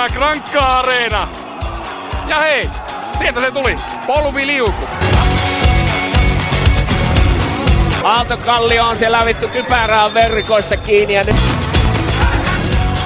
Täyttää 0.00 0.18
Grankka 0.18 0.60
Areena. 0.60 1.28
Ja 2.28 2.38
hei, 2.38 2.68
sieltä 3.18 3.40
se 3.40 3.50
tuli. 3.50 3.76
Polviliuku. 4.06 4.84
Aaltokallio 8.04 8.84
on 8.84 8.96
siellä 8.96 9.24
vittu 9.24 9.48
kypärää 9.48 10.14
verkoissa 10.14 10.76
kiinni 10.76 11.14
ja 11.14 11.24
nyt 11.24 11.36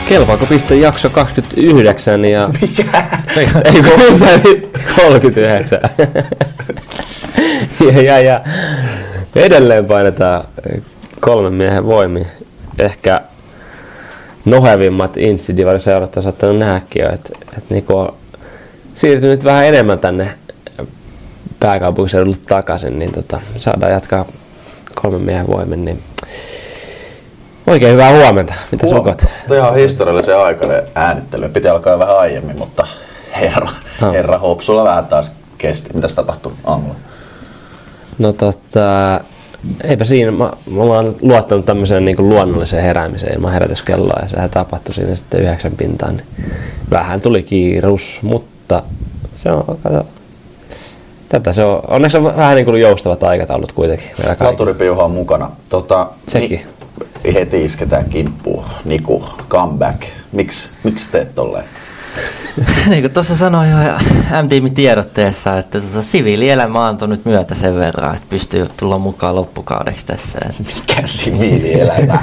Kelpaako 0.08 0.46
piste 0.46 0.74
jakso 0.74 1.10
29 1.10 2.24
ja... 2.24 2.48
Mikä? 2.60 3.04
Ei, 3.36 3.48
ei 3.74 3.82
kun 3.82 4.70
39. 4.96 5.80
ja, 7.92 8.02
ja, 8.02 8.20
ja, 8.20 8.40
edelleen 9.36 9.86
painetaan 9.86 10.44
kolmen 11.20 11.52
miehen 11.52 11.86
voimi. 11.86 12.26
Ehkä 12.78 13.20
nohevimmat 14.44 15.16
Insidivarin 15.16 15.80
seurat 15.80 16.16
on 16.16 16.22
saattanut 16.22 16.58
nähdäkin 16.58 17.02
jo, 17.02 17.12
että, 17.12 17.30
että 17.58 17.74
niinku 17.74 17.96
on 17.96 18.14
siirtynyt 18.94 19.44
vähän 19.44 19.66
enemmän 19.66 19.98
tänne 19.98 20.30
pääkaupunkiseudulle 21.60 22.36
takaisin, 22.48 22.98
niin 22.98 23.12
tota, 23.12 23.40
saadaan 23.56 23.92
jatkaa 23.92 24.24
kolmen 24.94 25.20
miehen 25.20 25.46
voimin, 25.46 25.84
niin 25.84 26.02
Oikein 27.66 27.92
hyvää 27.92 28.12
huomenta. 28.12 28.54
Mitä 28.72 28.86
sukot? 28.86 29.24
Tämä 29.48 29.60
ihan 29.60 29.74
historiallisen 29.74 30.38
aikainen 30.38 30.82
äänittely. 30.94 31.48
Piti 31.48 31.68
alkaa 31.68 31.98
vähän 31.98 32.18
aiemmin, 32.18 32.58
mutta 32.58 32.86
herra, 33.40 33.68
Ah. 34.02 34.12
herra 34.12 34.38
Hopsulla 34.38 34.84
vähän 34.84 35.06
taas 35.06 35.32
kesti. 35.58 35.90
Mitäs 35.94 36.14
tapahtui 36.14 36.52
aamulla? 36.64 36.94
No 38.18 38.32
tota, 38.32 39.20
eipä 39.84 40.04
siinä. 40.04 40.30
Mä, 40.30 40.52
mä 40.70 40.82
oon 40.82 41.16
luottanut 41.22 41.66
tämmöiseen 41.66 42.04
niin 42.04 42.28
luonnolliseen 42.28 42.84
heräämiseen 42.84 43.34
ilman 43.34 43.52
herätyskelloa 43.52 44.18
ja 44.22 44.28
sehän 44.28 44.50
tapahtui 44.50 44.94
siinä 44.94 45.16
sitten 45.16 45.40
yhdeksän 45.40 45.72
pintaan. 45.72 46.16
Niin 46.16 46.26
vähän 46.90 47.20
tuli 47.20 47.42
kiirus, 47.42 48.18
mutta 48.22 48.82
se 49.34 49.50
on, 49.50 49.78
kato, 49.82 50.06
tätä 51.28 51.52
se 51.52 51.64
on. 51.64 51.82
Onneksi 51.88 52.18
on 52.18 52.24
vähän 52.24 52.54
niin 52.54 52.64
kuin 52.64 52.80
joustavat 52.80 53.22
aikataulut 53.22 53.72
kuitenkin. 53.72 54.10
Laturipiuha 54.40 55.04
on 55.04 55.10
mukana. 55.10 55.50
Tota, 55.68 56.10
Sekin. 56.28 56.66
Ni, 57.24 57.34
heti 57.34 57.64
isketään 57.64 58.04
kimppuun. 58.04 58.64
Niku, 58.84 59.24
comeback. 59.48 60.02
Miks, 60.32 60.70
miksi 60.84 61.08
teet 61.12 61.34
tolleen? 61.34 61.64
niin 62.88 63.02
kuin 63.02 63.12
tuossa 63.12 63.36
sanoi 63.36 63.70
jo 63.70 63.76
M-tiimin 64.42 64.74
tiedotteessa, 64.74 65.58
että 65.58 65.80
tota, 65.80 66.02
siviilielämä 66.02 66.86
antoi 66.86 67.08
nyt 67.08 67.24
myötä 67.24 67.54
sen 67.54 67.76
verran, 67.76 68.14
että 68.14 68.26
pystyy 68.30 68.68
tulla 68.76 68.98
mukaan 68.98 69.34
loppukaudeksi 69.34 70.06
tässä. 70.06 70.38
Mikä 70.74 71.02
siviilielämä? 71.04 72.18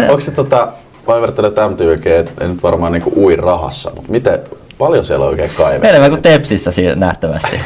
Onko 0.08 0.20
se 0.20 0.30
tota, 0.30 0.72
mä 1.08 1.20
vertailen 1.20 1.48
että 1.48 1.68
MTVG, 1.68 2.06
ei 2.06 2.48
nyt 2.48 2.62
varmaan 2.62 2.92
niinku 2.92 3.12
ui 3.16 3.36
rahassa, 3.36 3.90
mutta 3.96 4.12
miten, 4.12 4.38
paljon 4.78 5.04
siellä 5.04 5.26
oikein 5.26 5.50
kaivettiin? 5.56 5.88
Enemmän 5.88 6.10
kuin 6.10 6.22
Tepsissä 6.22 6.70
siinä 6.70 6.94
nähtävästi. 6.94 7.60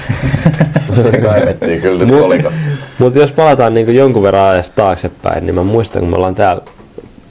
Se 0.94 1.18
kaivettiin 1.18 1.80
kyllä 1.80 2.04
nyt 2.04 2.14
Mut-. 2.14 2.52
Mutta 2.98 3.18
jos 3.18 3.32
palataan 3.32 3.74
niin 3.74 3.94
jonkun 3.94 4.22
verran 4.22 4.54
edes 4.54 4.70
taaksepäin, 4.70 5.46
niin 5.46 5.54
mä 5.54 5.62
muistan, 5.62 6.00
kun 6.00 6.10
me 6.10 6.16
ollaan 6.16 6.34
täällä 6.34 6.62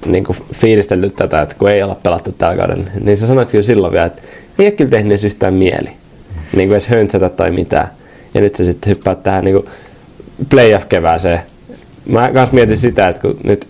niin 0.06 0.26
fiilistellyt 0.54 1.16
tätä, 1.16 1.42
että 1.42 1.56
kun 1.56 1.70
ei 1.70 1.84
olla 1.84 1.96
pelattu 2.04 2.32
tällä 2.32 2.58
kaudella, 2.58 2.84
niin 3.02 3.18
sä 3.18 3.28
sanoit 3.28 3.52
kyllä 3.52 3.64
silloin 3.64 3.94
vielä, 3.94 4.06
että 4.06 4.22
ei 4.60 4.66
ole 4.66 4.72
kyllä 4.72 4.92
tehnyt 4.92 5.12
edes 5.12 5.24
yhtään 5.24 5.54
mieli. 5.54 5.90
Niin 6.56 6.68
kuin 6.68 6.72
edes 6.72 6.88
höntsätä 6.88 7.30
tai 7.30 7.52
mitään. 7.52 7.88
Ja 8.34 8.42
nyt 8.42 8.56
sä 8.56 8.66
sitten 8.66 8.90
hyppäät 8.90 9.24
tähän 9.24 9.46
niin 9.46 9.66
playoff-kevääseen. 10.50 11.40
Mä 12.06 12.32
kans 12.34 12.52
mietin 12.52 12.78
sitä, 12.78 13.08
että 13.08 13.22
kun 13.22 13.38
nyt 13.44 13.68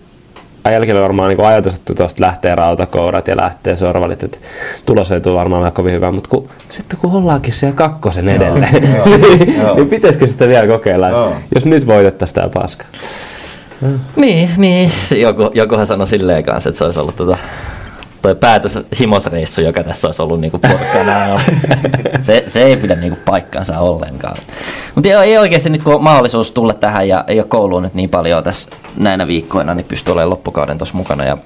jälkeen 0.72 1.00
varmaan 1.00 1.28
niin 1.28 1.46
ajatus, 1.46 1.74
että 1.74 1.94
tuosta 1.94 2.24
lähtee 2.24 2.54
rautakourat 2.54 3.28
ja 3.28 3.36
lähtee 3.36 3.76
sorvalit, 3.76 4.22
että 4.22 4.38
tulos 4.86 5.12
ei 5.12 5.20
tule 5.20 5.38
varmaan 5.38 5.72
kovin 5.72 5.94
hyvä, 5.94 6.10
mutta 6.10 6.30
kun, 6.30 6.48
sitten 6.70 6.98
kun 6.98 7.12
ollaankin 7.12 7.54
siellä 7.54 7.76
kakkosen 7.76 8.28
edelleen, 8.28 8.94
joo, 8.94 9.04
niin, 9.18 9.60
joo. 9.60 9.74
niin 9.74 9.88
pitäisikö 9.88 10.26
sitä 10.26 10.48
vielä 10.48 10.66
kokeilla, 10.66 11.10
jos 11.54 11.66
nyt 11.66 11.86
voitettaisiin 11.86 12.34
tämä 12.34 12.48
paska. 12.48 12.84
Niin, 14.16 14.50
niin. 14.56 14.90
Se 14.90 15.18
joku, 15.18 15.50
jokuhan 15.54 15.86
sanoi 15.86 16.08
silleen 16.08 16.44
kanssa, 16.44 16.68
että 16.68 16.78
se 16.78 16.84
olisi 16.84 16.98
ollut 16.98 17.16
tota, 17.16 17.38
toi 18.22 18.34
päätös 18.34 18.78
himosreissu, 19.00 19.60
joka 19.60 19.84
tässä 19.84 20.08
olisi 20.08 20.22
ollut 20.22 20.40
niinku 20.40 20.58
porkkana. 20.58 21.40
se, 22.20 22.44
se, 22.46 22.62
ei 22.62 22.76
pidä 22.76 22.94
niinku 22.94 23.18
paikkansa 23.24 23.78
ollenkaan. 23.78 24.36
Mutta 24.94 25.08
ei, 25.08 25.14
ei 25.14 25.38
oikeasti 25.38 25.70
nyt 25.70 25.82
kun 25.82 25.94
on 25.94 26.02
mahdollisuus 26.02 26.50
tulla 26.50 26.74
tähän 26.74 27.08
ja 27.08 27.24
ei 27.26 27.40
ole 27.40 27.46
kouluun 27.48 27.82
nyt 27.82 27.94
niin 27.94 28.10
paljon 28.10 28.44
tässä 28.44 28.68
näinä 28.96 29.26
viikkoina, 29.26 29.74
niin 29.74 29.86
pystyy 29.86 30.12
olemaan 30.12 30.30
loppukauden 30.30 30.78
tuossa 30.78 30.96
mukana. 30.96 31.24
Ja 31.24 31.38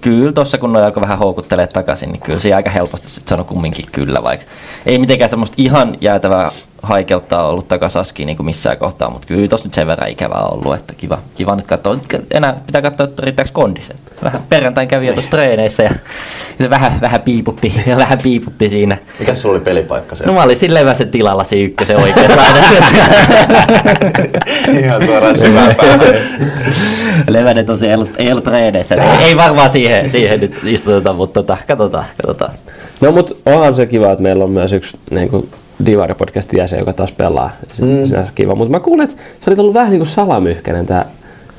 Kyllä 0.00 0.32
tuossa 0.32 0.58
kun 0.58 0.72
noi 0.72 0.84
alkoi 0.84 1.00
vähän 1.00 1.18
houkuttelee 1.18 1.66
takaisin, 1.66 2.12
niin 2.12 2.20
kyllä 2.20 2.38
se 2.38 2.54
aika 2.54 2.70
helposti 2.70 3.08
sit 3.10 3.28
sanoi 3.28 3.44
kumminkin 3.44 3.86
kyllä, 3.92 4.22
vaikka 4.22 4.46
ei 4.86 4.98
mitenkään 4.98 5.30
semmoista 5.30 5.54
ihan 5.58 5.96
jäätävää 6.00 6.50
haikeuttaa 6.86 7.48
ollut 7.48 7.68
takaisin 7.68 8.00
askiin 8.00 8.26
niin 8.26 8.36
kuin 8.36 8.46
missään 8.46 8.78
kohtaa, 8.78 9.10
mutta 9.10 9.26
kyllä 9.26 9.48
tuossa 9.48 9.66
nyt 9.66 9.74
sen 9.74 9.86
verran 9.86 10.08
ikävää 10.08 10.42
ollut, 10.42 10.74
että 10.74 10.94
kiva, 10.94 11.18
kiva 11.34 11.56
nyt 11.56 11.66
katsoa. 11.66 11.96
Enää 12.30 12.60
pitää 12.66 12.82
katsoa, 12.82 13.04
että 13.04 13.22
riittääkö 13.22 13.50
kondis. 13.52 13.92
Vähän 14.24 14.42
perjantain 14.48 14.88
kävi 14.88 15.06
jo 15.06 15.12
tuossa 15.12 15.30
treeneissä 15.30 15.82
ja 15.82 15.90
se 16.58 16.70
vähän, 16.70 17.00
vähän 17.00 17.22
piiputti 17.22 17.82
ja 17.86 17.96
vähän 18.02 18.18
piiputti 18.22 18.68
siinä. 18.68 18.98
Mikä 19.18 19.34
sulla 19.34 19.54
oli 19.54 19.64
pelipaikka 19.64 20.16
siellä? 20.16 20.32
No 20.32 20.38
mä 20.38 20.44
olin 20.44 20.56
siinä 20.56 20.74
leväsen 20.74 21.10
tilalla 21.10 21.44
siinä 21.44 21.66
ykkösen 21.66 21.96
oikein. 21.96 22.30
Ihan 24.80 25.06
suoraan 25.06 25.38
syvään 25.38 25.74
päähän. 25.74 26.00
Levänen 27.28 27.66
tosiaan 27.66 27.90
ei 27.90 27.94
ollut, 27.94 28.10
ei 28.18 28.32
ollut 28.32 28.44
treeneissä. 28.44 28.94
Ei, 28.94 29.24
ei 29.24 29.36
varmaan 29.36 29.70
siihen, 29.70 30.10
siihen 30.10 30.40
nyt 30.40 30.60
istuteta, 30.64 31.12
mutta 31.12 31.42
tota, 31.42 31.56
katsotaan, 31.68 32.04
katsotaan. 32.22 32.54
No 33.00 33.12
mut 33.12 33.36
onhan 33.46 33.74
se 33.74 33.86
kiva, 33.86 34.12
että 34.12 34.22
meillä 34.22 34.44
on 34.44 34.50
myös 34.50 34.72
yksi 34.72 34.98
niin 35.10 35.28
kuin 35.28 35.50
Divari-podcastin 35.84 36.58
jäsen, 36.58 36.78
joka 36.78 36.92
taas 36.92 37.12
pelaa. 37.12 37.50
Se, 37.72 37.82
mm. 37.82 38.06
se 38.08 38.18
on 38.18 38.26
kiva. 38.34 38.54
Mutta 38.54 38.72
mä 38.72 38.80
kuulin, 38.80 39.04
että 39.04 39.16
sä 39.16 39.50
olit 39.50 39.58
ollut 39.58 39.74
vähän 39.74 39.90
niin 39.90 40.00
kuin 40.00 40.08
salamyhkäinen 40.08 40.86
tää 40.86 41.06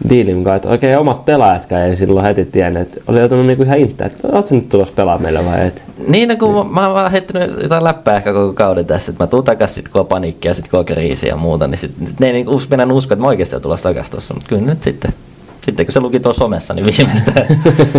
diili, 0.09 0.33
mukaan, 0.33 0.55
että 0.55 0.69
oikein 0.69 0.97
omat 0.97 1.25
pelaajatkaan 1.25 1.81
ei 1.81 1.95
silloin 1.95 2.25
heti 2.25 2.45
tiennyt, 2.45 2.81
että 2.81 3.01
oli 3.07 3.19
joutunut 3.19 3.45
niinku 3.45 3.63
ihan 3.63 3.77
intä, 3.77 4.05
että 4.05 4.27
ootko 4.31 4.55
nyt 4.55 4.69
tulossa 4.69 4.93
pelaa 4.93 5.17
meille 5.17 5.45
vai 5.45 5.67
et? 5.67 5.83
Niin, 6.07 6.29
no, 6.29 6.35
kun 6.35 6.53
mä, 6.53 6.73
mä 6.73 6.85
oon 6.85 6.95
vaan 6.95 7.11
heittänyt 7.11 7.61
jotain 7.63 7.83
läppää 7.83 8.17
ehkä 8.17 8.33
koko 8.33 8.53
kauden 8.53 8.85
tässä, 8.85 9.11
että 9.11 9.23
mä 9.23 9.27
tuun 9.27 9.43
takas 9.43 9.75
sit 9.75 9.89
kun 9.89 10.01
on 10.01 10.07
paniikkia, 10.07 10.53
sit 10.53 10.67
kun 10.67 10.79
on 10.79 10.85
kriisi 10.85 11.27
ja 11.27 11.35
muuta, 11.35 11.67
niin 11.67 11.77
sit, 11.77 11.91
sit 12.07 12.19
ne 12.19 12.27
ei 12.27 12.33
niin 12.33 12.49
us, 12.49 12.69
mennä 12.69 12.93
usko, 12.93 13.13
että 13.13 13.21
mä 13.21 13.27
oikeasti 13.27 13.55
oon 13.55 13.61
tulossa 13.61 13.89
takas 13.89 14.09
tossa, 14.09 14.33
mutta 14.33 14.49
kyllä 14.49 14.61
nyt 14.61 14.83
sitten, 14.83 15.13
sitten 15.61 15.85
kun 15.85 15.93
se 15.93 15.99
luki 15.99 16.19
tuossa 16.19 16.39
somessa, 16.39 16.73
niin 16.73 16.85
viimeistään. 16.85 17.47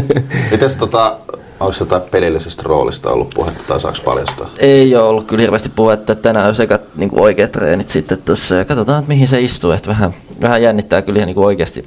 Mites 0.50 0.76
tota, 0.76 1.18
onko 1.60 1.76
jotain 1.80 2.02
pelillisestä 2.02 2.62
roolista 2.66 3.10
ollut 3.10 3.30
puhetta 3.34 3.64
tai 3.68 3.80
saaks 3.80 4.00
paljastaa? 4.00 4.50
ei 4.60 4.96
ole 4.96 5.08
ollut 5.08 5.26
kyllä 5.26 5.40
hirveästi 5.40 5.68
puhetta, 5.68 6.14
tänään 6.14 6.48
on 6.48 6.54
sekä 6.54 6.78
niin 6.96 7.10
kuin 7.10 7.22
oikeat 7.22 7.52
treenit 7.52 7.88
sitten 7.88 8.18
tuossa 8.24 8.54
ja 8.54 8.64
katsotaan, 8.64 8.98
että 8.98 9.08
mihin 9.08 9.28
se 9.28 9.40
istuu, 9.40 9.70
että 9.70 9.88
vähän, 9.88 10.14
vähän 10.40 10.62
jännittää 10.62 11.02
kyllä 11.02 11.16
ihan 11.16 11.26
niin 11.26 11.34
kuin 11.34 11.46
oikeasti 11.46 11.84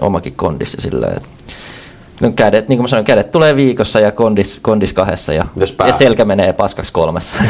omakin 0.00 0.32
kondis 0.36 0.74
ja 0.74 0.82
silleen, 0.82 1.16
että 1.16 1.28
No 2.20 2.32
kädet, 2.36 2.68
niin 2.68 2.78
kuin 2.78 2.84
mä 2.84 2.88
sanoin, 2.88 3.04
kädet 3.04 3.30
tulee 3.30 3.56
viikossa 3.56 4.00
ja 4.00 4.12
kondis, 4.12 4.58
kondis 4.62 4.92
kahdessa 4.92 5.32
ja, 5.32 5.46
ja 5.86 5.92
selkä 5.92 6.24
menee 6.24 6.52
paskaksi 6.52 6.92
kolmessa. 6.92 7.36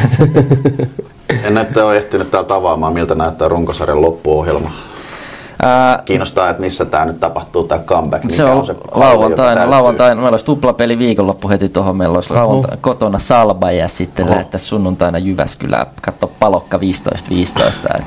En 1.45 1.59
ette 1.59 1.83
ole 1.83 1.97
ehtinyt 1.97 2.31
täältä 2.31 2.55
avaamaan, 2.55 2.93
miltä 2.93 3.15
näyttää 3.15 3.49
runkosarjan 3.49 4.03
loppuohjelma. 4.03 4.71
Ää, 5.63 6.03
Kiinnostaa, 6.05 6.51
että 6.51 6.61
missä 6.61 6.85
tämä 6.85 7.05
nyt 7.05 7.21
tapahtuu, 7.21 7.65
tämä 7.65 7.83
comeback. 7.83 8.31
Se 8.31 8.43
mikä 8.43 8.55
on, 8.55 8.67
se 8.67 8.75
lauantaina, 8.95 9.71
lauantaina, 9.71 10.15
meillä 10.15 10.31
olisi 10.31 10.45
tuplapeli 10.45 10.99
viikonloppu 10.99 11.49
heti 11.49 11.69
tuohon, 11.69 11.97
meillä 11.97 12.15
olisi 12.15 12.35
lauantaina 12.35 12.77
kotona 12.81 13.19
Salba 13.19 13.71
ja 13.71 13.89
sitten 13.89 14.25
Oho. 14.25 14.35
lähettäisiin 14.35 14.69
sunnuntaina 14.69 15.19
Jyväskylään, 15.19 15.87
katso 16.03 16.27
palokka 16.39 16.79
15-15. 17.99 18.03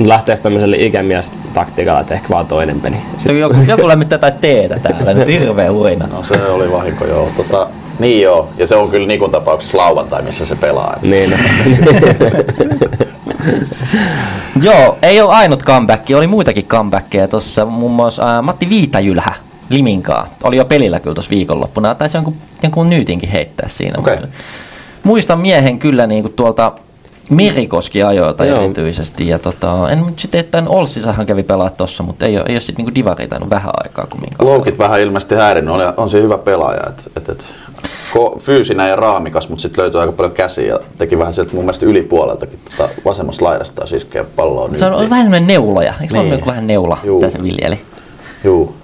Lähteekö 0.00 0.42
tämmöiselle 0.42 0.76
ikämies 0.76 1.32
taktiikalla, 1.54 2.00
että 2.00 2.14
ehkä 2.14 2.28
vaan 2.28 2.46
toinen 2.46 2.80
peli. 2.80 2.96
Sitten 3.18 3.40
joku, 3.40 3.56
joku 3.66 3.88
lämmittää 3.88 4.16
jotain 4.16 4.32
teetä 4.32 4.78
täällä, 4.78 5.14
nyt 5.14 5.28
hirveä 5.28 5.72
huina. 5.72 6.06
No 6.06 6.22
se 6.22 6.46
oli 6.46 6.72
vahinko, 6.72 7.04
joo. 7.04 7.28
Tota, 7.36 7.68
niin 7.98 8.22
joo, 8.22 8.48
ja 8.56 8.66
se 8.66 8.76
on 8.76 8.90
kyllä 8.90 9.06
Nikun 9.06 9.30
tapauksessa 9.30 9.78
lauantai, 9.78 10.22
missä 10.22 10.46
se 10.46 10.56
pelaa. 10.56 10.96
Niin. 11.02 11.38
Joo, 14.62 14.98
ei 15.02 15.20
ole 15.20 15.34
ainut 15.34 15.62
comeback, 15.62 16.10
oli 16.16 16.26
muitakin 16.26 16.66
comebackkejä 16.66 17.28
tuossa, 17.28 17.66
muun 17.66 17.92
muassa 17.92 18.34
ää, 18.34 18.42
Matti 18.42 18.68
Viitajylhä 18.68 19.34
Liminkaa. 19.70 20.28
Oli 20.44 20.56
jo 20.56 20.64
pelillä 20.64 21.00
kyllä 21.00 21.14
tuossa 21.14 21.30
viikonloppuna, 21.30 21.94
taisi 21.94 22.16
jonkun, 22.16 22.36
jonkun 22.62 22.90
nyytinkin 22.90 23.28
heittää 23.28 23.68
siinä. 23.68 23.98
Okei. 23.98 24.16
Muistan 25.02 25.38
miehen 25.38 25.78
kyllä 25.78 26.06
niin 26.06 26.22
kuin 26.22 26.32
tuolta 26.32 26.72
Merikoski 27.30 28.02
ajoilta 28.02 28.44
Joo. 28.44 28.62
erityisesti. 28.62 29.28
Ja 29.28 29.38
tota, 29.38 29.90
en 29.90 30.06
nyt 30.06 30.18
sitten, 30.18 30.40
että 30.40 30.62
Olssisahan 30.66 31.26
kävi 31.26 31.42
pelaa 31.42 31.70
tossa, 31.70 32.02
mutta 32.02 32.26
ei 32.26 32.36
ole, 32.36 32.44
ei 32.48 32.54
ole 32.54 32.60
sitten 32.60 32.84
niin 32.84 32.94
Divari 32.94 33.28
tainnut 33.28 33.50
vähän 33.50 33.72
aikaa 33.84 34.06
kumminkaan. 34.06 34.48
Loukit 34.48 34.78
vähän 34.78 35.00
ilmeisesti 35.00 35.34
häirinnyt, 35.34 35.74
on, 35.74 35.80
on 35.96 36.10
se 36.10 36.22
hyvä 36.22 36.38
pelaaja. 36.38 36.80
Et, 36.88 37.12
et, 37.16 37.28
et, 37.28 37.46
ko, 38.12 38.38
fyysinen 38.42 38.88
ja 38.88 38.96
raamikas, 38.96 39.48
mutta 39.48 39.62
sitten 39.62 39.82
löytyy 39.82 40.00
aika 40.00 40.12
paljon 40.12 40.34
käsiä 40.34 40.66
ja 40.66 40.80
teki 40.98 41.18
vähän 41.18 41.34
sieltä 41.34 41.52
mun 41.52 41.64
mielestä 41.64 41.86
ylipuoleltakin 41.86 42.58
tota 42.70 42.88
vasemmasta 43.04 43.44
laidasta 43.44 43.84
iskee 43.96 44.24
palloa. 44.36 44.70
Se 44.74 44.86
on, 44.86 44.92
on 44.92 45.10
vähän 45.10 45.24
semmoinen 45.24 45.46
neuloja, 45.46 45.94
eikö 46.00 46.18
niin. 46.22 46.46
Vähän 46.46 46.66
neula, 46.66 46.98
Juu. 47.04 47.20
mitä 47.20 47.32
se 47.32 47.42
viljeli? 47.42 47.80
Juu. 48.44 48.74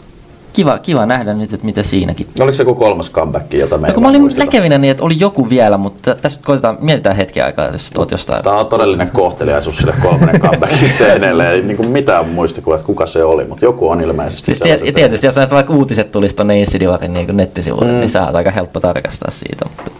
Kiva, 0.53 0.79
kiva 0.79 1.07
nähdä 1.07 1.35
nyt, 1.35 1.53
että 1.53 1.67
mitä 1.67 1.83
siinäkin. 1.83 2.27
Oliko 2.41 2.55
se 2.55 2.63
joku 2.63 2.75
kolmas 2.75 3.11
comeback, 3.11 3.55
jota 3.55 3.79
me 3.79 3.89
No, 3.89 3.95
kun 3.95 4.03
mä 4.03 4.09
olin 4.09 4.23
näkevinä 4.37 4.79
niin, 4.79 4.91
että 4.91 5.05
oli 5.05 5.15
joku 5.19 5.51
vielä, 5.51 5.77
mutta 5.77 6.15
tästä 6.15 6.45
koitetaan, 6.45 6.79
mietitään 6.81 7.17
hetken 7.17 7.45
aikaa, 7.45 7.67
jos 7.67 7.91
oot 7.99 8.11
jostain. 8.11 8.45
Tämä 8.45 8.61
on 8.61 8.67
todellinen 8.67 9.11
kohteliaisuus 9.11 9.77
sille 9.77 9.95
kolmannen 10.03 10.41
comebackin 10.41 10.93
teeneelle. 10.99 11.51
Ei 11.53 11.63
niin 11.63 11.77
kuin 11.77 11.91
mitään 11.91 12.29
muistikuvaa, 12.29 12.77
että 12.77 12.87
kuka 12.87 13.07
se 13.07 13.25
oli, 13.25 13.45
mutta 13.45 13.65
joku 13.65 13.89
on 13.89 14.01
ilmeisesti 14.01 14.47
Siis 14.47 14.59
sellaiset 14.59 14.87
tiet- 14.87 14.95
tietysti, 14.95 15.27
jos 15.27 15.37
näistä 15.37 15.55
vaikka 15.55 15.73
uutiset 15.73 16.11
tulisi 16.11 16.37
tuonne 16.37 16.61
Insidiorin 16.61 17.15
niin 17.15 17.37
nettisivuille, 17.37 17.93
mm. 17.93 17.99
niin 17.99 18.11
sä 18.11 18.27
oot 18.27 18.35
aika 18.35 18.51
helppo 18.51 18.81
tarkastaa 18.81 19.31
siitä. 19.31 19.65
Mutta... 19.65 19.91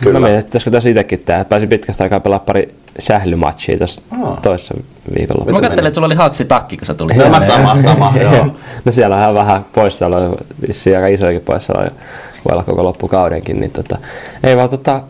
Kyllä. 0.00 0.20
Mä 0.20 0.26
mietin, 0.26 0.38
että 0.38 0.48
pitäisikö 0.48 0.70
tässä 0.70 0.90
itsekin 0.90 1.18
tehdä. 1.18 1.44
Pääsin 1.44 1.68
pitkästä 1.68 2.04
aikaa 2.04 2.20
pelaa 2.20 2.38
pari 2.38 2.74
sählymatchia 2.98 3.78
tuossa 3.78 4.02
Aa. 4.22 4.38
toisessa 4.42 4.74
viikolla. 5.18 5.52
Mä 5.52 5.60
katselin, 5.60 5.86
että 5.86 5.94
sulla 5.94 6.06
oli 6.06 6.14
haksi 6.14 6.44
takki, 6.44 6.76
kun 6.76 6.86
sä 6.86 6.94
tulit. 6.94 7.16
Sama, 7.16 7.40
sama, 7.40 7.82
sama, 7.82 8.12
joo. 8.20 8.46
no 8.84 8.92
siellä 8.92 9.16
on 9.16 9.22
ihan 9.22 9.34
vähän 9.34 9.64
poissaoloja, 9.74 10.30
vissiin 10.68 10.96
aika 10.96 11.08
isojakin 11.08 11.42
poissaoloja 11.42 11.90
voi 12.44 12.52
olla 12.52 12.62
koko 12.62 12.84
loppukaudenkin, 12.84 13.60
niin 13.60 13.70
tota, 13.70 13.98
ei 14.42 14.56
vaan 14.56 14.68
tota, 14.68 15.00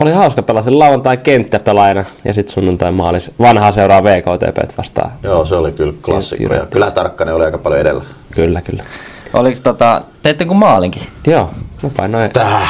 oli 0.00 0.12
hauska 0.12 0.42
pelaa 0.42 0.62
sen 0.62 0.78
lauantai 0.78 1.16
kenttäpelaajana 1.16 2.04
ja 2.24 2.34
sitten 2.34 2.54
sunnuntai 2.54 2.92
maalis 2.92 3.30
vanhaa 3.40 3.72
seuraa 3.72 4.04
VKTP 4.04 4.78
vastaan. 4.78 5.10
Joo, 5.22 5.46
se 5.46 5.54
oli 5.54 5.72
kyllä 5.72 5.92
klassikko. 6.02 6.42
Ja 6.42 6.48
Kyllä. 6.48 6.66
kyllä 6.70 6.90
Tarkkanen 6.90 7.34
oli 7.34 7.44
aika 7.44 7.58
paljon 7.58 7.80
edellä. 7.80 8.04
Kyllä, 8.30 8.60
kyllä. 8.62 8.84
Oliko 9.32 9.60
tota, 9.62 10.02
teitte 10.22 10.44
kuin 10.44 10.58
maalinkin? 10.58 11.02
Joo, 11.26 11.50
mä 11.82 11.90
painoin. 11.96 12.30
Tää. 12.30 12.68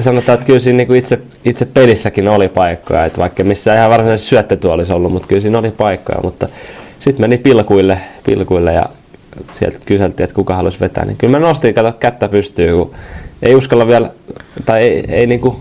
Sanotaan, 0.00 0.34
että 0.34 0.46
kyllä 0.46 0.58
siinä 0.58 0.76
niinku 0.76 0.94
itse, 0.94 1.18
itse 1.44 1.64
pelissäkin 1.64 2.28
oli 2.28 2.48
paikkoja, 2.48 3.04
että 3.04 3.20
vaikka 3.20 3.44
missään 3.44 3.78
ihan 3.78 3.90
varsinaisesti 3.90 4.28
syöttötuolissa 4.28 4.94
ollut, 4.94 5.12
mutta 5.12 5.28
kyllä 5.28 5.42
siinä 5.42 5.58
oli 5.58 5.70
paikkoja, 5.70 6.18
mutta 6.22 6.48
sitten 7.00 7.24
meni 7.24 7.38
pilkuille, 7.38 7.98
pilkuille 8.24 8.72
ja 8.72 8.84
sieltä 9.52 9.78
kyseltiin, 9.86 10.24
että 10.24 10.34
kuka 10.34 10.56
haluaisi 10.56 10.80
vetää, 10.80 11.04
niin 11.04 11.16
kyllä 11.16 11.38
mä 11.38 11.46
nostin 11.46 11.74
kato 11.74 11.92
kättä 11.92 12.28
pystyyn, 12.28 12.76
kun 12.76 12.94
ei 13.42 13.54
uskalla 13.54 13.86
vielä, 13.86 14.10
tai 14.66 14.82
ei, 14.82 15.04
ei 15.08 15.26
niinku, 15.26 15.60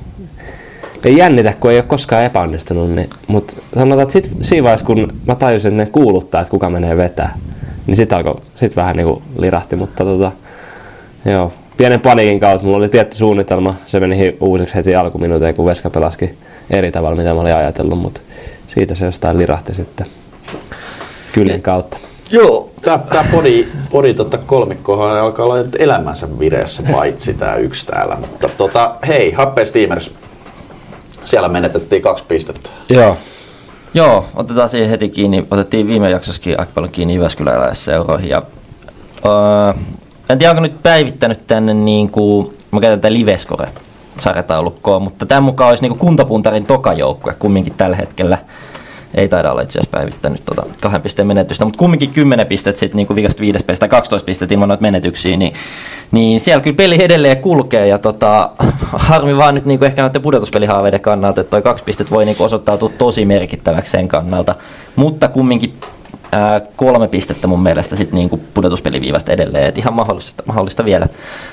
ei 1.04 1.18
jännitä, 1.18 1.54
kun 1.60 1.72
ei 1.72 1.78
ole 1.78 1.86
koskaan 1.88 2.24
epäonnistunut, 2.24 2.96
niin, 2.96 3.10
mutta 3.28 3.56
sanotaan, 3.74 4.02
että 4.02 4.14
sit, 4.14 4.32
siinä 4.42 4.64
vaiheessa, 4.64 4.86
kun 4.86 5.14
mä 5.28 5.36
tajusin, 5.36 5.72
että 5.72 5.84
ne 5.84 5.92
kuuluttaa, 5.92 6.42
että 6.42 6.52
kuka 6.52 6.70
menee 6.70 6.98
vetää, 6.98 7.38
niin 7.88 7.98
sit, 7.98 8.14
alkoi, 8.14 8.42
sit 8.56 8.76
vähän 8.76 8.96
niinku 8.96 9.22
lirahti, 9.38 9.76
mutta 9.76 10.04
tota, 10.04 10.32
Joo, 11.26 11.54
pienen 11.78 12.00
paniikin 12.00 12.40
kautta. 12.40 12.66
Mulla 12.66 12.78
oli 12.78 12.90
tietty 12.90 13.18
suunnitelma. 13.18 13.76
Se 13.86 14.00
meni 14.00 14.38
uusiksi 14.40 14.76
heti 14.76 14.96
alkuminuuteen, 14.96 15.56
kun 15.56 15.66
Veska 15.66 15.90
pelasikin 15.90 16.38
eri 16.70 16.92
tavalla, 16.92 17.16
mitä 17.16 17.34
mä 17.34 17.42
olin 17.42 17.56
ajatellut, 17.56 18.00
mutta 18.00 18.22
siitä 18.68 18.96
se 18.96 19.06
jostain 19.06 19.38
lirahti 19.38 19.74
sitten 19.74 20.08
kyllin 21.34 21.62
kautta. 21.62 21.98
Joo. 22.32 22.70
Tää, 22.82 22.98
tää 22.98 23.26
podi, 23.32 23.68
podi 23.92 24.14
tota 24.14 24.38
kolmikkohan 24.38 25.20
alkaa 25.20 25.46
olla 25.46 25.58
nyt 25.58 25.76
elämänsä 25.80 26.40
vireessä, 26.40 26.84
paitsi 26.92 27.34
tää 27.34 27.56
yksi 27.56 27.86
täällä. 27.86 28.16
Mutta 28.16 28.50
tota, 28.50 28.96
hei, 29.08 29.32
Happe 29.32 29.66
Steamers. 29.66 30.12
Siellä 31.26 31.48
menetettiin 31.50 32.02
kaksi 32.02 32.24
pistettä. 32.28 32.70
Joo. 32.90 33.18
Joo, 33.94 34.26
otetaan 34.36 34.70
siihen 34.70 34.90
heti 34.90 35.10
kiinni. 35.10 35.48
Otettiin 35.52 35.88
viime 35.88 36.10
jaksossakin 36.10 36.60
aika 36.60 36.72
paljon 36.76 36.92
kiinni 36.92 37.16
Jyväskyläläisseuroihin. 37.16 38.30
Ja, 38.30 38.42
öö, 39.26 39.82
en 40.32 40.38
tiedä, 40.38 40.52
onko 40.52 40.62
nyt 40.62 40.84
päivittänyt 40.84 41.48
tänne 41.48 41.74
niin 41.74 42.10
kuin, 42.10 42.58
mä 42.72 42.80
käytän 42.80 43.00
tätä 43.00 43.14
Livescore 43.14 43.68
sarjataulukkoa, 44.20 45.00
mutta 45.00 45.26
tämän 45.26 45.44
mukaan 45.44 45.70
olisi 45.70 45.84
niin 45.84 45.90
kuin 45.90 46.00
kuntapuntarin 46.00 46.66
tokajoukkue 46.66 47.36
kumminkin 47.40 47.74
tällä 47.78 47.96
hetkellä. 47.96 48.38
Ei 49.16 49.30
taida 49.30 49.52
olla 49.52 49.62
itse 49.62 49.80
asiassa 49.80 49.98
päivittänyt 49.98 50.46
tuota 50.46 50.64
kahden 50.82 51.02
pisteen 51.02 51.28
menetystä, 51.28 51.66
mutta 51.66 51.78
kumminkin 51.78 52.10
10 52.10 52.48
pistettä 52.48 52.80
sitten 52.80 52.98
niin 52.98 53.16
vikasta 53.16 53.42
viides 53.42 53.64
pistettä 53.64 53.80
tai 53.80 53.90
12 53.90 54.26
pistettä 54.26 54.54
ilman 54.54 54.70
noita 54.70 54.82
menetyksiä, 54.82 55.38
niin, 55.38 55.54
niin 56.12 56.40
siellä 56.40 56.64
kyllä 56.64 56.76
peli 56.76 57.04
edelleen 57.04 57.38
kulkee 57.38 57.88
ja 57.88 57.98
tota, 57.98 58.50
harmi 59.10 59.38
vaan 59.38 59.56
nyt 59.56 59.66
niin 59.66 59.80
kuin 59.80 59.88
ehkä 59.88 60.02
noiden 60.02 60.22
pudotuspelihaaveiden 60.22 61.02
kannalta, 61.02 61.42
että 61.42 61.52
toi 61.52 61.62
kaksi 61.62 61.84
pistettä 61.84 62.12
voi 62.12 62.26
niin 62.26 62.38
kuin 62.38 62.46
osoittautua 62.46 62.92
tosi 62.98 63.26
merkittäväksi 63.26 63.92
sen 63.92 64.08
kannalta, 64.08 64.56
mutta 64.96 65.28
kumminkin 65.28 65.74
ää, 66.32 66.62
kolme 66.76 67.08
pistettä 67.08 67.48
mun 67.48 67.64
mielestä 67.64 67.96
sit 67.96 68.12
niinku 68.12 68.40
pudotuspeliviivasta 68.54 69.32
edelleen, 69.32 69.66
että 69.66 69.80
ihan 69.80 69.94
mahdollista, 69.94 70.44
mahdollista 70.46 70.86
vielä. 70.86 71.08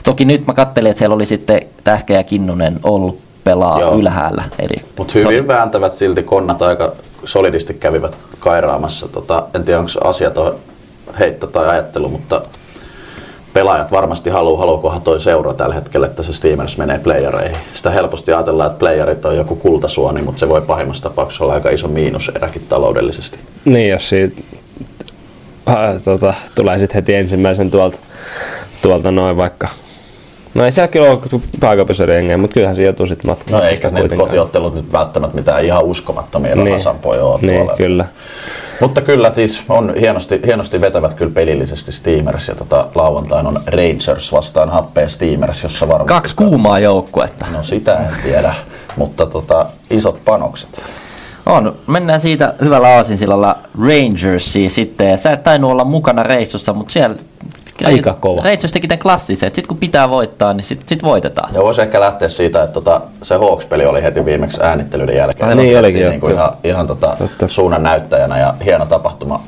Toki 0.05 0.25
nyt 0.25 0.47
mä 0.47 0.55
kattelin, 0.55 0.91
että 0.91 0.99
siellä 0.99 1.15
oli 1.15 1.27
sitten 1.27 1.61
Tähkä 1.85 2.15
ja 2.15 2.23
Kinnunen 2.25 2.81
ollut 2.83 3.19
pelaa 3.45 3.81
Joo. 3.81 3.95
ylhäällä. 3.99 4.45
Eli 4.59 4.83
Mutta 4.99 5.13
oli- 5.19 5.25
hyvin 5.35 5.49
vääntävät 5.49 5.93
silti 5.93 6.23
konnat 6.23 6.63
aika 6.63 6.93
solidisti 7.25 7.75
kävivät 7.75 8.19
kairaamassa. 8.39 9.09
Tota, 9.09 9.43
en 9.55 9.65
tiedä, 9.65 9.81
onko 9.81 9.91
asia 10.05 10.31
tuo 10.31 10.55
heitto 11.19 11.47
tai 11.47 11.69
ajattelu, 11.69 12.09
mutta 12.09 12.43
pelaajat 13.53 13.93
varmasti 13.93 14.31
haluaa, 14.31 14.59
haluukohan 14.61 15.03
toi 15.03 15.21
seura 15.21 15.55
tällä 15.55 15.75
hetkellä, 15.75 16.07
että 16.07 16.23
se 16.23 16.33
Steamers 16.33 16.79
menee 16.79 16.99
playereihin. 16.99 17.57
Sitä 17.75 17.91
helposti 17.91 18.33
ajatellaan, 18.33 18.71
että 18.71 18.79
playerit 18.79 19.25
on 19.25 19.37
joku 19.37 19.57
kultasuoni, 19.57 20.23
mutta 20.23 20.41
se 20.41 20.49
voi 20.49 20.61
pahimmassa 20.61 21.03
tapauksessa 21.03 21.45
olla 21.45 21.55
aika 21.55 21.71
iso 21.71 21.89
miinuseräkin 21.89 22.67
taloudellisesti. 22.69 23.39
Niin, 23.65 23.91
jos 23.91 24.09
siitä 24.09 24.43
äh, 25.69 26.03
tota, 26.05 26.35
tulee 26.55 26.79
sitten 26.79 26.95
heti 26.95 27.15
ensimmäisen 27.15 27.71
tuolta, 27.71 27.99
tuolta 28.83 29.11
noin 29.11 29.37
vaikka. 29.37 29.69
No 30.55 30.65
ei 30.65 30.73
siellä 30.73 30.89
kyllä 30.89 31.11
ole 31.11 31.21
pääkaupunkiseudun 31.61 32.41
mutta 32.41 32.55
kyllähän 32.55 32.77
se 32.77 32.83
joutuu 32.83 33.07
sitten 33.07 33.31
matkaan. 33.31 33.63
No 33.63 33.69
eikä 33.69 33.91
ne 33.91 34.09
kotiottelut 34.17 34.75
nyt 34.75 34.93
välttämättä 34.93 35.37
mitään 35.37 35.65
ihan 35.65 35.85
uskomattomia 35.85 36.55
niin. 36.55 36.67
rahasampoja 36.67 37.25
ole 37.25 37.41
Niin, 37.41 37.57
tuolla. 37.57 37.77
kyllä. 37.77 38.05
Mutta 38.81 39.01
kyllä 39.01 39.33
siis 39.35 39.63
on 39.69 39.95
hienosti, 40.01 40.41
hienosti 40.47 40.81
vetävät 40.81 41.15
kyllä 41.15 41.33
pelillisesti 41.35 41.93
Steamers 41.93 42.49
ja 42.49 42.55
tota, 42.55 42.87
lauantaina 42.95 43.49
on 43.49 43.63
Rangers 43.67 44.33
vastaan 44.33 44.69
happea 44.71 45.09
Steamers, 45.09 45.63
jossa 45.63 45.89
varmasti... 45.89 46.09
kaksi 46.09 46.35
kuumaa 46.35 46.79
joukkuetta. 46.79 47.47
No 47.53 47.63
sitä 47.63 47.97
en 47.97 48.15
tiedä, 48.23 48.55
mutta 48.97 49.27
tota, 49.27 49.67
isot 49.91 50.25
panokset. 50.25 50.83
On. 51.47 51.77
Mennään 51.87 52.21
siitä 52.21 52.55
hyvällä 52.61 52.89
aasinsillalla 52.89 53.59
Rangersiin 53.87 54.71
sitten. 54.71 55.11
Ja 55.11 55.17
sä 55.17 55.33
et 55.33 55.43
tainnut 55.43 55.71
olla 55.71 55.85
mukana 55.85 56.23
reissussa, 56.23 56.73
mutta 56.73 56.93
siellä 56.93 57.17
Aika 57.85 58.15
kova. 58.15 58.43
Rangers 58.43 58.73
teki 58.73 58.89
tämän 58.89 58.99
klassisen, 58.99 59.47
että 59.47 59.55
sit 59.57 59.67
kun 59.67 59.77
pitää 59.77 60.11
voittaa, 60.11 60.55
niin 60.55 60.65
sit, 60.65 60.83
sit 60.87 61.03
voitetaan. 61.03 61.55
Ja 61.55 61.63
voisi 61.63 61.83
ehkä 61.83 62.01
lähteä 62.01 62.29
siitä, 62.29 62.63
että 62.63 62.75
tota, 62.75 63.01
se 63.23 63.35
Hawks-peli 63.37 63.87
oli 63.87 64.03
heti 64.03 64.25
viimeksi 64.25 64.61
äänittelyiden 64.63 65.17
jälkeen. 65.17 65.49
Ai 65.49 65.55
niin 65.55 65.79
olikin, 65.79 66.09
niin 66.09 66.21
kuin 66.21 66.31
joo. 66.31 66.41
ihan, 66.41 66.53
ihan 66.65 66.87
tota, 66.87 67.17
Totta. 67.19 67.49
suunnan 67.49 67.83
näyttäjänä 67.83 68.39
ja 68.39 68.55
hieno 68.65 68.87
tapahtuma. 68.87 69.43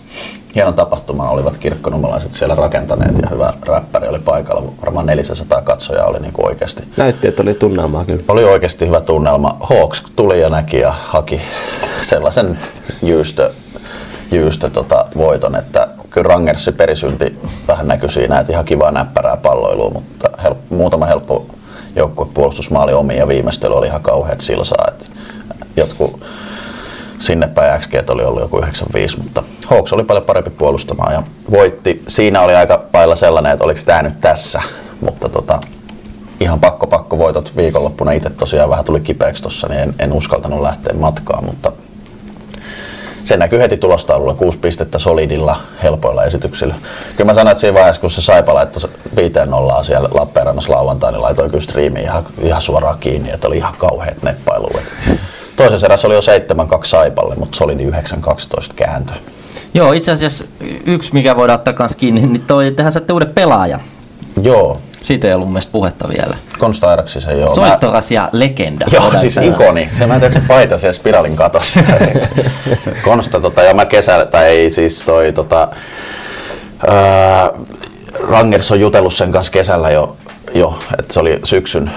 Hienon 0.54 0.74
tapahtuman 0.74 1.28
olivat 1.28 1.56
kirkkonummelaiset 1.56 2.32
siellä 2.32 2.54
rakentaneet 2.54 3.18
ja 3.22 3.28
hyvä 3.30 3.52
räppäri 3.66 4.08
oli 4.08 4.18
paikalla. 4.18 4.72
Varmaan 4.80 5.06
400 5.06 5.62
katsojaa 5.62 6.06
oli 6.06 6.18
niin 6.20 6.32
kuin 6.32 6.46
oikeasti. 6.46 6.82
Näytti, 6.96 7.28
että 7.28 7.42
oli 7.42 7.54
tunnelmaa 7.54 8.04
kyllä. 8.04 8.22
Oli 8.28 8.44
oikeasti 8.44 8.86
hyvä 8.86 9.00
tunnelma. 9.00 9.56
Hawks 9.60 10.02
tuli 10.16 10.40
ja 10.40 10.48
näki 10.48 10.78
ja 10.78 10.94
haki 11.04 11.40
sellaisen 12.02 12.58
jyystö, 13.02 13.52
jyystö 14.32 14.70
tota, 14.70 15.06
voiton, 15.16 15.56
että 15.56 15.88
kyllä 16.10 16.28
Rangersin 16.28 16.74
perisynti 16.74 17.38
vähän 17.68 17.88
näkyi 17.88 18.10
siinä, 18.10 18.40
että 18.40 18.52
ihan 18.52 18.64
kivaa 18.64 18.90
näppärää 18.90 19.36
palloilua, 19.36 19.90
mutta 19.90 20.30
help, 20.42 20.58
muutama 20.70 21.06
helppo 21.06 21.46
joukkuepuolustusmaali 21.96 22.92
omi 22.92 23.16
ja 23.16 23.28
viimeistely 23.28 23.74
oli 23.74 23.86
ihan 23.86 24.02
kauheat 24.02 24.40
silsaa. 24.40 24.84
Että 24.88 25.06
jotkut 25.76 26.20
sinne 27.20 27.48
päin 27.48 27.80
XG 27.80 27.94
oli 28.08 28.24
ollut 28.24 28.42
joku 28.42 28.58
95, 28.58 29.18
mutta 29.22 29.42
Hawks 29.66 29.92
oli 29.92 30.04
paljon 30.04 30.24
parempi 30.24 30.50
puolustamaan 30.50 31.12
ja 31.12 31.22
voitti. 31.50 32.02
Siinä 32.08 32.42
oli 32.42 32.54
aika 32.54 32.84
lailla 32.94 33.16
sellainen, 33.16 33.52
että 33.52 33.64
oliko 33.64 33.80
tämä 33.86 34.02
nyt 34.02 34.20
tässä, 34.20 34.62
mutta 35.00 35.28
tota, 35.28 35.60
ihan 36.40 36.60
pakko 36.60 36.86
pakko 36.86 37.18
voitot 37.18 37.56
viikonloppuna 37.56 38.12
itse 38.12 38.30
tosiaan 38.30 38.70
vähän 38.70 38.84
tuli 38.84 39.00
kipeäksi 39.00 39.42
tossa, 39.42 39.68
niin 39.68 39.80
en, 39.80 39.94
en 39.98 40.12
uskaltanut 40.12 40.60
lähteä 40.60 40.94
matkaan, 40.94 41.44
mutta 41.44 41.72
se 43.24 43.36
näkyy 43.36 43.58
heti 43.58 43.76
tulostaululla, 43.76 44.34
kuusi 44.34 44.58
pistettä 44.58 44.98
solidilla, 44.98 45.60
helpoilla 45.82 46.24
esityksillä. 46.24 46.74
Kyllä 47.16 47.30
mä 47.30 47.34
sanoin, 47.34 47.52
että 47.52 47.60
siinä 47.60 47.74
vaiheessa, 47.74 48.00
kun 48.00 48.10
se 48.10 48.22
Saipa 48.22 48.54
laittoi 48.54 48.90
viiteen 49.16 49.50
nollaan 49.50 49.84
siellä 49.84 50.08
Lappeenrannassa 50.12 50.72
lauantaina, 50.72 51.16
niin 51.16 51.22
laitoi 51.22 51.48
kyllä 51.48 51.60
striimiin 51.60 52.04
ihan, 52.04 52.26
ihan 52.40 52.62
suoraan 52.62 52.98
kiinni, 52.98 53.30
että 53.30 53.48
oli 53.48 53.56
ihan 53.56 53.74
kauheat 53.78 54.22
neppailu. 54.22 54.70
Toisessa 55.62 55.86
erässä 55.86 56.08
oli 56.08 56.14
jo 56.14 56.20
7-2 56.20 56.22
Saipalle, 56.84 57.34
mutta 57.34 57.58
solidi 57.58 57.86
9-12 57.86 57.90
kääntö. 58.76 59.14
Joo, 59.74 59.92
itse 59.92 60.12
asiassa 60.12 60.44
yksi, 60.86 61.12
mikä 61.12 61.36
voidaan 61.36 61.58
ottaa 61.58 61.74
kans 61.74 61.96
kiinni, 61.96 62.26
niin 62.26 62.42
toi, 62.46 62.64
tehdään 62.64 62.92
sitten 62.92 63.14
uuden 63.14 63.34
pelaajan. 63.34 63.80
Joo, 64.42 64.80
Siitä 65.04 65.28
ei 65.28 65.34
ollut 65.34 65.46
mun 65.46 65.52
mielestä 65.52 65.72
puhetta 65.72 66.08
vielä. 66.08 66.36
Konsta 66.58 66.90
Airaksisen 66.90 67.40
joo. 67.40 67.54
Soittoras 67.54 68.10
ja 68.10 68.28
legenda. 68.32 68.86
Joo, 68.92 69.02
voidaan 69.02 69.20
siis 69.20 69.34
sanoa. 69.34 69.50
ikoni. 69.50 69.88
Se 69.92 70.06
mä 70.06 70.14
en 70.14 70.20
tiedä, 70.20 70.34
se 70.34 70.42
paita 70.48 70.78
siellä 70.78 70.92
spiraalin 70.92 71.36
katossa. 71.36 71.80
Konsta, 73.04 73.40
tota, 73.40 73.62
ja 73.62 73.74
mä 73.74 73.84
kesällä, 73.84 74.26
tai 74.26 74.46
ei 74.46 74.70
siis 74.70 75.02
toi, 75.02 75.32
tota, 75.32 75.68
ää, 76.88 77.50
Rangers 78.28 78.70
on 78.72 78.80
jutellut 78.80 79.14
sen 79.14 79.32
kanssa 79.32 79.52
kesällä 79.52 79.90
jo 79.90 80.16
jo, 80.54 80.78
että 80.98 81.14
se 81.14 81.20
oli 81.20 81.40
syksyn 81.44 81.90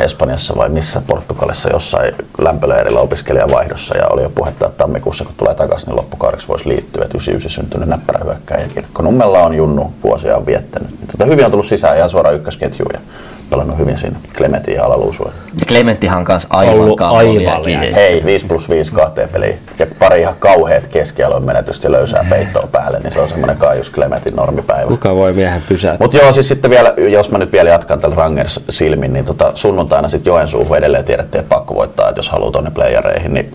Espanjassa 0.00 0.56
vai 0.56 0.68
missä 0.68 1.02
Portugalissa 1.06 1.72
jossain 1.72 2.14
lämpöleirillä 2.38 3.00
opiskelijavaihdossa 3.00 3.96
ja 3.96 4.06
oli 4.08 4.22
jo 4.22 4.30
puhetta, 4.30 4.66
että 4.66 4.78
tammikuussa 4.78 5.24
kun 5.24 5.34
tulee 5.36 5.54
takaisin, 5.54 5.86
niin 5.86 5.96
loppukaudeksi 5.96 6.48
voisi 6.48 6.68
liittyä, 6.68 7.04
että 7.04 7.18
99 7.18 7.50
syntynyt 7.50 7.88
näppärähyökkäjä. 7.88 8.68
Kirkko 8.68 9.02
Nummella 9.02 9.42
on 9.42 9.54
Junnu 9.54 9.92
vuosia 10.02 10.46
viettänyt. 10.46 10.90
Tota, 11.12 11.24
hyvin 11.24 11.44
on 11.44 11.50
tullut 11.50 11.66
sisään 11.66 11.96
ihan 11.96 12.10
suoraan 12.10 12.36
ykkösketjuun 12.36 12.90
ja 12.94 13.00
pelannut 13.50 13.78
hyvin 13.78 13.98
siinä 13.98 14.16
Clementin 14.34 14.74
ja 14.74 14.84
Alaluusua. 14.84 15.32
Clementihan 15.68 16.18
on 16.18 16.24
kanssa 16.24 16.48
aivan 16.50 16.74
Ollut 16.74 17.00
aivan. 17.00 17.94
Hei, 17.94 18.22
5 18.24 18.46
plus 18.46 18.68
5 18.68 18.92
kahteen 18.92 19.28
peliin. 19.28 19.58
Ja 19.78 19.86
pari 19.98 20.20
ihan 20.20 20.36
kauheat 20.38 20.86
keskialueen 20.86 21.44
menetystä 21.44 21.86
ja 21.86 21.92
löysää 21.92 22.26
peittoa 22.30 22.68
päälle, 22.72 23.00
niin 23.00 23.12
se 23.12 23.20
on 23.20 23.28
semmoinen 23.28 23.56
Kaius 23.56 23.92
Clementin 23.92 24.36
normipäivä. 24.36 24.88
Kuka 24.88 25.14
voi 25.14 25.32
miehen 25.32 25.62
pysäyttää? 25.68 26.04
Mutta 26.04 26.16
joo, 26.16 26.32
siis 26.32 26.48
sitten 26.48 26.70
vielä, 26.70 26.94
jos 26.96 27.30
mä 27.30 27.38
nyt 27.38 27.52
vielä 27.52 27.70
jatkan 27.70 28.00
tällä 28.00 28.16
Rangers 28.16 28.60
silmin, 28.70 29.12
niin 29.12 29.24
tota, 29.24 29.52
sunnuntaina 29.54 30.08
sitten 30.08 30.30
Joensuuhun 30.30 30.76
edelleen 30.76 31.04
tiedettiin, 31.04 31.40
että 31.40 31.54
pakko 31.54 31.74
voittaa, 31.74 32.08
että 32.08 32.18
jos 32.18 32.30
haluaa 32.30 32.52
tonne 32.52 32.70
playereihin, 32.70 33.34
niin 33.34 33.54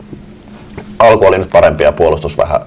alku 0.99 1.25
oli 1.25 1.37
nyt 1.37 1.49
parempi 1.49 1.83
ja 1.83 1.91
puolustus 1.91 2.37
vähän 2.37 2.61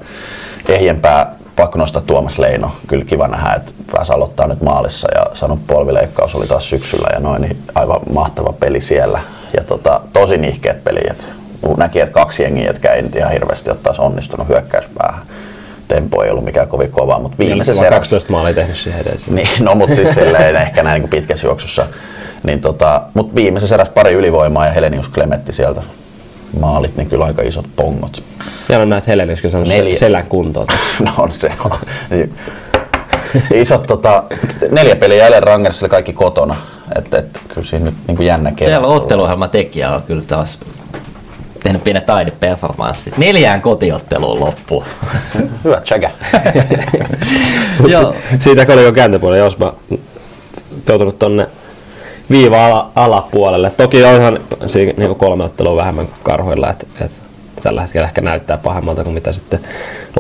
ehjempää. 0.69 1.35
Pakko 1.57 1.79
nostaa 1.79 2.03
Tuomas 2.07 2.39
Leino. 2.39 2.71
Kyllä 2.87 3.05
kiva 3.05 3.29
nähdä, 3.29 3.55
että 3.55 3.73
pääsi 3.93 4.13
aloittaa 4.13 4.47
nyt 4.47 4.63
maalissa 4.63 5.09
ja 5.15 5.27
sanonut 5.35 5.67
polvileikkaus 5.67 6.35
oli 6.35 6.47
taas 6.47 6.71
syksyllä 6.71 7.09
ja 7.13 7.21
noin, 7.21 7.43
niin 7.43 7.57
aivan 7.75 8.01
mahtava 8.13 8.53
peli 8.61 8.81
siellä. 8.81 9.21
Ja 9.57 9.65
tota, 9.65 10.01
tosi 10.13 10.37
nihkeät 10.39 10.85
peli, 10.85 11.01
että 11.11 11.25
näki, 11.77 12.01
että 12.01 12.13
kaksi 12.13 12.43
jengiä, 12.43 12.67
jotka 12.67 12.89
ei 12.91 13.03
nyt 13.03 13.17
ihan 13.17 13.33
hirveästi 13.33 13.71
ole 13.71 13.79
taas 13.83 14.01
onnistunut 14.01 14.49
hyökkäyspäähän. 14.49 15.23
Tempo 15.89 16.23
ei 16.23 16.31
ollut 16.31 16.45
mikään 16.45 16.69
kovin 16.69 16.91
kova, 16.91 17.19
mutta 17.19 17.39
viimeisessä 17.39 17.83
erässä- 17.83 17.95
12 17.95 18.33
maalia 18.33 18.55
tehnyt 18.55 18.77
siihen 18.77 19.01
edes. 19.01 19.27
niin, 19.27 19.49
no 19.61 19.75
mutta 19.75 19.95
siis 19.95 20.15
silleen 20.15 20.57
ehkä 20.57 20.83
näin 20.83 21.03
niin 21.03 21.11
pitkässä 21.11 21.47
juoksussa. 21.47 21.87
Niin 22.43 22.61
tota, 22.61 23.03
mutta 23.15 23.35
viimeisessä 23.35 23.75
eräs 23.77 23.89
pari 23.89 24.13
ylivoimaa 24.13 24.67
ja 24.67 24.73
Helenius 24.73 25.09
Klemetti 25.09 25.53
sieltä 25.53 25.83
maalit, 26.61 26.97
niin 26.97 27.11
kyllä 27.11 27.25
aika 27.25 27.43
isot 27.43 27.67
pongot. 27.77 28.23
Ja 28.69 28.79
on 28.79 28.89
näet 28.89 29.07
Helenis, 29.07 29.43
kun 29.43 29.51
saanut 29.51 29.69
Neljä. 29.69 29.95
selän 29.95 30.27
kuntoon. 30.27 30.67
no 31.05 31.13
on 31.19 31.33
se 31.33 31.53
on. 31.65 31.79
Isot 33.55 33.87
tota, 33.87 34.25
neljä 34.71 34.97
peliä 34.97 35.19
jäljellä 35.19 35.41
Rangersille 35.41 35.89
kaikki 35.89 36.13
kotona. 36.13 36.57
Että 36.97 37.19
et, 37.19 37.41
kyllä 37.49 37.67
siinä 37.67 37.85
nyt 37.85 37.95
niin 38.07 38.17
kuin 38.17 38.27
jännä 38.27 38.51
kevät 38.51 38.69
Siellä 38.69 38.87
otteluohjelman 38.87 39.51
tekijä 39.51 39.91
on 39.91 40.03
kyllä 40.03 40.23
taas 40.23 40.59
tehnyt 41.63 41.85
pienen 41.85 42.03
taideperformanssit. 42.03 43.19
Neljään 43.19 43.63
kotiotteluun 43.63 44.41
loppu. 44.41 44.85
Hyvä 45.65 45.83
si- 47.77 48.39
siitä 48.39 48.67
kolikon 48.67 48.95
kääntöpuolella, 48.95 49.45
jos 49.45 49.59
mä 49.59 49.73
joutunut 50.89 51.19
tonne 51.19 51.47
viiva 52.31 52.66
ala, 52.66 52.90
alapuolelle. 52.95 53.71
Toki 53.71 54.04
onhan 54.04 54.40
siinä 54.66 54.93
niin 54.97 55.14
kolme 55.14 55.45
ottelua 55.45 55.76
vähemmän 55.76 56.09
karhoilla, 56.23 56.71
että 56.71 56.87
et 57.00 57.24
tällä 57.64 57.83
hetkellä 57.83 58.06
ehkä 58.06 58.21
näyttää 58.21 58.59
pahemmalta 58.59 59.04
kuin 59.04 59.14
mitä 59.14 59.33
sitten 59.33 59.61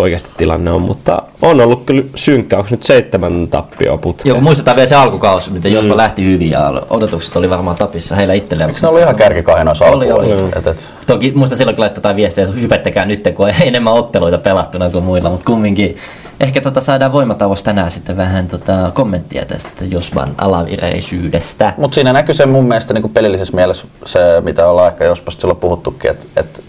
oikeasti 0.00 0.30
tilanne 0.36 0.70
on, 0.70 0.82
mutta 0.82 1.22
on 1.42 1.60
ollut 1.60 1.84
kyllä 1.86 2.04
synkkä. 2.14 2.56
Onko 2.56 2.68
nyt 2.70 2.82
seitsemän 2.82 3.48
tappioa 3.50 3.98
putkeen? 3.98 4.34
Joo, 4.34 4.40
muistetaan 4.40 4.76
vielä 4.76 4.88
se 4.88 4.94
alkukausi, 4.94 5.50
miten 5.50 5.72
Josva 5.72 5.96
lähti 5.96 6.24
hyvin 6.24 6.50
ja 6.50 6.82
odotukset 6.90 7.36
oli 7.36 7.50
varmaan 7.50 7.76
tapissa 7.76 8.16
heillä 8.16 8.34
itselleen. 8.34 8.70
Eikö 8.70 8.80
ne 8.82 8.88
ollut 8.88 9.02
ihan 9.02 9.16
kärkikahinoissa 9.16 9.84
Oli, 9.84 10.12
oli. 10.12 10.24
alkuvuodessa? 10.32 10.58
Et, 10.58 10.66
et, 10.66 10.84
Toki 11.06 11.32
muista 11.34 11.56
silloin 11.56 11.76
kun 11.76 11.82
laittaa 11.82 12.16
viestiä, 12.16 12.44
että 12.44 12.56
hypettäkää 12.56 13.04
nyt, 13.04 13.28
kun 13.34 13.46
on 13.46 13.52
enemmän 13.62 13.92
otteluita 13.92 14.38
pelattuna 14.38 14.90
kuin 14.90 15.04
muilla, 15.04 15.30
mutta 15.30 15.46
kumminkin 15.46 15.96
ehkä 16.40 16.60
tota 16.60 16.80
saadaan 16.80 17.12
voimatauossa 17.12 17.64
tänään 17.64 17.90
sitten 17.90 18.16
vähän 18.16 18.48
tota 18.48 18.90
kommenttia 18.94 19.44
tästä 19.44 19.84
Josvan 19.84 20.34
alavireisyydestä. 20.38 21.72
Mutta 21.76 21.94
siinä 21.94 22.12
näkyy 22.12 22.34
se 22.34 22.46
mun 22.46 22.68
mielestä 22.68 22.94
niin 22.94 23.10
pelillisessä 23.10 23.54
mielessä 23.54 23.88
se, 24.06 24.20
mitä 24.44 24.68
ollaan 24.68 24.92
ehkä 24.92 25.04
jospas 25.04 25.34
silloin 25.38 25.60
puhuttukin, 25.60 26.10
että 26.10 26.26
et 26.36 26.64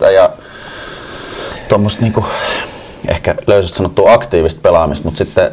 yrittelijästä 0.00 0.10
ja 0.10 0.30
tuommoista 1.68 2.02
niin 2.02 2.14
ehkä 3.08 3.34
löysästi 3.46 3.76
sanottua 3.76 4.12
aktiivista 4.12 4.60
pelaamista, 4.62 5.04
mutta 5.04 5.18
sitten 5.18 5.50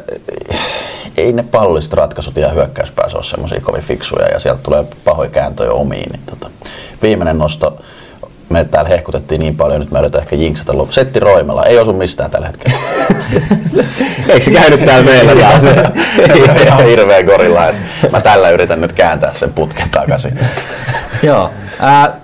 ei 1.16 1.32
ne 1.32 1.42
pallolliset 1.42 1.92
ratkaisut 1.92 2.36
ja 2.36 2.48
hyökkäyspäässä 2.48 3.18
ole 3.18 3.24
semmoisia 3.24 3.60
kovin 3.60 3.82
fiksuja 3.82 4.28
ja 4.28 4.38
sieltä 4.38 4.62
tulee 4.62 4.84
pahoja 5.04 5.30
kääntöjä 5.30 5.72
omiin. 5.72 6.10
Niin 6.12 6.22
tota, 6.26 6.50
viimeinen 7.02 7.38
nosto, 7.38 7.80
me 8.48 8.64
täällä 8.64 8.88
hehkutettiin 8.88 9.38
niin 9.38 9.56
paljon, 9.56 9.80
nyt 9.80 9.90
me 9.90 9.98
yritetään 9.98 10.22
ehkä 10.22 10.36
jinksata 10.36 10.78
loppu. 10.78 10.92
Setti 10.92 11.20
Roimella, 11.20 11.64
ei 11.64 11.78
osu 11.78 11.92
mistään 11.92 12.30
tällä 12.30 12.46
hetkellä. 12.46 12.78
Eikö 14.28 14.44
se 14.44 14.50
käynyt 14.50 14.84
täällä 14.84 15.04
meillä 15.04 15.34
taas? 15.34 15.64
ei 16.34 16.42
ole 16.42 16.62
ihan 16.62 16.84
hirveä 16.84 17.22
gorilla, 17.22 17.68
että 17.68 18.08
mä 18.10 18.20
tällä 18.20 18.50
yritän 18.50 18.80
nyt 18.80 18.92
kääntää 18.92 19.32
sen 19.32 19.52
putken 19.52 19.90
takaisin. 19.90 20.38
Joo. 21.22 21.50
Ää, 21.78 22.17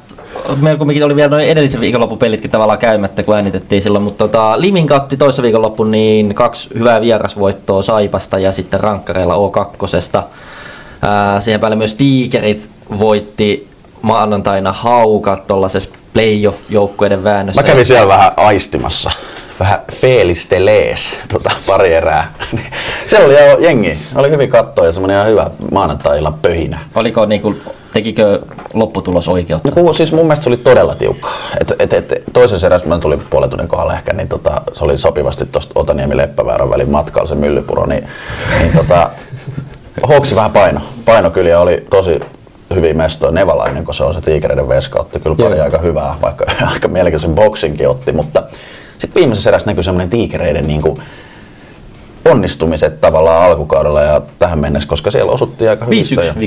meillä 0.61 0.79
kumminkin 0.79 1.05
oli 1.05 1.17
vielä 1.17 1.31
noin 1.31 1.49
edellisen 1.49 1.81
viikonlopun 1.81 2.19
pelitkin 2.19 2.51
tavallaan 2.51 2.79
käymättä, 2.79 3.23
kun 3.23 3.35
äänitettiin 3.35 3.83
silloin, 3.83 4.05
mutta 4.05 4.29
tota, 4.29 4.61
Limin 4.61 4.87
katti 4.87 5.17
toissa 5.17 5.43
viikonloppu, 5.43 5.85
niin 5.85 6.35
kaksi 6.35 6.71
hyvää 6.79 7.01
vierasvoittoa 7.01 7.83
Saipasta 7.83 8.39
ja 8.39 8.53
sitten 8.53 8.81
rankkareilla 8.81 9.35
O2. 9.35 10.23
Ää, 11.03 11.41
siihen 11.41 11.61
päälle 11.61 11.77
myös 11.77 11.95
Tiikerit 11.95 12.71
voitti 12.99 13.69
maanantaina 14.03 14.73
Haukat 14.73 15.47
tuollaisessa 15.47 15.91
playoff-joukkueiden 16.13 17.25
väännössä. 17.25 17.63
Mä 17.63 17.69
kävin 17.69 17.85
siellä 17.85 18.09
vähän 18.09 18.33
aistimassa. 18.37 19.11
Vähän 19.61 19.79
feelistelees 19.93 21.21
tota, 21.29 21.51
pari 21.67 21.95
erää. 21.95 22.33
Siellä 23.07 23.27
oli 23.27 23.35
jo 23.35 23.59
jengi. 23.59 23.99
Oli 24.15 24.31
hyvin 24.31 24.49
kattoa 24.49 24.87
ja 24.87 24.93
semmonen 24.93 25.17
ihan 25.17 25.27
hyvä 25.27 25.51
maanantai-illan 25.73 26.35
pöhinä. 26.35 26.79
Oliko 26.95 27.27
niinku, 27.27 27.55
tekikö 27.95 28.41
lopputulos 28.73 29.29
oikeutta? 29.29 29.81
No 29.81 29.93
siis 29.93 30.13
mun 30.13 30.27
mielestä 30.27 30.45
se 30.45 30.51
oli 30.51 30.57
todella 30.57 30.95
tiukka. 30.95 31.29
Et, 31.61 31.75
et, 31.79 31.93
et, 31.93 32.23
toisessa 32.33 32.67
erässä 32.67 32.89
mä 32.89 32.99
tulin 32.99 33.23
puolen 33.31 33.51
tunnin 33.51 33.69
kohdalla 33.69 33.95
ehkä, 33.95 34.13
niin 34.13 34.29
tota, 34.29 34.63
se 34.73 34.85
oli 34.85 34.99
sopivasti 34.99 35.47
tuosta 35.47 35.73
Otaniemi 35.81 36.17
Leppäväärän 36.17 36.71
välin 36.71 36.91
matkalla 36.91 37.29
se 37.29 37.35
myllypuro, 37.35 37.87
niin, 37.87 38.09
niin 38.59 38.73
tota, 38.77 39.11
Hoksi 40.09 40.37
vähän 40.37 40.51
paino. 40.51 40.81
Paino 41.05 41.31
kyllä 41.31 41.61
oli 41.61 41.87
tosi 41.91 42.21
hyvin 42.75 42.97
mestoja. 42.97 43.33
Nevalainen, 43.33 43.85
kun 43.85 43.95
se 43.95 44.05
on 44.05 44.15
se 44.15 44.21
tiikereiden 44.21 44.69
veska, 44.69 45.01
otti 45.01 45.21
kyllä 45.21 45.37
pari 45.37 45.57
Joo. 45.57 45.65
aika 45.65 45.79
hyvää, 45.79 46.17
vaikka 46.23 46.45
aika 46.73 46.89
mielenkiintoisen 46.89 47.35
boksinkin 47.35 47.89
otti, 47.89 48.13
mutta 48.13 48.43
sitten 48.99 49.21
viimeisessä 49.21 49.51
erässä 49.51 49.67
näkyy 49.67 49.83
semmoinen 49.83 50.11
tiikereiden 50.11 50.67
niin 50.67 50.83
kuin, 50.83 51.03
onnistumiset 52.25 53.01
tavallaan 53.01 53.43
alkukaudella 53.43 54.03
ja 54.03 54.21
tähän 54.39 54.59
mennessä, 54.59 54.89
koska 54.89 55.11
siellä 55.11 55.33
osuttiin 55.33 55.71
aika 55.71 55.85
hyvin. 55.85 56.05
5-1 56.05 56.39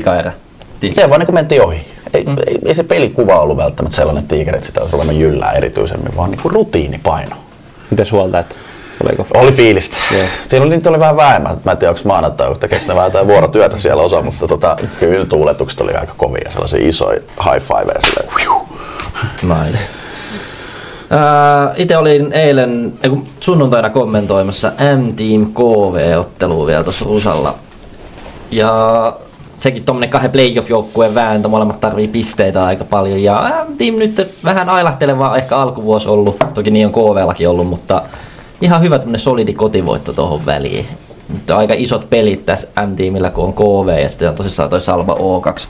vikaerä. 0.81 1.05
Se 1.05 1.09
vaan 1.09 1.19
niin 1.19 1.33
mentiin 1.33 1.63
ohi. 1.63 1.87
Ei, 2.13 2.23
mm. 2.23 2.37
ei, 2.47 2.57
ei, 2.65 2.75
se 2.75 2.83
pelikuva 2.83 3.39
ollut 3.39 3.57
välttämättä 3.57 3.95
sellainen, 3.95 4.23
että 4.23 4.35
tiikerit 4.35 4.63
sitä 4.63 4.79
olisi 4.79 4.93
ruvennut 4.93 5.17
jyllää 5.17 5.51
erityisemmin, 5.51 6.15
vaan 6.15 6.31
niin 6.31 6.41
kuin 6.41 6.53
rutiinipaino. 6.53 7.35
Mites 7.89 8.11
huolta, 8.11 8.39
että 8.39 8.55
oliko? 9.03 9.27
Oli 9.33 9.51
fiilistä. 9.51 9.97
Joo. 10.11 10.27
Siellä 10.47 10.65
oli, 10.65 10.75
niitä 10.75 10.89
oli 10.89 10.99
vähän 10.99 11.17
vähemmän. 11.17 11.57
Mä 11.63 11.71
en 11.71 11.77
tiedä, 11.77 11.91
onko 11.91 12.01
maanantai, 12.05 12.55
tekeekö 12.55 12.85
ne 12.87 12.95
vähän 12.95 13.07
jotain 13.07 13.27
vuorotyötä 13.27 13.77
siellä 13.77 14.03
osa, 14.03 14.21
mutta 14.21 14.47
tota, 14.47 14.77
kyllä 14.99 15.25
tuuletukset 15.25 15.81
oli 15.81 15.93
aika 15.93 16.13
kovia. 16.17 16.51
Sellaisia 16.51 16.89
isoja 16.89 17.19
high 17.43 17.65
fiveja 17.65 18.01
silleen. 18.01 18.29
Hiu. 18.39 18.67
Nice. 19.43 19.79
Itse 21.75 21.97
olin 21.97 22.33
eilen, 22.33 22.93
ei 23.03 23.09
kun 23.09 23.27
sunnuntaina 23.39 23.89
kommentoimassa 23.89 24.71
M-Team 24.77 25.45
KV-ottelua 25.45 26.67
vielä 26.67 26.83
tuossa 26.83 27.05
Rusalla. 27.05 27.55
Ja 28.51 29.13
sekin 29.57 29.83
tuommoinen 29.83 30.09
kahden 30.09 30.31
playoff-joukkueen 30.31 31.15
vääntö, 31.15 31.47
molemmat 31.47 31.79
tarvii 31.79 32.07
pisteitä 32.07 32.65
aika 32.65 32.83
paljon. 32.83 33.23
Ja 33.23 33.65
M-Team 33.69 33.95
nyt 33.95 34.35
vähän 34.43 34.69
ailahtelevaa 34.69 35.37
ehkä 35.37 35.57
alkuvuosi 35.57 36.09
ollut, 36.09 36.37
toki 36.53 36.71
niin 36.71 36.85
on 36.85 36.91
KV-lakin 36.91 37.49
ollut, 37.49 37.67
mutta 37.67 38.01
ihan 38.61 38.81
hyvä 38.81 38.99
tämmöinen 38.99 39.19
solidi 39.19 39.53
kotivoitto 39.53 40.13
tuohon 40.13 40.45
väliin. 40.45 40.87
Nyt 41.33 41.49
on 41.49 41.57
aika 41.57 41.73
isot 41.77 42.09
pelit 42.09 42.45
tässä 42.45 42.67
M-tiimillä, 42.87 43.29
kun 43.29 43.43
on 43.43 43.53
KV 43.53 44.01
ja 44.01 44.09
sitten 44.09 44.29
on 44.29 44.35
tosissaan 44.35 44.69
toi 44.69 44.81
Salva 44.81 45.13
O2 45.13 45.67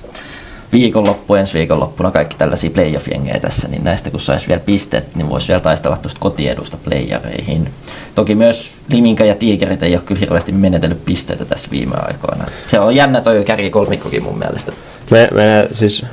viikonloppu, 0.71 1.36
ensi 1.36 1.57
viikonloppuna 1.57 2.12
kaikki 2.12 2.36
tällaisia 2.38 2.69
playoff-jengejä 2.69 3.39
tässä, 3.39 3.67
niin 3.67 3.83
näistä 3.83 4.09
kun 4.09 4.19
saisi 4.19 4.47
vielä 4.47 4.62
pisteet, 4.65 5.15
niin 5.15 5.29
voisi 5.29 5.47
vielä 5.47 5.59
taistella 5.59 5.97
tuosta 5.97 6.19
kotiedusta 6.19 6.77
playereihin. 6.83 7.69
Toki 8.15 8.36
myös 8.36 8.74
Liminka 8.89 9.25
ja 9.25 9.36
Tiikerit 9.36 9.83
ei 9.83 9.95
ole 9.95 10.03
kyllä 10.05 10.19
hirveästi 10.19 10.51
menetellyt 10.51 11.05
pisteitä 11.05 11.45
tässä 11.45 11.71
viime 11.71 11.95
aikoina. 11.95 12.45
Se 12.67 12.79
on 12.79 12.95
jännä 12.95 13.21
toi 13.21 13.43
kärki 13.43 13.69
kolmikkokin 13.69 14.24
mun 14.24 14.38
mielestä. 14.39 14.71
Me, 15.12 15.29
me 15.33 15.67
siis, 15.74 16.05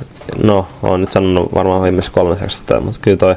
no, 0.43 0.67
olen 0.83 1.01
nyt 1.01 1.11
sanonut 1.11 1.55
varmaan 1.55 1.83
viimeisessä 1.83 2.21
jaksossa, 2.41 2.79
mutta 2.79 2.99
kyllä 3.01 3.17
toi 3.17 3.35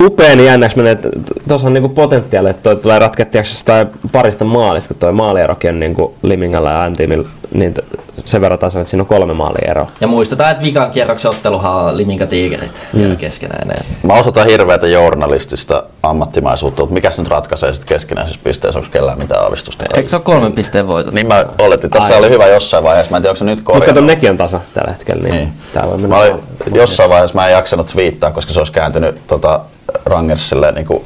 upea, 0.00 0.36
niin 0.36 0.46
jännäksi 0.46 0.76
menee, 0.76 0.92
että 0.92 1.08
tuossa 1.48 1.66
on 1.66 1.72
niinku 1.74 1.88
potentiaali, 1.88 2.50
että 2.50 2.62
toi 2.62 2.76
tulee 2.76 2.98
ratkettiaksi 2.98 3.64
tai 3.64 3.86
parista 4.12 4.44
maalista, 4.44 4.88
kun 4.88 4.96
toi 5.00 5.12
maalierokin 5.12 5.70
on 5.70 5.80
niinku 5.80 6.14
Limingalla 6.22 6.70
ja 6.70 6.82
Antimilla 6.82 7.28
niin 7.54 7.74
t- 7.74 7.80
sen 8.24 8.40
verran 8.40 8.58
tasan, 8.58 8.80
että 8.80 8.90
siinä 8.90 9.02
on 9.02 9.06
kolme 9.06 9.34
maalieroa. 9.34 9.90
Ja 10.00 10.06
muistetaan, 10.06 10.50
että 10.50 10.62
vikan 10.62 10.90
kierroksen 10.90 11.30
otteluhan 11.30 11.74
on 11.74 11.96
Liminka 11.96 12.26
Tigerit 12.26 12.82
mm. 12.92 13.00
vielä 13.00 13.16
keskenään. 13.16 13.68
Ja 13.68 13.74
Mä 14.02 14.14
osoitan 14.14 14.46
hirveätä 14.46 14.86
journalistista 14.86 15.82
ammattimaisuutta, 16.02 16.82
mutta 16.82 16.94
mikäs 16.94 17.18
nyt 17.18 17.28
ratkaisee 17.28 17.72
sitten 17.72 17.88
keskinäisessä 17.88 18.40
pisteessä, 18.44 18.78
onko 18.78 18.90
kellään 18.92 19.18
mitään 19.18 19.42
aavistusta? 19.42 19.84
Eikö 19.94 20.08
se 20.08 20.16
ole 20.16 20.22
kolmen 20.22 20.52
pisteen 20.52 20.86
voitot? 20.86 21.14
Niin 21.14 21.26
mä 21.26 21.44
oletin, 21.58 21.90
tässä 21.90 22.06
Aivan. 22.14 22.18
oli 22.18 22.30
hyvä 22.34 22.46
jossain 22.46 22.84
vaiheessa, 22.84 23.10
mä 23.10 23.16
en 23.16 23.22
tiedä 23.22 23.30
onko 23.30 23.38
se 23.38 23.44
nyt 23.44 23.58
Mutta 23.58 23.72
kato, 23.72 23.80
korjannut. 23.86 24.06
nekin 24.06 24.30
on 24.30 24.36
tasa 24.36 24.60
tällä 24.74 24.90
hetkellä, 24.92 25.22
niin, 25.22 25.34
Niin. 25.34 25.52
tää 25.74 25.86
voi 25.86 25.98
Mä 25.98 26.18
olin, 26.18 26.34
jossain 26.74 27.10
vaiheessa 27.10 27.34
mä 27.34 27.46
en 27.46 27.52
jaksanut 27.52 27.86
twiittaa, 27.88 28.30
koska 28.30 28.52
se 28.52 28.58
olisi 28.60 28.72
kääntynyt 28.72 29.26
tota, 29.26 29.60
Rangersille 30.06 30.72
niin 30.72 30.86
kuin 30.86 31.04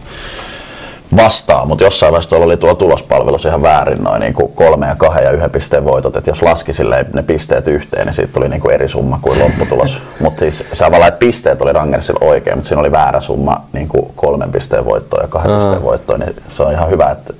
vastaan, 1.16 1.68
mutta 1.68 1.84
jossain 1.84 2.12
vaiheessa 2.12 2.30
tuolla 2.30 2.46
oli 2.46 2.56
tuo 2.56 2.74
tulospalvelussa 2.74 3.48
ihan 3.48 3.62
väärin 3.62 4.04
noin 4.04 4.20
niin 4.20 4.34
kuin 4.34 4.52
kolme 4.52 4.86
ja 4.86 4.94
kahden 4.94 5.24
ja 5.24 5.30
yhden 5.30 5.50
pisteen 5.50 5.84
voitot, 5.84 6.16
että 6.16 6.30
jos 6.30 6.42
laski 6.42 6.72
silleen 6.72 7.06
ne 7.12 7.22
pisteet 7.22 7.68
yhteen, 7.68 8.06
niin 8.06 8.14
siitä 8.14 8.32
tuli 8.32 8.48
niin 8.48 8.60
kuin 8.60 8.74
eri 8.74 8.88
summa 8.88 9.18
kuin 9.22 9.38
lopputulos. 9.38 10.02
mutta 10.20 10.40
siis 10.40 10.64
se 10.72 10.84
tavallaan, 10.84 11.08
että 11.08 11.18
pisteet 11.18 11.62
oli 11.62 11.72
Rangersilla 11.72 12.26
oikein, 12.26 12.56
mutta 12.56 12.68
siinä 12.68 12.80
oli 12.80 12.92
väärä 12.92 13.20
summa 13.20 13.64
niin 13.72 13.88
kuin 13.88 14.12
kolmen 14.16 14.52
pisteen 14.52 14.84
voittoon 14.84 15.24
ja 15.24 15.28
kahden 15.28 15.52
Aa. 15.52 15.58
pisteen 15.58 15.82
voittoon, 15.82 16.20
niin 16.20 16.36
se 16.48 16.62
on 16.62 16.72
ihan 16.72 16.90
hyvä, 16.90 17.10
että 17.10 17.34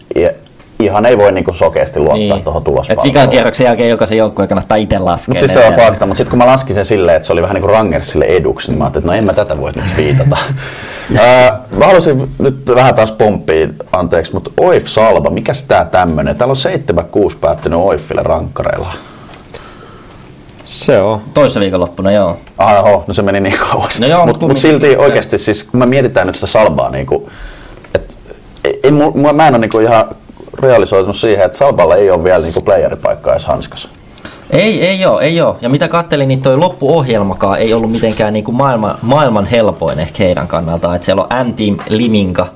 ihan 0.81 1.07
ei 1.07 1.19
voi 1.19 1.33
niin 1.33 1.45
kuin 1.45 1.55
sokeasti 1.55 2.01
luottaa 2.01 2.17
niin. 2.37 2.45
tuohon 2.45 2.61
Et 2.61 2.65
tulospalveluun. 2.65 3.15
vikan 3.15 3.29
kierroksen 3.29 3.65
jälkeen 3.65 3.91
jokaisen 3.91 4.19
joukkueen 4.19 4.49
kannattaa 4.49 4.77
itse 4.77 4.99
laskea. 4.99 5.35
Mutta 5.35 5.41
siis 5.41 5.53
se 5.53 5.67
on 5.67 5.75
fakta, 5.75 6.07
mutta 6.07 6.19
sitten 6.19 6.31
kun 6.31 6.39
mä 6.39 6.47
laskin 6.47 6.75
sen 6.75 6.87
silleen, 6.87 7.17
että 7.17 7.27
se 7.27 7.33
oli 7.33 7.43
vähän 7.43 7.55
niin 7.55 7.63
kuin 7.63 7.71
Rangersille 7.73 8.25
eduksi, 8.25 8.71
niin 8.71 8.79
mä 8.79 8.85
ajattelin, 8.85 9.03
että 9.05 9.13
no 9.13 9.19
en 9.19 9.25
mä 9.25 9.33
tätä 9.33 9.61
voi 9.61 9.73
nyt 9.73 9.97
viitata. 9.97 10.37
Ää, 11.19 11.61
mä 11.77 11.85
haluaisin 11.85 12.31
nyt 12.39 12.67
vähän 12.75 12.95
taas 12.95 13.13
pomppia, 13.13 13.69
anteeksi, 13.93 14.35
mutta 14.35 14.51
Oif 14.61 14.87
Salva, 14.87 15.31
mikäs 15.31 15.63
tää 15.63 15.85
tämmönen? 15.85 16.37
Täällä 16.37 16.53
on 16.53 17.31
7-6 17.33 17.37
päättynyt 17.41 17.79
Oifille 17.79 18.23
rankkareilla. 18.23 18.93
Se 20.65 21.01
on. 21.01 21.23
Toissa 21.35 21.61
viikonloppuna, 21.61 22.13
joo. 22.13 22.39
Ah, 22.59 22.85
oho, 22.85 23.05
no 23.07 23.15
se 23.15 23.23
meni 23.23 23.41
niin 23.41 23.59
kauas. 23.71 24.01
No 24.01 24.07
joo, 24.07 24.27
mut 24.27 24.27
mutta 24.27 24.49
mut 24.49 24.59
silti 24.59 24.97
oikeasti, 24.97 25.39
siis 25.39 25.65
kun 25.65 25.81
me 25.81 25.87
mietitään 25.87 26.27
nyt 26.27 26.37
sitä 26.37 26.47
Salbaa, 26.47 26.91
niin 26.91 27.07
kuin, 27.07 27.31
et, 27.95 28.19
ei, 28.65 28.91
mä 29.35 29.47
en 29.49 29.55
ole 29.55 29.59
niin 29.59 29.71
kuin 29.71 29.85
ihan 29.85 30.05
realisoitunut 30.63 31.17
siihen, 31.17 31.47
että 31.47 31.59
Salballa 31.59 31.97
ei 31.97 32.11
ole 32.11 32.25
vielä 32.25 32.43
niin 32.43 32.55
kuin 32.55 32.65
playeripaikkaa 32.65 33.35
edes 33.35 33.47
hanskassa. 33.47 33.89
Ei, 34.53 34.87
ei 34.87 35.07
oo, 35.07 35.21
ei 35.21 35.41
oo. 35.41 35.59
Ja 35.61 35.69
mitä 35.69 35.89
kattelin, 35.89 36.29
niin 36.29 36.43
toi 36.43 36.57
loppuohjelmakaan 36.57 37.59
ei 37.59 37.75
ollut 37.75 37.93
mitenkään 37.93 38.33
niinku 38.33 38.53
maailman, 38.53 38.99
maailman 39.03 39.47
helpoin 39.47 39.99
ehkä 39.99 40.25
heidän 40.25 40.49
kannaltaan. 40.49 40.97
Että 40.97 41.07
siellä 41.07 41.23
on 41.23 41.47
M-Team, 41.47 41.77
Liminka, 41.89 42.47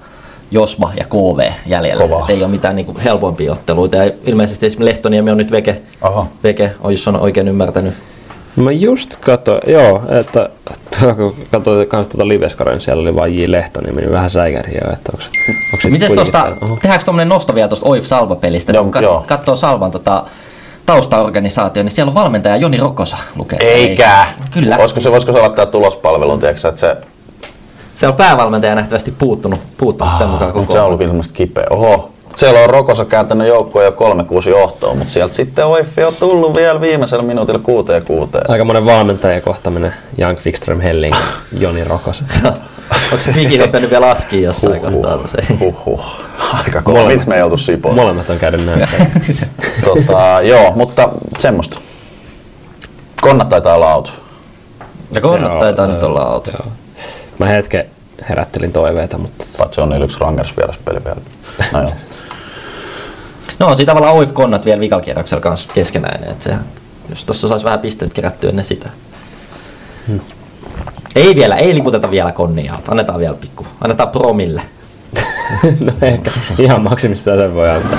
Josma 0.50 0.92
ja 0.96 1.04
KV 1.04 1.50
jäljellä. 1.66 2.08
Kova. 2.08 2.24
Et 2.24 2.30
ei 2.30 2.42
ole 2.42 2.50
mitään 2.50 2.76
niinku 2.76 2.96
helpompia 3.04 3.52
otteluita. 3.52 3.96
Ja 3.96 4.12
ilmeisesti 4.24 4.66
esimerkiksi 4.66 4.94
Lehtoniemi 4.94 5.30
on 5.30 5.36
nyt 5.36 5.50
veke, 5.50 5.82
Oho. 6.02 6.26
veke 6.42 6.70
on, 6.80 6.92
jos 6.92 7.08
on 7.08 7.16
oikein 7.20 7.48
ymmärtänyt. 7.48 7.94
Mä 8.56 8.72
just 8.72 9.16
katsoin, 9.16 9.60
joo, 9.66 10.02
että 10.20 10.48
kun 11.16 11.34
katsoin 11.52 11.88
kans 11.88 12.08
tuota 12.08 12.28
Liveskaren, 12.28 12.72
niin 12.72 12.80
siellä 12.80 13.00
oli 13.02 13.14
vain 13.16 13.38
J. 13.38 13.44
Lehtonen, 13.50 13.96
niin 13.96 14.12
vähän 14.12 14.30
säikäri 14.30 14.72
jo, 14.74 14.92
että 14.92 15.12
onko, 15.12 15.24
onko 15.72 15.82
se 15.82 15.90
Miten? 15.90 16.10
Oho. 16.62 16.76
tehdäänkö 16.82 17.04
tuommoinen 17.04 17.28
nosto 17.28 17.54
vielä 17.54 17.68
tuosta 17.68 17.88
Oif 17.88 18.04
Salva-pelistä? 18.04 18.72
Joo, 18.72 18.84
Kun 18.84 18.94
kat- 18.94 19.02
joo. 19.02 19.24
katsoo 19.28 19.56
Salvan 19.56 19.90
tota, 19.90 20.24
taustaorganisaatio, 20.86 21.82
niin 21.82 21.90
siellä 21.90 22.10
on 22.10 22.14
valmentaja 22.14 22.56
Joni 22.56 22.76
Rokosa 22.76 23.16
lukee. 23.36 23.58
Eikä! 23.62 24.26
Kyllä. 24.50 24.76
Olisiko 24.76 25.00
se, 25.00 25.10
voisiko 25.10 25.32
se 25.32 25.38
olla 25.38 25.48
tää 25.48 25.66
tulospalvelun, 25.66 26.38
tiedätkö, 26.40 26.68
että 26.68 26.80
se 26.80 26.96
Siellä 27.96 28.12
on 28.12 28.16
päävalmentaja 28.16 28.74
nähtävästi 28.74 29.10
puuttunut, 29.10 29.60
puuttunut 29.76 30.12
tämän 30.18 30.30
mukaan 30.30 30.48
Mutta 30.48 30.60
koko 30.60 30.72
se 30.72 30.80
on 30.80 30.86
ollut 30.86 31.00
ilmeisesti 31.00 31.34
kipeä. 31.34 31.66
Oho. 31.70 32.13
Siellä 32.36 32.60
on 32.60 32.70
Rokosa 32.70 33.04
kääntänyt 33.04 33.48
joukkoja 33.48 33.86
jo 33.86 33.94
3-6 34.44 34.48
johtoon, 34.50 34.98
mutta 34.98 35.12
sieltä 35.12 35.34
sitten 35.34 35.66
Oiffi 35.66 36.04
on 36.04 36.12
tullut 36.20 36.54
vielä 36.54 36.80
viimeisellä 36.80 37.24
minuutilla 37.24 37.58
6 37.58 37.92
ja 37.92 38.00
6. 38.00 38.30
Aika 38.48 38.64
monen 38.64 38.86
valmentajan 38.86 39.42
kohtaminen, 39.42 39.94
Young 40.18 40.38
Wikström 40.46 40.80
Helling, 40.80 41.16
Joni 41.58 41.84
Rokos. 41.84 42.22
Onko 43.12 43.24
se 43.24 43.34
Viki 43.34 43.58
hypännyt 43.58 43.90
vielä 43.90 44.10
askiin 44.10 44.42
jossain 44.42 44.80
kohtaa? 44.80 45.18
tuossa? 45.18 45.38
Huhhuh. 45.60 46.04
Aika 46.64 46.82
kova. 46.82 47.06
Miksi 47.06 47.28
me 47.28 47.36
ei 47.36 47.42
oltu 47.42 47.56
Sipoon? 47.56 47.94
Molemmat 47.94 48.30
on 48.30 48.38
käynyt 48.38 48.66
näyttämään. 48.66 49.10
tota, 49.84 50.42
joo, 50.42 50.72
mutta 50.76 51.08
semmoista. 51.38 51.80
Konnat 53.20 53.48
taitaa 53.48 53.74
olla 53.74 53.92
auto. 53.92 54.10
Ja 55.14 55.20
konnat 55.20 55.50
Joo, 55.52 55.60
taitaa 55.60 55.86
nyt 55.86 56.02
olla 56.02 56.20
auto. 56.22 56.50
joo. 56.50 56.66
Mä 57.38 57.46
hetken 57.46 57.84
herättelin 58.28 58.72
toiveita, 58.72 59.18
mutta 59.18 59.44
Paitsi 59.58 59.80
on 59.80 60.02
yksi 60.02 60.20
Rangers 60.20 60.56
vieraspeli 60.56 61.04
vielä. 61.04 61.20
No 61.72 61.80
joo. 61.80 61.92
No, 63.58 63.74
siinä 63.74 63.90
tavallaan 63.92 64.16
Oif 64.16 64.32
konnat 64.32 64.64
vielä 64.64 64.80
vikalkierroksella 64.80 65.40
kanssa 65.40 65.70
keskenään. 65.74 66.24
Että 66.24 66.44
se, 66.44 66.56
jos 67.10 67.24
tuossa 67.24 67.48
saisi 67.48 67.64
vähän 67.64 67.80
pisteet 67.80 68.12
kerättyä 68.12 68.50
ennen 68.50 68.64
sitä. 68.64 68.88
Ei 71.16 71.34
vielä, 71.34 71.56
ei 71.56 71.74
liputeta 71.74 72.10
vielä 72.10 72.32
konnia. 72.32 72.74
Annetaan 72.88 73.18
vielä 73.18 73.34
pikku. 73.34 73.66
Annetaan 73.80 74.08
promille. 74.08 74.62
no 75.86 75.92
ehkä 76.02 76.30
ihan 76.58 76.82
maksimissaan 76.82 77.38
sen 77.38 77.54
voi 77.54 77.70
antaa. 77.70 77.98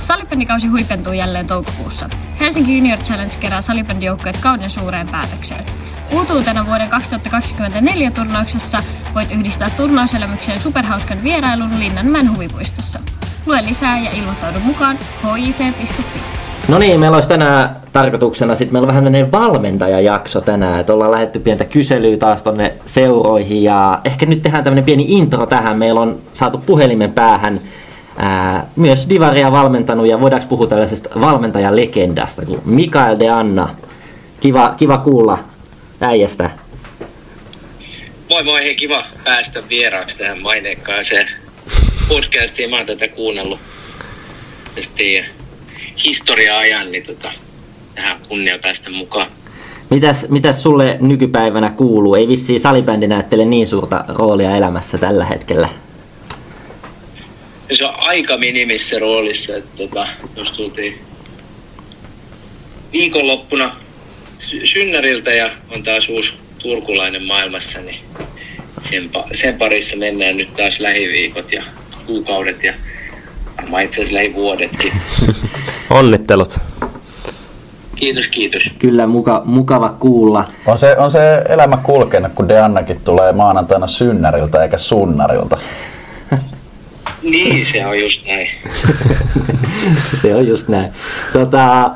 Salibändikausi 0.00 0.66
huipentuu 0.66 1.12
jälleen 1.12 1.46
toukokuussa. 1.46 2.08
Helsinki 2.40 2.76
Junior 2.76 2.98
Challenge 2.98 3.34
kerää 3.40 3.62
salibändijoukkueet 3.62 4.36
kauden 4.36 4.70
suureen 4.70 5.08
päätökseen. 5.08 5.64
Uutuutena 6.12 6.66
vuoden 6.66 6.88
2024 6.88 8.10
turnauksessa 8.10 8.78
voit 9.14 9.32
yhdistää 9.32 9.70
turnauselämykseen 9.76 10.60
superhauskan 10.60 11.22
vierailun 11.22 11.78
Linnanmäen 11.78 12.34
huvipuistossa. 12.34 12.98
Lue 13.46 13.62
lisää 13.62 13.98
ja 13.98 14.10
ilmoittaudu 14.10 14.60
mukaan 14.60 14.98
hic.fi. 15.36 16.20
No 16.68 16.78
niin, 16.78 17.00
meillä 17.00 17.14
olisi 17.14 17.28
tänään 17.28 17.76
tarkoituksena, 17.92 18.54
sitten 18.54 18.74
meillä 18.74 18.84
on 18.84 18.88
vähän 18.88 19.04
tämmöinen 19.04 19.32
valmentajajakso 19.32 20.40
tänään, 20.40 20.80
että 20.80 20.92
ollaan 20.92 21.10
lähetty 21.10 21.38
pientä 21.38 21.64
kyselyä 21.64 22.16
taas 22.16 22.42
tonne 22.42 22.74
seuroihin 22.84 23.62
ja 23.62 24.00
ehkä 24.04 24.26
nyt 24.26 24.42
tehdään 24.42 24.64
tämmöinen 24.64 24.84
pieni 24.84 25.04
intro 25.08 25.46
tähän. 25.46 25.78
Meillä 25.78 26.00
on 26.00 26.18
saatu 26.32 26.58
puhelimen 26.58 27.12
päähän 27.12 27.60
ää, 28.16 28.66
myös 28.76 29.08
Divaria 29.08 29.52
valmentanut 29.52 30.06
ja 30.06 30.20
voidaanko 30.20 30.48
puhua 30.48 30.66
tällaisesta 30.66 31.20
valmentajalegendasta 31.20 32.46
kuin 32.46 32.60
Mikael 32.64 33.18
de 33.18 33.30
Anna. 33.30 33.68
Kiva, 34.40 34.74
kiva 34.76 34.98
kuulla 34.98 35.38
äijästä. 36.02 36.50
Moi 38.30 38.44
moi, 38.44 38.62
hei 38.62 38.74
kiva 38.74 39.04
päästä 39.24 39.68
vieraaksi 39.68 40.18
tähän 40.18 40.38
maineikkaaseen 40.38 41.28
podcastiin. 42.08 42.70
Mä 42.70 42.76
oon 42.76 42.86
tätä 42.86 43.08
kuunnellut 43.08 43.60
teidän 44.96 45.24
historia-ajan, 46.04 46.92
niin 46.92 47.06
tota, 47.06 47.32
tähän 47.94 48.18
kunnia 48.28 48.58
päästä 48.58 48.90
mukaan. 48.90 49.30
Mitäs, 49.90 50.26
mitäs 50.28 50.62
sulle 50.62 50.96
nykypäivänä 51.00 51.70
kuuluu? 51.70 52.14
Ei 52.14 52.28
vissiin 52.28 52.60
salibändi 52.60 53.06
näyttele 53.06 53.44
niin 53.44 53.66
suurta 53.66 54.04
roolia 54.08 54.56
elämässä 54.56 54.98
tällä 54.98 55.24
hetkellä. 55.24 55.68
Se 57.72 57.84
on 57.84 57.94
aika 57.96 58.38
minimissä 58.38 58.98
roolissa, 58.98 59.56
että 59.56 59.76
tota, 59.76 60.06
jos 60.36 60.52
tultiin 60.52 60.98
viikonloppuna 62.92 63.76
synnäriltä 64.64 65.32
ja 65.32 65.50
on 65.70 65.82
taas 65.82 66.08
uusi 66.08 66.34
turkulainen 66.58 67.22
maailmassa, 67.22 67.80
niin 67.80 67.98
sen, 68.90 69.10
pa- 69.16 69.36
sen 69.36 69.58
parissa 69.58 69.96
mennään 69.96 70.36
nyt 70.36 70.56
taas 70.56 70.80
lähiviikot 70.80 71.52
ja 71.52 71.62
kuukaudet 72.06 72.64
ja 72.64 72.72
varmaan 73.56 73.82
itse 73.82 73.96
asiassa 73.96 74.14
lähivuodetkin. 74.14 74.92
Onnittelut. 75.90 76.58
Kiitos, 77.96 78.28
kiitos. 78.28 78.62
Kyllä 78.78 79.06
muka, 79.06 79.42
mukava 79.44 79.88
kuulla. 79.88 80.48
On 80.66 80.78
se, 80.78 80.96
on 80.98 81.10
se 81.10 81.42
elämä 81.48 81.76
kulkenut, 81.76 82.32
kun 82.32 82.48
Deannakin 82.48 83.00
tulee 83.00 83.32
maanantaina 83.32 83.86
synnäriltä 83.86 84.62
eikä 84.62 84.78
sunnarilta. 84.78 85.58
Niin, 87.22 87.66
se 87.72 87.86
on 87.86 88.00
just 88.00 88.26
näin. 88.26 88.48
Se 90.22 90.34
on 90.34 90.46
just 90.48 90.68
näin. 90.68 90.92
Tota, 91.32 91.90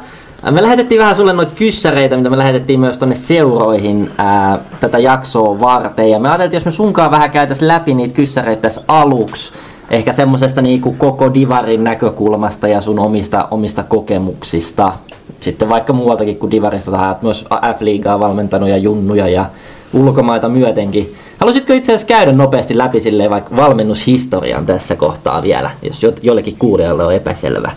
me 0.51 0.63
lähetettiin 0.63 1.01
vähän 1.01 1.17
sulle 1.17 1.33
noita 1.33 1.53
kyssäreitä, 1.55 2.17
mitä 2.17 2.31
me 2.31 2.39
lähetettiin 2.39 2.81
myös 2.81 2.99
tonne 2.99 3.15
seuroihin 3.15 4.11
ää, 4.19 4.59
tätä 4.81 4.99
jaksoa 4.99 5.61
varten. 5.61 6.11
Ja 6.11 6.19
me 6.19 6.29
ajateltiin, 6.29 6.57
jos 6.57 6.65
me 6.65 6.71
sunkaan 6.71 7.11
vähän 7.11 7.31
käytäisiin 7.31 7.69
läpi 7.69 7.95
niitä 7.95 8.15
kyssäreitä 8.15 8.63
tässä 8.63 8.83
aluksi. 8.89 9.53
Ehkä 9.91 10.13
semmosesta 10.13 10.63
niinku 10.63 10.93
koko 10.99 11.35
Divarin 11.35 11.85
näkökulmasta 11.85 12.69
ja 12.69 12.81
sun 12.81 12.99
omista, 12.99 13.49
omista 13.51 13.83
kokemuksista. 13.83 14.93
Sitten 15.41 15.69
vaikka 15.69 15.93
muualtakin 15.93 16.37
kuin 16.37 16.51
Divarista, 16.51 16.91
sä 16.91 17.17
myös 17.23 17.45
F-liigaa 17.79 18.21
valmentanut 18.21 18.69
ja 18.69 18.77
junnuja 18.77 19.29
ja 19.29 19.45
ulkomaita 19.93 20.49
myötenkin. 20.49 21.15
Haluaisitko 21.39 21.73
itse 21.73 21.93
asiassa 21.93 22.07
käydä 22.07 22.33
nopeasti 22.33 22.79
läpi 22.79 23.01
silleen 23.01 23.31
vaikka 23.31 23.57
valmennushistorian 23.57 24.67
tässä 24.67 24.97
kohtaa 24.97 25.43
vielä, 25.43 25.71
jos 25.83 26.03
jo- 26.03 26.13
jollekin 26.23 26.57
kuulijalle 26.59 27.05
on 27.05 27.15
epäselvä? 27.15 27.71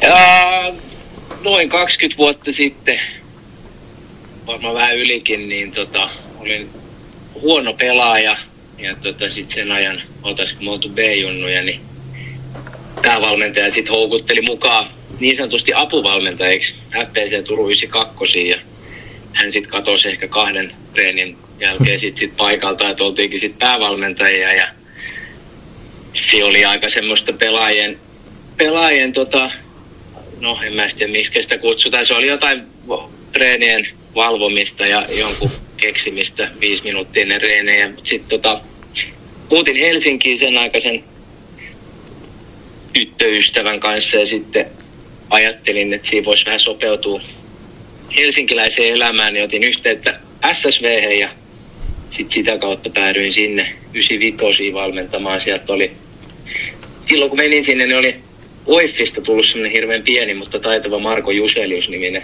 Ja 0.00 0.74
noin 1.40 1.68
20 1.68 2.18
vuotta 2.18 2.52
sitten 2.52 3.00
varmaan 4.46 4.74
vähän 4.74 4.96
ylikin, 4.96 5.48
niin 5.48 5.72
tota, 5.72 6.10
olin 6.38 6.70
huono 7.34 7.72
pelaaja. 7.72 8.36
Ja 8.78 8.96
tota, 8.96 9.30
sitten 9.30 9.54
sen 9.54 9.72
ajan, 9.72 10.02
oltaisiko 10.22 10.64
me 10.64 10.70
oltu 10.70 10.88
B-junnuja, 10.88 11.62
niin 11.62 11.80
päävalmentaja 13.02 13.70
sitten 13.70 13.94
houkutteli 13.94 14.40
mukaan 14.40 14.90
niin 15.20 15.36
sanotusti 15.36 15.72
apuvalmentajiksi. 15.74 16.74
FPC 16.90 17.44
Turun 17.44 17.66
92 17.66 18.48
ja 18.48 18.56
hän 19.32 19.52
sitten 19.52 19.72
katosi 19.72 20.08
ehkä 20.08 20.28
kahden 20.28 20.72
treenin 20.92 21.38
jälkeen 21.60 22.00
sit, 22.00 22.16
sit 22.16 22.36
paikalta, 22.36 22.90
että 22.90 23.04
oltiinkin 23.04 23.38
sitten 23.38 23.58
päävalmentajia. 23.58 24.52
Ja 24.52 24.68
se 26.12 26.44
oli 26.44 26.64
aika 26.64 26.88
semmoista 26.88 27.32
pelaajien, 27.32 27.98
pelaajien 28.56 29.12
tota, 29.12 29.50
no 30.40 30.58
en 30.62 30.72
mä 30.72 30.86
tiedä 30.96 31.12
miksi 31.12 31.42
sitä 31.42 31.58
kutsutaan, 31.58 32.06
se 32.06 32.14
oli 32.14 32.26
jotain 32.26 32.62
treenien 33.32 33.88
valvomista 34.14 34.86
ja 34.86 35.06
jonkun 35.18 35.50
keksimistä 35.76 36.50
viisi 36.60 36.84
minuuttia 36.84 37.22
ennen 37.22 37.40
reenejä, 37.40 37.88
mutta 37.88 38.08
sitten 38.08 38.40
tota, 38.40 38.60
muutin 39.50 39.76
Helsinkiin 39.76 40.38
sen 40.38 40.58
aikaisen 40.58 41.04
tyttöystävän 42.92 43.80
kanssa 43.80 44.16
ja 44.16 44.26
sitten 44.26 44.66
ajattelin, 45.30 45.94
että 45.94 46.08
siinä 46.08 46.24
voisi 46.24 46.46
vähän 46.46 46.60
sopeutua 46.60 47.20
helsinkiläiseen 48.16 48.94
elämään, 48.94 49.34
niin 49.34 49.44
otin 49.44 49.64
yhteyttä 49.64 50.20
SSV 50.52 51.18
ja 51.18 51.28
sitten 52.10 52.34
sitä 52.34 52.58
kautta 52.58 52.90
päädyin 52.90 53.32
sinne 53.32 53.72
95 53.94 54.72
valmentamaan. 54.72 55.40
Sieltä 55.40 55.72
oli, 55.72 55.92
silloin 57.08 57.28
kun 57.28 57.38
menin 57.38 57.64
sinne, 57.64 57.86
niin 57.86 57.98
oli 57.98 58.25
Oiffista 58.66 59.20
tullut 59.20 59.46
semmoinen 59.46 59.72
hirveän 59.72 60.02
pieni, 60.02 60.34
mutta 60.34 60.60
taitava 60.60 60.98
Marko 60.98 61.30
Juselius-niminen 61.30 62.22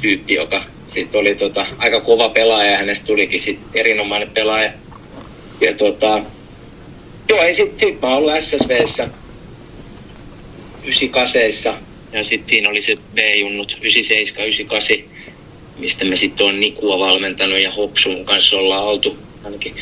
tyyppi, 0.00 0.34
joka 0.34 0.64
sitten 0.94 1.20
oli 1.20 1.34
tota, 1.34 1.66
aika 1.78 2.00
kova 2.00 2.28
pelaaja 2.28 2.70
ja 2.70 2.78
hänestä 2.78 3.06
tulikin 3.06 3.40
sitten 3.40 3.80
erinomainen 3.80 4.30
pelaaja. 4.30 4.72
Ja 5.60 5.74
tota, 5.74 6.22
joo, 7.28 7.42
ei 7.42 7.54
sitten 7.54 7.88
sit 7.88 8.00
mä 8.00 8.16
ollut 8.16 8.32
SSVssä 8.40 9.08
98 10.84 11.74
ja 12.12 12.24
sitten 12.24 12.50
siinä 12.50 12.70
oli 12.70 12.80
se 12.80 12.96
B-junnut 13.14 13.76
97, 13.80 14.48
98, 14.48 14.96
mistä 15.78 16.04
me 16.04 16.16
sitten 16.16 16.46
on 16.46 16.60
Nikua 16.60 16.98
valmentanut 16.98 17.58
ja 17.58 17.70
Hopsun 17.70 18.24
kanssa 18.24 18.56
ollaan 18.56 18.84
oltu 18.84 19.18
ainakin 19.44 19.74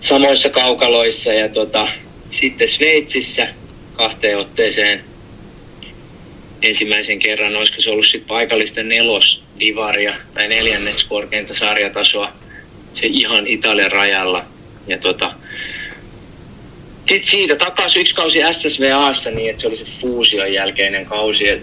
samoissa 0.00 0.48
kaukaloissa. 0.48 1.32
Ja 1.32 1.48
tota, 1.48 1.88
sitten 2.30 2.68
Sveitsissä 2.68 3.48
kahteen 4.00 4.38
otteeseen 4.38 5.04
ensimmäisen 6.62 7.18
kerran, 7.18 7.56
olisiko 7.56 7.80
se 7.80 7.90
ollut 7.90 8.06
sitten 8.06 8.28
paikallisten 8.28 8.88
nelos 8.88 9.42
divaria 9.58 10.14
tai 10.34 10.48
neljänneksi 10.48 11.06
korkeinta 11.06 11.54
sarjatasoa 11.54 12.32
se 12.94 13.06
ihan 13.06 13.46
Italian 13.46 13.92
rajalla. 13.92 14.44
Ja 14.86 14.98
tota, 14.98 15.32
sitten 17.08 17.30
siitä 17.30 17.56
takaisin 17.56 18.00
yksi 18.00 18.14
kausi 18.14 18.38
SSVAssa 18.52 19.30
niin, 19.30 19.50
että 19.50 19.62
se 19.62 19.68
oli 19.68 19.76
se 19.76 19.86
fuusion 20.00 20.52
jälkeinen 20.52 21.06
kausi. 21.06 21.48
Et 21.48 21.62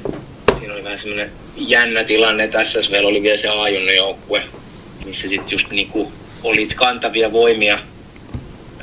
siinä 0.60 0.73
oli 0.73 0.84
vähän 0.84 1.00
semmoinen 1.00 1.32
jännä 1.56 2.04
tilanne, 2.04 2.43
että 2.43 2.65
SSV 2.65 3.02
oli 3.04 3.23
vielä 3.23 3.38
se 3.38 3.47
a 3.47 3.69
joukkue, 3.95 4.43
missä 5.06 5.28
sitten 5.28 5.52
just 5.52 5.69
niinku 5.69 6.12
olit 6.43 6.73
kantavia 6.73 7.32
voimia. 7.32 7.80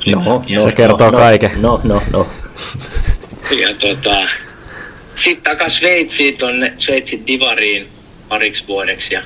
No, 0.05 0.43
no, 0.49 0.61
se 0.63 0.71
kertoo 0.71 1.11
no, 1.11 1.17
kaiken. 1.17 1.51
No, 1.61 1.81
no, 1.83 2.01
no. 2.11 2.27
Ja 3.51 3.73
tota, 3.73 4.27
sitten 5.15 5.43
takas 5.43 5.75
Sveitsiin 5.75 6.37
tonne 6.37 6.73
Sveitsin 6.77 7.27
Divariin 7.27 7.87
pariksi 8.29 8.67
vuodeksi 8.67 9.13
ja 9.13 9.21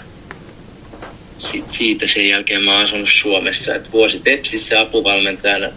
sit 1.51 1.71
siitä 1.71 2.07
sen 2.07 2.29
jälkeen 2.29 2.63
mä 2.63 2.75
oon 2.75 2.85
asunut 2.85 3.09
Suomessa. 3.09 3.75
Et 3.75 3.91
vuosi 3.91 4.19
Tepsissä 4.19 4.79
apuvalmentajana 4.79 5.69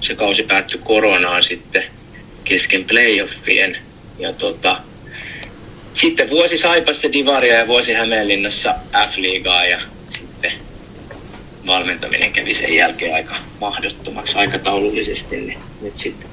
se 0.00 0.14
kausi 0.14 0.42
päättyi 0.42 0.80
koronaan 0.84 1.44
sitten 1.44 1.84
kesken 2.44 2.84
playoffien. 2.84 3.76
Ja 4.18 4.32
tota, 4.32 4.76
sitten 5.94 6.30
vuosi 6.30 6.56
Saipassa 6.56 7.12
Divaria 7.12 7.54
ja 7.54 7.66
vuosi 7.66 7.92
Hämeenlinnassa 7.92 8.74
F-liigaa 9.10 9.64
ja 9.64 9.80
sitten 10.08 10.52
valmentaminen 11.66 12.32
kävi 12.32 12.54
sen 12.54 12.74
jälkeen 12.74 13.14
aika 13.14 13.34
mahdottomaksi 13.60 14.36
aikataulullisesti, 14.36 15.36
niin 15.36 15.58
nyt 15.80 15.98
sitten 15.98 16.28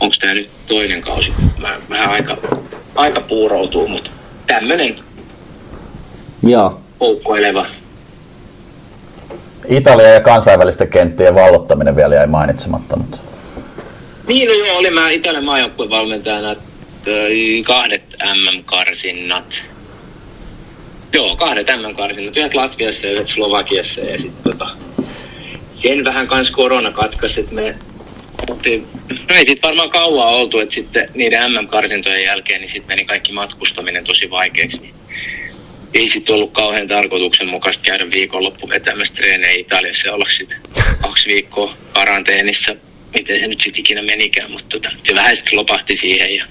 onko 0.00 0.16
tämä 0.20 0.34
nyt 0.34 0.50
toinen 0.66 1.00
kausi, 1.00 1.32
mä, 1.58 1.76
vähän 1.90 2.10
aika, 2.10 2.36
aika 2.94 3.20
puuroutuu, 3.20 3.88
mutta 3.88 4.10
tämmöinen 4.46 4.96
Joo. 6.42 6.80
poukkoileva 6.98 7.66
Italia 9.68 10.08
ja 10.08 10.20
kansainvälisten 10.20 10.88
kenttien 10.88 11.34
vallottaminen 11.34 11.96
vielä 11.96 12.14
jäi 12.14 12.26
mainitsematta. 12.26 12.96
Mutta... 12.96 13.18
Niin, 14.26 14.48
no 14.48 14.54
joo, 14.54 14.78
olin 14.78 14.94
mä 14.94 15.10
Italian 15.10 15.44
maajoukkueen 15.44 15.90
valmentajana 15.90 16.56
kahdet 17.66 18.02
MM-karsinnat. 18.34 19.62
Joo, 21.12 21.36
kahdet 21.36 21.66
MM-karsinnat, 21.66 22.36
yhdet 22.36 22.54
Latviassa 22.54 23.06
ja 23.06 23.12
yhdet 23.12 23.28
Slovakiassa 23.28 24.00
ja 24.00 24.18
sitten 24.18 24.52
tota, 24.52 24.70
sen 25.72 26.04
vähän 26.04 26.26
kans 26.26 26.50
korona 26.50 26.92
katkaisi, 26.92 27.40
että 27.40 27.54
me 27.54 27.76
oltiin, 28.50 28.86
no 29.28 29.34
ei 29.34 29.44
sitten 29.44 29.68
varmaan 29.68 29.90
kauan 29.90 30.28
oltu, 30.28 30.58
että 30.58 30.74
sitten 30.74 31.08
niiden 31.14 31.52
MM-karsintojen 31.52 32.24
jälkeen 32.24 32.60
niin 32.60 32.70
sitten 32.70 32.88
meni 32.88 33.04
kaikki 33.04 33.32
matkustaminen 33.32 34.04
tosi 34.04 34.30
vaikeaksi. 34.30 34.80
Niin 34.80 34.94
ei 35.94 36.08
sitten 36.08 36.34
ollut 36.34 36.52
kauhean 36.52 36.88
tarkoituksenmukaista 36.88 37.84
käydä 37.84 38.10
viikonloppu 38.10 38.68
vetämässä 38.68 39.14
treenejä 39.14 39.60
Italiassa 39.60 40.08
ja 40.08 40.14
olla 40.14 40.28
sitten 40.28 40.58
kaksi 41.00 41.28
viikkoa 41.28 41.76
karanteenissa. 41.92 42.76
Miten 43.14 43.40
se 43.40 43.46
nyt 43.46 43.60
sitten 43.60 43.80
ikinä 43.80 44.02
menikään, 44.02 44.50
mutta 44.50 44.68
tota, 44.68 44.90
se 45.04 45.14
vähän 45.14 45.36
sitten 45.36 45.58
lopahti 45.58 45.96
siihen 45.96 46.36
ja 46.36 46.44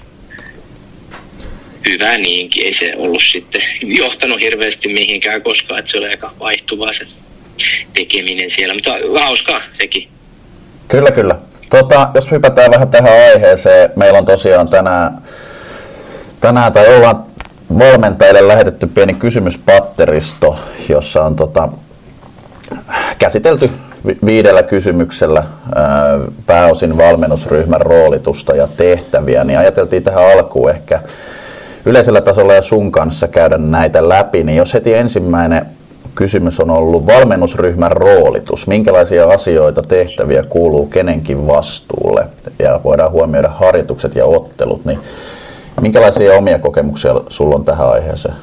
hyvä 1.88 2.18
niinkin. 2.18 2.64
Ei 2.64 2.72
se 2.72 2.92
ollut 2.96 3.22
sitten 3.32 3.62
johtanut 3.82 4.40
hirveästi 4.40 4.88
mihinkään 4.88 5.42
koskaan, 5.42 5.78
että 5.78 5.90
se 5.90 5.98
oli 5.98 6.08
aika 6.08 6.34
vaihtuvaa 6.38 6.92
se 6.92 7.06
tekeminen 7.94 8.50
siellä, 8.50 8.74
mutta 8.74 8.96
hauskaa 9.20 9.62
sekin. 9.72 10.08
Kyllä, 10.90 11.10
kyllä. 11.10 11.36
Tota, 11.70 12.08
jos 12.14 12.30
hypätään 12.30 12.70
vähän 12.70 12.88
tähän 12.88 13.12
aiheeseen, 13.12 13.90
meillä 13.96 14.18
on 14.18 14.24
tosiaan 14.24 14.68
tänään, 14.68 15.18
tänään 16.40 16.72
tai 16.72 16.96
ollaan 16.96 17.24
valmentajille 17.78 18.48
lähetetty 18.48 18.86
pieni 18.86 19.14
kysymyspatteristo, 19.14 20.58
jossa 20.88 21.24
on 21.24 21.36
tota, 21.36 21.68
käsitelty 23.18 23.70
viidellä 24.24 24.62
kysymyksellä 24.62 25.44
ää, 25.74 25.84
pääosin 26.46 26.98
valmennusryhmän 26.98 27.80
roolitusta 27.80 28.54
ja 28.54 28.68
tehtäviä, 28.76 29.44
niin 29.44 29.58
ajateltiin 29.58 30.02
tähän 30.02 30.32
alkuun 30.32 30.70
ehkä 30.70 31.00
yleisellä 31.86 32.20
tasolla 32.20 32.54
ja 32.54 32.62
sun 32.62 32.92
kanssa 32.92 33.28
käydä 33.28 33.58
näitä 33.58 34.08
läpi, 34.08 34.42
niin 34.44 34.56
jos 34.58 34.74
heti 34.74 34.94
ensimmäinen 34.94 35.66
kysymys 36.14 36.60
on 36.60 36.70
ollut 36.70 37.06
valmennusryhmän 37.06 37.92
roolitus. 37.92 38.66
Minkälaisia 38.66 39.28
asioita, 39.28 39.82
tehtäviä 39.82 40.42
kuuluu 40.42 40.86
kenenkin 40.86 41.46
vastuulle 41.46 42.26
ja 42.58 42.80
voidaan 42.84 43.10
huomioida 43.10 43.48
harjoitukset 43.48 44.14
ja 44.14 44.24
ottelut, 44.24 44.84
niin 44.84 44.98
minkälaisia 45.80 46.32
omia 46.32 46.58
kokemuksia 46.58 47.14
sulla 47.28 47.54
on 47.54 47.64
tähän 47.64 47.90
aiheeseen? 47.90 48.34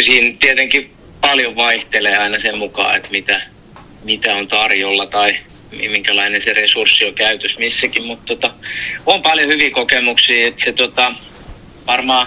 Siinä 0.00 0.36
tietenkin 0.40 0.90
paljon 1.20 1.56
vaihtelee 1.56 2.16
aina 2.16 2.38
sen 2.38 2.58
mukaan, 2.58 2.96
että 2.96 3.08
mitä, 3.10 3.40
mitä 4.04 4.36
on 4.36 4.48
tarjolla 4.48 5.06
tai 5.06 5.36
minkälainen 5.72 6.42
se 6.42 6.52
resurssi 6.52 7.04
on 7.04 7.14
käytössä 7.14 7.58
missäkin, 7.58 8.04
mutta 8.04 8.26
tota, 8.26 8.50
on 9.06 9.22
paljon 9.22 9.48
hyviä 9.48 9.70
kokemuksia, 9.70 10.46
että 10.46 10.64
se 10.64 10.72
tota, 10.72 11.12
varmaan 11.86 12.26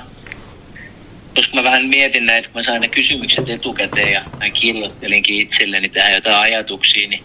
koska 1.36 1.56
mä 1.56 1.64
vähän 1.64 1.86
mietin 1.86 2.26
näitä, 2.26 2.48
kun 2.48 2.60
mä 2.60 2.64
sain 2.64 2.82
ne 2.82 2.88
kysymykset 2.88 3.50
etukäteen 3.50 4.12
ja 4.12 4.22
mä 4.40 4.50
kirjoittelinkin 4.50 5.40
itselleni 5.40 5.90
tähän 5.90 6.14
jotain 6.14 6.38
ajatuksia, 6.38 7.10
niin, 7.10 7.24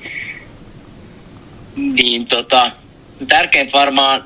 niin 1.76 2.26
tota, 2.26 2.70
tärkeintä 3.28 3.72
varmaan 3.72 4.24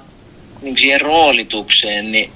niin 0.63 0.79
siihen 0.79 1.01
roolitukseen, 1.01 2.13
niin 2.13 2.33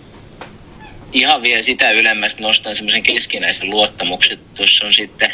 ihan 1.13 1.43
vielä 1.43 1.63
sitä 1.63 1.91
ylemmästä 1.91 2.43
nostan 2.43 2.77
semmoisen 2.77 3.03
keskinäisen 3.03 3.71
luottamuksen. 3.71 4.39
Tuossa 4.55 4.87
on 4.87 4.95
sitten 4.95 5.33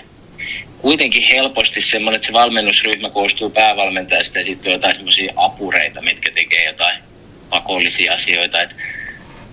kuitenkin 0.78 1.22
helposti 1.22 1.80
semmoinen, 1.80 2.16
että 2.16 2.26
se 2.26 2.32
valmennusryhmä 2.32 3.10
koostuu 3.10 3.50
päävalmentajasta 3.50 4.38
ja 4.38 4.44
sitten 4.44 4.72
jotain 4.72 4.94
semmoisia 4.94 5.32
apureita, 5.36 6.02
mitkä 6.02 6.30
tekee 6.30 6.64
jotain 6.64 7.02
pakollisia 7.50 8.14
asioita. 8.14 8.62
Et 8.62 8.76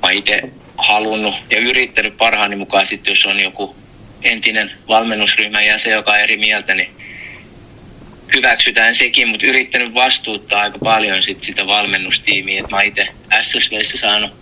mä 0.03 0.11
itse 0.11 0.41
halunnut 0.77 1.35
ja 1.49 1.59
yrittänyt 1.59 2.17
parhaani 2.17 2.55
mukaan 2.55 2.87
sitten, 2.87 3.11
jos 3.11 3.25
on 3.25 3.39
joku 3.39 3.75
entinen 4.21 4.71
valmennusryhmän 4.87 5.65
jäsen, 5.65 5.93
joka 5.93 6.11
on 6.11 6.19
eri 6.19 6.37
mieltä, 6.37 6.75
niin 6.75 6.95
hyväksytään 8.35 8.95
sekin, 8.95 9.27
mutta 9.27 9.45
yrittänyt 9.45 9.93
vastuuttaa 9.93 10.61
aika 10.61 10.79
paljon 10.79 11.23
sit 11.23 11.41
sitä 11.41 11.67
valmennustiimiä. 11.67 12.59
Et 12.59 12.69
mä 12.69 12.81
itse 12.81 13.07
SSVssä 13.41 13.97
saanut 13.97 14.37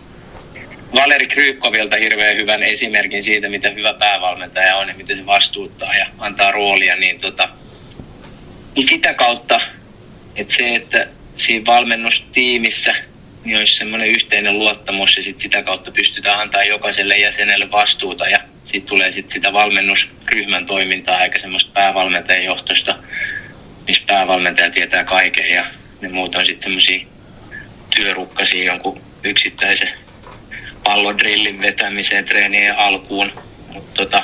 Valeri 0.96 1.28
Kryykovilta 1.28 1.96
hirveän 1.96 2.38
hyvän 2.38 2.63
esimerkin 2.63 3.24
siitä, 3.24 3.50
mitä 3.50 3.70
hyvä 3.70 3.94
päävalmentaja 3.94 4.76
on 4.76 4.88
ja 4.88 4.96
miten 4.96 5.18
se 5.18 5.26
vastuuttaa 5.26 5.96
ja 5.96 6.06
antaa 6.20 6.52
roolia, 6.52 6.96
niin, 6.96 7.20
tota, 7.20 7.50
niin 8.76 8.88
sitä 8.88 9.13
kautta, 9.13 9.62
että 10.36 10.54
se, 10.54 10.76
että 10.76 11.08
siinä 11.38 11.65
valmennustiimissä 11.65 12.96
niin 13.46 13.58
olisi 13.58 13.76
semmoinen 13.76 14.08
yhteinen 14.08 14.60
luottamus 14.60 15.18
ja 15.18 15.24
sit 15.24 15.40
sitä 15.40 15.64
kautta 15.64 15.92
pystytään 15.92 16.40
antaa 16.40 16.64
jokaiselle 16.64 17.18
jäsenelle 17.18 17.72
vastuuta 17.72 18.28
ja 18.28 18.40
sitten 18.64 18.90
tulee 18.90 19.12
sit 19.12 19.30
sitä 19.30 19.54
valmennusryhmän 19.54 20.66
toimintaa 20.66 21.24
eikä 21.24 21.40
semmoista 21.40 21.72
päävalmentajan 21.74 22.46
johtosta, 22.46 22.98
missä 23.88 24.04
päävalmentaja 24.08 24.70
tietää 24.70 25.04
kaiken 25.04 25.50
ja 25.50 25.66
ne 26.02 26.10
muut 26.10 26.36
on 26.36 26.46
sitten 26.46 26.64
semmoisia 26.64 27.06
työrukkasia 27.96 28.64
jonkun 28.64 29.02
yksittäisen 29.24 29.90
pallodrillin 30.84 31.62
vetämiseen 31.62 32.26
treenien 32.26 32.78
alkuun. 32.78 33.32
Mutta 33.74 33.94
tota, 33.94 34.24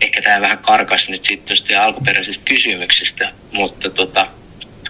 ehkä 0.00 0.22
tämä 0.22 0.40
vähän 0.40 0.58
karkas 0.58 1.08
nyt 1.08 1.24
sitten 1.24 1.80
alkuperäisestä 1.80 2.44
kysymyksestä, 2.44 3.32
mutta 3.52 3.90
tota, 3.90 4.28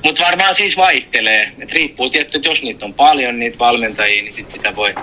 mutta 0.07 0.25
varmaan 0.25 0.55
siis 0.55 0.77
vaihtelee. 0.77 1.53
Et 1.59 1.73
riippuu 1.73 2.11
tietty, 2.11 2.37
että 2.37 2.49
jos 2.49 2.63
niitä 2.63 2.85
on 2.85 2.95
paljon, 2.95 3.39
niitä 3.39 3.59
valmentajia, 3.59 4.23
niin 4.23 4.35
sit 4.35 4.51
sitä 4.51 4.77
voi 4.77 4.95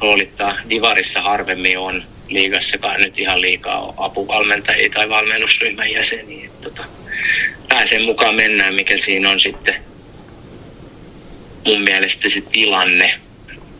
roolittaa. 0.00 0.54
Divarissa 0.70 1.22
harvemmin 1.22 1.78
on 1.78 2.02
liigassakaan 2.28 3.00
nyt 3.00 3.18
ihan 3.18 3.40
liikaa 3.40 3.94
apuvalmentajia 3.96 4.90
tai 4.94 5.08
valmennusryhmän 5.08 5.92
jäseniä. 5.92 6.44
Et 6.46 6.60
tota, 6.60 6.84
pääsen 7.68 8.02
mukaan 8.02 8.34
mennään, 8.34 8.74
mikä 8.74 8.94
siinä 8.98 9.30
on 9.30 9.40
sitten 9.40 9.74
mun 11.66 11.80
mielestä 11.80 12.28
se 12.28 12.40
tilanne. 12.52 13.14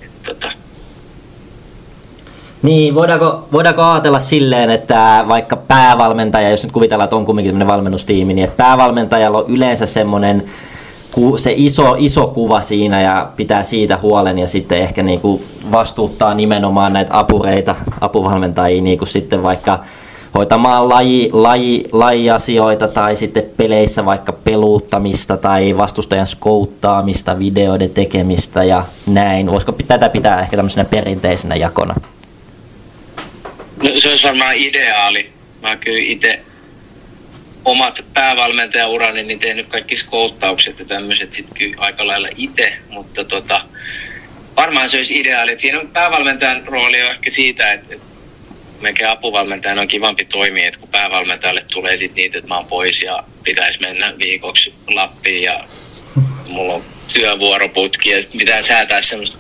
Et 0.02 0.22
tota, 0.22 0.52
niin, 2.62 2.94
voidaanko, 2.94 3.48
voidaanko 3.52 3.82
ajatella 3.82 4.20
silleen, 4.20 4.70
että 4.70 5.24
vaikka 5.28 5.56
päävalmentaja, 5.56 6.50
jos 6.50 6.62
nyt 6.62 6.72
kuvitellaan, 6.72 7.04
että 7.04 7.16
on 7.16 7.24
kumminkin 7.24 7.52
tämmöinen 7.52 7.68
valmennustiimi, 7.68 8.34
niin 8.34 8.44
että 8.44 8.56
päävalmentajalla 8.56 9.38
on 9.38 9.50
yleensä 9.50 9.86
semmoinen 9.86 10.50
se 11.36 11.54
iso, 11.56 11.94
iso 11.98 12.26
kuva 12.26 12.60
siinä 12.60 13.00
ja 13.00 13.30
pitää 13.36 13.62
siitä 13.62 13.98
huolen 14.02 14.38
ja 14.38 14.48
sitten 14.48 14.78
ehkä 14.78 15.02
niin 15.02 15.20
kuin 15.20 15.44
vastuuttaa 15.72 16.34
nimenomaan 16.34 16.92
näitä 16.92 17.18
apureita, 17.18 17.76
apuvalmentajia 18.00 18.82
niin 18.82 18.98
kuin 18.98 19.08
sitten 19.08 19.42
vaikka 19.42 19.84
hoitamaan 20.34 20.88
laji, 20.88 21.30
laji, 21.32 21.84
lajiasioita 21.92 22.88
tai 22.88 23.16
sitten 23.16 23.42
peleissä 23.56 24.04
vaikka 24.04 24.32
peluuttamista 24.32 25.36
tai 25.36 25.76
vastustajan 25.76 26.26
skouttaamista, 26.26 27.38
videoiden 27.38 27.90
tekemistä 27.90 28.64
ja 28.64 28.84
näin. 29.06 29.46
Voisiko 29.46 29.72
tätä 29.88 30.08
pitää 30.08 30.40
ehkä 30.40 30.56
tämmöisenä 30.56 30.84
perinteisenä 30.84 31.56
jakona? 31.56 31.94
No, 33.82 33.90
se 33.98 34.08
olisi 34.08 34.26
varmaan 34.26 34.54
ideaali. 34.56 35.30
Mä 35.62 35.76
kyllä 35.76 35.98
itse 36.00 36.40
omat 37.64 38.04
päävalmentajaurani 38.14 39.22
niin 39.22 39.38
tehnyt 39.38 39.66
kaikki 39.66 39.96
skouttaukset 39.96 40.78
ja 40.78 40.84
tämmöiset 40.84 41.32
sitten 41.32 41.54
kyllä 41.54 41.76
aika 41.78 42.06
lailla 42.06 42.28
itse, 42.36 42.72
mutta 42.88 43.24
tota, 43.24 43.64
varmaan 44.56 44.88
se 44.88 44.96
olisi 44.96 45.20
ideaali. 45.20 45.52
Et 45.52 45.60
siinä 45.60 45.80
on 45.80 45.88
päävalmentajan 45.88 46.62
rooli 46.66 47.02
on 47.02 47.10
ehkä 47.10 47.30
siitä, 47.30 47.72
että, 47.72 47.94
että 47.94 48.06
meidän 48.80 49.10
apuvalmentajan 49.10 49.78
on 49.78 49.88
kivampi 49.88 50.24
toimia, 50.24 50.68
että 50.68 50.80
kun 50.80 50.88
päävalmentajalle 50.88 51.64
tulee 51.72 51.96
sitten 51.96 52.16
niitä, 52.16 52.38
että 52.38 52.48
mä 52.48 52.56
oon 52.56 52.66
pois 52.66 53.02
ja 53.02 53.24
pitäisi 53.44 53.80
mennä 53.80 54.14
viikoksi 54.18 54.74
Lappiin 54.94 55.42
ja 55.42 55.64
mulla 56.50 56.74
on 56.74 56.84
työvuoroputki 57.12 58.10
ja 58.10 58.22
sitten 58.22 58.38
pitää 58.38 58.62
säätää 58.62 59.02
semmoista, 59.02 59.38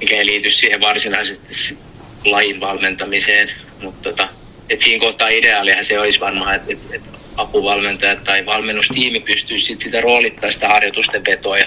mikä 0.00 0.16
ei 0.16 0.26
liity 0.26 0.50
siihen 0.50 0.80
varsinaisesti 0.80 1.78
lajin 2.24 2.60
valmentamiseen, 2.60 3.50
mutta 3.82 4.10
tota, 4.10 4.28
et 4.68 4.82
siinä 4.82 5.00
kohtaa 5.00 5.28
ideaalihan 5.28 5.84
se 5.84 6.00
olisi 6.00 6.20
varmaan, 6.20 6.54
että 6.54 6.72
et, 6.72 6.78
et 6.92 7.02
apuvalmentaja 7.36 8.16
tai 8.16 8.46
valmennustiimi 8.46 9.20
pystyisi 9.20 9.66
sit 9.66 9.80
sitä 9.80 10.00
roolittaa 10.00 10.52
sitä 10.52 10.68
harjoitusten 10.68 11.24
vetoa 11.24 11.58
ja 11.58 11.66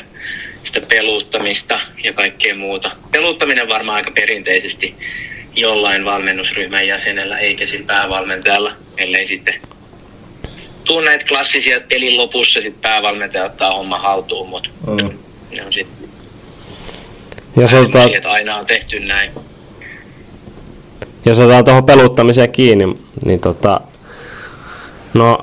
sitä 0.63 0.81
peluuttamista 0.81 1.79
ja 2.03 2.13
kaikkea 2.13 2.55
muuta. 2.55 2.91
Peluuttaminen 3.11 3.69
varmaan 3.69 3.95
aika 3.95 4.11
perinteisesti 4.11 4.95
jollain 5.55 6.05
valmennusryhmän 6.05 6.87
jäsenellä 6.87 7.37
eikä 7.37 7.65
sillä 7.65 7.85
päävalmentajalla, 7.85 8.73
ellei 8.97 9.27
sitten 9.27 9.61
tuu 10.83 11.01
näitä 11.01 11.25
klassisia 11.25 11.81
pelin 11.81 12.17
lopussa 12.17 12.61
sit 12.61 12.81
päävalmentaja 12.81 13.43
ottaa 13.43 13.73
homma 13.73 13.99
haltuun, 13.99 14.49
mutta 14.49 14.69
mm. 14.87 15.19
ne 15.51 15.65
on 15.65 15.73
sitten 15.73 16.09
jos 17.55 17.73
otetaan, 17.73 18.11
aina 18.25 18.55
on 18.55 18.65
tehty 18.65 18.99
näin. 18.99 19.31
Jos 21.25 21.39
otetaan 21.39 21.65
tuohon 21.65 21.85
peluttamiseen 21.85 22.51
kiinni, 22.51 22.97
niin 23.25 23.39
tota, 23.39 23.81
no 25.13 25.37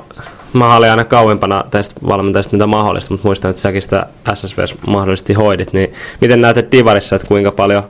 mä 0.53 0.77
olin 0.77 0.91
aina 0.91 1.05
kauempana 1.05 1.65
tästä 1.71 1.95
valmentajasta 2.07 2.53
mitä 2.53 2.67
mahdollista, 2.67 3.15
mutta 3.15 3.29
muistan, 3.29 3.51
että 3.51 3.63
säkin 3.63 3.83
sitä 3.83 4.07
SSVs 4.35 4.75
mahdollisesti 4.87 5.33
hoidit, 5.33 5.73
niin 5.73 5.93
miten 6.21 6.41
näet 6.41 6.73
Divarissa, 6.73 7.17
että 7.17 7.29
kuinka 7.29 7.53
paljon 7.53 7.83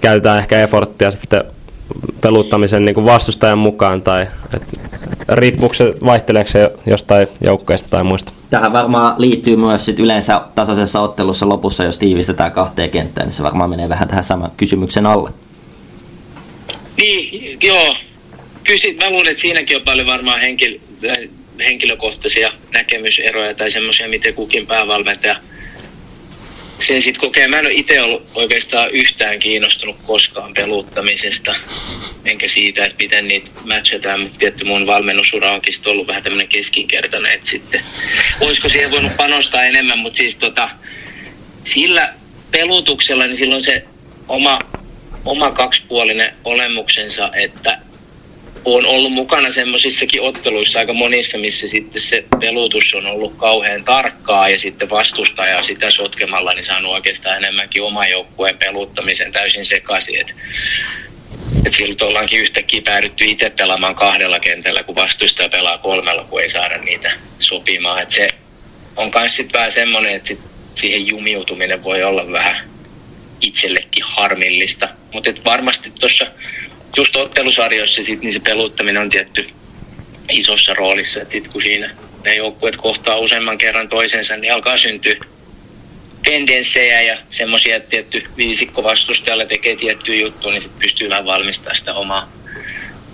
käytetään 0.00 0.38
ehkä 0.38 0.62
efforttia 0.62 1.10
sitten 1.10 1.44
peluttamisen 2.20 2.84
niin 2.84 2.94
kuin 2.94 3.06
vastustajan 3.06 3.58
mukaan, 3.58 4.02
tai 4.02 4.26
riippuuko 5.28 5.74
se, 5.74 5.94
vaihteleeko 6.04 6.50
se 6.50 6.72
jostain 6.86 7.28
joukkueesta 7.40 7.88
tai 7.88 8.04
muista? 8.04 8.32
Tähän 8.50 8.72
varmaan 8.72 9.14
liittyy 9.18 9.56
myös 9.56 9.84
sit 9.84 9.98
yleensä 9.98 10.40
tasaisessa 10.54 11.00
ottelussa 11.00 11.48
lopussa, 11.48 11.84
jos 11.84 11.98
tiivistetään 11.98 12.52
kahteen 12.52 12.90
kenttään, 12.90 13.26
niin 13.26 13.34
se 13.34 13.42
varmaan 13.42 13.70
menee 13.70 13.88
vähän 13.88 14.08
tähän 14.08 14.24
saman 14.24 14.50
kysymyksen 14.56 15.06
alle. 15.06 15.30
Niin, 16.96 17.58
joo. 17.62 17.96
Kyllä 18.64 19.04
mä 19.04 19.10
luulen, 19.10 19.30
että 19.30 19.40
siinäkin 19.40 19.76
on 19.76 19.82
paljon 19.82 20.06
varmaan 20.06 20.40
henkil, 20.40 20.78
henkilökohtaisia 21.58 22.52
näkemyseroja 22.70 23.54
tai 23.54 23.70
semmoisia, 23.70 24.08
miten 24.08 24.34
kukin 24.34 24.66
päävalmentaja 24.66 25.36
sen 26.78 27.02
sitten 27.02 27.20
kokee. 27.20 27.48
Mä 27.48 27.58
en 27.58 27.66
ole 27.66 27.74
itse 27.74 28.00
ollut 28.00 28.26
oikeastaan 28.34 28.90
yhtään 28.90 29.38
kiinnostunut 29.38 29.96
koskaan 30.06 30.54
peluuttamisesta, 30.54 31.54
enkä 32.24 32.48
siitä, 32.48 32.84
että 32.84 33.04
miten 33.04 33.28
niitä 33.28 33.50
matchataan, 33.64 34.20
mutta 34.20 34.38
tietty 34.38 34.64
mun 34.64 34.86
valmennusura 34.86 35.52
onkin 35.52 35.74
ollut 35.86 36.06
vähän 36.06 36.22
tämmöinen 36.22 36.48
keskinkertainen, 36.48 37.32
että 37.32 37.48
sitten 37.48 37.84
olisiko 38.40 38.68
siihen 38.68 38.90
voinut 38.90 39.16
panostaa 39.16 39.64
enemmän, 39.64 39.98
mutta 39.98 40.16
siis 40.16 40.36
tota, 40.36 40.70
sillä 41.64 42.14
pelutuksella, 42.50 43.26
niin 43.26 43.36
silloin 43.36 43.64
se 43.64 43.84
oma 44.28 44.58
oma 45.26 45.50
kaksipuolinen 45.50 46.34
olemuksensa, 46.44 47.30
että 47.34 47.78
on 48.64 48.86
ollut 48.86 49.12
mukana 49.12 49.50
semmoisissakin 49.50 50.22
otteluissa 50.22 50.78
aika 50.78 50.92
monissa, 50.92 51.38
missä 51.38 51.68
sitten 51.68 52.00
se 52.00 52.24
pelutus 52.40 52.94
on 52.94 53.06
ollut 53.06 53.34
kauhean 53.36 53.84
tarkkaa 53.84 54.48
ja 54.48 54.58
sitten 54.58 54.90
vastustaja 54.90 55.62
sitä 55.62 55.90
sotkemalla 55.90 56.52
niin 56.52 56.64
saanut 56.64 56.92
oikeastaan 56.92 57.36
enemmänkin 57.36 57.82
oman 57.82 58.10
joukkueen 58.10 58.58
peluttamisen 58.58 59.32
täysin 59.32 59.64
sekaisin. 59.64 60.20
Että 60.20 60.32
et 61.66 61.74
silloin 61.74 62.02
ollaankin 62.02 62.40
yhtäkkiä 62.40 62.82
päädytty 62.84 63.24
itse 63.24 63.50
pelaamaan 63.50 63.94
kahdella 63.94 64.40
kentällä, 64.40 64.82
kun 64.82 64.94
vastustaja 64.94 65.48
pelaa 65.48 65.78
kolmella, 65.78 66.24
kun 66.24 66.42
ei 66.42 66.48
saada 66.48 66.78
niitä 66.78 67.12
sopimaan. 67.38 68.02
Et 68.02 68.10
se 68.10 68.28
on 68.96 69.10
myös 69.14 69.36
sitten 69.36 69.58
vähän 69.58 69.72
semmoinen, 69.72 70.14
että 70.14 70.34
siihen 70.74 71.06
jumiutuminen 71.06 71.84
voi 71.84 72.02
olla 72.02 72.32
vähän 72.32 72.75
itsellekin 73.46 74.04
harmillista. 74.06 74.88
Mutta 75.12 75.30
varmasti 75.44 75.92
tuossa 76.00 76.26
just 76.96 77.16
ottelusarjoissa 77.16 78.02
sit, 78.02 78.20
niin 78.20 78.32
se 78.32 78.40
peluttaminen 78.40 79.02
on 79.02 79.10
tietty 79.10 79.48
isossa 80.30 80.74
roolissa. 80.74 81.20
Et 81.20 81.30
sit 81.30 81.48
kun 81.48 81.62
siinä 81.62 81.90
ne 82.24 82.34
joukkueet 82.34 82.76
kohtaa 82.76 83.16
useamman 83.16 83.58
kerran 83.58 83.88
toisensa, 83.88 84.36
niin 84.36 84.52
alkaa 84.52 84.78
syntyä 84.78 85.14
tendenssejä 86.24 87.00
ja 87.00 87.18
semmoisia, 87.30 87.76
että 87.76 87.90
tietty 87.90 88.24
viisikko 88.36 88.82
vastustajalle 88.82 89.46
tekee 89.46 89.76
tiettyä 89.76 90.14
juttua, 90.14 90.52
niin 90.52 90.62
sitten 90.62 90.80
pystyy 90.80 91.10
vähän 91.10 91.24
valmistamaan 91.24 91.76
sitä 91.76 91.94
omaa, 91.94 92.32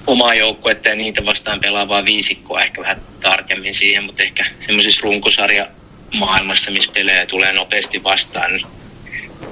omaa 0.07 0.35
joukkuetta 0.35 0.89
ja 0.89 0.95
niitä 0.95 1.27
vastaan 1.27 1.61
pelaavaa 1.61 2.05
viisikkoa 2.05 2.63
ehkä 2.63 2.81
vähän 2.81 3.01
tarkemmin 3.21 3.75
siihen, 3.75 4.05
mutta 4.05 4.23
ehkä 4.23 4.45
semmoisissa 4.61 5.01
runkosarja 5.03 5.67
maailmassa, 6.13 6.71
missä 6.71 6.93
pelejä 6.93 7.27
tulee 7.27 7.53
nopeasti 7.53 8.05
vastaan, 8.05 8.53
niin 8.53 8.67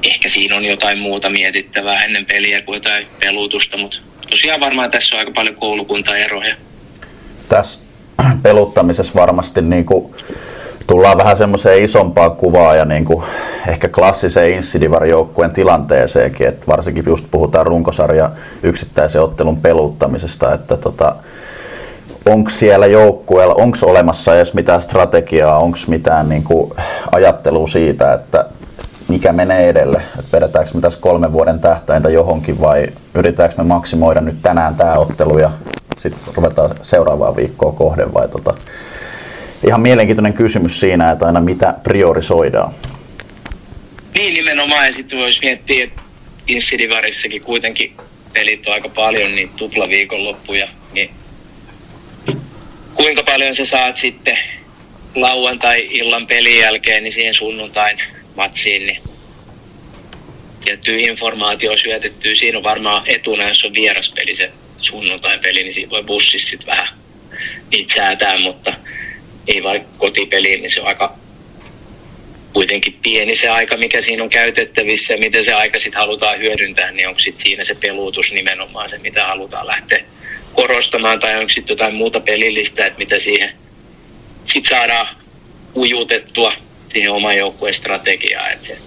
ehkä 0.03 0.29
siinä 0.29 0.57
on 0.57 0.65
jotain 0.65 0.99
muuta 0.99 1.31
mietittävää 1.31 2.05
ennen 2.05 2.27
peliä 2.27 2.63
kuin 2.63 2.75
jotain 2.75 3.07
pelutusta, 3.21 3.79
mutta 3.79 3.97
tosiaan 4.31 4.61
varmaan 4.61 4.91
tässä 4.91 5.17
on 5.17 5.19
aika 5.19 5.33
paljon 5.35 5.57
koulukuntaeroja. 5.57 6.57
Tässä 7.49 7.81
peluttamisessa 8.43 9.15
varmasti 9.15 9.63
niin 9.63 9.85
kuin 9.85 10.15
tullaan 10.87 11.19
vähän 11.19 11.37
semmoiseen 11.37 11.85
isompaan 11.85 12.33
kuvaan 12.33 12.79
ja 12.79 12.85
niin 12.85 13.05
kuin 13.05 13.25
ehkä 13.69 13.89
klassiseen 13.89 14.53
Insidivar-joukkueen 14.53 15.51
tilanteeseenkin, 15.51 16.49
että 16.49 16.67
varsinkin 16.67 17.05
just 17.07 17.27
puhutaan 17.31 17.67
runkosarja 17.67 18.31
yksittäisen 18.63 19.23
ottelun 19.23 19.61
peluttamisesta, 19.61 20.55
että 20.55 20.77
tota, 20.77 21.17
onko 22.27 22.51
siellä 22.51 22.87
joukkueella, 22.87 23.55
onko 23.55 23.79
olemassa 23.83 24.37
edes 24.37 24.55
mitään 24.55 24.83
strategiaa, 24.83 25.59
onko 25.59 25.79
mitään 25.87 26.29
niin 26.29 26.45
kuin 26.45 26.73
ajattelua 27.13 27.67
siitä, 27.67 28.13
että 28.13 28.45
mikä 29.11 29.33
menee 29.33 29.69
edelle. 29.69 30.03
Et 30.19 30.33
vedetäänkö 30.33 30.71
me 30.75 30.81
tässä 30.81 30.99
kolmen 31.01 31.33
vuoden 31.33 31.61
tähtäintä 31.61 32.11
johonkin 32.11 32.61
vai 32.61 32.87
yritetäänkö 33.15 33.55
me 33.59 33.65
maksimoida 33.65 34.21
nyt 34.21 34.43
tänään 34.43 34.75
tämä 34.75 34.95
ottelu 34.95 35.39
ja 35.39 35.51
sitten 35.99 36.35
ruvetaan 36.35 36.77
seuraavaa 36.83 37.37
viikkoa 37.37 37.73
kohden 37.73 38.15
vai 38.15 38.29
tota, 38.29 38.55
ihan 39.67 39.81
mielenkiintoinen 39.81 40.33
kysymys 40.33 40.81
siinä, 40.81 41.11
että 41.11 41.27
aina 41.27 41.41
mitä 41.41 41.75
priorisoidaan. 41.83 42.73
Niin 44.15 44.35
nimenomaan, 44.35 44.87
ja 44.87 44.93
sitten 44.93 45.19
voisi 45.19 45.41
miettiä, 45.43 45.85
että 45.85 46.03
Insidivarissakin 46.47 47.43
kuitenkin 47.43 47.97
pelit 48.33 48.67
on 48.67 48.73
aika 48.73 48.89
paljon, 48.89 49.35
niin 49.35 49.51
tupla 49.57 49.89
viikonloppuja, 49.89 50.69
niin 50.93 51.11
kuinka 52.95 53.23
paljon 53.23 53.55
sä 53.55 53.65
saat 53.65 53.97
sitten 53.97 54.39
lauantai-illan 55.15 56.27
pelin 56.27 56.59
jälkeen 56.59 57.05
niin 57.05 57.13
siihen 57.13 57.35
sunnuntain 57.35 57.99
matsiin, 58.37 58.87
niin 58.87 59.03
tiettyä 60.65 60.99
informaatio 60.99 61.79
syötettyä. 61.79 62.35
Siinä 62.35 62.59
on 62.59 62.65
varmaan 62.65 63.03
etuna, 63.07 63.49
jos 63.49 63.65
on 63.65 63.75
vieraspeli 63.75 64.37
se 64.37 64.51
sunnuntai-peli, 64.79 65.63
niin 65.63 65.75
siinä 65.75 65.91
voi 65.91 66.03
bussissa 66.03 66.51
sitten 66.51 66.67
vähän 66.67 66.89
niitä 67.71 67.95
säätää, 67.95 68.39
mutta 68.39 68.75
ei 69.47 69.63
vaikka 69.63 69.89
kotipeliin, 69.99 70.63
niin 70.63 70.71
se 70.71 70.81
on 70.81 70.87
aika 70.87 71.15
kuitenkin 72.53 72.99
pieni 73.03 73.37
se 73.37 73.49
aika, 73.49 73.77
mikä 73.77 74.01
siinä 74.01 74.23
on 74.23 74.31
käytettävissä 74.31 75.15
ja 75.15 75.19
miten 75.19 75.45
se 75.45 75.53
aika 75.53 75.79
sitten 75.79 76.01
halutaan 76.01 76.39
hyödyntää, 76.39 76.91
niin 76.91 77.09
onko 77.09 77.21
sitten 77.21 77.43
siinä 77.43 77.65
se 77.65 77.75
peluutus 77.75 78.33
nimenomaan 78.33 78.91
se, 78.91 78.99
mitä 78.99 79.27
halutaan 79.27 79.67
lähteä 79.67 80.05
korostamaan 80.55 81.21
tai 81.21 81.39
onko 81.39 81.49
sitten 81.49 81.73
jotain 81.73 81.95
muuta 81.95 82.21
pelillistä, 82.21 82.87
että 82.87 82.99
mitä 82.99 83.19
siihen 83.19 83.53
sitten 84.47 84.77
saadaan 84.79 85.17
ujutettua 85.77 86.53
siihen 86.93 87.13
oman 87.13 87.37
joukkueen 87.37 87.75
strategiaan. 87.75 88.53
Että 88.53 88.67
se, 88.67 88.79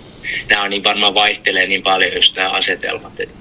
nämä 0.50 0.63
on 0.63 0.70
niin 0.70 0.84
varmaan 0.84 1.13
vaihtelee 1.13 1.68
niin 1.68 1.84
paljon 1.84 2.13
just 2.13 2.36
nämä 2.36 2.50
asetelmat, 2.50 3.20
että, 3.20 3.36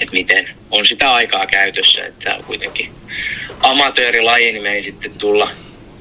että 0.00 0.12
miten 0.12 0.48
on 0.70 0.86
sitä 0.86 1.14
aikaa 1.14 1.46
käytössä, 1.46 2.06
että 2.06 2.24
tämä 2.24 2.36
on 2.36 2.44
kuitenkin 2.44 2.90
amatöörilaji, 3.60 4.52
niin 4.52 4.62
me 4.62 4.72
ei 4.72 4.82
sitten 4.82 5.12
tulla 5.12 5.50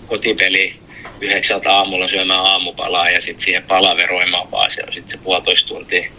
kotipeliin 0.07 0.83
yhdeksältä 1.21 1.71
aamulla 1.71 2.07
syömään 2.07 2.45
aamupalaa 2.45 3.09
ja 3.09 3.21
sitten 3.21 3.45
siihen 3.45 3.63
palaveroimaan, 3.63 4.51
vaan 4.51 4.71
se 4.71 4.83
on 4.87 4.93
sitten 4.93 5.11
se 5.11 5.23
puolitoista 5.23 5.67
tuntia, 5.67 6.09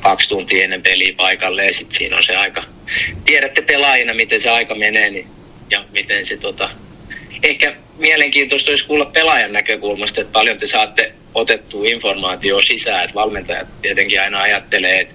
kaksi 0.00 0.28
tuntia 0.28 0.64
ennen 0.64 0.82
peliä 0.82 1.14
paikalle 1.16 1.66
ja 1.66 1.72
sitten 1.72 1.98
siinä 1.98 2.16
on 2.16 2.24
se 2.24 2.36
aika. 2.36 2.64
Tiedätte 3.24 3.62
pelaajina, 3.62 4.14
miten 4.14 4.40
se 4.40 4.50
aika 4.50 4.74
menee 4.74 5.10
niin, 5.10 5.26
ja 5.70 5.84
miten 5.92 6.24
se 6.24 6.36
tota, 6.36 6.70
ehkä 7.42 7.76
mielenkiintoista 7.98 8.70
olisi 8.70 8.86
kuulla 8.86 9.04
pelaajan 9.04 9.52
näkökulmasta, 9.52 10.20
että 10.20 10.32
paljon 10.32 10.58
te 10.58 10.66
saatte 10.66 11.12
otettua 11.34 11.86
informaatiota 11.86 12.66
sisään, 12.66 13.04
että 13.04 13.14
valmentajat 13.14 13.68
tietenkin 13.82 14.20
aina 14.20 14.40
ajattelee, 14.40 15.00
että 15.00 15.14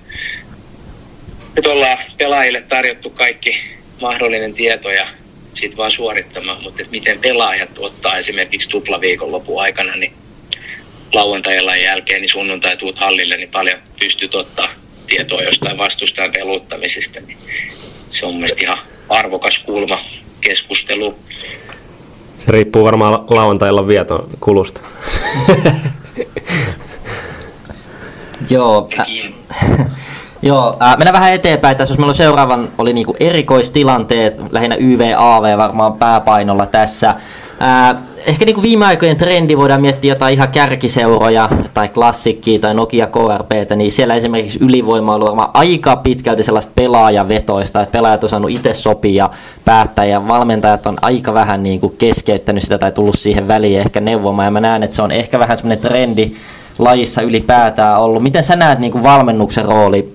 nyt 1.56 1.68
ollaan 1.68 1.98
pelaajille 2.18 2.62
tarjottu 2.62 3.10
kaikki 3.10 3.58
mahdollinen 4.02 4.54
tieto 4.54 4.90
ja 4.90 5.08
sitten 5.54 5.78
vaan 5.78 5.92
suorittamaan, 5.92 6.64
mutta 6.64 6.82
että 6.82 6.92
miten 6.92 7.20
pelaajat 7.20 7.70
ottaa 7.78 8.18
esimerkiksi 8.18 8.70
tuplaviikonlopun 8.70 9.62
aikana, 9.62 9.96
niin 9.96 10.14
lauantailla 11.14 11.76
jälkeen, 11.76 12.22
niin 12.22 12.30
sunnuntai 12.30 12.78
tuut 12.78 12.98
hallille, 12.98 13.38
niin 13.38 13.52
paljon 13.52 13.80
pystyt 14.00 14.36
ottaa 14.36 14.70
tietoa 15.08 15.44
jostain 15.44 15.78
vastustajan 15.78 16.32
peluuttamisesta. 16.32 17.20
Niin 17.20 17.38
se 18.08 18.26
on 18.26 18.34
mielestäni 18.34 18.64
ihan 18.64 18.78
arvokas 19.10 19.60
kulma 19.60 20.06
keskustelu. 20.42 21.20
Se 22.46 22.52
riippuu 22.52 22.84
varmaan 22.84 23.20
lauantailla 23.28 23.88
vieton 23.88 24.28
kulusta. 24.40 24.82
Joo. 28.50 28.90
Joo, 30.42 30.78
äh, 30.82 30.98
mennään 30.98 31.14
vähän 31.14 31.34
eteenpäin. 31.34 31.78
Tässä 31.78 31.92
jos 31.92 31.98
meillä 31.98 32.12
on 32.12 32.16
seuraavan, 32.16 32.70
oli 32.78 32.94
niinku 32.94 33.16
erikoistilanteet, 33.20 34.42
lähinnä 34.52 34.76
YVAV 34.80 35.58
varmaan 35.58 35.94
pääpainolla 35.94 36.66
tässä. 36.66 37.10
Äh, 37.10 37.96
ehkä 38.26 38.46
niinku 38.46 38.62
viime 38.62 38.86
aikojen 38.86 39.18
trendi 39.18 39.58
voidaan 39.58 39.82
miettiä 39.82 40.12
jotain 40.12 40.34
ihan 40.34 40.52
kärkiseuroja 40.52 41.50
tai 41.74 41.90
klassikkiä 41.90 42.60
tai 42.60 42.74
Nokia 42.74 43.08
KRPtä, 43.08 43.76
niin 43.76 43.92
siellä 43.92 44.16
esimerkiksi 44.16 44.60
ylivoima 44.62 45.12
on 45.12 45.16
ollut 45.16 45.28
varmaan 45.28 45.50
aika 45.54 45.96
pitkälti 45.96 46.44
sellaista 46.44 46.72
pelaajavetoista, 46.76 47.82
että 47.82 47.92
pelaajat 47.92 48.24
on 48.24 48.30
saanut 48.30 48.52
itse 48.52 48.74
sopia 48.74 49.30
päättää 49.66 50.06
ja 50.06 50.28
valmentajat 50.28 50.86
on 50.86 50.98
aika 51.02 51.34
vähän 51.34 51.64
niinku 51.64 51.90
keskeyttänyt 51.90 52.64
sitä 52.64 52.78
tai 52.78 52.92
tullut 52.92 53.20
siihen 53.20 53.48
väliin 53.48 53.80
ehkä 53.80 54.02
neuvomaan 54.02 54.46
ja 54.46 54.52
mä 54.52 54.62
näen, 54.62 54.84
että 54.84 54.96
se 54.96 55.02
on 55.02 55.12
ehkä 55.12 55.40
vähän 55.40 55.58
semmoinen 55.58 55.90
trendi 55.90 56.32
lajissa 56.80 57.22
ylipäätään 57.22 58.00
ollut. 58.00 58.24
Miten 58.24 58.44
sä 58.44 58.56
näet 58.56 58.80
niinku 58.80 59.04
valmennuksen 59.04 59.66
rooli 59.66 60.14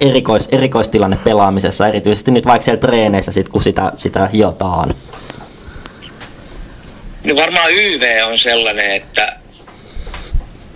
erikois, 0.00 0.48
erikoistilanne 0.52 1.18
pelaamisessa, 1.24 1.88
erityisesti 1.88 2.30
nyt 2.30 2.46
vaikka 2.46 2.64
siellä 2.64 2.80
treeneissä, 2.80 3.32
sit, 3.32 3.48
kun 3.48 3.62
sitä, 3.62 3.92
sitä 3.96 4.26
hiotaan? 4.26 4.94
No 7.24 7.36
varmaan 7.36 7.72
YV 7.72 8.02
on 8.26 8.38
sellainen, 8.38 8.90
että 8.90 9.36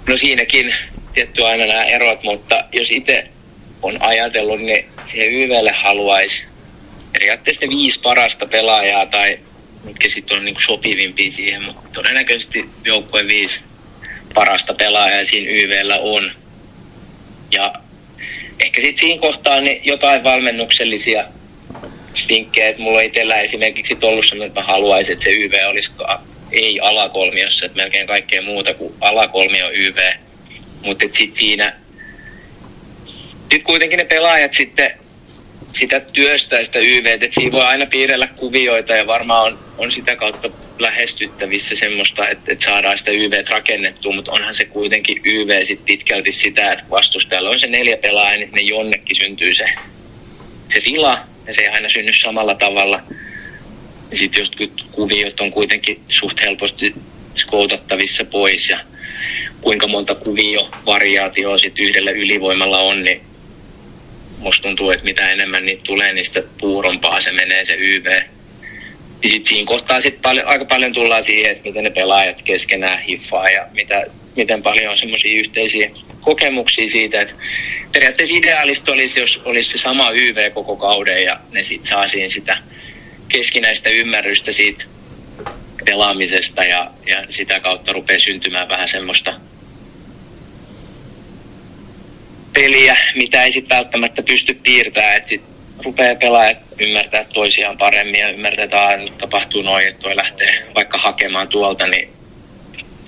no 0.08 0.16
siinäkin 0.16 0.74
tietty 1.14 1.46
aina 1.46 1.66
nämä 1.66 1.84
erot, 1.84 2.22
mutta 2.22 2.64
jos 2.72 2.90
itse 2.90 3.28
on 3.82 4.02
ajatellut, 4.02 4.60
niin 4.60 4.86
siihen 5.04 5.32
YVlle 5.32 5.72
haluaisi 5.72 6.44
periaatteessa 7.12 7.68
viisi 7.68 8.00
parasta 8.00 8.46
pelaajaa 8.46 9.06
tai 9.06 9.38
mitkä 9.84 10.08
sitten 10.08 10.36
on 10.36 10.44
niin 10.44 10.56
sopivimpia 10.66 11.30
siihen, 11.30 11.62
mutta 11.62 11.88
todennäköisesti 11.92 12.70
joukkueen 12.84 13.28
viisi 13.28 13.60
parasta 14.34 14.74
pelaajaa 14.74 15.24
siinä 15.24 15.50
YVllä 15.50 15.98
on. 15.98 16.32
Ja 17.50 17.74
ehkä 18.60 18.80
sitten 18.80 19.00
siinä 19.06 19.20
kohtaa 19.20 19.60
niin 19.60 19.80
jotain 19.84 20.24
valmennuksellisia 20.24 21.24
vinkkejä, 22.28 22.68
että 22.68 22.82
mulla 22.82 23.00
itsellä 23.00 23.40
esimerkiksi 23.40 23.96
ollut 24.02 24.24
sellainen, 24.24 24.48
että 24.48 24.60
mä 24.60 24.66
haluaisin, 24.66 25.12
että 25.12 25.24
se 25.24 25.30
YV 25.30 25.52
olisi 25.68 25.90
ei 26.52 26.80
alakolmiossa, 26.80 27.66
että 27.66 27.76
melkein 27.76 28.06
kaikkea 28.06 28.42
muuta 28.42 28.74
kuin 28.74 28.94
alakolmio 29.00 29.70
YV. 29.70 29.96
Mutta 30.82 31.06
sitten 31.10 31.38
siinä, 31.38 31.72
nyt 33.52 33.62
kuitenkin 33.62 33.98
ne 33.98 34.04
pelaajat 34.04 34.52
sitten 34.52 34.90
sitä 35.78 36.00
työstä 36.00 36.64
sitä 36.64 36.78
YV, 36.78 37.06
että 37.06 37.26
siinä 37.34 37.52
voi 37.52 37.64
aina 37.64 37.86
piirrellä 37.86 38.26
kuvioita 38.26 38.92
ja 38.92 39.06
varmaan 39.06 39.52
on, 39.52 39.58
on 39.78 39.92
sitä 39.92 40.16
kautta 40.16 40.50
lähestyttävissä 40.78 41.74
semmoista, 41.74 42.28
että, 42.28 42.52
että 42.52 42.64
saadaan 42.64 42.98
sitä 42.98 43.10
YV 43.10 43.44
rakennettua, 43.50 44.14
mutta 44.14 44.32
onhan 44.32 44.54
se 44.54 44.64
kuitenkin 44.64 45.20
YV 45.24 45.64
sit 45.64 45.84
pitkälti 45.84 46.32
sitä, 46.32 46.72
että 46.72 46.84
vastustajalla 46.90 47.50
on 47.50 47.60
se 47.60 47.66
neljä 47.66 47.96
pelaajaa, 47.96 48.36
niin 48.38 48.52
ne 48.52 48.60
jonnekin 48.60 49.16
syntyy 49.16 49.54
se, 49.54 49.66
se 50.74 50.80
tila 50.80 51.18
ja 51.46 51.54
se 51.54 51.62
ei 51.62 51.68
aina 51.68 51.88
synny 51.88 52.12
samalla 52.12 52.54
tavalla. 52.54 53.02
Sitten 54.12 54.40
jos 54.40 54.50
kuviot 54.92 55.40
on 55.40 55.50
kuitenkin 55.50 56.00
suht 56.08 56.40
helposti 56.40 56.94
skoutattavissa 57.34 58.24
pois 58.24 58.68
ja 58.68 58.78
kuinka 59.60 59.86
monta 59.88 60.14
kuvio 60.14 60.70
variaatioa 60.86 61.58
sitten 61.58 61.84
yhdellä 61.84 62.10
ylivoimalla 62.10 62.78
on, 62.78 63.04
niin 63.04 63.20
musta 64.38 64.62
tuntuu, 64.62 64.90
että 64.90 65.04
mitä 65.04 65.30
enemmän 65.30 65.66
niitä 65.66 65.82
tulee, 65.82 66.12
niin 66.12 66.24
sitä 66.24 66.42
puurompaa 66.60 67.20
se 67.20 67.32
menee 67.32 67.64
se 67.64 67.74
YV. 67.78 68.06
Niin 69.22 69.30
sit 69.30 69.46
siinä 69.46 69.66
kohtaa 69.66 70.00
sit 70.00 70.22
paljon, 70.22 70.46
aika 70.46 70.64
paljon 70.64 70.92
tullaan 70.92 71.22
siihen, 71.22 71.50
että 71.52 71.68
miten 71.68 71.84
ne 71.84 71.90
pelaajat 71.90 72.42
keskenään 72.42 73.02
hiffaa 73.02 73.50
ja 73.50 73.66
mitä, 73.72 74.06
miten 74.36 74.62
paljon 74.62 74.90
on 74.90 74.98
semmoisia 74.98 75.38
yhteisiä 75.40 75.90
kokemuksia 76.20 76.88
siitä, 76.88 77.20
että 77.20 77.34
periaatteessa 77.92 78.36
ideaalista 78.36 78.92
olisi, 78.92 79.20
jos 79.20 79.42
olisi 79.44 79.70
se 79.70 79.78
sama 79.78 80.10
YV 80.10 80.52
koko 80.52 80.76
kauden 80.76 81.24
ja 81.24 81.40
ne 81.50 81.62
sitten 81.62 81.88
saa 81.88 82.08
siinä 82.08 82.28
sitä 82.28 82.58
keskinäistä 83.28 83.90
ymmärrystä 83.90 84.52
siitä 84.52 84.84
pelaamisesta 85.84 86.64
ja, 86.64 86.90
ja 87.06 87.24
sitä 87.30 87.60
kautta 87.60 87.92
rupeaa 87.92 88.18
syntymään 88.18 88.68
vähän 88.68 88.88
semmoista 88.88 89.34
peliä, 92.54 92.96
mitä 93.14 93.42
ei 93.42 93.52
sitten 93.52 93.76
välttämättä 93.76 94.22
pysty 94.22 94.54
piirtämään, 94.54 95.16
että 95.16 95.28
sit 95.28 95.42
rupeaa 95.84 96.14
pelaajat 96.14 96.58
ymmärtää 96.80 97.24
toisiaan 97.32 97.78
paremmin 97.78 98.20
ja 98.20 98.30
ymmärtää, 98.30 98.64
että 98.64 98.96
nyt 98.96 99.18
tapahtuu 99.18 99.62
noin, 99.62 99.88
että 99.88 100.00
toi 100.00 100.16
lähtee 100.16 100.66
vaikka 100.74 100.98
hakemaan 100.98 101.48
tuolta, 101.48 101.86
niin 101.86 102.08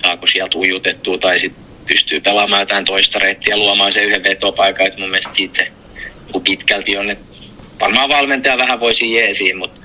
saako 0.01 0.27
sieltä 0.27 0.57
ujutettua 0.57 1.17
tai 1.17 1.39
sitten 1.39 1.63
pystyy 1.87 2.19
pelaamaan 2.19 2.61
jotain 2.61 2.85
toista 2.85 3.19
reittiä 3.19 3.57
luomaan 3.57 3.91
se 3.93 4.03
yhden 4.03 4.23
vetopaikan, 4.23 4.87
että 4.87 4.99
mun 4.99 5.09
mielestä 5.09 5.33
siitä 5.33 5.57
se 5.63 5.71
pitkälti 6.43 6.97
on, 6.97 7.09
että 7.09 7.25
varmaan 7.79 8.09
valmentaja 8.09 8.57
vähän 8.57 8.79
voisi 8.79 9.13
jeesiin, 9.13 9.57
mutta 9.57 9.78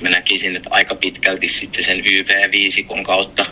mä 0.00 0.10
näkisin, 0.10 0.56
että 0.56 0.68
aika 0.72 0.94
pitkälti 0.94 1.48
sitten 1.48 1.84
sen 1.84 1.98
YV-viisikon 1.98 3.04
kautta 3.04 3.46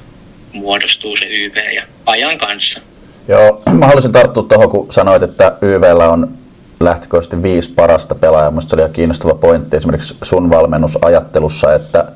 muodostuu 0.53 1.17
se 1.17 1.25
YV 1.25 1.57
ja 1.75 1.83
ajan 2.07 2.39
kanssa. 2.39 2.81
Joo, 3.29 3.63
mä 3.73 3.87
haluaisin 3.87 4.13
tarttua 4.13 4.43
tuohon, 4.43 4.71
kun 4.71 4.93
sanoit, 4.93 5.23
että 5.23 5.57
YVllä 5.63 6.11
on 6.11 6.39
lähtökohtaisesti 6.81 7.43
viisi 7.43 7.71
parasta 7.71 8.15
pelaajaa. 8.15 8.51
Minusta 8.51 8.77
se 8.77 8.83
oli 8.83 8.93
kiinnostava 8.93 9.35
pointti 9.35 9.77
esimerkiksi 9.77 10.17
sun 10.23 10.51
valmennusajattelussa, 10.51 11.75
että, 11.75 12.13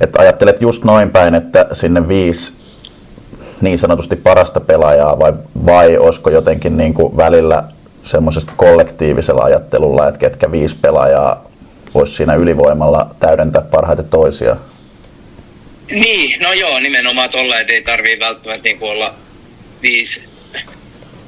että 0.00 0.20
ajattelet 0.20 0.60
just 0.60 0.84
noin 0.84 1.10
päin, 1.10 1.34
että 1.34 1.66
sinne 1.72 2.08
viisi 2.08 2.52
niin 3.60 3.78
sanotusti 3.78 4.16
parasta 4.16 4.60
pelaajaa 4.60 5.18
vai, 5.18 5.32
vai 5.66 5.98
olisiko 5.98 6.30
jotenkin 6.30 6.76
niin 6.76 6.94
kuin 6.94 7.16
välillä 7.16 7.64
semmoisessa 8.02 8.52
kollektiivisella 8.56 9.42
ajattelulla, 9.42 10.08
että 10.08 10.18
ketkä 10.18 10.52
viisi 10.52 10.76
pelaajaa 10.82 11.44
voisi 11.94 12.14
siinä 12.14 12.34
ylivoimalla 12.34 13.14
täydentää 13.20 13.62
parhaiten 13.62 14.08
toisia? 14.08 14.56
Niin, 15.90 16.40
no 16.42 16.52
joo, 16.52 16.80
nimenomaan 16.80 17.30
tuolla, 17.30 17.60
että 17.60 17.72
ei 17.72 17.82
tarvii 17.82 18.20
välttämättä 18.20 18.68
niin 18.68 18.78
olla 18.80 19.14
viisi, 19.82 20.22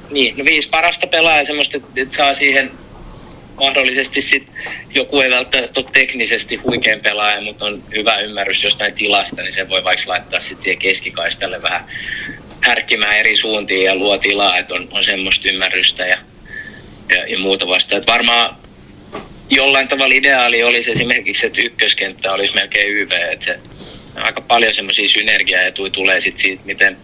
niin, 0.09 0.37
no 0.37 0.45
viisi 0.45 0.69
parasta 0.69 1.07
pelaajaa 1.07 1.45
semmoista, 1.45 1.77
että 1.95 2.15
saa 2.15 2.33
siihen 2.33 2.71
mahdollisesti 3.59 4.21
sit 4.21 4.47
joku 4.95 5.19
ei 5.19 5.29
välttämättä 5.29 5.79
ole 5.79 5.89
teknisesti 5.93 6.55
huikein 6.55 7.01
pelaaja, 7.01 7.41
mutta 7.41 7.65
on 7.65 7.83
hyvä 7.95 8.17
ymmärrys 8.17 8.63
jostain 8.63 8.93
tilasta, 8.93 9.41
niin 9.41 9.53
se 9.53 9.69
voi 9.69 9.83
vaikka 9.83 10.11
laittaa 10.11 10.39
sitten 10.39 10.63
siihen 10.63 10.79
keskikaistalle 10.79 11.61
vähän 11.61 11.85
härkkimään 12.61 13.17
eri 13.17 13.35
suuntiin 13.35 13.85
ja 13.85 13.95
luo 13.95 14.17
tilaa, 14.17 14.57
että 14.57 14.73
on, 14.73 14.87
on 14.91 15.03
semmoista 15.03 15.49
ymmärrystä 15.49 16.05
ja, 16.05 16.17
ja, 17.09 17.27
ja 17.27 17.39
muuta 17.39 17.67
vasta. 17.67 17.95
Että 17.95 18.11
varmaan 18.11 18.55
jollain 19.49 19.87
tavalla 19.87 20.15
ideaali 20.15 20.63
olisi 20.63 20.91
esimerkiksi, 20.91 21.45
että 21.45 21.61
ykköskenttä 21.61 22.33
olisi 22.33 22.55
melkein 22.55 22.93
YV, 22.93 23.11
että 23.11 23.45
se 23.45 23.59
aika 24.15 24.41
paljon 24.41 24.75
semmoisia 24.75 25.09
synergiaetuja 25.09 25.91
tulee 25.91 26.21
sit 26.21 26.39
siitä, 26.39 26.61
miten 26.65 26.97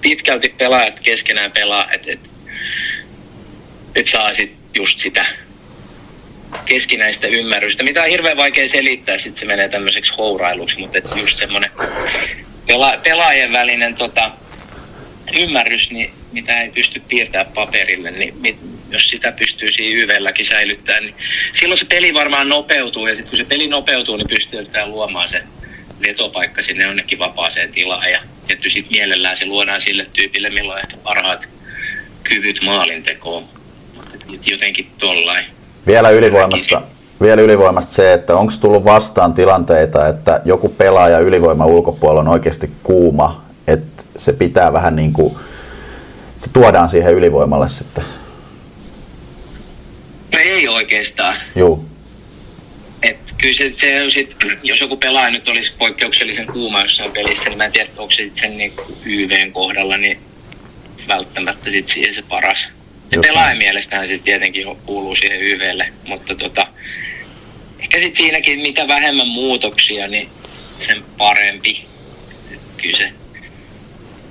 pitkälti 0.00 0.54
pelaajat 0.58 1.00
keskenään 1.00 1.52
pelaa, 1.52 1.92
että 1.92 2.12
et, 2.12 2.20
et 3.94 4.06
saa 4.06 4.34
sit 4.34 4.52
just 4.74 4.98
sitä 4.98 5.26
keskinäistä 6.66 7.26
ymmärrystä, 7.26 7.82
mitä 7.82 8.02
on 8.02 8.08
hirveän 8.08 8.36
vaikea 8.36 8.68
selittää, 8.68 9.18
sitten 9.18 9.40
se 9.40 9.46
menee 9.46 9.68
tämmöiseksi 9.68 10.12
hourailuksi, 10.18 10.78
mutta 10.78 10.98
et 10.98 11.16
just 11.16 11.38
semmoinen 11.38 11.70
pela, 12.66 12.98
pelaajien 13.02 13.52
välinen 13.52 13.94
tota, 13.94 14.30
ymmärrys, 15.38 15.90
niin 15.90 16.12
mitä 16.32 16.62
ei 16.62 16.70
pysty 16.70 17.02
piirtämään 17.08 17.54
paperille, 17.54 18.10
niin 18.10 18.58
jos 18.94 19.10
sitä 19.10 19.32
pystyy 19.32 19.72
siinä 19.72 20.04
YVlläkin 20.04 20.46
säilyttämään, 20.46 21.04
niin 21.04 21.14
silloin 21.52 21.78
se 21.78 21.84
peli 21.84 22.14
varmaan 22.14 22.48
nopeutuu, 22.48 23.06
ja 23.06 23.14
sitten 23.14 23.30
kun 23.30 23.38
se 23.38 23.44
peli 23.44 23.68
nopeutuu, 23.68 24.16
niin 24.16 24.28
pystyy 24.28 24.66
luomaan 24.86 25.28
se 25.28 25.42
vetopaikka 26.06 26.62
sinne 26.62 26.84
jonnekin 26.84 27.18
vapaaseen 27.18 27.72
tilaan, 27.72 28.12
ja 28.12 28.20
tietysti 28.46 28.70
sitten 28.70 28.92
mielellään 28.92 29.36
se 29.36 29.46
luodaan 29.46 29.80
sille 29.80 30.06
tyypille, 30.12 30.50
milloin 30.50 30.80
ehkä 30.80 30.96
parhaat 30.96 31.48
kyvyt 32.22 32.60
maalintekoon. 32.64 33.44
Jotenkin 34.46 34.90
tollain. 34.98 35.44
Vielä 35.86 36.10
ylivoimasta, 36.10 36.82
vielä 37.20 37.42
ylivoimasta 37.42 37.94
se, 37.94 38.12
että 38.12 38.36
onko 38.36 38.52
tullut 38.60 38.84
vastaan 38.84 39.34
tilanteita, 39.34 40.08
että 40.08 40.40
joku 40.44 40.68
pelaaja 40.68 41.18
ylivoiman 41.18 41.66
ulkopuolella 41.66 42.20
on 42.20 42.28
oikeasti 42.28 42.70
kuuma, 42.82 43.44
että 43.66 44.04
se 44.16 44.32
pitää 44.32 44.72
vähän 44.72 44.96
niin 44.96 45.12
kuin, 45.12 45.36
se 46.38 46.50
tuodaan 46.52 46.88
siihen 46.88 47.14
ylivoimalle 47.14 47.68
sitten? 47.68 48.04
Ei 50.44 50.68
oikeastaan. 50.68 51.36
Joo. 51.56 51.84
Et 53.02 53.18
kyllä 53.38 53.54
se, 53.54 53.68
se 53.68 54.02
on 54.02 54.10
sit, 54.10 54.36
jos 54.62 54.80
joku 54.80 54.96
pelaaja 54.96 55.30
nyt 55.30 55.48
olisi 55.48 55.72
poikkeuksellisen 55.78 56.46
kuuma 56.46 56.82
jossain 56.82 57.12
pelissä, 57.12 57.48
niin 57.48 57.58
mä 57.58 57.64
en 57.64 57.72
tiedä, 57.72 57.90
onko 57.96 58.10
se 58.10 58.24
sitten 58.24 58.40
sen 58.40 58.56
niin 58.56 58.72
YVn 59.04 59.52
kohdalla 59.52 59.96
niin 59.96 60.18
välttämättä 61.08 61.70
sit 61.70 61.88
siihen 61.88 62.14
se 62.14 62.22
paras. 62.22 62.68
Se 63.14 63.20
pelaajan 63.20 63.58
mielestähän 63.58 64.06
siis 64.06 64.22
tietenkin 64.22 64.76
kuuluu 64.86 65.16
siihen 65.16 65.40
YVlle, 65.40 65.92
mutta 66.06 66.34
tota, 66.34 66.66
ehkä 67.78 67.98
sitten 67.98 68.16
siinäkin 68.16 68.60
mitä 68.60 68.88
vähemmän 68.88 69.28
muutoksia, 69.28 70.08
niin 70.08 70.28
sen 70.78 71.04
parempi. 71.18 71.86
Kyllä 72.76 72.96
se 72.96 73.12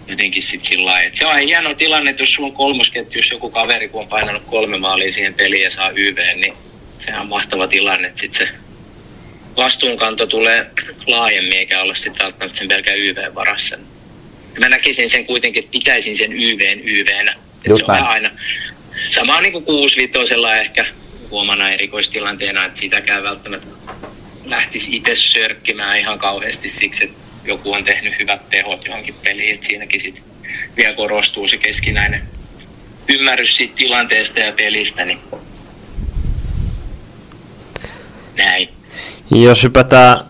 jotenkin 0.07 0.43
sitten 0.43 0.69
sillä 0.69 0.85
lailla, 0.85 1.07
että 1.07 1.19
se 1.19 1.25
on 1.25 1.39
hieno 1.39 1.73
tilanne, 1.73 2.09
että 2.09 2.23
jos 2.23 2.33
sulla 2.33 2.49
on 2.49 2.55
kolmosketjussa 2.55 3.35
joku 3.35 3.49
kaveri, 3.49 3.89
kun 3.89 4.01
on 4.01 4.07
painanut 4.07 4.43
kolme 4.43 4.77
maalia 4.77 5.11
siihen 5.11 5.33
peliin 5.33 5.63
ja 5.63 5.71
saa 5.71 5.89
YV, 5.89 6.17
niin 6.35 6.53
sehän 6.99 7.21
on 7.21 7.27
mahtava 7.27 7.67
tilanne, 7.67 8.07
että 8.07 8.19
sitten 8.19 8.47
se 8.47 8.53
vastuunkanto 9.57 10.27
tulee 10.27 10.65
laajemmin 11.07 11.57
eikä 11.57 11.81
olla 11.81 11.95
sitten 11.95 12.23
välttämättä 12.23 12.57
sen 12.57 12.67
pelkän 12.67 12.97
YV 12.97 13.35
varassa. 13.35 13.77
Mä 14.59 14.69
näkisin 14.69 15.09
sen 15.09 15.25
kuitenkin, 15.25 15.63
että 15.63 15.71
pitäisin 15.71 16.15
sen 16.15 16.33
YVn 16.33 16.79
YVnä. 16.83 17.35
Että 17.65 17.77
se 17.77 17.83
on 17.85 17.91
aina 17.91 18.29
sama 19.09 19.41
niin 19.41 19.53
kuin 19.53 19.65
kuusvitosella 19.65 20.55
ehkä 20.55 20.85
huomana 21.29 21.69
erikoistilanteena, 21.69 22.65
että 22.65 22.79
sitäkään 22.79 23.23
välttämättä 23.23 23.67
lähtisi 24.45 24.95
itse 24.95 25.15
sörkkimään 25.15 25.99
ihan 25.99 26.19
kauheasti 26.19 26.69
siksi, 26.69 27.03
että 27.03 27.17
joku 27.45 27.73
on 27.73 27.83
tehnyt 27.83 28.19
hyvät 28.19 28.49
tehot 28.49 28.85
johonkin 28.85 29.15
peliin, 29.23 29.55
että 29.55 29.67
siinäkin 29.67 30.01
sit 30.01 30.23
vielä 30.77 30.95
korostuu 30.95 31.47
se 31.47 31.57
keskinäinen 31.57 32.21
ymmärrys 33.07 33.57
siitä 33.57 33.75
tilanteesta 33.75 34.39
ja 34.39 34.51
pelistä, 34.51 35.05
niin 35.05 35.19
näin. 38.37 38.69
Jos 39.31 39.63
hypätään 39.63 40.25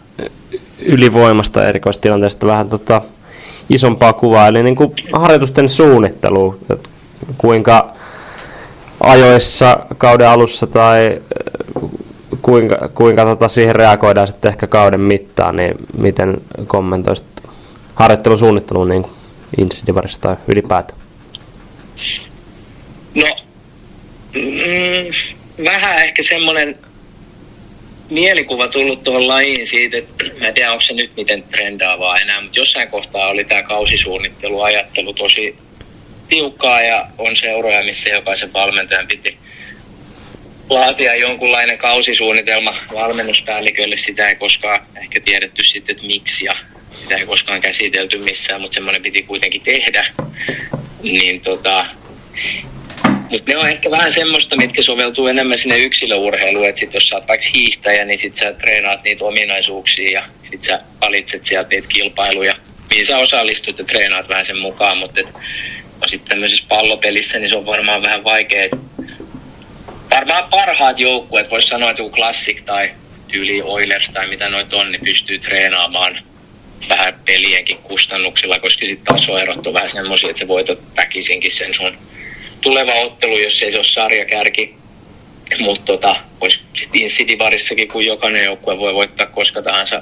ylivoimasta 0.80 1.66
erikoistilanteesta 1.66 2.47
vähän 2.47 2.70
tota 2.70 3.01
isompaa 3.70 4.14
kuvaa, 4.14 4.47
eli 4.47 4.64
niin 4.64 4.76
kuin 4.76 4.93
harjoitusten 5.14 5.70
suunnittelu, 5.70 6.59
kuinka 7.38 7.95
ajoissa 8.99 9.86
kauden 9.97 10.30
alussa 10.30 10.68
tai 10.68 11.22
kuinka, 12.44 12.89
kuinka 12.94 13.26
tota 13.26 13.48
siihen 13.48 13.76
reagoidaan 13.76 14.28
sitten 14.28 14.50
ehkä 14.50 14.68
kauden 14.68 15.02
mittaan, 15.02 15.56
niin 15.56 15.74
miten 15.98 16.38
kommentoisit 16.68 17.26
harjoittelun 17.96 18.39
suunnitteluun 18.39 18.89
niin 18.89 19.06
Insidivarissa 19.58 20.22
tai 20.22 20.36
ylipäätään? 20.48 21.00
No, 23.16 23.36
mm, 24.34 25.14
vähän 25.66 26.04
ehkä 26.04 26.24
semmoinen 26.24 26.76
mielikuva 28.10 28.68
tullut 28.68 29.04
tuohon 29.04 29.28
lajiin 29.28 29.68
siitä, 29.68 29.98
että 29.98 30.24
mä 30.39 30.48
en 30.48 30.54
tiedä 30.54 30.72
onko 30.72 30.82
se 30.82 30.94
nyt 30.94 31.12
miten 31.18 31.44
trendaavaa 31.44 32.18
enää, 32.18 32.41
mutta 32.41 32.60
jossain 32.60 32.88
kohtaa 32.88 33.28
oli 33.28 33.44
tämä 33.44 33.64
kausisuunnitteluajattelu 33.64 35.14
tosi 35.14 35.56
tiukkaa 36.30 36.82
ja 36.82 37.08
on 37.18 37.36
seuroja, 37.36 37.84
missä 37.84 38.10
jokaisen 38.10 38.54
valmentajan 38.54 39.08
piti 39.08 39.38
laatia 40.70 41.16
jonkunlainen 41.16 41.78
kausisuunnitelma 41.78 42.76
valmennuspäällikölle. 42.93 43.97
Sitä 43.97 44.30
ei 44.30 44.36
koskaan 44.36 44.82
ehkä 45.01 45.20
tiedetty 45.20 45.64
sitten, 45.64 45.95
että 45.95 46.07
miksi 46.07 46.45
ja 46.45 46.55
sitä 46.91 47.16
ei 47.16 47.26
koskaan 47.26 47.61
käsitelty 47.61 48.18
missään, 48.18 48.61
mutta 48.61 48.76
semmoinen 48.76 49.01
piti 49.01 49.24
kuitenkin 49.24 49.61
tehdä. 49.61 50.05
Niin 51.03 51.41
tota, 51.41 51.86
mutta 53.30 53.51
ne 53.51 53.57
on 53.57 53.70
ehkä 53.70 53.91
vähän 53.91 54.11
semmoista, 54.11 54.57
mitkä 54.57 54.82
soveltuu 54.82 55.28
enemmän 55.28 55.57
sinne 55.57 55.78
yksilöurheiluun, 55.78 56.68
että 56.70 56.80
sit 56.80 56.93
jos 56.93 57.09
sä 57.09 57.16
oot 57.16 57.28
vaikka 57.28 57.45
hiihtäjä, 57.53 58.05
niin 58.05 58.20
sit 58.20 58.38
sä 58.38 58.53
treenaat 58.53 59.03
niitä 59.03 59.26
ominaisuuksia 59.26 60.11
ja 60.11 60.24
sit 60.51 60.64
sä 60.64 60.80
valitset 61.01 61.45
sieltä 61.45 61.70
niitä 61.70 61.88
kilpailuja, 61.88 62.55
mihin 62.89 63.05
sä 63.05 63.18
osallistut 63.18 63.80
ja 63.80 63.86
treenaat 63.86 64.30
vähän 64.30 64.45
sen 64.45 64.57
mukaan, 64.57 64.97
mutta 64.97 65.22
no 66.01 66.07
sitten 66.07 66.30
tämmöisessä 66.30 66.66
pallopelissä 66.70 67.39
niin 67.39 67.49
se 67.49 67.57
on 67.57 67.66
varmaan 67.66 68.01
vähän 68.01 68.24
vaikea. 68.24 68.70
Varmaan 70.16 70.49
parhaat 70.49 70.99
joukkueet, 70.99 71.51
voisi 71.51 71.68
sanoa, 71.68 71.89
että 71.89 72.01
joku 72.01 72.16
Classic 72.16 72.66
tai 72.66 72.91
tyyli 73.28 73.61
Oilers 73.61 74.09
tai 74.09 74.28
mitä 74.28 74.49
noita 74.49 74.78
on, 74.78 74.91
niin 74.91 75.01
pystyy 75.03 75.39
treenaamaan 75.39 76.20
vähän 76.89 77.20
pelienkin 77.26 77.78
kustannuksilla, 77.78 78.59
koska 78.59 78.86
sitten 78.86 79.16
tasoerot 79.16 79.68
on 79.68 79.74
vähän 79.74 79.89
semmoisia, 79.89 80.30
että 80.30 80.39
sä 80.39 80.47
voitat 80.47 80.80
väkisinkin 80.95 81.51
sen 81.51 81.74
sun 81.74 81.97
tuleva 82.61 82.93
ottelu, 82.93 83.38
jos 83.38 83.61
ei 83.61 83.72
se 83.72 83.78
ole 83.78 83.86
sarjakärki. 83.86 84.76
Mutta 85.59 85.86
tota, 85.86 86.16
vois 86.41 86.59
sitten 86.74 87.01
Insidivarissakin, 87.01 87.88
kun 87.88 88.05
jokainen 88.05 88.45
joukkue 88.45 88.78
voi 88.78 88.93
voittaa 88.93 89.26
koska 89.26 89.61
tahansa 89.61 90.01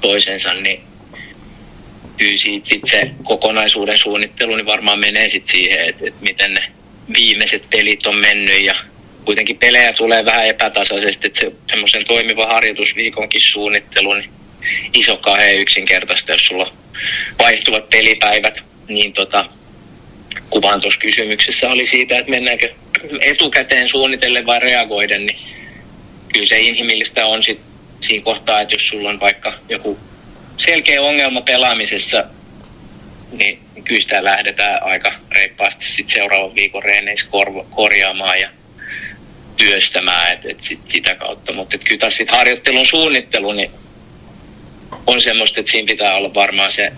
toisensa, 0.00 0.54
niin 0.54 0.80
kyllä 2.16 2.38
sit 2.38 2.82
se 2.90 3.10
kokonaisuuden 3.24 3.98
suunnittelu 3.98 4.56
niin 4.56 4.66
varmaan 4.66 4.98
menee 4.98 5.28
sit 5.28 5.48
siihen, 5.48 5.88
että, 5.88 6.04
että 6.06 6.22
miten 6.22 6.54
ne 6.54 6.72
viimeiset 7.14 7.70
pelit 7.70 8.06
on 8.06 8.16
mennyt 8.16 8.60
ja 8.60 8.74
kuitenkin 9.26 9.58
pelejä 9.58 9.92
tulee 9.92 10.24
vähän 10.24 10.46
epätasaisesti, 10.46 11.26
että 11.26 11.40
se 11.40 11.52
semmoisen 11.70 12.04
toimiva 12.04 12.46
harjoitusviikonkin 12.46 13.40
suunnittelu, 13.40 14.14
niin 14.14 14.30
iso 14.92 15.16
kahden 15.16 15.58
yksinkertaista, 15.58 16.32
jos 16.32 16.46
sulla 16.46 16.72
vaihtuvat 17.38 17.90
pelipäivät, 17.90 18.64
niin 18.88 19.12
tota, 19.12 19.48
kuvan 20.50 20.80
tuossa 20.80 21.00
kysymyksessä 21.00 21.70
oli 21.70 21.86
siitä, 21.86 22.18
että 22.18 22.30
mennäänkö 22.30 22.74
etukäteen 23.20 23.88
suunnitellen 23.88 24.46
vai 24.46 24.60
reagoiden, 24.60 25.26
niin 25.26 25.38
kyllä 26.32 26.46
se 26.46 26.60
inhimillistä 26.60 27.26
on 27.26 27.42
sit 27.42 27.60
siinä 28.00 28.24
kohtaa, 28.24 28.60
että 28.60 28.74
jos 28.74 28.88
sulla 28.88 29.08
on 29.10 29.20
vaikka 29.20 29.52
joku 29.68 29.98
selkeä 30.56 31.02
ongelma 31.02 31.40
pelaamisessa, 31.40 32.24
niin 33.32 33.58
kyllä 33.84 34.00
sitä 34.00 34.24
lähdetään 34.24 34.82
aika 34.82 35.12
reippaasti 35.32 35.86
sit 35.88 36.08
seuraavan 36.08 36.54
viikon 36.54 36.82
reeneissä 36.82 37.26
korjaamaan 37.70 38.40
ja 38.40 38.48
työstämään 39.56 40.32
et, 40.32 40.40
et 40.44 40.62
sit 40.62 40.80
sitä 40.88 41.14
kautta. 41.14 41.52
Mutta 41.52 41.78
kyllä 41.78 41.98
taas 41.98 42.16
sit 42.16 42.30
harjoittelun 42.30 42.86
suunnittelu 42.86 43.52
niin 43.52 43.70
on 45.06 45.20
semmoista, 45.20 45.60
että 45.60 45.72
siinä 45.72 45.86
pitää 45.86 46.14
olla 46.14 46.34
varmaan 46.34 46.72
se 46.72 46.92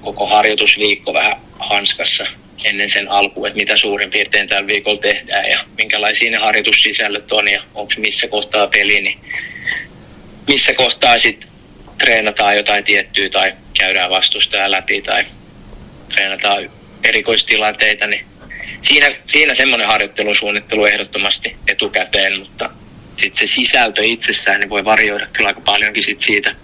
koko 0.00 0.26
harjoitusviikko 0.26 1.14
vähän 1.14 1.36
hanskassa 1.58 2.26
ennen 2.64 2.90
sen 2.90 3.10
alkuun, 3.10 3.46
että 3.46 3.56
mitä 3.56 3.76
suurin 3.76 4.10
piirtein 4.10 4.48
tällä 4.48 4.66
viikolla 4.66 5.00
tehdään 5.00 5.50
ja 5.50 5.64
minkälaisia 5.76 6.30
ne 6.30 6.36
harjoitussisällöt 6.36 7.32
on 7.32 7.48
ja 7.48 7.62
onko 7.74 7.92
missä 7.96 8.28
kohtaa 8.28 8.66
peli, 8.66 9.00
niin 9.00 9.18
missä 10.46 10.74
kohtaa 10.74 11.18
sitten 11.18 11.48
treenataan 11.98 12.56
jotain 12.56 12.84
tiettyä 12.84 13.28
tai 13.28 13.52
käydään 13.78 14.10
vastustajaa 14.10 14.70
läpi 14.70 15.02
tai 15.02 15.24
treenataan 16.14 16.70
erikoistilanteita, 17.04 18.06
niin 18.06 18.26
siinä, 18.82 19.10
siinä 19.26 19.54
semmoinen 19.54 19.88
harjoittelusuunnittelu 19.88 20.84
ehdottomasti 20.84 21.56
etukäteen, 21.68 22.38
mutta 22.38 22.70
sitten 23.16 23.48
se 23.48 23.54
sisältö 23.54 24.04
itsessään 24.04 24.60
niin 24.60 24.70
voi 24.70 24.84
varjoida 24.84 25.26
kyllä 25.32 25.48
aika 25.48 25.60
paljonkin 25.60 26.02
sit 26.02 26.20
siitä, 26.20 26.54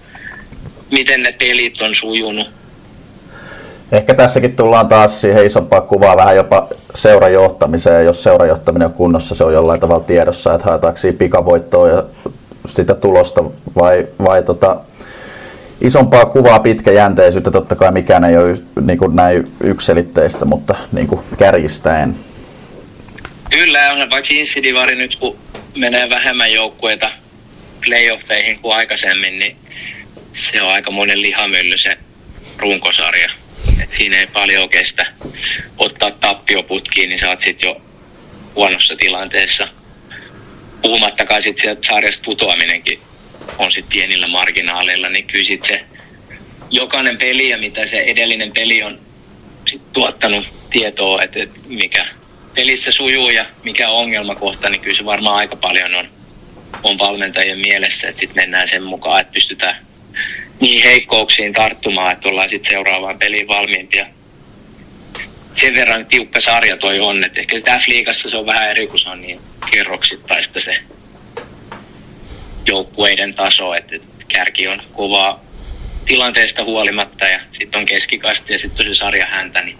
miten 0.91 1.23
ne 1.23 1.33
pelit 1.33 1.81
on 1.81 1.95
sujunut. 1.95 2.47
Ehkä 3.93 4.15
tässäkin 4.15 4.57
tullaan 4.57 4.89
taas 4.89 5.21
siihen 5.21 5.47
isompaan 5.47 5.83
kuvaan 5.83 6.17
vähän 6.17 6.37
jopa 6.37 6.69
seurajohtamiseen. 6.95 8.05
Jos 8.05 8.23
seurajohtaminen 8.23 8.87
on 8.87 8.95
kunnossa, 8.95 9.35
se 9.35 9.45
on 9.45 9.53
jollain 9.53 9.81
tavalla 9.81 10.05
tiedossa, 10.05 10.55
että 10.55 10.67
haetaanko 10.67 10.97
siinä 10.97 11.19
pikavoittoa 11.19 11.89
ja 11.89 12.05
sitä 12.67 12.95
tulosta 12.95 13.45
vai, 13.77 14.07
vai 14.25 14.43
tota, 14.43 14.77
isompaa 15.81 16.27
kuvaa 16.27 16.59
pitkäjänteisyyttä. 16.59 17.51
Totta 17.51 17.77
kai 17.77 17.93
mikään 17.93 18.25
ei 18.25 18.37
ole 18.37 18.59
niin 18.81 18.99
kuin 18.99 19.17
näin 19.17 19.53
ykselitteistä, 19.65 20.45
mutta 20.45 20.75
niin 20.93 21.07
kuin 21.07 21.21
kärjistäen. 21.39 22.15
Kyllä, 23.51 23.93
on 23.93 24.11
vaikka 24.11 24.35
Insidivari 24.35 24.95
nyt 24.95 25.17
kun 25.17 25.39
menee 25.77 26.11
vähemmän 26.11 26.53
joukkueita 26.53 27.11
playoffeihin 27.85 28.61
kuin 28.61 28.77
aikaisemmin, 28.77 29.39
niin 29.39 29.57
se 30.33 30.63
on 30.63 30.73
aika 30.73 30.91
monen 30.91 31.23
lihamylly 31.23 31.79
se 31.79 31.99
runkosarja. 32.57 33.31
Et 33.83 33.93
siinä 33.93 34.21
ei 34.21 34.27
paljon 34.27 34.69
kestä 34.69 35.07
ottaa 35.79 36.11
tappioputkiin, 36.11 37.09
niin 37.09 37.19
sä 37.19 37.29
oot 37.29 37.41
sit 37.41 37.63
jo 37.63 37.81
huonossa 38.55 38.97
tilanteessa. 38.97 39.69
Puhumattakaan 40.83 41.43
sit 41.43 41.59
sieltä 41.59 41.87
sarjasta 41.87 42.23
putoaminenkin 42.25 43.01
on 43.59 43.73
sit 43.73 43.89
pienillä 43.89 44.29
marginaaleilla, 44.29 45.09
niin 45.09 45.27
kyllä 45.27 45.45
sit 45.45 45.65
se 45.65 45.85
jokainen 46.71 47.19
peli 47.19 47.49
ja 47.49 47.59
mitä 47.59 47.87
se 47.87 48.01
edellinen 48.01 48.53
peli 48.53 48.83
on 48.83 48.99
sit 49.67 49.83
tuottanut 49.93 50.47
tietoa, 50.71 51.23
että, 51.23 51.43
että 51.43 51.59
mikä 51.67 52.07
pelissä 52.55 52.91
sujuu 52.91 53.31
ja 53.31 53.47
mikä 53.63 53.89
on 53.89 53.97
ongelmakohta, 53.97 54.71
niin 54.71 54.81
kyllä 54.81 54.97
se 54.97 55.05
varmaan 55.05 55.37
aika 55.37 55.57
paljon 55.57 55.95
on, 55.95 56.09
on 56.83 56.99
valmentajien 56.99 57.59
mielessä, 57.59 58.09
että 58.09 58.21
sitten 58.21 58.43
mennään 58.43 58.69
sen 58.69 58.83
mukaan, 58.83 59.21
että 59.21 59.33
pystytään 59.33 59.77
niin 60.61 60.83
heikkouksiin 60.83 61.53
tarttumaan, 61.53 62.13
että 62.13 62.29
ollaan 62.29 62.49
sitten 62.49 62.71
seuraavaan 62.71 63.19
peliin 63.19 63.49
valmiimpia. 63.49 64.07
Sen 65.55 65.75
verran 65.75 66.07
tiukka 66.07 66.41
sarja 66.41 66.77
toi 66.77 67.01
on, 67.01 67.25
että 67.25 67.41
ehkä 67.41 67.59
sitä 67.59 67.79
F-liigassa 67.79 68.31
se 68.31 68.37
on 68.37 68.47
vähän 68.47 68.71
eri, 68.71 68.87
kun 68.87 68.99
se 68.99 69.09
on 69.09 69.21
niin 69.21 69.41
kerroksittaista 69.71 70.61
se 70.61 70.79
joukkueiden 72.69 73.35
taso, 73.35 73.75
että, 73.75 73.97
että 73.97 74.25
kärki 74.29 74.69
on 74.69 74.83
kovaa 74.93 75.41
tilanteesta 76.07 76.65
huolimatta 76.65 77.25
ja 77.25 77.41
sitten 77.53 77.79
on 77.79 77.87
keskikasti 77.87 78.53
ja 78.53 78.59
sitten 78.59 78.87
on 78.87 78.95
se 78.95 78.99
sarja 78.99 79.27
häntä, 79.27 79.63
niin 79.63 79.79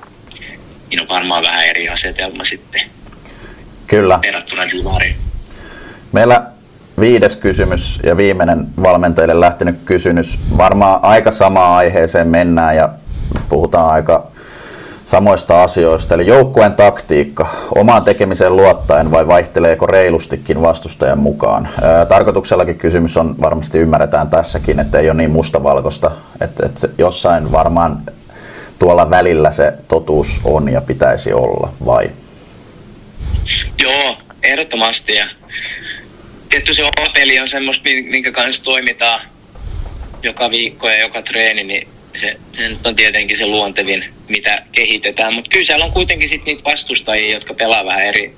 siinä 0.89 1.03
on 1.03 1.09
varmaan 1.09 1.43
vähän 1.43 1.67
eri 1.67 1.89
asetelma 1.89 2.45
sitten 2.45 2.81
Kyllä. 3.87 4.19
verrattuna 4.23 4.71
Divariin. 4.71 5.17
Meillä 6.13 6.43
viides 7.01 7.37
kysymys 7.37 8.01
ja 8.03 8.17
viimeinen 8.17 8.67
valmentajille 8.83 9.41
lähtenyt 9.41 9.77
kysymys. 9.85 10.39
Varmaan 10.57 11.01
aika 11.03 11.31
samaan 11.31 11.77
aiheeseen 11.77 12.29
mennään 12.29 12.77
ja 12.77 12.89
puhutaan 13.49 13.91
aika 13.91 14.31
samoista 15.09 15.63
asioista. 15.63 16.15
Eli 16.15 16.27
joukkueen 16.27 16.73
taktiikka, 16.73 17.49
omaan 17.75 18.05
tekemiseen 18.05 18.57
luottaen 18.57 19.11
vai 19.11 19.27
vaihteleeko 19.27 19.87
reilustikin 19.87 20.63
vastustajan 20.63 21.19
mukaan? 21.19 21.69
Tarkoituksellakin 22.09 22.79
kysymys 22.79 23.17
on, 23.17 23.35
varmasti 23.41 23.79
ymmärretään 23.79 24.31
tässäkin, 24.31 24.81
että 24.81 24.99
ei 24.99 25.11
ole 25.11 25.17
niin 25.17 25.31
mustavalkoista, 25.31 26.11
että, 26.41 26.67
että 26.67 26.89
jossain 26.99 27.53
varmaan 27.53 28.03
tuolla 28.79 29.11
välillä 29.11 29.51
se 29.51 29.73
totuus 29.89 30.41
on 30.45 30.69
ja 30.69 30.81
pitäisi 30.81 31.33
olla, 31.33 31.73
vai? 31.87 32.11
Joo, 33.83 34.17
ehdottomasti. 34.43 35.15
Ja 35.15 35.27
tietty 36.49 36.75
se 36.75 36.83
oma 36.83 37.11
peli 37.15 37.41
on 37.41 37.49
semmoista, 37.49 37.85
minkä 37.85 38.33
kanssa 38.33 38.65
toimitaan 38.65 39.21
joka 40.23 40.51
viikko 40.51 40.89
ja 40.89 41.01
joka 41.01 41.23
treeni, 41.23 41.65
niin 41.65 41.89
se, 42.17 42.37
se 42.53 42.69
nyt 42.69 42.87
on 42.87 42.97
tietenkin 42.97 43.39
se 43.39 43.47
luontevin, 43.47 44.05
mitä 44.29 44.63
kehitetään. 44.73 45.35
Mutta 45.35 45.51
kyllä 45.51 45.65
siellä 45.65 45.85
on 45.85 45.93
kuitenkin 45.93 46.29
sit 46.29 46.45
niitä 46.45 46.65
vastustajia, 46.65 47.35
jotka 47.35 47.55
pelaa 47.55 47.85
vähän 47.85 48.05
eri, 48.05 48.37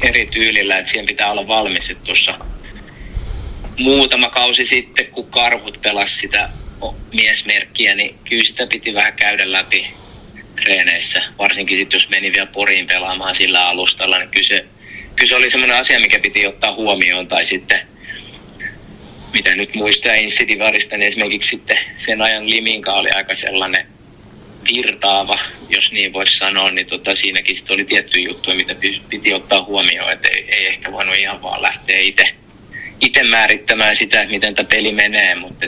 eri 0.00 0.26
tyylillä, 0.26 0.78
että 0.78 0.90
siihen 0.90 1.06
pitää 1.06 1.30
olla 1.30 1.48
valmis. 1.48 1.96
Tuossa 2.04 2.34
muutama 3.78 4.28
kausi 4.28 4.66
sitten, 4.66 5.06
kun 5.06 5.30
karhut 5.30 5.78
pelas 5.82 6.16
sitä 6.16 6.48
miesmerkkiä, 7.12 7.94
niin 7.94 8.18
kyllä 8.28 8.44
sitä 8.44 8.66
piti 8.66 8.94
vähän 8.94 9.12
käydä 9.12 9.52
läpi 9.52 9.86
treeneissä. 10.62 11.22
Varsinkin 11.38 11.76
sitten, 11.76 11.96
jos 11.98 12.08
meni 12.08 12.32
vielä 12.32 12.46
Poriin 12.46 12.86
pelaamaan 12.86 13.34
sillä 13.34 13.68
alustalla, 13.68 14.18
niin 14.18 14.28
kyllä 14.28 14.46
se, 14.46 14.64
kyllä 15.16 15.28
se 15.28 15.36
oli 15.36 15.50
semmoinen 15.50 15.76
asia, 15.76 16.00
mikä 16.00 16.18
piti 16.18 16.46
ottaa 16.46 16.74
huomioon. 16.74 17.28
Tai 17.28 17.44
sitten, 17.44 17.80
mitä 19.32 19.56
nyt 19.56 19.74
muistaa 19.74 20.14
Insidivarista, 20.14 20.96
niin 20.96 21.08
esimerkiksi 21.08 21.48
sitten 21.48 21.78
sen 21.96 22.22
ajan 22.22 22.50
Liminka 22.50 22.92
oli 22.92 23.10
aika 23.10 23.34
sellainen 23.34 23.86
virtaava, 24.74 25.38
jos 25.68 25.92
niin 25.92 26.12
voisi 26.12 26.36
sanoa, 26.36 26.70
niin 26.70 26.86
tota, 26.86 27.14
siinäkin 27.14 27.56
sitten 27.56 27.74
oli 27.74 27.84
tiettyjä 27.84 28.28
juttuja, 28.28 28.56
mitä 28.56 28.74
piti 29.08 29.34
ottaa 29.34 29.64
huomioon, 29.64 30.12
että 30.12 30.28
ei, 30.28 30.44
ei 30.48 30.66
ehkä 30.66 30.92
voinut 30.92 31.16
ihan 31.16 31.42
vaan 31.42 31.62
lähteä 31.62 31.98
itse 31.98 32.34
itse 33.00 33.22
määrittämään 33.22 33.96
sitä, 33.96 34.20
että 34.20 34.34
miten 34.34 34.54
tämä 34.54 34.68
peli 34.68 34.92
menee, 34.92 35.34
mutta 35.34 35.66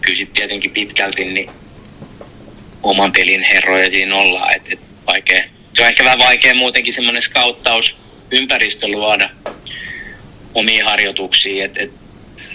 kyllä 0.00 0.16
sitten 0.16 0.34
tietenkin 0.34 0.70
pitkälti 0.70 1.24
niin 1.24 1.50
oman 2.82 3.12
pelin 3.12 3.42
herroja 3.42 3.90
siinä 3.90 4.16
ollaan. 4.16 4.56
Et, 4.56 4.62
et 4.72 4.80
vaikea. 5.06 5.44
Se 5.72 5.82
on 5.82 5.88
ehkä 5.88 6.04
vähän 6.04 6.18
vaikea 6.18 6.54
muutenkin 6.54 6.92
semmoinen 6.92 7.22
skauttaus 7.22 7.96
ympäristö 8.30 8.88
luoda 8.88 9.30
omiin 10.54 10.84
harjoituksiin. 10.84 11.64
Et, 11.64 11.76
et, 11.76 11.90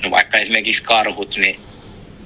vaikka 0.09 0.37
esimerkiksi 0.37 0.83
karhut, 0.83 1.37
niin 1.37 1.59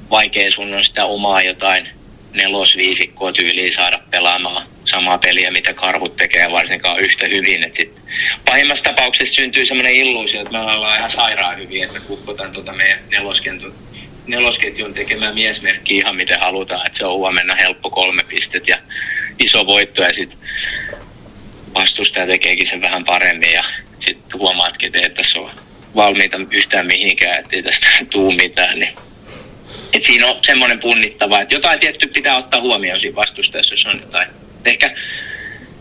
vaikea 0.09 0.51
sun 0.51 0.73
on 0.73 0.85
sitä 0.85 1.05
omaa 1.05 1.41
jotain 1.41 1.89
nelosviisikkoa 2.33 3.31
tyyliä 3.31 3.71
saada 3.71 3.99
pelaamaan 4.11 4.67
samaa 4.85 5.17
peliä, 5.17 5.51
mitä 5.51 5.73
karhut 5.73 6.15
tekee, 6.15 6.51
varsinkaan 6.51 6.99
yhtä 6.99 7.27
hyvin. 7.27 7.63
Et 7.63 7.75
sit 7.75 8.01
pahimmassa 8.45 8.83
tapauksessa 8.83 9.35
syntyy 9.35 9.65
semmoinen 9.65 9.95
illuusio, 9.95 10.41
että 10.41 10.51
me 10.51 10.59
ollaan 10.59 10.97
ihan 10.97 11.11
sairaan 11.11 11.57
hyvin, 11.57 11.83
että 11.83 11.99
me 11.99 12.05
kukkotaan 12.05 12.51
tuota 12.51 12.73
meidän 12.73 12.99
neloskentun 13.09 13.75
nelosketjun 14.27 14.93
tekemään 14.93 15.33
miesmerkki 15.33 15.97
ihan 15.97 16.15
miten 16.15 16.39
halutaan, 16.39 16.85
että 16.85 16.97
se 16.97 17.05
on 17.05 17.17
huomenna 17.17 17.55
helppo 17.55 17.89
kolme 17.89 18.23
pistet 18.23 18.67
ja 18.67 18.77
iso 19.39 19.67
voitto 19.67 20.01
ja 20.01 20.13
sitten 20.13 20.39
vastustaja 21.73 22.27
tekeekin 22.27 22.67
sen 22.67 22.81
vähän 22.81 23.05
paremmin 23.05 23.51
ja 23.51 23.63
sitten 23.99 24.39
huomaatkin, 24.39 24.95
että 24.95 25.09
tässä 25.09 25.39
ole 25.39 25.51
valmiita 25.95 26.37
yhtään 26.51 26.85
mihinkään, 26.85 27.39
ettei 27.39 27.63
tästä 27.63 27.87
tuu 28.11 28.31
mitään, 28.31 28.79
niin 28.79 28.95
et 29.93 30.03
siinä 30.03 30.27
on 30.27 30.39
semmoinen 30.45 30.79
punnittava, 30.79 31.41
että 31.41 31.55
jotain 31.55 31.79
tietty 31.79 32.07
pitää 32.07 32.37
ottaa 32.37 32.61
huomioon 32.61 32.99
siinä 32.99 33.15
vastustajassa, 33.15 33.73
jos 33.73 33.85
on 33.85 33.99
jotain. 34.01 34.29
Ehkä 34.65 34.95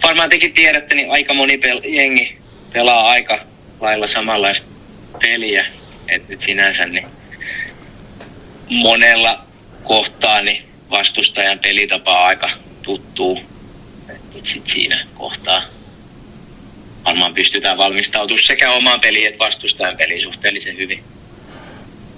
varmaan 0.03 0.31
tekin 0.31 0.55
tiedätte, 0.55 0.95
niin 0.95 1.11
aika 1.11 1.35
moni 1.35 1.57
pel- 1.57 1.89
jengi 1.89 2.39
pelaa 2.73 3.09
aika 3.11 3.41
lailla 3.81 4.07
samanlaista 4.07 4.69
peliä, 5.21 5.67
että 6.09 6.35
et 6.35 6.41
sinänsä 6.41 6.87
niin 6.87 7.07
monella 8.69 9.47
kohtaa 9.83 10.43
niin 10.43 10.63
vastustajan 10.91 11.59
pelitapa 11.59 12.21
on 12.21 12.27
aika 12.27 12.51
tuttu. 12.83 13.39
Sit 14.43 14.67
siinä 14.67 15.07
kohtaa 15.15 15.63
varmaan 17.05 17.35
pystytään 17.35 17.79
valmistautumaan 17.79 18.45
sekä 18.47 18.71
omaan 18.71 19.01
peliin 19.01 19.27
että 19.27 19.45
vastustajan 19.45 19.97
peliin 19.97 20.23
suhteellisen 20.23 20.77
hyvin. 20.77 21.03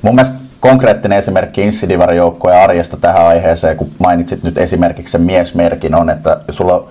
Mun 0.03 0.15
mielestä 0.15 0.37
konkreettinen 0.61 1.19
esimerkki 1.19 1.63
Insidivarin 1.63 2.17
joukkojen 2.17 2.59
arjesta 2.59 2.97
tähän 2.97 3.27
aiheeseen, 3.27 3.77
kun 3.77 3.93
mainitsit 3.99 4.43
nyt 4.43 4.59
esimerkiksi 4.59 5.13
sen 5.13 5.21
miesmerkin, 5.21 5.95
on, 5.95 6.11
että 6.11 6.41
sulla 6.51 6.89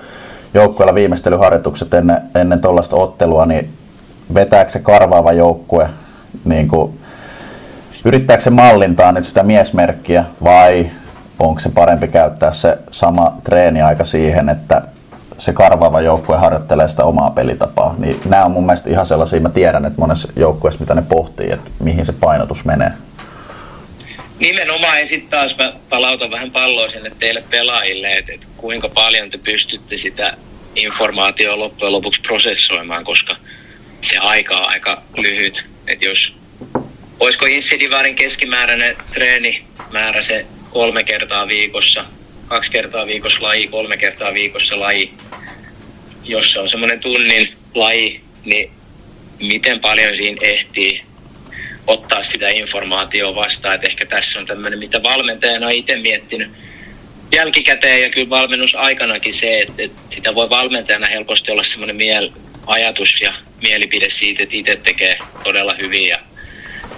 joukkueella 0.54 0.96
viimeistelyharjoitukset 0.96 1.94
ennen, 1.94 2.22
ennen 2.36 2.62
tuollaista 2.62 2.96
ottelua, 2.96 3.46
niin 3.46 3.70
vetääkö 4.34 4.72
se 4.72 4.80
karvaava 4.80 5.34
joukkue 5.34 5.90
niin 6.46 6.68
kuin 6.68 7.00
yrittääkö 8.06 8.44
se 8.44 8.50
mallintaa 8.50 9.12
nyt 9.12 9.26
sitä 9.26 9.44
miesmerkkiä 9.44 10.26
vai 10.44 10.92
onko 11.40 11.60
se 11.60 11.70
parempi 11.70 12.08
käyttää 12.08 12.52
se 12.52 12.78
sama 12.92 13.38
treeniaika 13.44 14.04
siihen, 14.04 14.50
että 14.50 14.82
se 15.38 15.54
karvaava 15.54 16.02
joukkue 16.02 16.38
harjoittelee 16.38 16.88
sitä 16.88 17.04
omaa 17.04 17.30
pelitapaa. 17.30 17.96
Niin 17.98 18.22
nämä 18.26 18.46
on 18.46 18.52
mun 18.52 18.66
mielestä 18.66 18.90
ihan 18.90 19.06
sellaisia, 19.06 19.40
mä 19.40 19.50
tiedän, 19.50 19.86
että 19.86 20.02
monessa 20.02 20.34
joukkueessa 20.36 20.80
mitä 20.80 20.96
ne 20.96 21.02
pohtii, 21.02 21.52
että 21.52 21.70
mihin 21.80 22.06
se 22.06 22.14
painotus 22.14 22.66
menee. 22.66 22.92
Nimenomaan 24.40 25.00
ja 25.00 25.08
sitten 25.08 25.30
taas 25.30 25.58
mä 25.58 25.74
palautan 25.90 26.32
vähän 26.32 26.52
palloa 26.52 26.90
sinne 26.90 27.12
teille 27.20 27.44
pelaajille, 27.50 28.14
että, 28.14 28.34
että 28.34 28.48
kuinka 28.58 28.90
paljon 28.90 29.30
te 29.30 29.38
pystytte 29.38 29.98
sitä 29.98 30.38
informaatiota 30.76 31.60
loppujen 31.60 31.94
lopuksi 31.94 32.22
prosessoimaan, 32.22 33.04
koska 33.04 33.36
se 34.02 34.18
aika 34.18 34.58
on 34.58 34.70
aika 34.70 35.02
lyhyt. 35.18 35.66
Että 35.88 36.06
jos 36.06 36.34
olisiko 37.20 37.46
Insidivarin 37.46 38.16
keskimääräinen 38.16 38.96
treenimäärä 39.14 40.22
se 40.22 40.46
kolme 40.70 41.04
kertaa 41.04 41.48
viikossa, 41.48 42.06
kaksi 42.48 42.72
kertaa 42.72 43.08
viikossa 43.08 43.44
laji, 43.44 43.68
kolme 43.68 43.98
kertaa 43.98 44.34
viikossa 44.34 44.80
laji. 44.80 45.14
Jos 46.24 46.52
se 46.52 46.60
on 46.60 46.70
semmoinen 46.70 47.00
tunnin 47.00 47.54
laji, 47.76 48.22
niin 48.46 48.72
miten 49.40 49.80
paljon 49.80 50.18
siinä 50.18 50.38
ehtii 50.42 51.02
ottaa 51.88 52.24
sitä 52.24 52.50
informaatiota 52.50 53.36
vastaan. 53.36 53.76
Että 53.76 53.88
ehkä 53.88 54.06
tässä 54.06 54.40
on 54.40 54.46
tämmöinen, 54.46 54.80
mitä 54.80 55.04
valmentajana 55.04 55.66
on 55.66 55.72
itse 55.72 55.96
miettinyt 55.96 56.50
jälkikäteen 57.32 58.02
ja 58.02 58.10
kyllä 58.10 58.30
valmennusaikanakin 58.30 59.34
se, 59.34 59.60
että, 59.60 59.84
että 59.84 60.16
sitä 60.16 60.36
voi 60.36 60.50
valmentajana 60.50 61.08
helposti 61.08 61.52
olla 61.52 61.64
semmoinen 61.64 61.96
miel, 61.96 62.32
ajatus 62.68 63.22
ja 63.22 63.34
mielipide 63.62 64.10
siitä, 64.10 64.44
että 64.44 64.56
itse 64.56 64.76
tekee 64.76 65.18
todella 65.44 65.76
hyvin. 65.82 66.08
Ja 66.08 66.20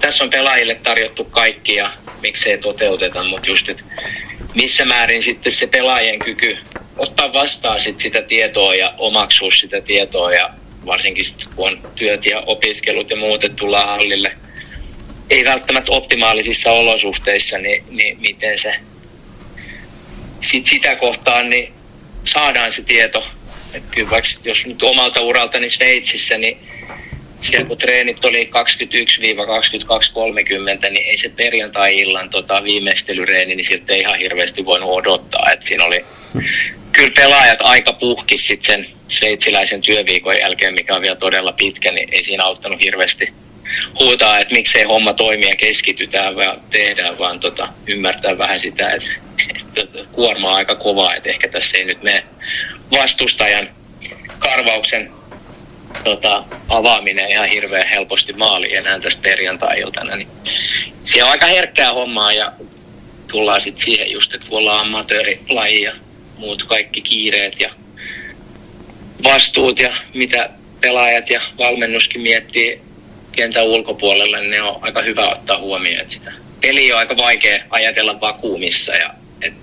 tässä 0.02 0.24
on 0.24 0.30
pelaajille 0.30 0.76
tarjottu 0.76 1.24
kaikki 1.24 1.76
ja 1.76 1.92
miksei 2.22 2.58
toteuteta, 2.58 3.24
mutta 3.24 3.48
just, 3.48 3.70
että 3.70 3.84
missä 4.58 4.86
määrin 4.86 5.24
sitten 5.24 5.52
se 5.52 5.68
pelaajien 5.68 6.20
kyky 6.20 6.58
ottaa 6.98 7.34
vastaan 7.34 7.82
sit 7.82 8.02
sitä 8.02 8.22
tietoa 8.22 8.76
ja 8.76 8.94
omaksua 8.98 9.52
sitä 9.52 9.82
tietoa 9.82 10.34
ja 10.34 10.50
varsinkin 10.86 11.26
sit, 11.26 11.48
kun 11.56 11.68
on 11.68 11.80
työt 11.96 12.26
ja 12.26 12.40
opiskelut 12.40 13.10
ja 13.10 13.16
muut, 13.16 13.44
että 13.44 13.56
tullaan 13.56 13.88
hallille 13.88 14.38
ei 15.30 15.46
välttämättä 15.46 15.92
optimaalisissa 15.92 16.72
olosuhteissa, 16.72 17.58
niin, 17.58 17.84
niin 17.90 18.20
miten 18.20 18.58
se 18.58 18.76
sit 20.42 20.68
sitä 20.68 20.96
kohtaan 20.96 21.50
niin 21.50 21.74
saadaan 22.26 22.72
se 22.72 22.84
tieto. 22.84 23.28
Että 23.74 23.96
kyllä 23.96 24.10
vaikka 24.10 24.30
jos 24.44 24.66
nyt 24.66 24.84
omalta 24.84 25.22
uraltani 25.22 25.70
Sveitsissä, 25.70 26.38
niin 26.38 26.58
siellä 27.42 27.68
kun 27.68 27.78
treenit 27.78 28.26
oli 28.26 28.50
21-22.30, 30.86 30.90
niin 30.90 31.06
ei 31.06 31.18
se 31.18 31.30
perjantai-illan 31.30 32.30
tota, 32.30 32.64
viimeistelyreeni, 32.64 33.56
niin 33.56 33.66
siltä 33.66 33.94
ei 33.94 34.00
ihan 34.02 34.20
hirveästi 34.20 34.66
voinut 34.66 34.90
odottaa. 34.90 35.52
Et 35.52 35.64
siinä 35.64 35.86
oli 35.86 36.06
kyllä 36.92 37.12
pelaajat 37.16 37.60
aika 37.62 37.94
puhkis 37.94 38.48
sit 38.48 38.64
sen 38.64 38.88
sveitsiläisen 39.08 39.82
työviikon 39.82 40.38
jälkeen, 40.38 40.74
mikä 40.74 40.96
on 40.96 41.02
vielä 41.02 41.16
todella 41.16 41.52
pitkä, 41.52 41.92
niin 41.92 42.14
ei 42.14 42.24
siinä 42.24 42.44
auttanut 42.44 42.82
hirveästi 42.82 43.34
huutaa, 44.00 44.40
että 44.40 44.54
miksei 44.54 44.84
homma 44.84 45.14
toimia 45.14 45.56
keskitytään 45.56 46.38
ja 46.38 46.58
tehdään, 46.70 47.20
vaan 47.20 47.40
tota, 47.40 47.68
ymmärtää 47.88 48.38
vähän 48.38 48.60
sitä, 48.60 48.92
että, 48.92 49.10
että 49.58 49.84
kuorma 50.16 50.50
on 50.50 50.56
aika 50.56 50.76
kovaa, 50.76 51.16
että 51.16 51.30
ehkä 51.30 51.48
tässä 51.48 51.78
ei 51.78 51.86
nyt 51.86 52.04
mene 52.04 52.24
vastustajan 52.92 53.70
karvauksen 54.40 55.12
tota, 56.04 56.44
avaaminen 56.70 57.30
ihan 57.30 57.50
hirveän 57.50 57.88
helposti 57.88 58.34
maaliin 58.34 58.78
enää 58.78 59.00
tässä 59.00 59.20
perjantai-iltana. 59.22 60.16
Niin 60.16 60.28
se 61.04 61.24
on 61.24 61.30
aika 61.30 61.46
herkkää 61.46 61.94
hommaa 61.94 62.34
ja 62.34 62.52
tullaan 63.32 63.62
sitten 63.62 63.86
siihen 63.86 64.12
just, 64.12 64.34
että 64.34 64.48
kun 64.48 64.58
ollaan 64.58 64.88
amatöörilaji 64.88 65.82
ja 65.82 65.94
muut 66.38 66.64
kaikki 66.64 67.02
kiireet 67.02 67.60
ja 67.60 67.72
vastuut 69.24 69.80
ja 69.80 69.94
mitä 70.14 70.50
pelaajat 70.82 71.30
ja 71.30 71.42
valmennuskin 71.58 72.22
miettii 72.22 72.82
kentän 73.32 73.66
ulkopuolella, 73.66 74.38
niin 74.38 74.52
ne 74.52 74.62
on 74.62 74.80
aika 74.82 75.02
hyvä 75.02 75.30
ottaa 75.30 75.58
huomioon. 75.58 76.02
Että 76.02 76.14
sitä 76.14 76.32
peli 76.62 76.94
on 76.94 77.00
aika 77.00 77.18
vaikea 77.18 77.64
ajatella 77.70 78.22
vakuumissa 78.22 78.96
ja 78.96 79.14
että 79.42 79.60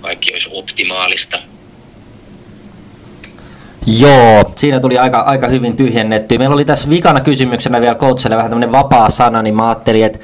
kaikki 0.00 0.32
olisi 0.32 0.48
optimaalista. 0.52 1.42
Joo, 3.86 4.52
siinä 4.56 4.80
tuli 4.80 4.98
aika, 4.98 5.20
aika 5.20 5.48
hyvin 5.48 5.76
tyhjennetty. 5.76 6.38
Meillä 6.38 6.54
oli 6.54 6.64
tässä 6.64 6.90
vikana 6.90 7.20
kysymyksenä 7.20 7.80
vielä 7.80 7.94
coachille 7.94 8.36
vähän 8.36 8.50
tämmöinen 8.50 8.72
vapaa 8.72 9.10
sana, 9.10 9.42
niin 9.42 9.54
mä 9.54 9.68
ajattelin, 9.68 10.04
että 10.04 10.18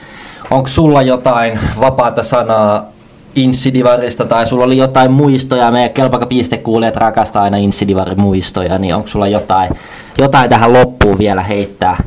onko 0.51 0.69
sulla 0.69 1.03
jotain 1.03 1.61
vapaata 1.81 2.23
sanaa 2.23 2.93
Insidivarista 3.35 4.25
tai 4.25 4.47
sulla 4.47 4.65
oli 4.65 4.77
jotain 4.77 5.13
muistoja, 5.13 5.71
meidän 5.71 5.91
kelpaka 5.91 6.29
kuulijat 6.63 6.97
rakastaa 6.97 7.43
aina 7.43 7.57
Insidivarin 7.57 8.21
muistoja, 8.21 8.79
niin 8.79 8.95
onko 8.95 9.09
sulla 9.09 9.29
jotain, 9.29 9.71
jotain 10.19 10.51
tähän 10.51 10.73
loppuun 10.73 11.19
vielä 11.19 11.43
heittää? 11.43 12.03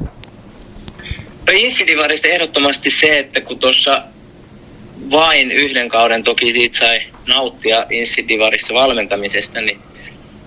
No 1.47 1.53
Insidivarista 1.53 2.27
ehdottomasti 2.27 2.89
se, 2.89 3.19
että 3.19 3.41
kun 3.41 3.59
tuossa 3.59 4.03
vain 5.11 5.51
yhden 5.51 5.89
kauden 5.89 6.23
toki 6.23 6.51
siitä 6.51 6.77
sai 6.77 6.99
nauttia 7.27 7.85
Insidivarissa 7.89 8.73
valmentamisesta, 8.73 9.61
niin 9.61 9.79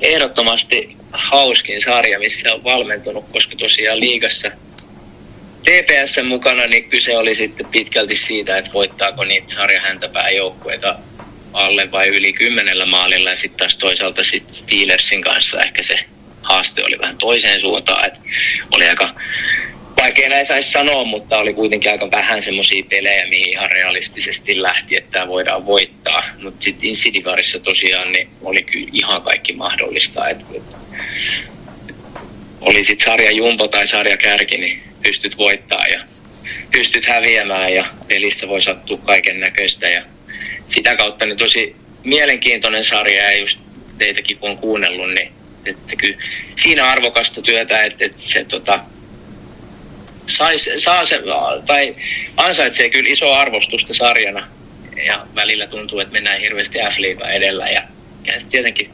ehdottomasti 0.01 0.97
hauskin 1.12 1.82
sarja, 1.82 2.18
missä 2.18 2.55
on 2.55 2.64
valmentunut, 2.64 3.24
koska 3.32 3.57
tosiaan 3.57 4.01
liigassa 4.01 4.51
TPS 5.62 6.20
mukana, 6.24 6.66
niin 6.66 6.88
kyse 6.88 7.16
oli 7.16 7.34
sitten 7.34 7.66
pitkälti 7.66 8.16
siitä, 8.16 8.59
että 8.59 8.72
voittaako 8.72 9.24
niitä 9.24 9.55
sarja 9.55 9.80
häntäpää 9.80 10.30
joukkueita 10.30 10.99
alle 11.53 11.92
vai 11.92 12.09
yli 12.09 12.32
kymmenellä 12.32 12.86
maalilla. 12.86 13.30
Ja 13.30 13.36
sitten 13.36 13.59
taas 13.59 13.76
toisaalta 13.76 14.24
sit 14.24 14.55
Steelersin 14.55 15.22
kanssa 15.22 15.61
ehkä 15.61 15.82
se 15.82 15.99
haaste 16.42 16.84
oli 16.84 16.99
vähän 16.99 17.18
toiseen 17.18 17.61
suuntaan, 17.61 18.07
että 18.07 18.20
oli 18.72 18.88
aika 18.88 19.14
vaikea 20.01 20.28
näin 20.28 20.47
saisi 20.47 20.70
sanoa, 20.70 21.05
mutta 21.05 21.38
oli 21.38 21.55
kuitenkin 21.55 21.90
aika 21.90 22.11
vähän 22.11 22.42
semmoisia 22.42 22.84
pelejä, 22.88 23.26
mihin 23.26 23.49
ihan 23.53 23.70
realistisesti 23.70 24.62
lähti, 24.62 24.97
että 24.97 25.11
tämä 25.11 25.28
voidaan 25.28 25.66
voittaa. 25.66 26.22
Mutta 26.42 26.64
sitten 26.64 26.88
Insidivarissa 26.88 27.59
tosiaan 27.59 28.12
niin 28.12 28.28
oli 28.42 28.62
kyllä 28.62 28.88
ihan 28.92 29.22
kaikki 29.22 29.53
mahdollista. 29.53 30.28
Et, 30.28 30.38
et, 30.55 30.62
oli 32.61 32.84
sitten 32.84 33.05
sarja 33.05 33.30
jumbo 33.30 33.68
tai 33.68 33.86
sarja 33.86 34.16
kärki, 34.16 34.59
niin 34.59 34.82
pystyt 35.03 35.38
voittaa 35.38 35.86
ja 35.86 36.01
pystyt 36.72 37.07
häviämään 37.07 37.74
ja 37.74 37.84
pelissä 38.09 38.49
voi 38.49 38.62
sattua 38.62 38.99
kaiken 38.99 39.40
näköistä. 39.40 39.88
Ja 39.88 40.03
sitä 40.68 40.97
kautta 40.97 41.26
niin 41.26 41.36
tosi 41.36 41.76
mielenkiintoinen 42.05 42.84
sarja 42.84 43.30
ja 43.30 43.38
just 43.38 43.59
teitäkin 43.99 44.38
kun 44.38 44.51
on 44.51 44.59
kuunnellut, 44.59 45.14
niin 45.14 45.32
että 45.66 45.97
kyllä 45.97 46.16
siinä 46.57 46.84
arvokasta 46.90 47.42
työtä, 47.42 47.84
että, 47.84 48.05
että 48.05 48.18
se 48.26 48.44
tota, 48.44 48.80
sais, 50.27 50.70
saa 50.77 51.05
se, 51.05 51.20
tai 51.66 51.97
ansaitsee 52.37 52.91
kyllä 52.91 53.11
isoa 53.11 53.41
arvostusta 53.41 53.95
sarjana. 53.95 54.49
Ja 55.07 55.27
välillä 55.35 55.66
tuntuu, 55.66 56.01
että 56.01 56.12
mennään 56.12 56.41
hirveästi 56.41 56.79
f 56.79 56.97
edellä. 57.31 57.68
Ja, 57.68 57.83
ja 58.27 58.33
tietenkin 58.51 58.91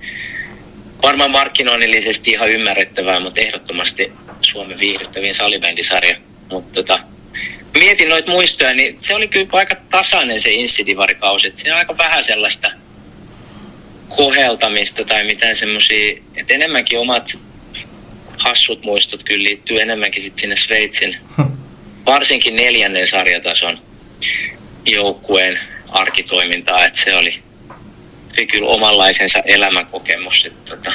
varmaan 1.02 1.30
markkinoinnillisesti 1.30 2.30
ihan 2.30 2.50
ymmärrettävää, 2.50 3.20
mutta 3.20 3.40
ehdottomasti 3.40 4.12
Suomen 4.40 4.78
viihdyttävin 4.78 5.34
salibändisarja. 5.34 6.16
Mutta 6.50 6.74
tota, 6.74 6.98
mietin 7.78 8.08
noita 8.08 8.30
muistoja, 8.30 8.74
niin 8.74 8.98
se 9.00 9.14
oli 9.14 9.28
kyllä 9.28 9.48
aika 9.52 9.76
tasainen 9.90 10.40
se 10.40 10.50
Insidivarikausi. 10.50 11.52
Se 11.54 11.72
on 11.72 11.78
aika 11.78 11.98
vähän 11.98 12.24
sellaista 12.24 12.70
koheltamista 14.08 15.04
tai 15.04 15.24
mitään 15.24 15.56
semmoisia, 15.56 16.16
että 16.36 16.54
enemmänkin 16.54 16.98
omat 16.98 17.38
hassut 18.42 18.84
muistot 18.84 19.24
kyllä 19.24 19.42
liittyy 19.42 19.80
enemmänkin 19.80 20.22
sit 20.22 20.38
sinne 20.38 20.56
Sveitsin, 20.56 21.16
varsinkin 22.06 22.56
neljännen 22.56 23.06
sarjatason 23.06 23.78
joukkueen 24.86 25.58
arkitoimintaa, 25.88 26.84
että 26.84 27.00
se 27.04 27.16
oli, 27.16 27.42
oli 28.38 28.46
kyllä 28.46 28.68
omanlaisensa 28.68 29.38
elämänkokemus. 29.44 30.46
Että, 30.46 30.76
tota, 30.76 30.92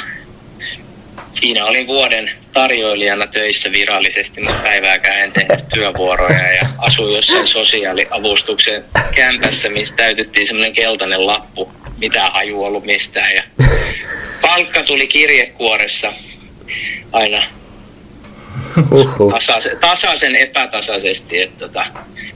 siinä 1.32 1.64
olin 1.64 1.86
vuoden 1.86 2.30
tarjoilijana 2.52 3.26
töissä 3.26 3.72
virallisesti, 3.72 4.40
mutta 4.40 4.62
päivääkään 4.62 5.18
en 5.18 5.32
tehnyt 5.32 5.68
työvuoroja 5.74 6.52
ja 6.52 6.68
asuin 6.78 7.16
jossain 7.16 7.46
sosiaaliavustuksen 7.46 8.84
kämpässä, 9.14 9.68
missä 9.68 9.96
täytettiin 9.96 10.46
semmoinen 10.46 10.72
keltainen 10.72 11.26
lappu, 11.26 11.72
mitä 11.98 12.26
haju 12.26 12.64
ollut 12.64 12.84
mistään. 12.84 13.34
Ja 13.34 13.42
palkka 14.40 14.82
tuli 14.82 15.06
kirjekuoressa 15.06 16.12
aina 17.12 17.42
tasaisen, 19.30 19.78
tasaisen 19.80 20.36
epätasaisesti. 20.36 21.42
Että 21.42 21.58
tota, 21.58 21.86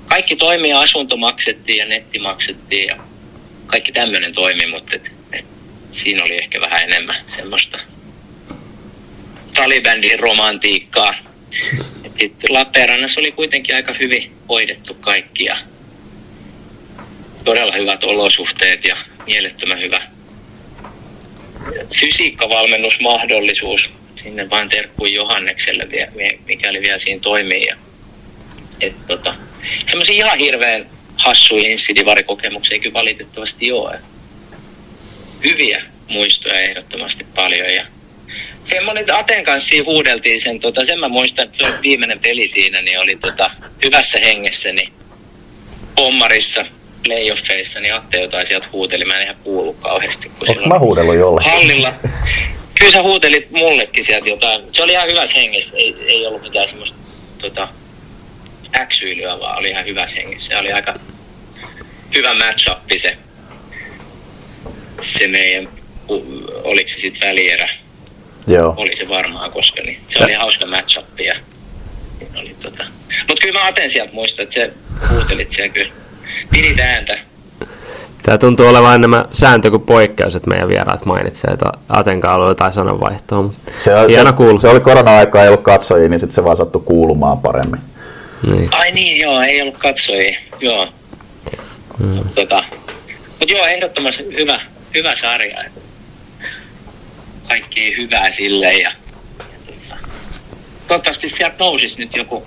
kaikki 0.07 0.37
toimii, 0.37 0.73
asunto 0.73 1.17
maksettiin 1.17 1.79
ja 1.79 1.87
netti 1.87 2.19
maksettiin 2.19 2.87
ja 2.87 2.97
kaikki 3.67 3.93
tämmöinen 3.93 4.33
toimi, 4.33 4.67
mutta 4.67 4.97
et, 4.97 5.13
et, 5.33 5.45
siinä 5.91 6.25
oli 6.25 6.39
ehkä 6.39 6.61
vähän 6.61 6.83
enemmän 6.83 7.17
semmoista 7.27 7.79
talibändin 9.55 10.21
romantiikkaa. 10.21 11.15
Lappeenrannassa 12.49 13.21
oli 13.21 13.33
kuitenkin 13.33 13.75
aika 13.75 13.95
hyvin 14.01 14.33
hoidettu 14.49 14.95
kaikki 14.95 15.45
ja 15.45 15.57
todella 17.45 17.73
hyvät 17.73 18.05
olosuhteet 18.05 18.85
ja 18.85 18.97
mielettömän 19.27 19.81
hyvä 19.81 20.03
fysiikkavalmennusmahdollisuus 22.01 23.91
sinne 24.17 24.51
vain 24.51 24.69
terkkuun 24.69 25.13
Johannekselle, 25.13 25.89
mikäli 26.47 26.81
vielä 26.81 26.99
siinä 26.99 27.21
toimii. 27.21 27.67
Ja, 27.67 27.77
et, 28.81 28.95
tota, 29.07 29.35
semmoisia 29.87 30.15
ihan 30.15 30.39
hirveän 30.39 30.87
hassuihin 31.17 31.71
insidivarikokemuksiin 31.71 32.81
kyllä 32.81 32.95
valitettavasti 32.95 33.73
ole. 33.73 33.99
Hyviä 35.45 35.83
muistoja 36.09 36.61
ehdottomasti 36.61 37.27
paljon 37.35 37.75
ja 37.75 37.87
semmoinen 38.65 39.15
Aten 39.15 39.45
kanssa 39.45 39.75
huudeltiin 39.87 40.41
sen, 40.41 40.61
tota, 40.61 40.85
sen 40.85 41.01
mä 41.01 41.09
muistan, 41.09 41.45
että 41.45 41.59
se 41.59 41.73
oli 41.73 41.83
viimeinen 41.83 42.21
peli 42.21 42.49
siinä, 42.49 42.83
niin 42.83 43.01
oli 43.01 43.17
tota, 43.17 43.51
hyvässä 43.85 44.19
hengessä, 44.19 44.73
niin 44.73 44.93
pommarissa 45.97 46.67
playoffeissa, 47.05 47.81
niin 47.81 47.95
Atte 47.95 48.21
jotain 48.21 48.47
sieltä 48.47 48.67
huuteli, 48.73 49.05
mä 49.05 49.17
en 49.17 49.23
ihan 49.25 49.37
kuullut 49.45 49.77
kauheasti. 49.81 50.31
Kun 50.39 50.49
Onko 50.51 50.67
mä 50.67 50.79
huudellut 50.79 51.17
jollekin? 51.17 51.53
Hallilla. 51.53 51.95
Kyllä 52.83 52.93
sä 52.93 53.03
huutelit 53.03 53.51
mullekin 53.51 54.05
sieltä 54.05 54.29
jotain. 54.29 54.63
Se 54.73 54.83
oli 54.83 54.93
ihan 54.93 55.09
hyvässä 55.09 55.39
hengessä, 55.39 55.77
ei, 55.77 55.97
ei 56.07 56.27
ollut 56.27 56.43
mitään 56.43 56.69
semmoista 56.69 56.99
tota, 57.39 57.69
äksyilyä, 58.77 59.41
vaan 59.41 59.59
oli 59.59 59.71
ihan 59.71 59.87
hyvässä 59.87 60.17
hengessä. 60.17 60.49
Se 60.49 60.57
oli 60.57 60.73
aika 60.73 60.95
hyvä 62.15 62.35
match 62.35 62.71
se, 62.97 63.17
se 65.01 65.29
meidän, 65.29 65.69
oliko 66.65 66.89
se 66.89 66.99
sitten 66.99 67.29
välierä, 67.29 67.69
Joo. 68.47 68.75
oli 68.77 68.97
se 68.97 69.09
varmaan, 69.09 69.53
koska 69.53 69.83
niin, 69.83 70.01
se 70.09 70.25
oli 70.25 70.33
hauska 70.33 70.67
match 70.67 70.99
ja 71.25 71.35
oli 72.35 72.57
tota. 72.63 72.85
Mut 73.29 73.41
kyllä 73.41 73.61
mä 73.61 73.67
Aten 73.67 73.91
sieltä 73.91 74.13
muistan, 74.13 74.43
että 74.43 74.55
se 74.55 74.73
huutelit 75.11 75.53
siellä 75.53 75.73
kyllä. 75.73 75.93
Pidit 76.51 76.81
ääntä. 76.81 77.19
Tämä 78.23 78.39
tuntuu 78.39 78.67
olevan 78.67 78.95
enemmän 78.95 79.25
sääntö 79.33 79.71
kuin 79.71 79.83
poikkeus, 79.83 80.37
että 80.37 80.51
meidän 80.51 80.69
vieraat 80.69 81.05
mainitsee, 81.05 81.51
että 81.51 81.67
Atenkaan 81.89 82.41
oli 82.41 82.51
jotain 82.51 82.73
sananvaihtoa. 82.73 83.43
Mutta 83.43 83.73
Se, 83.85 83.91
hieno 84.09 84.31
se, 84.31 84.37
kuulla. 84.37 84.61
se 84.61 84.69
oli 84.69 84.81
korona-aikaa, 84.81 85.43
ei 85.43 85.49
ollut 85.49 85.63
katsojia, 85.63 86.09
niin 86.09 86.21
sitten 86.21 86.35
se 86.35 86.45
vaan 86.45 86.57
sattui 86.57 86.83
kuulumaan 86.85 87.39
paremmin. 87.39 87.81
Niin. 88.51 88.75
Ai 88.75 88.93
niin, 88.93 89.21
joo, 89.21 89.41
ei 89.41 89.63
ollut 89.63 89.79
katsojia. 89.79 90.37
Joo. 90.61 90.89
Mm. 91.99 92.21
Tota, 92.35 92.65
mut 93.41 93.51
joo, 93.51 93.67
ehdottomasti 93.67 94.25
hyvä, 94.35 94.61
hyvä 94.95 95.17
sarja. 95.17 95.65
Kaikkea 97.49 97.97
hyvää 97.97 98.31
sille 98.31 98.73
ja, 98.73 98.79
ja 98.81 98.93
tota, 99.67 99.97
toivottavasti 100.89 101.29
sieltä 101.29 101.57
nousisi 101.59 101.99
nyt 101.99 102.17
joku, 102.17 102.47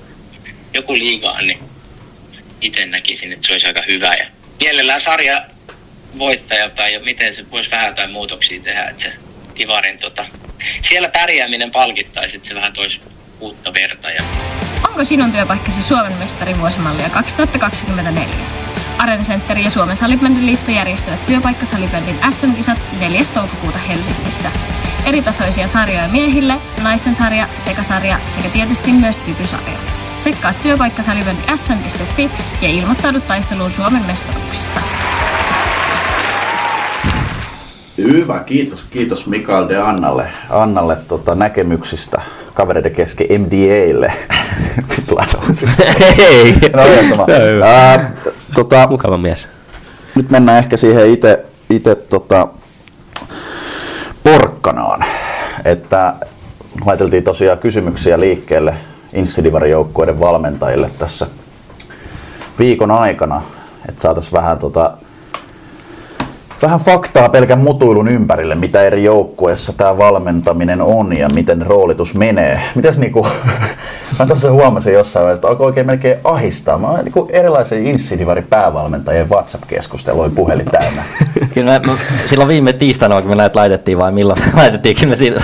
joku 0.74 0.94
liigaan, 0.94 1.48
niin 1.48 1.60
itse 2.62 2.86
näkisin, 2.86 3.34
että 3.34 3.48
se 3.48 3.54
olisi 3.54 3.68
aika 3.68 3.82
hyvä. 3.88 4.14
Ja 4.14 4.26
mielellään 4.60 5.02
sarja 5.02 5.42
voittaja 6.18 6.70
tai 6.70 7.00
miten 7.00 7.34
se 7.34 7.52
voisi 7.52 7.72
vähän 7.72 7.88
jotain 7.88 8.12
muutoksia 8.12 8.62
tehdä, 8.62 8.90
että 8.90 9.04
se 9.04 9.14
Divarin 9.58 10.00
tota, 10.00 10.26
siellä 10.82 11.10
pärjääminen 11.10 11.72
palkittaisi, 11.72 12.38
että 12.38 12.50
se 12.50 12.56
vähän 12.56 12.74
toisi 12.74 13.02
uutta 13.40 13.74
verta 13.74 14.12
ja 14.12 14.24
Onko 14.88 15.04
sinun 15.04 15.32
työpaikkasi 15.32 15.84
Suomen 15.84 16.14
mestari 16.14 16.60
vuosimallia 16.60 17.10
2024? 17.10 18.36
Arena 18.98 19.24
Center 19.24 19.58
ja 19.58 19.72
Suomen 19.72 19.98
salibändiliitto 19.98 20.72
järjestävät 20.72 21.26
työpaikkasalibändin 21.26 22.16
SM-kisat 22.32 22.80
4. 23.00 23.22
toukokuuta 23.34 23.78
Helsingissä. 23.78 24.52
Eritasoisia 25.06 25.68
sarjoja 25.68 26.08
miehille, 26.08 26.54
naisten 26.84 27.16
sarja, 27.16 27.48
sekasarja 27.58 28.20
sekä 28.36 28.50
tietysti 28.50 28.92
myös 28.92 29.18
typysarja. 29.18 29.78
Tsekkaa 30.20 30.54
työpaikkasalibändi 30.54 31.42
sm.fi 31.56 32.32
ja 32.62 32.70
ilmoittaudu 32.70 33.20
taisteluun 33.20 33.72
Suomen 33.72 34.06
mestaruuksista. 34.06 34.82
Hyvä, 37.98 38.40
kiitos, 38.46 38.84
kiitos 38.92 39.28
Mikael 39.28 39.70
de 39.70 39.78
Annalle, 39.78 40.28
Annalle 40.50 40.98
tota, 41.08 41.36
näkemyksistä 41.36 42.22
kavereiden 42.54 42.92
kesken 42.92 43.42
MDAlle. 43.42 44.14
Ei. 46.18 46.56
No 46.74 46.84
hyvä. 47.52 47.66
Ää, 47.66 48.12
tota, 48.56 48.88
Mukava 48.90 49.18
mies. 49.18 49.48
nyt 50.16 50.30
mennään 50.30 50.58
ehkä 50.58 50.78
siihen 50.78 51.10
itse 51.10 51.46
ite, 51.70 51.96
tota, 51.96 52.48
porkkanaan. 54.24 55.06
Että 55.66 56.14
laiteltiin 56.86 57.24
tosiaan 57.24 57.58
kysymyksiä 57.58 58.20
liikkeelle 58.20 58.76
Insidivari-joukkueiden 59.14 60.20
valmentajille 60.20 60.90
tässä 61.00 61.28
viikon 62.60 62.92
aikana, 62.92 63.42
että 63.90 64.02
saataisiin 64.02 64.34
vähän, 64.34 64.60
tota, 64.60 64.98
vähän 66.62 66.80
faktaa 66.80 67.30
pelkän 67.30 67.60
mutuilun 67.60 68.08
ympärille, 68.08 68.56
mitä 68.56 68.82
eri 68.82 69.04
joukkueissa 69.04 69.74
tämä 69.74 69.98
valmentaminen 69.98 70.82
on 70.82 71.18
ja 71.18 71.30
miten 71.30 71.62
roolitus 71.62 72.16
menee. 72.16 72.62
Mitäs 72.76 72.98
niinku, 72.98 73.28
mä 74.20 74.26
tuossa 74.26 74.52
huomasin 74.52 74.94
jossain 74.94 75.24
vaiheessa, 75.24 75.40
että 75.40 75.48
alkoi 75.48 75.66
oikein 75.66 75.86
melkein 75.86 76.18
ahistaa. 76.24 76.78
Mä 76.78 77.02
niinku 77.04 77.28
erilaisia 77.32 77.80
Insidivari 77.80 78.42
päävalmentajien 78.42 79.30
WhatsApp-keskusteluja 79.30 80.30
puhelin 80.30 80.66
täynnä. 80.66 81.02
Kyllä 81.54 81.80
me, 81.80 81.92
silloin 82.26 82.48
viime 82.48 82.74
tiistaina, 82.74 83.22
kun 83.22 83.30
me 83.30 83.36
näitä 83.36 83.60
laitettiin 83.60 83.98
vai 83.98 84.12
milloin 84.12 84.42
laitettiin, 84.56 84.96
kyllä 84.96 85.10
me 85.10 85.16
siinä 85.16 85.42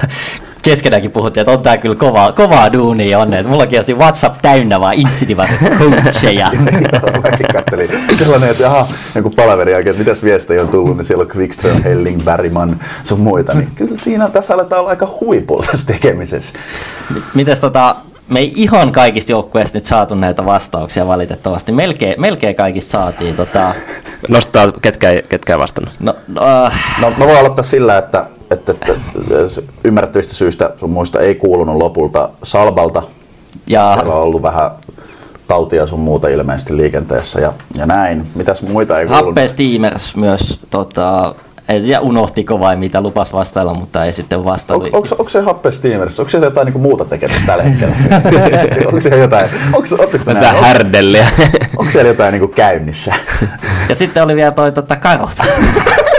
keskenäänkin 0.62 1.12
puhuttiin, 1.12 1.42
että 1.42 1.52
on 1.52 1.64
tää 1.64 1.78
kyllä 1.78 1.96
kovaa, 1.96 2.32
kovaa 2.32 2.74
duunia 2.74 3.20
on, 3.20 3.34
että 3.34 3.50
mullakin 3.50 3.80
on 3.80 3.86
siinä 3.86 4.00
WhatsApp 4.00 4.42
täynnä 4.42 4.80
vaan 4.80 4.94
insidivat 4.94 5.50
coacheja. 5.80 6.52
Joo, 6.54 7.22
mäkin 7.22 7.46
kattelin. 7.54 7.90
Sellainen, 8.16 8.50
että 8.50 8.68
aha, 8.68 8.88
joku 9.16 9.30
palaverin 9.30 9.72
jälkeen, 9.74 9.92
että 9.96 10.04
mitäs 10.04 10.24
viestejä 10.24 10.62
on 10.62 10.68
tullut, 10.70 10.98
niin 10.98 11.06
siellä 11.06 11.22
on 11.22 11.30
Quickström, 11.36 11.84
Helling, 11.84 12.22
Bergman, 12.24 12.80
sun 13.04 13.20
muita. 13.20 13.54
Niin 13.54 13.72
kyllä 13.76 13.98
siinä 13.98 14.30
tässä 14.30 14.54
aletaan 14.54 14.80
olla 14.80 14.90
aika 14.90 15.18
huipulla 15.22 15.66
tässä 15.72 15.88
tekemisessä. 15.88 16.54
Mites 17.34 17.60
tota, 17.60 17.96
me 18.30 18.40
ei 18.40 18.54
ihan 18.56 18.92
kaikista 18.92 19.32
joukkueista 19.32 19.78
nyt 19.78 19.86
saatu 19.86 20.16
näitä 20.16 20.46
vastauksia 20.46 21.08
valitettavasti. 21.08 21.72
Melkein, 21.72 22.22
melkein 22.22 22.56
kaikista 22.56 22.92
saatiin. 22.92 23.36
Tota, 23.36 23.76
Nostaa, 24.30 24.72
ketkä 24.82 25.10
ei, 25.10 25.26
ketkä 25.30 25.54
ei 25.54 25.60
vastannut. 25.60 25.94
no, 26.00 26.16
no, 26.28 26.42
äh, 26.66 26.98
No 27.02 27.10
mä 27.18 27.26
voin 27.26 27.40
aloittaa 27.40 27.64
sillä, 27.64 27.98
että, 27.98 28.26
että, 28.52 28.72
että 28.72 28.94
ymmärrettävistä 29.84 30.34
syistä 30.34 30.74
sun 30.80 30.90
muista 30.90 31.20
ei 31.20 31.36
kuulunut 31.36 31.76
lopulta 31.76 32.30
Salbalta. 32.44 33.04
ja 33.68 33.92
Siellä 33.94 34.16
on 34.16 34.22
ollut 34.22 34.42
vähän 34.42 34.72
tautia 35.48 35.88
sun 35.88 36.00
muuta 36.00 36.28
ilmeisesti 36.28 36.78
liikenteessä 36.78 37.40
ja, 37.40 37.54
ja 37.78 37.86
näin. 37.86 38.28
Mitäs 38.36 38.62
muita 38.62 39.00
ei 39.00 39.06
kuulunut? 39.06 39.28
Happe 39.28 39.48
Steamers 39.48 40.16
myös 40.16 40.60
tota, 40.70 41.36
en 41.70 41.84
tiedä 41.84 42.00
unohtiko 42.00 42.60
vai 42.60 42.76
mitä 42.76 43.02
lupas 43.02 43.34
vastailla, 43.34 43.74
mutta 43.74 44.06
ei 44.06 44.14
sitten 44.14 44.46
vastannut. 44.46 44.88
On, 44.88 44.96
onko, 44.96 45.08
onko 45.12 45.30
se 45.30 45.42
Happe 45.42 45.72
Steamers? 45.72 46.20
Onko 46.20 46.30
siellä 46.30 46.48
jotain 46.48 46.66
niin 46.66 46.82
muuta 46.82 47.06
tekemistä 47.06 47.42
tällä 47.46 47.64
hetkellä? 47.64 47.96
onko 48.88 49.02
siellä 49.02 49.18
jotain? 49.18 49.50
Onko? 49.74 49.88
Onko, 50.00 50.62
härdelliä. 50.62 51.28
onko 51.78 51.92
siellä 51.92 52.08
jotain 52.08 52.32
niin 52.32 52.50
käynnissä? 52.50 53.14
Ja 53.90 53.96
sitten 53.96 54.24
oli 54.24 54.36
vielä 54.36 54.52
toi 54.52 54.72
tota, 54.72 54.96
karot. 54.96 55.38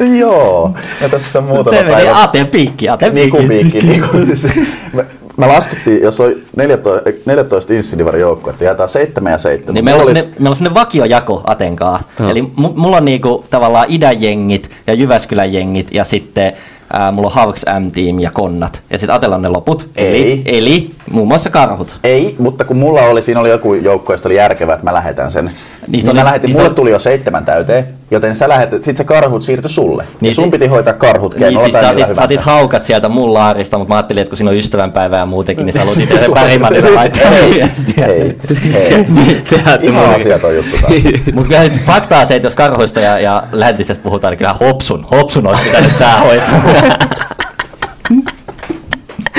Joo. 0.20 0.74
Ja 1.00 1.08
tässä 1.08 1.40
muutama 1.40 1.76
Se 1.76 1.82
meni 1.82 1.94
päivä. 1.94 2.22
Ate 2.22 2.44
piikki, 2.44 2.88
Ate 2.88 3.10
Niin 3.10 3.30
kuin 3.30 3.48
piikki. 3.48 3.70
piikki. 3.72 3.86
Niin 3.88 4.04
kuin, 4.10 4.36
siis, 4.36 4.54
me, 4.92 5.04
me 5.36 5.46
laskettiin, 5.46 6.02
jos 6.02 6.20
oli 6.20 6.44
14, 6.56 7.10
14 7.26 7.74
Insidivari 7.74 8.20
joukkuetta, 8.20 8.64
jaetaan 8.64 8.88
7 8.88 9.32
ja 9.32 9.38
7. 9.38 9.74
Niin 9.74 9.84
meillä, 9.84 10.00
on 10.00 10.06
semmoinen, 10.06 10.32
meillä 10.38 10.50
on 10.50 10.56
semmoinen 10.56 10.74
vakiojako 10.80 11.40
Atenkaa. 11.46 12.02
Joo. 12.20 12.30
Eli 12.30 12.40
mu- 12.42 12.72
mulla 12.76 12.96
on 12.96 13.04
niinku 13.04 13.44
tavallaan 13.50 13.86
idänjengit 13.88 14.70
ja 14.86 14.94
Jyväskylän 14.94 15.52
jengit 15.52 15.88
ja 15.90 16.04
sitten 16.04 16.52
ää, 16.92 17.10
mulla 17.12 17.28
on 17.28 17.34
Hawks 17.34 17.64
M-team 17.80 18.20
ja 18.20 18.30
Konnat. 18.30 18.82
Ja 18.90 18.98
sitten 18.98 19.14
Atella 19.16 19.36
on 19.36 19.42
ne 19.42 19.48
loput. 19.48 19.88
Ei. 19.96 20.32
Eli, 20.32 20.42
eli 20.44 20.90
muun 21.10 21.28
muassa 21.28 21.50
karhut. 21.50 21.98
Ei, 22.04 22.34
mutta 22.38 22.64
kun 22.64 22.76
mulla 22.76 23.00
oli, 23.02 23.22
siinä 23.22 23.40
oli 23.40 23.50
joku 23.50 23.74
joukko, 23.74 24.12
josta 24.12 24.28
oli 24.28 24.36
järkevää, 24.36 24.74
että 24.74 24.84
mä 24.84 24.94
lähetän 24.94 25.32
sen. 25.32 25.50
Niin 25.86 25.92
Niin, 25.92 26.02
se 26.02 26.06
niin 26.06 26.10
oli- 26.10 26.18
mä 26.20 26.24
lähetin, 26.24 26.48
niin 26.48 26.54
se 26.54 26.58
mulle 26.58 26.68
oli- 26.68 26.74
tuli 26.76 26.90
jo 26.90 26.98
seitsemän 26.98 27.44
täyteen, 27.44 27.88
joten 28.10 28.36
sä 28.36 28.48
lähetit, 28.48 28.82
sit 28.82 28.96
se 28.96 29.04
karhut 29.04 29.42
siirtyi 29.42 29.70
sulle. 29.70 30.02
Niin 30.02 30.16
Niin 30.20 30.30
ja 30.30 30.34
sun 30.34 30.50
piti 30.50 30.66
hoitaa 30.66 30.94
karhut 30.94 31.34
Niin, 31.34 31.40
keinolla 31.40 31.64
siis 31.66 31.72
tai 31.72 31.82
sä 31.84 31.90
otit, 31.90 32.16
sä 32.16 32.22
otit 32.22 32.40
haukat 32.40 32.84
sieltä 32.84 33.08
mun 33.08 33.34
laarista, 33.34 33.78
mutta 33.78 33.92
mä 33.94 33.96
ajattelin, 33.96 34.20
että 34.22 34.28
kun 34.30 34.36
siinä 34.36 34.50
on 34.50 34.56
ystävänpäivää 34.56 35.18
ja 35.18 35.26
muutenkin, 35.26 35.66
niin 35.66 35.72
sä 35.72 35.78
haluat 35.78 35.98
itse 35.98 36.20
sen 36.20 36.32
Bergmanille 36.34 36.90
laittaa 36.90 37.30
Ei, 37.30 37.62
ei, 38.06 38.36
ei. 38.74 39.04
Niin, 39.08 39.42
Ihan 39.82 40.06
moni- 40.06 40.14
asiaton 40.20 40.54
juttu 40.56 40.76
taas. 40.80 40.92
Mutta 41.34 41.48
kyllä 41.48 41.62
nyt 41.62 41.80
faktaa 41.86 42.26
se, 42.26 42.36
että 42.36 42.46
jos 42.46 42.54
karhuista 42.54 43.00
ja, 43.00 43.18
ja 43.18 43.42
läntisestä 43.52 44.02
puhutaan, 44.04 44.32
niin 44.32 44.38
kyllä 44.38 44.54
Hopsun, 44.60 45.06
Hopsun 45.10 45.46
olisi 45.46 45.62
pitänyt 45.62 45.98
tää 45.98 46.18
hoitaa. 46.20 46.62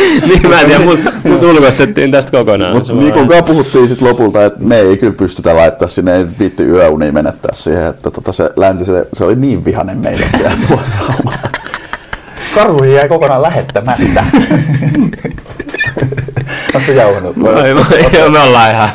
niin 0.28 0.50
mä 0.50 0.62
en 0.62 0.68
tiedä, 0.68 0.84
mut, 0.86 1.00
mut 1.24 1.44
ulkoistettiin 1.44 2.12
tästä 2.12 2.32
kokonaan. 2.32 2.76
Mutta 2.76 2.94
niin 2.94 3.16
vaan- 3.16 3.28
kuin 3.28 3.44
puhuttiin 3.44 3.88
sit 3.88 4.02
lopulta, 4.02 4.46
että 4.46 4.60
me 4.64 4.80
ei 4.80 4.98
kyllä 4.98 5.14
pystytä 5.14 5.56
laittaa 5.56 5.88
sinne, 5.88 6.16
ei 6.18 6.26
viitti 6.40 6.64
yöunia 6.64 7.12
menettää 7.12 7.52
siihen, 7.54 7.86
että 7.86 8.12
tota 8.12 8.32
se 8.32 8.50
länti, 8.56 8.86
se, 8.86 9.08
se 9.14 9.24
oli 9.24 9.36
niin 9.36 9.66
vihanen 9.66 9.98
meille 9.98 10.26
siellä. 10.38 10.58
Karhuihin 12.56 12.96
jäi 12.96 13.08
kokonaan 13.10 13.42
lähettämättä. 13.42 14.24
Oletko 16.74 16.92
jauhanut? 16.92 17.36
Ai, 17.56 17.74
mä- 17.74 17.86
joo, 18.20 18.30
me 18.30 18.40
ollaan 18.40 18.72
ihan, 18.72 18.90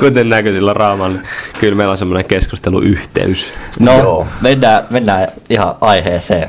kuten 0.00 0.28
näkyy 0.28 0.54
silloin 0.54 0.76
raamalla. 0.76 1.18
Kyllä 1.60 1.74
meillä 1.74 1.90
on 1.92 1.98
semmoinen 1.98 2.24
keskusteluyhteys. 2.24 3.46
No, 3.80 3.98
Joo. 3.98 4.26
mennään, 4.40 4.84
mennään 4.90 5.28
ihan 5.50 5.74
aiheeseen. 5.80 6.48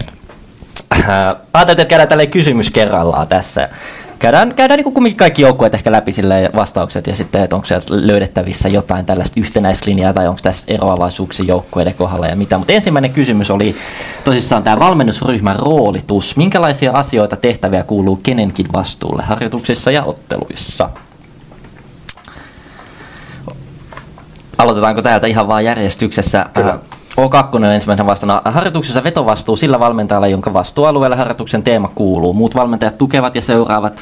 Ajattelin, 1.53 1.82
että 1.82 1.89
käydään 1.89 2.10
tälle 2.10 2.28
kysymys 2.28 2.72
kerrallaan 2.72 3.28
tässä. 3.28 3.70
käydään, 4.20 4.55
käydään 4.55 4.78
niin 4.78 4.93
kumminkin 4.93 5.18
kaikki 5.18 5.41
joukkueet 5.41 5.74
ehkä 5.74 5.91
läpi 5.91 6.12
silleen 6.12 6.49
vastaukset 6.55 7.08
ja 7.08 7.16
sitten, 7.16 7.43
että 7.43 7.55
onko 7.55 7.66
sieltä 7.66 7.86
löydettävissä 7.89 8.70
jotain 8.70 9.05
tällaista 9.05 9.39
yhtenäislinjaa 9.39 10.14
tai 10.14 10.28
onko 10.28 10.39
tässä 10.43 10.66
eroavaisuuksia 10.68 11.45
joukkueiden 11.45 11.93
kohdalla 11.93 12.28
ja 12.28 12.36
mitä. 12.36 12.58
Mutta 12.58 12.74
ensimmäinen 12.74 13.14
kysymys 13.14 13.51
oli 13.51 13.76
tosissaan 14.24 14.64
tämä 14.64 14.80
valmennusryhmän 14.80 15.55
roolitus. 15.55 16.38
Minkälaisia 16.38 16.91
asioita 16.91 17.36
tehtäviä 17.36 17.84
kuuluu 17.84 18.20
kenenkin 18.24 18.68
vastuulle 18.74 19.24
harjoituksissa 19.24 19.91
ja 19.91 20.03
otteluissa? 20.03 20.89
Aloitetaanko 24.58 25.01
täältä 25.01 25.28
ihan 25.28 25.47
vaan 25.47 25.66
järjestyksessä? 25.66 26.45
Kyllä. 26.53 26.80
O2 27.22 27.55
on 27.55 27.63
ensimmäisenä 27.63 28.05
vastana. 28.05 28.41
Harjoituksessa 28.45 29.03
vetovastuu 29.03 29.55
sillä 29.55 29.80
valmentajalla, 29.80 30.28
jonka 30.28 30.53
vastuualueella 30.53 31.15
harjoituksen 31.15 31.63
teema 31.63 31.88
kuuluu. 31.95 32.34
Muut 32.34 32.55
valmentajat 32.55 32.97
tukevat 32.97 33.36
ja 33.36 33.41
seuraavat, 33.41 33.93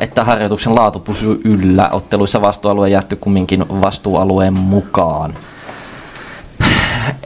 että 0.00 0.24
harjoituksen 0.24 0.74
laatu 0.74 0.98
pysyy 0.98 1.40
yllä. 1.44 1.88
Otteluissa 1.92 2.40
vastuualue 2.40 2.88
jätty 2.88 3.16
kumminkin 3.16 3.64
vastuualueen 3.80 4.54
mukaan 4.54 5.34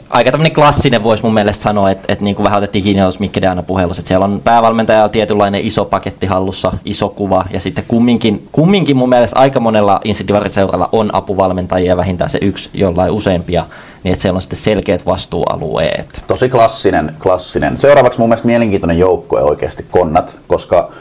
aika 0.09 0.31
tämmöinen 0.31 0.53
klassinen 0.53 1.03
voisi 1.03 1.23
mun 1.23 1.33
mielestä 1.33 1.63
sanoa, 1.63 1.91
että, 1.91 2.05
että 2.07 2.23
niin 2.23 2.35
kuin 2.35 2.43
vähän 2.43 2.57
otettiin 2.57 2.83
kiinni 2.83 3.01
tuossa 3.01 3.19
Mikke 3.19 3.41
Deana 3.41 3.63
puhelussa, 3.63 4.01
että 4.01 4.07
siellä 4.07 4.25
on 4.25 4.41
päävalmentajalla 4.43 5.09
tietynlainen 5.09 5.61
iso 5.61 5.85
paketti 5.85 6.25
hallussa, 6.25 6.73
iso 6.85 7.09
kuva, 7.09 7.45
ja 7.51 7.59
sitten 7.59 7.83
kumminkin, 7.87 8.47
kumminkin 8.51 8.97
mun 8.97 9.09
mielestä 9.09 9.39
aika 9.39 9.59
monella 9.59 10.01
Insidivarit-seuralla 10.03 10.89
on 10.91 11.15
apuvalmentajia, 11.15 11.97
vähintään 11.97 12.29
se 12.29 12.39
yksi, 12.41 12.69
jollain 12.73 13.11
useampia, 13.11 13.65
niin 14.05 14.13
että 14.13 14.21
siellä 14.21 14.37
on 14.37 14.41
sitten 14.41 14.59
selkeät 14.59 15.05
vastuualueet. 15.05 16.23
Tosi 16.27 16.49
klassinen, 16.49 17.15
klassinen. 17.19 17.77
Seuraavaksi 17.77 18.19
mun 18.19 18.29
mielestä 18.29 18.45
mielenkiintoinen 18.45 18.99
joukkue 18.99 19.41
oikeasti 19.41 19.85
Konnat, 19.91 20.37
koska, 20.47 20.91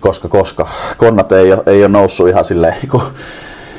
koska, 0.00 0.28
koska 0.28 0.68
Konnat 0.96 1.32
ei 1.32 1.52
ole, 1.52 1.62
ei 1.66 1.82
ole 1.82 1.88
noussut 1.88 2.28
ihan 2.28 2.44
silleen 2.44 2.76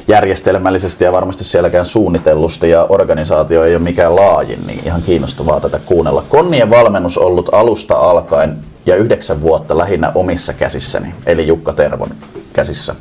järjestelmällisesti 0.08 1.04
ja 1.04 1.12
varmasti 1.12 1.44
sielläkään 1.44 1.86
suunnitellusti 1.86 2.70
ja 2.70 2.86
organisaatio 2.90 3.64
ei 3.64 3.76
ole 3.76 3.84
mikään 3.84 4.16
laajin, 4.16 4.68
niin 4.68 4.82
ihan 4.86 5.02
kiinnostavaa 5.02 5.60
tätä 5.60 5.80
kuunnella. 5.86 6.24
Konnien 6.30 6.70
valmennus 6.70 7.18
ollut 7.18 7.50
alusta 7.52 7.96
alkaen 7.96 8.58
ja 8.86 8.96
yhdeksän 8.96 9.42
vuotta 9.42 9.78
lähinnä 9.78 10.12
omissa 10.16 10.54
käsissäni, 10.54 11.14
eli 11.26 11.48
Jukka 11.48 11.74
Tervon 11.74 12.10
käsissä. 12.54 12.96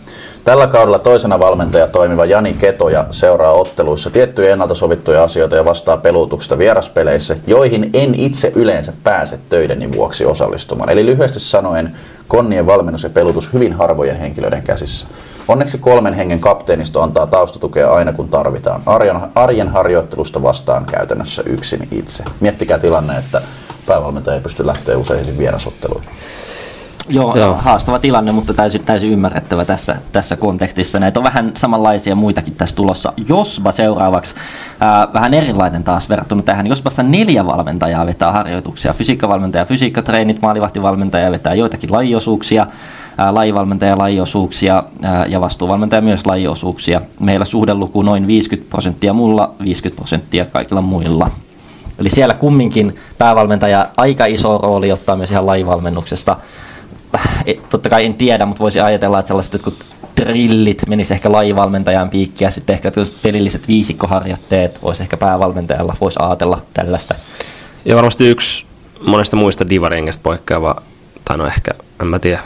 Tällä 0.45 0.67
kaudella 0.67 0.99
toisena 0.99 1.39
valmentaja 1.39 1.89
toimiva 1.89 2.25
Jani 2.25 2.55
Ketoja 2.55 3.05
seuraa 3.11 3.53
otteluissa 3.53 4.11
tiettyjä 4.11 4.53
ennalta 4.53 4.75
sovittuja 4.75 5.23
asioita 5.23 5.57
ja 5.57 5.65
vastaa 5.65 5.97
pelutuksesta 5.97 6.59
vieraspeleissä, 6.59 7.37
joihin 7.47 7.91
en 7.95 8.15
itse 8.15 8.53
yleensä 8.55 8.93
pääse 9.05 9.39
töideni 9.49 9.93
vuoksi 9.93 10.25
osallistumaan. 10.25 10.91
Eli 10.91 11.07
lyhyesti 11.07 11.41
sanoen, 11.41 11.97
konnien 12.29 12.67
valmennus 12.67 13.03
ja 13.03 13.11
pelutus 13.11 13.53
hyvin 13.53 13.73
harvojen 13.73 14.17
henkilöiden 14.17 14.63
käsissä. 14.63 15.07
Onneksi 15.49 15.79
kolmen 15.79 16.15
hengen 16.15 16.41
kapteenisto 16.41 17.03
antaa 17.03 17.27
taustatukea 17.27 17.95
aina 17.95 18.13
kun 18.13 18.29
tarvitaan. 18.29 18.83
Arjen, 18.87 19.17
arjen 19.35 19.69
harjoittelusta 19.69 20.43
vastaan 20.43 20.85
käytännössä 20.85 21.43
yksin 21.47 21.89
itse. 21.91 22.25
Miettikää 22.41 22.79
tilanne, 22.79 23.19
että 23.19 23.43
päävalmentaja 23.87 24.35
ei 24.35 24.41
pysty 24.41 24.67
lähteä 24.67 24.99
useisiin 24.99 25.39
vierasotteluihin. 25.39 26.11
Joo, 27.09 27.37
Joo, 27.37 27.55
haastava 27.55 27.99
tilanne, 27.99 28.33
mutta 28.33 28.55
täysin, 28.55 28.85
täysin 28.85 29.11
ymmärrettävä 29.11 29.65
tässä, 29.65 29.97
tässä 30.13 30.37
kontekstissa. 30.37 30.99
Näitä 30.99 31.21
on 31.21 31.25
vähän 31.25 31.53
samanlaisia 31.57 32.15
muitakin 32.15 32.55
tässä 32.55 32.77
tulossa. 32.77 33.13
Josba 33.29 33.73
seuraavaksi, 33.73 34.35
ää, 34.81 35.09
vähän 35.15 35.35
erilainen 35.35 35.85
taas 35.85 36.09
verrattuna 36.09 36.43
tähän. 36.43 36.67
Josbassa 36.67 37.03
neljä 37.03 37.47
valmentajaa 37.47 38.07
vetää 38.07 38.33
harjoituksia. 38.33 38.93
Fysiikkavalmentaja, 38.93 39.65
fysiikkatreenit, 39.65 40.43
maalivahtivalmentaja 40.43 41.31
vetää 41.31 41.55
joitakin 41.55 41.93
lajiosuuksia 41.93 42.67
lajivalmentaja 43.31 43.99
lajiosuuksia 43.99 44.83
ja 45.29 45.41
vastuuvalmentaja 45.41 46.03
myös 46.03 46.27
lajiosuuksia. 46.27 47.01
Meillä 47.21 47.45
suhdeluku 47.45 48.03
noin 48.03 48.27
50 48.27 48.71
prosenttia 48.71 49.13
mulla, 49.13 49.55
50 49.65 49.97
prosenttia 49.97 50.45
kaikilla 50.45 50.83
muilla. 50.83 51.31
Eli 51.99 52.11
siellä 52.11 52.35
kumminkin 52.35 52.97
päävalmentaja 53.19 53.89
aika 53.97 54.27
iso 54.27 54.59
rooli 54.59 54.93
ottaa 54.93 55.17
myös 55.17 55.31
ihan 55.31 55.47
lajivalmennuksesta. 55.47 56.37
Totta 57.71 57.89
kai 57.89 58.05
en 58.05 58.15
tiedä, 58.15 58.47
mutta 58.47 58.63
voisi 58.63 58.81
ajatella, 58.81 59.19
että 59.19 59.29
sellaiset 59.29 59.53
jotkut 59.53 59.87
drillit 60.21 60.83
menisi 60.87 61.15
ehkä 61.15 61.33
lajivalmentajan 61.33 62.11
piikkiä, 62.11 62.51
sitten 62.51 62.75
ehkä 62.75 62.93
pelilliset 63.23 63.69
viisikkoharjoitteet 63.69 64.83
voisi 64.83 65.03
ehkä 65.03 65.17
päävalmentajalla, 65.17 65.97
voisi 66.01 66.19
ajatella 66.23 66.63
tällaista. 66.75 67.15
Ja 67.85 67.97
varmasti 67.97 68.29
yksi 68.29 68.65
monesta 69.07 69.37
muista 69.37 69.69
divarengestä 69.69 70.23
poikkeava, 70.23 70.83
tai 71.25 71.39
no 71.39 71.47
ehkä, 71.47 71.71
en 72.01 72.07
mä 72.07 72.19
tiedä, 72.19 72.41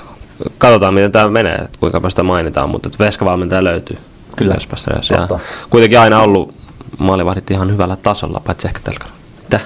katsotaan 0.58 0.94
miten 0.94 1.12
tämä 1.12 1.28
menee, 1.28 1.54
että 1.54 1.78
kuinka 1.80 2.10
sitä 2.10 2.22
mainitaan, 2.22 2.68
mutta 2.70 2.88
että 2.88 3.04
veskavalmentaja 3.04 3.64
löytyy 3.64 3.98
Kyllä. 4.36 4.54
Espassa. 4.54 4.90
Ja 5.10 5.28
kuitenkin 5.70 6.00
aina 6.00 6.20
ollut 6.20 6.54
maalivahdit 6.98 7.50
ihan 7.50 7.70
hyvällä 7.70 7.96
tasolla, 7.96 8.40
paitsi 8.46 8.68
ehkä 8.68 8.80
telkara. 8.84 9.12
Mitä? 9.42 9.60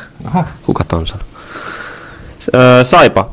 Kuka 0.67 0.85
ton 0.85 1.07
sanoi? 1.07 1.25
Saipa. 2.85 3.31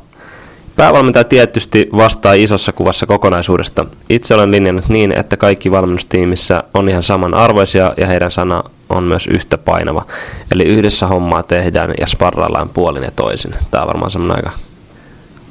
Päävalmentaja 0.76 1.24
tietysti 1.24 1.90
vastaa 1.98 2.34
isossa 2.34 2.72
kuvassa 2.72 3.06
kokonaisuudesta. 3.06 3.86
Itse 4.10 4.34
olen 4.34 4.52
linjannut 4.52 4.90
niin, 4.90 5.12
että 5.12 5.38
kaikki 5.38 5.72
valmennustiimissä 5.72 6.64
on 6.74 6.90
ihan 6.90 7.04
samanarvoisia 7.04 7.94
ja 7.98 8.08
heidän 8.08 8.32
sana 8.32 8.64
on 8.90 9.04
myös 9.04 9.28
yhtä 9.28 9.58
painava. 9.58 10.06
Eli 10.52 10.64
yhdessä 10.64 11.08
hommaa 11.08 11.44
tehdään 11.44 11.94
ja 12.00 12.08
sparraillaan 12.08 12.70
puolin 12.70 13.04
ja 13.04 13.12
toisin. 13.12 13.56
Tämä 13.72 13.82
on 13.82 13.88
varmaan 13.88 14.12
semmoinen 14.12 14.38
aika, 14.38 14.58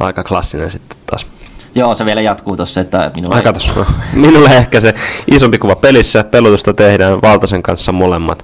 aika 0.00 0.24
klassinen 0.24 0.70
sitten 0.70 0.98
taas 1.06 1.26
Joo, 1.74 1.94
se 1.94 2.04
vielä 2.04 2.20
jatkuu 2.20 2.56
tuossa, 2.56 2.80
että 2.80 3.10
minulla 3.14 3.36
Ai, 3.36 3.42
ei... 3.46 3.84
minulle 4.26 4.48
ehkä 4.48 4.80
se 4.80 4.94
isompi 5.30 5.58
kuva 5.58 5.76
pelissä, 5.76 6.24
pelutusta 6.24 6.74
tehdään 6.74 7.22
Valtasen 7.22 7.62
kanssa 7.62 7.92
molemmat. 7.92 8.42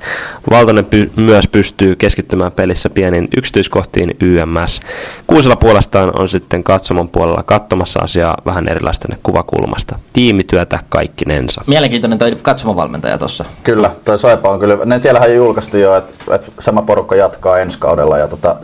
Valtanen 0.51 0.85
py- 0.85 1.11
myös 1.17 1.49
pystyy 1.49 1.97
keskittymään 1.97 2.53
pelissä 2.53 2.91
pieniin 2.91 3.29
yksityiskohtiin 3.37 4.17
YMS. 4.21 4.81
Kuusella 5.27 5.57
puolestaan 5.57 6.21
on 6.21 6.29
sitten 6.29 6.65
katsomon 6.65 7.09
puolella 7.09 7.43
katsomassa 7.43 8.01
asiaa 8.01 8.37
vähän 8.47 8.69
erilaista 8.69 9.09
kuvakulmasta. 9.23 9.99
Tiimityötä 10.13 10.79
kaikkinensa. 10.89 11.63
Mielenkiintoinen 11.67 12.19
toi 12.19 12.37
katsomavalmentaja 12.43 13.19
tuossa. 13.19 13.45
Kyllä, 13.65 13.91
toi 14.05 14.19
Saipa 14.19 14.51
on 14.51 14.61
kyllä, 14.61 14.79
ne 14.85 15.01
siellähän 15.01 15.35
julkaistiin 15.35 15.83
jo, 15.83 15.97
että, 15.97 16.35
että 16.35 16.53
sama 16.61 16.83
porukka 16.83 17.17
jatkaa 17.17 17.59
ensi 17.59 17.79
kaudella 17.79 18.19
ja 18.19 18.29
tota, 18.29 18.57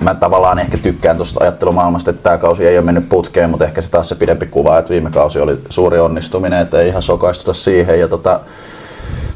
mä 0.00 0.14
tavallaan 0.14 0.58
ehkä 0.58 0.78
tykkään 0.78 1.16
tuosta 1.16 1.40
ajattelumaailmasta, 1.42 2.10
että 2.10 2.22
tämä 2.22 2.38
kausi 2.38 2.66
ei 2.66 2.78
ole 2.78 2.84
mennyt 2.84 3.08
putkeen, 3.08 3.50
mutta 3.50 3.64
ehkä 3.64 3.82
se 3.82 3.90
taas 3.90 4.08
se 4.08 4.14
pidempi 4.14 4.46
kuva, 4.46 4.78
että 4.78 4.90
viime 4.90 5.10
kausi 5.10 5.40
oli 5.40 5.58
suuri 5.70 5.98
onnistuminen, 5.98 6.58
että 6.58 6.80
ei 6.80 6.88
ihan 6.88 7.02
sokaistuta 7.02 7.52
siihen. 7.52 8.00
Ja 8.00 8.08
tota, 8.08 8.40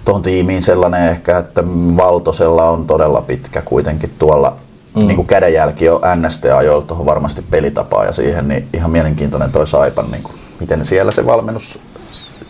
tuohon 0.04 0.22
tiimiin 0.22 0.62
sellainen 0.62 1.08
ehkä, 1.08 1.38
että 1.38 1.64
Valtosella 1.96 2.64
on 2.64 2.86
todella 2.86 3.22
pitkä 3.22 3.62
kuitenkin 3.62 4.12
tuolla 4.18 4.56
mm. 4.94 5.06
niin 5.06 5.16
kuin 5.16 5.26
kädenjälki 5.26 5.84
jo 5.84 6.00
NST-ajoilta 6.16 6.86
tuohon 6.86 7.06
varmasti 7.06 7.44
pelitapaa 7.50 8.04
ja 8.04 8.12
siihen, 8.12 8.48
niin 8.48 8.68
ihan 8.72 8.90
mielenkiintoinen 8.90 9.52
toi 9.52 9.66
Saipan, 9.66 10.10
niin 10.10 10.22
kuin, 10.22 10.34
miten 10.60 10.84
siellä 10.84 11.12
se 11.12 11.26
valmennus 11.26 11.78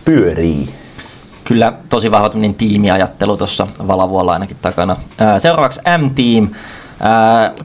pyörii. 0.05 0.75
Kyllä 1.45 1.73
tosi 1.89 2.11
vahva 2.11 2.31
tiimiajattelu 2.59 3.37
tuossa 3.37 3.67
Valavuolla 3.89 4.33
ainakin 4.33 4.57
takana. 4.63 4.97
Seuraavaksi 5.39 5.81
M-Team 5.99 6.49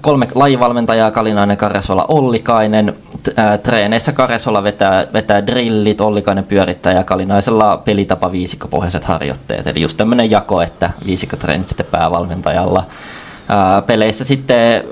kolme 0.01 0.27
lajivalmentajaa, 0.35 1.11
Kalinainen, 1.11 1.57
Karesola, 1.57 2.05
Ollikainen. 2.07 2.93
Treeneissä 3.63 4.11
Karesola 4.11 4.63
vetää, 4.63 5.07
vetää 5.13 5.47
drillit, 5.47 6.01
Ollikainen 6.01 6.43
pyörittää 6.43 6.93
ja 6.93 7.03
Kalinaisella 7.03 7.77
pelitapa 7.77 8.31
viisikkopohjaiset 8.31 9.03
harjoitteet. 9.03 9.67
Eli 9.67 9.81
just 9.81 9.97
tämmöinen 9.97 10.31
jako, 10.31 10.61
että 10.61 10.89
viisikkotreenit 11.05 11.67
sitten 11.67 11.85
päävalmentajalla. 11.91 12.83
Peleissä 13.85 14.23
sitten 14.23 14.83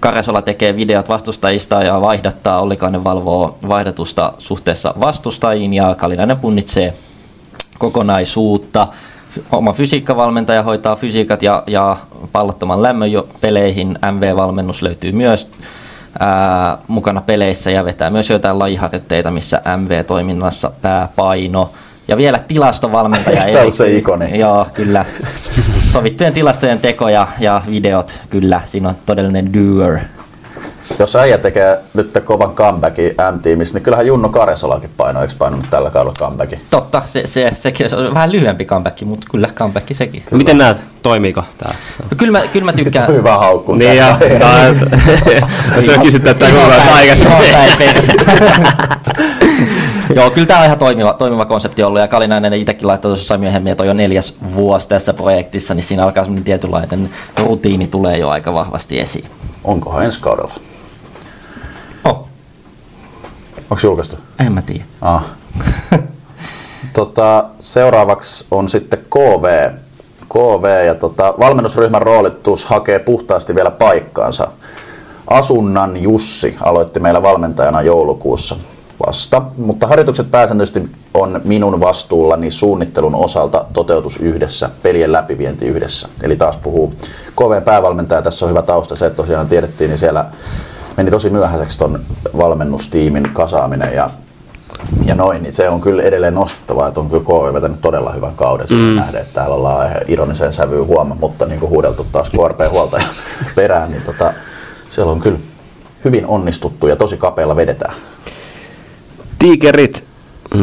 Karesola 0.00 0.42
tekee 0.42 0.76
videot 0.76 1.08
vastustajista 1.08 1.82
ja 1.82 2.00
vaihdattaa, 2.00 2.60
Ollikainen 2.60 3.04
valvoo 3.04 3.58
vaihdatusta 3.68 4.32
suhteessa 4.38 4.94
vastustajiin 5.00 5.74
ja 5.74 5.94
Kalinainen 5.94 6.38
punnitsee 6.38 6.94
kokonaisuutta 7.78 8.88
oma 9.52 9.72
fysiikkavalmentaja 9.72 10.62
hoitaa 10.62 10.96
fysiikat 10.96 11.42
ja, 11.42 11.62
ja 11.66 11.96
pallottoman 12.32 12.82
lämmön 12.82 13.12
jo 13.12 13.28
peleihin. 13.40 13.98
MV-valmennus 14.12 14.82
löytyy 14.82 15.12
myös 15.12 15.48
ää, 16.18 16.78
mukana 16.88 17.20
peleissä 17.20 17.70
ja 17.70 17.84
vetää 17.84 18.10
myös 18.10 18.30
joitain 18.30 18.58
lajiharjoitteita, 18.58 19.30
missä 19.30 19.62
MV-toiminnassa 19.76 20.70
pääpaino. 20.82 21.70
Ja 22.08 22.16
vielä 22.16 22.38
tilastovalmentaja. 22.38 23.42
Eikö 23.42 23.70
se 23.70 23.96
ikoni? 23.96 24.38
Joo, 24.38 24.66
kyllä. 24.74 25.04
Sovittujen 25.92 26.32
tilastojen 26.32 26.78
tekoja 26.78 27.26
ja 27.40 27.62
videot, 27.70 28.20
kyllä. 28.30 28.60
Siinä 28.64 28.88
on 28.88 28.94
todellinen 29.06 29.52
doer 29.52 29.98
jos 30.98 31.16
äijä 31.16 31.38
tekee 31.38 31.78
nyt 31.94 32.18
kovan 32.24 32.54
comebackin 32.54 33.14
M-tiimissä, 33.34 33.74
niin 33.74 33.82
kyllähän 33.82 34.06
Junno 34.06 34.28
Karesolakin 34.28 34.90
painoi, 34.96 35.22
eikö 35.22 35.34
painanut 35.38 35.66
tällä 35.70 35.90
kaudella 35.90 36.16
comebackin? 36.18 36.60
Totta, 36.70 37.02
se, 37.06 37.26
se, 37.26 37.50
sekin 37.52 37.94
on 37.94 38.14
vähän 38.14 38.32
lyhyempi 38.32 38.64
comeback, 38.64 39.02
mutta 39.02 39.26
kyllä 39.30 39.48
comeback 39.54 39.86
sekin. 39.92 40.22
No, 40.30 40.38
miten 40.38 40.58
näet, 40.58 40.76
toimiiko 41.02 41.44
tämä? 41.58 41.74
No, 42.02 42.08
kyllä, 42.16 42.38
mä, 42.38 42.46
kyllä 42.52 42.64
mä 42.64 42.72
tykkään. 42.72 43.08
Hyvä 43.18 43.38
haukku. 43.38 43.74
Niin 43.74 43.96
ja, 43.96 44.18
jos 45.76 45.98
kysyt, 46.04 46.26
että 46.26 46.46
kuuluu 46.46 46.94
aikaisemmin. 46.94 47.36
Joo, 50.14 50.30
kyllä 50.30 50.46
tämä 50.46 50.60
on 50.60 50.66
ihan 50.66 50.78
toimiva, 50.78 51.12
toimiva 51.12 51.44
konsepti 51.44 51.82
ollut 51.82 52.00
ja 52.00 52.08
Kalinainen 52.08 52.52
itsekin 52.52 52.86
laittoi 52.86 53.08
tuossa 53.08 53.38
myöhemmin, 53.38 53.70
että 53.70 53.82
on 53.82 53.86
jo 53.86 53.94
neljäs 53.94 54.34
vuosi 54.54 54.88
tässä 54.88 55.14
projektissa, 55.14 55.74
niin 55.74 55.84
siinä 55.84 56.04
alkaa 56.04 56.24
semmoinen 56.24 56.44
tietynlainen 56.44 57.10
rutiini 57.36 57.86
tulee 57.86 58.18
jo 58.18 58.28
aika 58.28 58.54
vahvasti 58.54 59.00
esiin. 59.00 59.30
Onkohan 59.64 60.04
ensi 60.04 60.20
kaudella? 60.20 60.54
Oh, 62.04 62.28
Onko 63.70 63.80
julkaistu? 63.82 64.16
en 64.38 64.52
mä 64.52 64.62
tiedä. 64.62 64.84
Ah. 65.00 65.24
tota, 66.92 67.44
seuraavaksi 67.60 68.46
on 68.50 68.68
sitten 68.68 68.98
KV. 69.10 69.70
KV 70.28 70.86
ja 70.86 70.94
tota, 70.94 71.34
valmennusryhmän 71.38 72.02
roolitus 72.02 72.64
hakee 72.64 72.98
puhtaasti 72.98 73.54
vielä 73.54 73.70
paikkaansa. 73.70 74.48
Asunnan 75.26 75.96
Jussi 75.96 76.56
aloitti 76.60 77.00
meillä 77.00 77.22
valmentajana 77.22 77.82
joulukuussa 77.82 78.56
vasta, 79.06 79.42
mutta 79.56 79.86
harjoitukset 79.86 80.30
pääsääntöisesti 80.30 80.88
on 81.14 81.40
minun 81.44 81.80
vastuullani 81.80 82.50
suunnittelun 82.50 83.14
osalta 83.14 83.64
toteutus 83.72 84.16
yhdessä, 84.16 84.70
pelien 84.82 85.12
läpivienti 85.12 85.66
yhdessä. 85.66 86.08
Eli 86.22 86.36
taas 86.36 86.56
puhuu 86.56 86.94
KV 87.36 87.62
päävalmentaja, 87.64 88.22
tässä 88.22 88.46
on 88.46 88.50
hyvä 88.50 88.62
tausta 88.62 88.96
se, 88.96 89.06
että 89.06 89.16
tosiaan 89.16 89.48
tiedettiin, 89.48 89.88
niin 89.88 89.98
siellä 89.98 90.24
meni 90.96 91.10
tosi 91.10 91.30
myöhäiseksi 91.30 91.78
ton 91.78 92.00
valmennustiimin 92.36 93.30
kasaaminen 93.32 93.94
ja 93.94 94.10
ja 95.04 95.14
noin, 95.14 95.42
niin 95.42 95.52
se 95.52 95.68
on 95.68 95.80
kyllä 95.80 96.02
edelleen 96.02 96.34
nostettavaa, 96.34 96.88
että 96.88 97.00
on 97.00 97.10
kyllä 97.10 97.24
KV 97.24 97.54
vetänyt 97.54 97.80
todella 97.80 98.12
hyvän 98.12 98.34
kauden 98.34 98.66
mm. 98.70 98.96
nähden, 98.96 99.20
että 99.20 99.34
täällä 99.34 99.54
ollaan 99.54 99.90
ihan 99.90 100.02
ironisen 100.08 100.52
sävyyn 100.52 100.86
huoma, 100.86 101.16
mutta 101.20 101.46
niin 101.46 101.60
kuin 101.60 101.70
huudeltu 101.70 102.06
taas 102.12 102.30
KRP 102.30 102.70
huoltaja 102.70 103.06
perään, 103.54 103.90
niin 103.90 104.02
tota, 104.02 104.32
siellä 104.88 105.12
on 105.12 105.20
kyllä 105.20 105.38
hyvin 106.04 106.26
onnistuttu 106.26 106.86
ja 106.86 106.96
tosi 106.96 107.16
kapealla 107.16 107.56
vedetään. 107.56 107.94
Tigerit. 109.38 110.10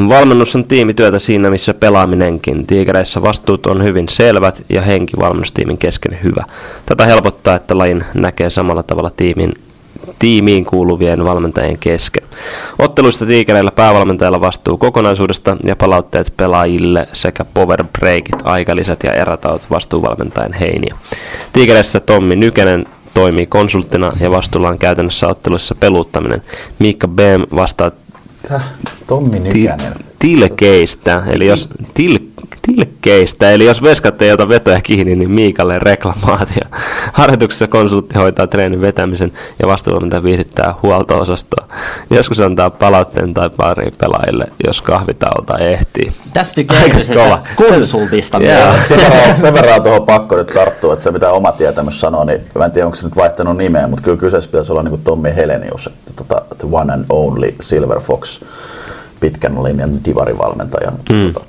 Valmennus 0.09 0.55
on 0.55 0.65
tiimityötä 0.65 1.19
siinä, 1.19 1.49
missä 1.49 1.73
pelaaminenkin. 1.73 2.67
Tigereissä 2.67 3.21
vastuut 3.21 3.65
on 3.65 3.83
hyvin 3.83 4.09
selvät 4.09 4.63
ja 4.69 4.81
henki 4.81 5.17
valmennustiimin 5.19 5.77
kesken 5.77 6.19
hyvä. 6.23 6.43
Tätä 6.85 7.05
helpottaa, 7.05 7.55
että 7.55 7.77
lajin 7.77 8.03
näkee 8.13 8.49
samalla 8.49 8.83
tavalla 8.83 9.09
tiimin, 9.09 9.53
tiimiin 10.19 10.65
kuuluvien 10.65 11.25
valmentajien 11.25 11.77
kesken. 11.77 12.23
Otteluista 12.79 13.25
tiikereillä 13.25 13.71
päävalmentajalla 13.71 14.41
vastuu 14.41 14.77
kokonaisuudesta 14.77 15.57
ja 15.65 15.75
palautteet 15.75 16.33
pelaajille 16.37 17.07
sekä 17.13 17.45
power 17.53 17.83
breakit, 17.99 18.35
aikalisät 18.43 19.03
ja 19.03 19.13
erätaut 19.13 19.69
vastuuvalmentajan 19.69 20.53
heiniä. 20.53 20.95
Tiikereissä 21.53 21.99
Tommi 21.99 22.35
Nykänen 22.35 22.85
toimii 23.13 23.45
konsulttina 23.45 24.11
ja 24.19 24.31
vastuulla 24.31 24.69
on 24.69 24.79
käytännössä 24.79 25.27
otteluissa 25.27 25.75
peluuttaminen. 25.79 26.41
Miikka 26.79 27.07
Behm 27.07 27.41
vastaa 27.55 27.91
Täh, 28.47 28.63
Tommi 29.07 29.39
Nykänen. 29.39 29.93
tilkeistä, 30.19 31.23
eli 31.33 31.47
jos 31.47 31.69
til, 31.93 32.19
tilkkeistä, 32.75 33.51
eli 33.51 33.65
jos 33.65 33.83
veskat 33.83 34.21
ei 34.21 34.31
ota 34.31 34.49
vetoja 34.49 34.81
kiinni, 34.81 35.15
niin 35.15 35.31
Miikalle 35.31 35.79
reklamaatio. 35.79 36.63
Harjoituksessa 37.13 37.67
konsultti 37.67 38.17
hoitaa 38.17 38.47
treenin 38.47 38.81
vetämisen 38.81 39.31
ja 39.59 39.67
vastuuvalmentaja 39.67 40.23
viihdyttää 40.23 40.75
huolto-osastoa. 40.83 41.67
Joskus 42.09 42.39
antaa 42.39 42.69
palautteen 42.69 43.33
tai 43.33 43.49
pari 43.57 43.91
pelaajille, 43.97 44.47
jos 44.67 44.81
kahvitauta 44.81 45.57
ehtii. 45.57 46.11
Tästä 46.33 46.55
tykkää 46.55 46.81
kova. 47.13 47.37
tästä 47.37 47.49
konsultista. 47.55 48.37
Joo. 48.37 48.73
Sen 48.87 48.97
verran, 48.97 49.39
sen 49.39 49.53
verran 49.53 49.83
tuohon 49.83 50.05
pakko 50.05 50.35
nyt 50.35 50.47
tarttua, 50.47 50.93
että 50.93 51.03
se 51.03 51.11
mitä 51.11 51.31
oma 51.31 51.51
tietämys 51.51 51.99
sanoo, 51.99 52.23
niin 52.23 52.41
mä 52.57 52.65
en 52.65 52.71
tiedä 52.71 52.85
onko 52.85 52.95
se 52.95 53.05
nyt 53.05 53.15
vaihtanut 53.15 53.57
nimeä, 53.57 53.87
mutta 53.87 54.03
kyllä 54.03 54.17
kyseessä 54.17 54.49
pitäisi 54.49 54.71
olla 54.71 54.83
niin 54.83 54.89
kuin 54.89 55.03
Tommi 55.03 55.35
Helenius, 55.35 55.87
että 55.87 56.11
tota, 56.15 56.41
the 56.57 56.67
one 56.71 56.93
and 56.93 57.05
only 57.09 57.55
Silver 57.61 57.99
Fox, 57.99 58.41
pitkän 59.19 59.63
linjan 59.63 60.03
divarivalmentaja. 60.05 60.91
Mm. 61.09 61.33
Tota, 61.33 61.45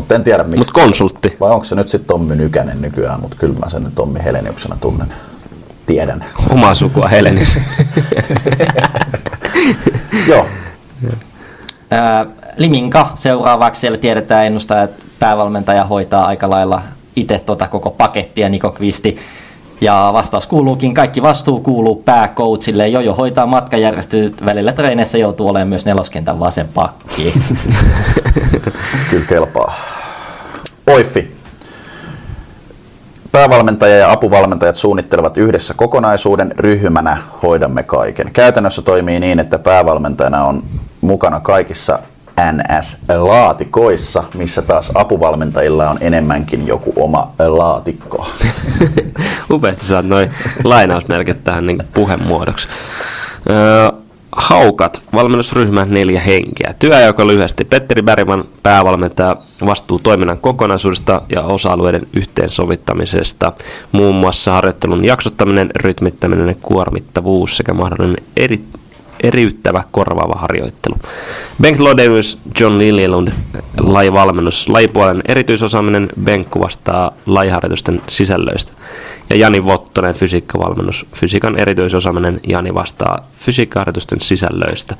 mutta 0.00 0.14
en 0.14 0.24
tiedä 0.24 0.44
miksi. 0.44 0.58
Mutta 0.58 0.72
konsultti. 0.72 1.36
Vai 1.40 1.50
onko 1.50 1.64
se 1.64 1.74
nyt 1.74 1.88
sitten 1.88 2.08
Tommi 2.08 2.36
Nykänen 2.36 2.80
nykyään, 2.80 3.20
mutta 3.20 3.36
kyllä 3.36 3.58
mä 3.58 3.70
sen 3.70 3.92
Tommi 3.94 4.24
Heleniuksena 4.24 4.76
tunnen. 4.80 5.14
Tiedän. 5.86 6.24
Omaa 6.50 6.74
sukua 6.74 7.08
Helenis. 7.08 7.58
Joo, 10.28 10.46
Ää, 11.90 12.26
Liminka 12.56 13.12
seuraavaksi 13.14 13.80
siellä 13.80 13.98
tiedetään 13.98 14.46
ennustaa, 14.46 14.82
että 14.82 15.04
päävalmentaja 15.18 15.84
hoitaa 15.84 16.26
aika 16.26 16.50
lailla 16.50 16.82
itse 17.16 17.38
tota 17.38 17.68
koko 17.68 17.90
pakettia 17.90 18.48
Niko 18.48 18.70
Kvisti. 18.70 19.18
Ja 19.80 20.10
vastaus 20.12 20.46
kuuluukin, 20.46 20.94
kaikki 20.94 21.22
vastuu 21.22 21.60
kuuluu 21.60 22.02
pääcoachille. 22.04 22.88
Jojo 22.88 23.14
hoitaa 23.14 23.46
matkajärjestelyt 23.46 24.44
välillä 24.44 24.72
treeneissä 24.72 25.18
joutuu 25.18 25.48
olemaan 25.48 25.68
myös 25.68 25.84
neloskentän 25.84 26.40
vasen 26.40 26.68
pakki. 26.74 27.34
Kyllä 29.10 29.26
kelpaa. 29.28 29.74
Oiffi. 30.86 31.36
Päävalmentaja 33.32 33.96
ja 33.96 34.12
apuvalmentajat 34.12 34.76
suunnittelevat 34.76 35.36
yhdessä 35.36 35.74
kokonaisuuden, 35.74 36.54
ryhmänä 36.58 37.22
hoidamme 37.42 37.82
kaiken. 37.82 38.30
Käytännössä 38.32 38.82
toimii 38.82 39.20
niin, 39.20 39.40
että 39.40 39.58
päävalmentajana 39.58 40.44
on 40.44 40.62
mukana 41.00 41.40
kaikissa 41.40 41.98
NS-laatikoissa, 42.40 44.22
missä 44.34 44.62
taas 44.62 44.90
apuvalmentajilla 44.94 45.90
on 45.90 45.98
enemmänkin 46.00 46.66
joku 46.66 46.92
oma 46.96 47.32
laatikko. 47.38 48.26
Upeasti 49.50 49.86
saat 49.86 50.06
noin 50.06 50.30
lainausmerkit 50.64 51.44
tähän 51.44 51.66
niin 51.66 51.82
puhemuodoksi. 51.94 52.68
Öö, 53.50 53.99
Haukat, 54.40 55.02
valmennusryhmä 55.12 55.84
neljä 55.84 56.20
henkeä. 56.20 56.74
Työaika 56.78 57.26
lyhyesti. 57.26 57.64
Petteri 57.64 58.02
Bergman, 58.02 58.44
päävalmentaja, 58.62 59.36
vastuu 59.66 59.98
toiminnan 59.98 60.38
kokonaisuudesta 60.38 61.22
ja 61.28 61.42
osa-alueiden 61.42 62.06
yhteensovittamisesta. 62.12 63.52
Muun 63.92 64.14
muassa 64.14 64.52
harjoittelun 64.52 65.04
jaksottaminen, 65.04 65.70
rytmittäminen 65.76 66.48
ja 66.48 66.54
kuormittavuus 66.62 67.56
sekä 67.56 67.74
mahdollinen 67.74 68.24
eri, 68.36 68.64
eriyttävä 69.22 69.84
korvaava 69.90 70.38
harjoittelu. 70.38 70.96
Bengt 71.62 71.80
Lodenius, 71.80 72.38
John 72.60 72.78
Liljelund, 72.78 73.28
lajivalmennus, 73.80 74.68
lajipuolen 74.68 75.22
erityisosaaminen, 75.28 76.08
Benkku 76.24 76.60
vastaa 76.60 77.12
lajiharjoitusten 77.26 78.02
sisällöistä. 78.08 78.72
Ja 79.30 79.36
Jani 79.36 79.64
Vottonen, 79.64 80.14
fysiikkavalmennus, 80.14 81.06
fysiikan 81.14 81.58
erityisosaaminen, 81.58 82.40
Jani 82.48 82.74
vastaa 82.74 83.26
fysiikkaharjoitusten 83.32 84.20
sisällöistä. 84.20 84.96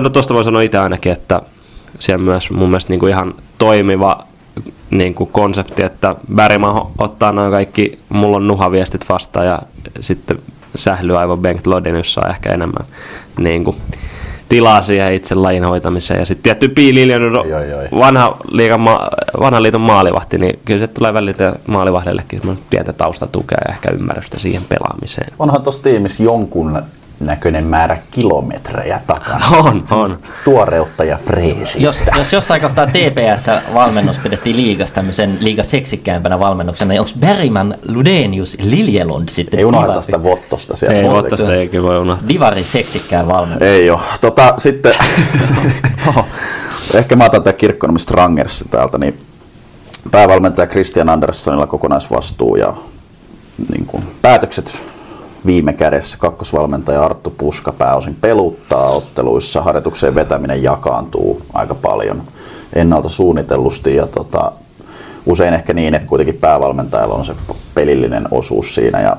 No 0.00 0.10
tuosta 0.10 0.34
voi 0.34 0.44
sanoa 0.44 0.62
itse 0.62 0.78
ainakin, 0.78 1.12
että 1.12 1.40
siellä 1.98 2.24
myös 2.24 2.50
mun 2.50 2.68
mielestä 2.68 2.92
niin 2.92 3.00
kuin 3.00 3.10
ihan 3.10 3.34
toimiva 3.58 4.26
niin 4.90 5.14
kuin 5.14 5.30
konsepti, 5.32 5.82
että 5.82 6.14
Bergman 6.34 6.86
ottaa 6.98 7.32
noin 7.32 7.50
kaikki, 7.50 7.98
mulla 8.08 8.36
on 8.36 8.46
nuhaviestit 8.46 9.08
vastaan 9.08 9.46
ja 9.46 9.58
sitten 10.00 10.38
sählyaivo 10.74 11.36
Bengt 11.36 11.66
Lodenius 11.66 12.14
saa 12.14 12.28
ehkä 12.30 12.52
enemmän 12.52 12.86
niin 13.38 13.64
kuin, 13.64 13.76
tilaa 14.48 14.82
siihen 14.82 15.12
itse 15.12 15.34
lajin 15.34 15.64
hoitamiseen. 15.64 16.20
Ja 16.20 16.26
sitten 16.26 16.42
tietty 16.42 16.68
Piililjan 16.68 17.22
Oi, 17.22 17.52
oi, 17.52 17.74
oi. 17.74 17.88
vanha, 17.98 18.36
liigan 18.50 18.80
ma- 18.80 19.08
vanhan 19.40 19.62
liiton 19.62 19.80
maalivahti, 19.80 20.38
niin 20.38 20.58
kyllä 20.64 20.80
se 20.80 20.86
tulee 20.86 21.14
välillä 21.14 21.54
maalivahdellekin 21.66 22.58
pientä 22.70 22.92
taustatukea 22.92 23.58
ja 23.68 23.74
ehkä 23.74 23.90
ymmärrystä 23.90 24.38
siihen 24.38 24.62
pelaamiseen. 24.68 25.26
Onhan 25.38 25.62
tuossa 25.62 25.82
tiimissä 25.82 26.22
jonkun 26.22 26.82
näköinen 27.20 27.64
määrä 27.64 27.98
kilometrejä 28.10 29.00
takana. 29.06 29.46
On, 29.58 29.82
on. 29.90 30.18
Tuoreutta 30.44 31.04
ja 31.04 31.18
freesi. 31.18 31.82
jos, 31.82 32.02
jos 32.16 32.32
jossain 32.32 32.60
kohtaa 32.60 32.86
TPS-valmennus 32.86 34.18
pidettiin 34.22 34.56
liigassa 34.56 34.94
tämmöisen 34.94 35.36
liiga 35.40 35.62
seksikkäämpänä 35.62 36.38
valmennuksena, 36.38 36.88
niin 36.88 37.00
onko 37.00 37.12
Bergman 37.20 37.74
Ludenius 37.88 38.56
Liljelund 38.60 39.28
sitten 39.28 39.60
Ei 39.60 39.64
divari- 39.64 40.02
sitä 40.02 40.22
Vottosta 40.22 40.76
sieltä. 40.76 40.96
Ei. 40.96 41.08
Vottosta 41.10 41.54
eikä 41.54 41.82
voi 41.82 41.98
unohtaa. 41.98 42.28
Divari 42.28 42.62
seksikkään 42.62 43.28
valmennus? 43.28 43.62
Ei 43.62 43.90
ole. 43.90 44.00
Tota, 44.20 44.54
sitten, 44.58 44.94
ehkä 46.94 47.16
mä 47.16 47.24
otan 47.24 47.42
tämän 47.42 47.56
Kirkkonomista 47.56 48.14
Rangersin 48.14 48.68
täältä, 48.68 48.98
niin 48.98 49.20
päävalmentaja 50.10 50.66
Christian 50.66 51.08
Anderssonilla 51.08 51.66
kokonaisvastuu 51.66 52.56
ja 52.56 52.74
niin 53.72 53.86
kuin, 53.86 54.04
päätökset 54.22 54.82
viime 55.46 55.72
kädessä. 55.72 56.18
Kakkosvalmentaja 56.18 57.04
Arttu 57.04 57.30
Puska 57.30 57.72
pääosin 57.72 58.14
peluttaa 58.20 58.90
otteluissa. 58.90 59.62
Harjoitukseen 59.62 60.14
vetäminen 60.14 60.62
jakaantuu 60.62 61.42
aika 61.52 61.74
paljon 61.74 62.22
ennalta 62.72 63.08
suunnitellusti 63.08 63.96
ja 63.96 64.06
tota, 64.06 64.52
usein 65.26 65.54
ehkä 65.54 65.74
niin, 65.74 65.94
että 65.94 66.08
kuitenkin 66.08 66.34
päävalmentajalla 66.34 67.14
on 67.14 67.24
se 67.24 67.34
pelillinen 67.74 68.28
osuus 68.30 68.74
siinä 68.74 69.00
ja 69.00 69.16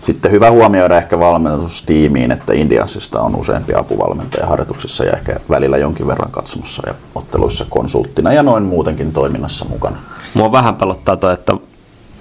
sitten 0.00 0.32
hyvä 0.32 0.50
huomioida 0.50 0.96
ehkä 0.96 1.18
valmennustiimiin, 1.18 2.32
että 2.32 2.52
Indiansista 2.52 3.20
on 3.20 3.36
useampi 3.36 3.74
apuvalmentaja 3.74 4.46
harjoituksissa 4.46 5.04
ja 5.04 5.12
ehkä 5.12 5.40
välillä 5.50 5.76
jonkin 5.76 6.06
verran 6.06 6.30
katsomassa 6.30 6.82
ja 6.86 6.94
otteluissa 7.14 7.66
konsulttina 7.68 8.32
ja 8.32 8.42
noin 8.42 8.62
muutenkin 8.62 9.12
toiminnassa 9.12 9.64
mukana. 9.64 9.96
Mua 10.34 10.52
vähän 10.52 10.76
pelottaa 10.76 11.16
toi, 11.16 11.34
että 11.34 11.52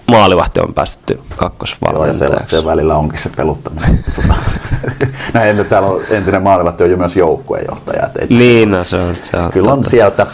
maalivahti 0.07 0.59
on 0.59 0.73
päästetty 0.73 1.13
Joo, 1.13 1.23
ja 1.29 1.35
kakkosvalmentajaksi. 1.35 2.19
sellaista 2.19 2.59
se 2.59 2.65
välillä 2.65 2.95
onkin 2.95 3.19
se 3.19 3.29
peluttaminen. 3.29 4.05
Näin, 5.33 5.49
että 5.49 5.63
täällä 5.63 5.89
on 5.89 6.01
entinen 6.09 6.43
maalivahti 6.43 6.83
on 6.83 6.91
jo 6.91 6.97
myös 6.97 7.15
joukkueenjohtaja. 7.15 8.09
Niin, 8.29 8.71
no, 8.71 8.83
se 8.83 8.95
on, 8.95 9.15
se 9.31 9.37
on 9.37 9.51
Kyllä 9.51 9.71
on 9.71 9.77
totta. 9.77 9.89
sieltä 9.89 10.27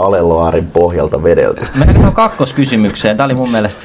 Aleloarin 0.00 0.66
pohjalta 0.66 1.22
vedelty. 1.22 1.60
Mennäänkö 1.70 1.94
tuohon 1.94 2.12
kakkoskysymykseen? 2.14 3.16
Tämä 3.16 3.24
oli 3.24 3.34
mun 3.34 3.50
mielestä 3.50 3.82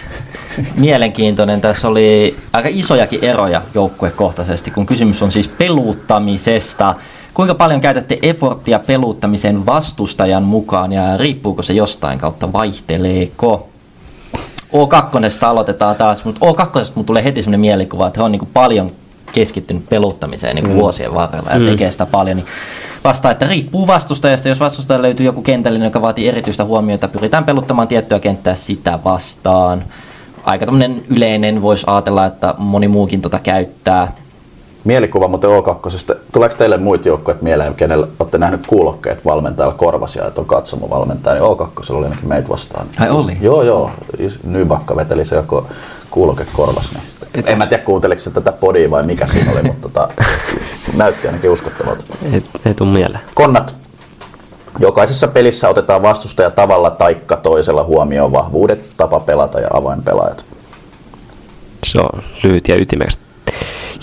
mielenkiintoinen. 0.77 1.61
Tässä 1.61 1.87
oli 1.87 2.35
aika 2.53 2.69
isojakin 2.71 3.23
eroja 3.23 3.61
joukkuekohtaisesti, 3.73 4.71
kun 4.71 4.85
kysymys 4.85 5.23
on 5.23 5.31
siis 5.31 5.47
peluuttamisesta. 5.47 6.95
Kuinka 7.33 7.55
paljon 7.55 7.81
käytätte 7.81 8.19
efforttia 8.21 8.79
peluuttamiseen 8.79 9.65
vastustajan 9.65 10.43
mukaan 10.43 10.91
ja 10.91 11.17
riippuuko 11.17 11.61
se 11.63 11.73
jostain 11.73 12.19
kautta, 12.19 12.53
vaihteleeko? 12.53 13.67
O2 14.73 15.45
aloitetaan 15.45 15.95
taas, 15.95 16.25
mutta 16.25 16.45
O2 16.45 16.91
mun 16.95 17.05
tulee 17.05 17.23
heti 17.23 17.41
sellainen 17.41 17.59
mielikuva, 17.59 18.07
että 18.07 18.19
he 18.19 18.23
on 18.23 18.31
niin 18.31 18.49
paljon 18.53 18.91
keskittynyt 19.33 19.89
peluuttamiseen 19.89 20.55
niin 20.55 20.67
mm. 20.67 20.75
vuosien 20.75 21.13
varrella 21.13 21.51
ja 21.51 21.59
mm. 21.59 21.65
tekee 21.65 21.91
sitä 21.91 22.05
paljon. 22.05 22.37
Niin 22.37 22.47
vastaa, 23.03 23.31
että 23.31 23.47
riippuu 23.47 23.87
vastustajasta. 23.87 24.49
Jos 24.49 24.59
vastustaja 24.59 25.01
löytyy 25.01 25.25
joku 25.25 25.41
kentällinen, 25.41 25.85
joka 25.85 26.01
vaatii 26.01 26.27
erityistä 26.27 26.65
huomiota, 26.65 27.07
pyritään 27.07 27.45
peluttamaan 27.45 27.87
tiettyä 27.87 28.19
kenttää 28.19 28.55
sitä 28.55 28.99
vastaan. 29.03 29.83
Aika 30.43 30.65
tämmöinen 30.65 31.03
yleinen, 31.09 31.61
voisi 31.61 31.85
ajatella, 31.87 32.25
että 32.25 32.55
moni 32.57 32.87
muukin 32.87 33.21
tota 33.21 33.39
käyttää. 33.39 34.13
Mielikuva 34.83 35.27
muuten 35.27 35.49
O2. 35.49 36.15
Tuleeko 36.31 36.55
teille 36.55 36.77
muita 36.77 37.07
joukkoja 37.07 37.37
mieleen, 37.41 37.75
kenellä 37.75 38.07
olette 38.19 38.37
nähnyt 38.37 38.67
kuulokkeet 38.67 39.25
valmentajalla 39.25 39.75
korvasia, 39.75 40.27
että 40.27 40.41
on 40.41 40.47
katsomovalmentaja, 40.47 41.33
niin 41.33 41.57
O2 41.57 41.93
oli 41.93 42.05
ainakin 42.05 42.27
meitä 42.27 42.49
vastaan. 42.49 42.87
Ai 42.99 43.09
oli? 43.09 43.37
Joo, 43.41 43.63
joo. 43.63 43.91
Nybakka 44.43 44.95
veteli 44.95 45.25
se 45.25 45.35
joko 45.35 45.67
kuuloke 46.11 46.45
korvas. 46.53 46.91
Niin. 46.91 47.03
Et... 47.33 47.49
En 47.49 47.57
mä 47.57 47.67
tiedä 47.67 47.83
kuunteliko 47.83 48.19
se 48.19 48.31
tätä 48.31 48.51
podia 48.51 48.91
vai 48.91 49.03
mikä 49.03 49.27
siinä 49.27 49.51
oli, 49.51 49.63
mutta 49.63 49.89
tota, 49.89 50.09
näytti 50.97 51.27
ainakin 51.27 51.49
uskottavalta. 51.49 52.03
Ei, 52.33 52.43
ei 52.65 52.73
tuu 52.73 52.87
mieleen. 52.87 53.23
Konnat. 53.33 53.75
Jokaisessa 54.79 55.27
pelissä 55.27 55.69
otetaan 55.69 56.01
vastustaja 56.01 56.51
tavalla 56.51 56.89
taikka 56.89 57.37
toisella 57.37 57.83
huomioon 57.83 58.31
vahvuudet, 58.31 58.85
tapa 58.97 59.19
pelata 59.19 59.59
ja 59.59 59.67
avainpelaajat. 59.73 60.45
Se 61.83 61.99
on 61.99 62.23
lyhyt 62.43 62.67
ja 62.67 62.75
ytimekäs. 62.75 63.19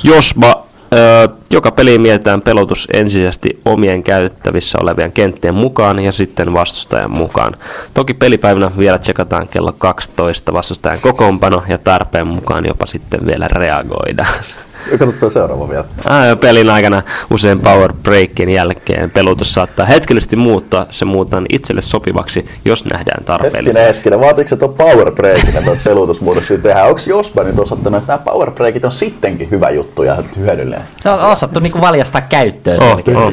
Josba, 0.02 0.67
ö, 0.92 1.28
joka 1.52 1.70
peli 1.70 1.98
mietitään 1.98 2.42
pelotus 2.42 2.88
ensisijaisesti 2.92 3.60
omien 3.64 4.02
käytettävissä 4.02 4.78
olevien 4.82 5.12
kenttien 5.12 5.54
mukaan 5.54 5.98
ja 5.98 6.12
sitten 6.12 6.54
vastustajan 6.54 7.10
mukaan. 7.10 7.56
Toki 7.94 8.14
pelipäivänä 8.14 8.70
vielä 8.78 8.98
tsekataan 8.98 9.48
kello 9.48 9.72
12 9.72 10.52
vastustajan 10.52 11.00
kokoonpano 11.00 11.62
ja 11.68 11.78
tarpeen 11.78 12.26
mukaan 12.26 12.66
jopa 12.66 12.86
sitten 12.86 13.20
vielä 13.26 13.48
reagoidaan. 13.48 14.34
Katsotaan 14.98 15.32
seuraava 15.32 15.68
vielä. 15.68 15.84
Ah, 16.04 16.38
pelin 16.40 16.70
aikana 16.70 17.02
usein 17.30 17.60
power 17.60 17.92
breakin 17.92 18.50
jälkeen 18.50 19.10
pelutus 19.10 19.54
saattaa 19.54 19.86
hetkellisesti 19.86 20.36
muuttua. 20.36 20.86
Se 20.90 21.04
muutetaan 21.04 21.46
itselle 21.52 21.82
sopivaksi, 21.82 22.46
jos 22.64 22.84
nähdään 22.84 23.04
Hetkinen, 23.18 23.24
tarpeelliseksi. 23.24 23.88
hetkinen. 23.88 24.20
Vaatiiko 24.20 24.48
se 24.48 24.56
tuon 24.56 24.74
power 24.74 25.12
breakin, 25.12 25.48
että 25.48 25.62
tuon 25.62 25.78
pelutusmuutoksia 25.84 26.58
tehdään? 26.58 26.86
Onko 26.88 27.00
Jospa 27.06 27.42
nyt 27.42 27.58
osoittanut, 27.58 27.98
että 27.98 28.12
nämä 28.12 28.24
power 28.24 28.50
breakit 28.50 28.84
on 28.84 28.92
sittenkin 28.92 29.50
hyvä 29.50 29.70
juttu 29.70 30.02
ja 30.02 30.16
hyödyllinen? 30.36 30.82
Se 31.00 31.10
on 31.10 31.24
osattu 31.24 31.60
niinku 31.60 31.80
valjastaa 31.80 32.20
käyttöön. 32.20 32.82
Oh, 32.82 32.92
oh. 32.92 33.32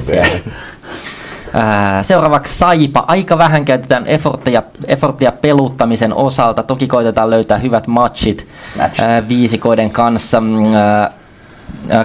Seuraavaksi 2.02 2.58
Saipa. 2.58 3.06
Aika 3.08 3.38
vähän 3.38 3.66
käytetään 3.66 4.08
efforttia, 4.08 4.64
efforttia 4.88 5.32
peluttamisen 5.32 6.14
osalta. 6.14 6.64
Toki 6.64 6.88
koitetaan 6.88 7.30
löytää 7.30 7.58
hyvät 7.58 7.88
matchit 7.88 8.48
Match. 8.78 9.02
viisikoiden 9.28 9.90
kanssa. 9.90 10.44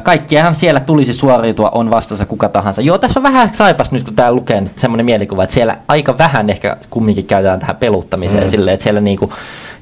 Kaikkiahan 0.02 0.54
siellä 0.54 0.80
tulisi 0.80 1.14
suoriutua, 1.14 1.70
on 1.74 1.90
vastassa 1.90 2.26
kuka 2.26 2.48
tahansa. 2.48 2.82
Joo, 2.82 2.98
tässä 2.98 3.20
on 3.20 3.24
vähän 3.24 3.54
Saipas 3.54 3.90
nyt, 3.90 4.04
kun 4.04 4.14
tää 4.14 4.32
lukee 4.32 4.62
semmoinen 4.76 5.06
mielikuva, 5.06 5.42
että 5.44 5.54
siellä 5.54 5.76
aika 5.88 6.18
vähän 6.18 6.50
ehkä 6.50 6.76
kumminkin 6.90 7.26
käytetään 7.26 7.60
tähän 7.60 7.76
peluttamiseen 7.76 8.44
mm. 8.44 8.50
silleen, 8.50 8.74
että 8.74 8.84
siellä 8.84 9.00
niinku 9.00 9.32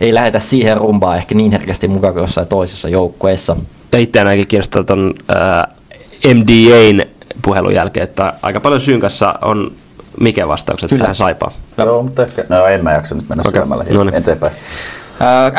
ei 0.00 0.14
lähetä 0.14 0.38
siihen 0.38 0.76
rumbaan 0.76 1.16
ehkä 1.16 1.34
niin 1.34 1.52
herkästi 1.52 1.88
mukaan 1.88 2.14
kuin 2.14 2.22
jossain 2.22 2.48
toisessa 2.48 2.88
joukkueessa. 2.88 3.56
Ja 3.92 3.98
itse 3.98 4.18
ainakin 4.18 4.46
kiinnostaa 4.46 4.84
tuon 4.84 5.14
MDAn 6.34 7.06
puhelun 7.42 7.74
jälkeen, 7.74 8.04
että 8.04 8.32
aika 8.42 8.60
paljon 8.60 8.80
synkassa 8.80 9.34
on 9.42 9.72
mikä 10.20 10.48
vastaukset 10.48 10.90
Kyllä. 10.90 11.00
tähän 11.00 11.14
saipaan. 11.14 11.52
Joo, 11.78 12.02
mutta 12.02 12.22
ehkä... 12.22 12.44
No 12.48 12.66
en 12.66 12.84
mä 12.84 12.92
jaksa 12.92 13.14
nyt 13.14 13.28
mennä 13.28 13.42
okay. 13.46 13.52
syömällä 13.52 13.84
no 13.90 14.04
niin. 14.04 14.14
eteenpäin. 14.14 14.52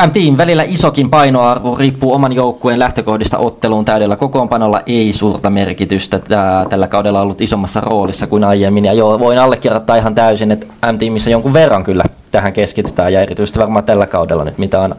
MTin 0.06 0.36
välillä 0.36 0.62
isokin 0.62 1.10
painoarvo 1.10 1.76
riippuu 1.76 2.12
oman 2.12 2.32
joukkueen 2.32 2.78
lähtökohdista 2.78 3.38
otteluun 3.38 3.84
täydellä 3.84 4.16
kokoonpanolla 4.16 4.80
ei 4.86 5.12
suurta 5.12 5.50
merkitystä. 5.50 6.18
Tää, 6.18 6.66
tällä 6.68 6.88
kaudella 6.88 7.18
on 7.18 7.22
ollut 7.22 7.40
isommassa 7.40 7.80
roolissa 7.80 8.26
kuin 8.26 8.44
aiemmin. 8.44 8.84
Ja 8.84 8.92
joo, 8.92 9.18
voin 9.18 9.38
allekirjoittaa 9.38 9.96
ihan 9.96 10.14
täysin, 10.14 10.50
että 10.50 10.66
M-tiimissä 10.92 11.30
jonkun 11.30 11.52
verran 11.52 11.84
kyllä 11.84 12.04
tähän 12.30 12.52
keskitytään. 12.52 13.12
Ja 13.12 13.20
erityisesti 13.20 13.58
varmaan 13.58 13.84
tällä 13.84 14.06
kaudella 14.06 14.44
nyt, 14.44 14.58
mitä 14.58 14.80
on 14.80 14.94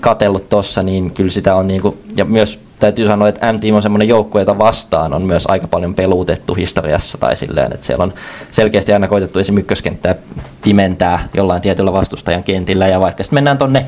katellut 0.00 0.48
tossa, 0.48 0.82
niin 0.82 1.10
kyllä 1.10 1.30
sitä 1.30 1.54
on 1.54 1.66
niinku, 1.66 1.96
ja 2.16 2.24
myös 2.24 2.60
täytyy 2.80 3.06
sanoa, 3.06 3.28
että 3.28 3.52
M-team 3.52 3.76
on 3.76 3.82
semmoinen 3.82 4.08
joukkue, 4.08 4.40
jota 4.40 4.58
vastaan 4.58 5.14
on 5.14 5.22
myös 5.22 5.44
aika 5.48 5.68
paljon 5.68 5.94
peluutettu 5.94 6.54
historiassa 6.54 7.18
tai 7.18 7.36
silleen, 7.36 7.72
että 7.72 7.86
siellä 7.86 8.02
on 8.02 8.12
selkeästi 8.50 8.92
aina 8.92 9.08
koitettu 9.08 9.38
esim. 9.38 9.58
ykköskenttää 9.58 10.14
pimentää 10.62 11.28
jollain 11.34 11.62
tietyllä 11.62 11.92
vastustajan 11.92 12.44
kentillä 12.44 12.88
ja 12.88 13.00
vaikka 13.00 13.22
sitten 13.22 13.36
mennään 13.36 13.58
tonne 13.58 13.86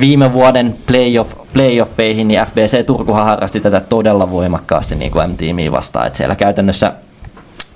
viime 0.00 0.32
vuoden 0.32 0.76
playoff, 0.86 1.32
playoffeihin, 1.52 2.28
niin 2.28 2.44
FBC 2.46 2.86
Turkuhan 2.86 3.24
harrasti 3.24 3.60
tätä 3.60 3.80
todella 3.80 4.30
voimakkaasti 4.30 4.94
niin 4.94 5.10
kuin 5.10 5.30
M-tiimiä 5.30 5.72
vastaan, 5.72 6.06
että 6.06 6.16
siellä 6.16 6.34
käytännössä 6.34 6.92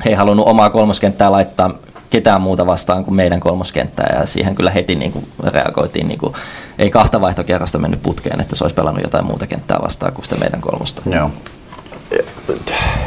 he 0.04 0.10
ei 0.10 0.16
halunnut 0.16 0.48
omaa 0.48 0.70
kolmoskenttää 0.70 1.32
laittaa 1.32 1.70
ketään 2.10 2.40
muuta 2.40 2.66
vastaan 2.66 3.04
kuin 3.04 3.14
meidän 3.14 3.40
kolmoskenttää 3.40 4.16
ja 4.20 4.26
siihen 4.26 4.54
kyllä 4.54 4.70
heti 4.70 4.94
niin 4.94 5.12
kuin 5.12 5.26
reagoitiin, 5.44 6.08
niin 6.08 6.18
kuin, 6.18 6.32
ei 6.78 6.90
kahta 6.90 7.20
vaihtokierrosta 7.20 7.78
mennyt 7.78 8.02
putkeen, 8.02 8.40
että 8.40 8.56
se 8.56 8.64
olisi 8.64 8.74
pelannut 8.74 9.02
jotain 9.02 9.26
muuta 9.26 9.46
kenttää 9.46 9.78
vastaan 9.82 10.12
kuin 10.12 10.24
sitä 10.24 10.36
meidän 10.36 10.60
kolmosta. 10.60 11.02
Joo. 11.10 11.30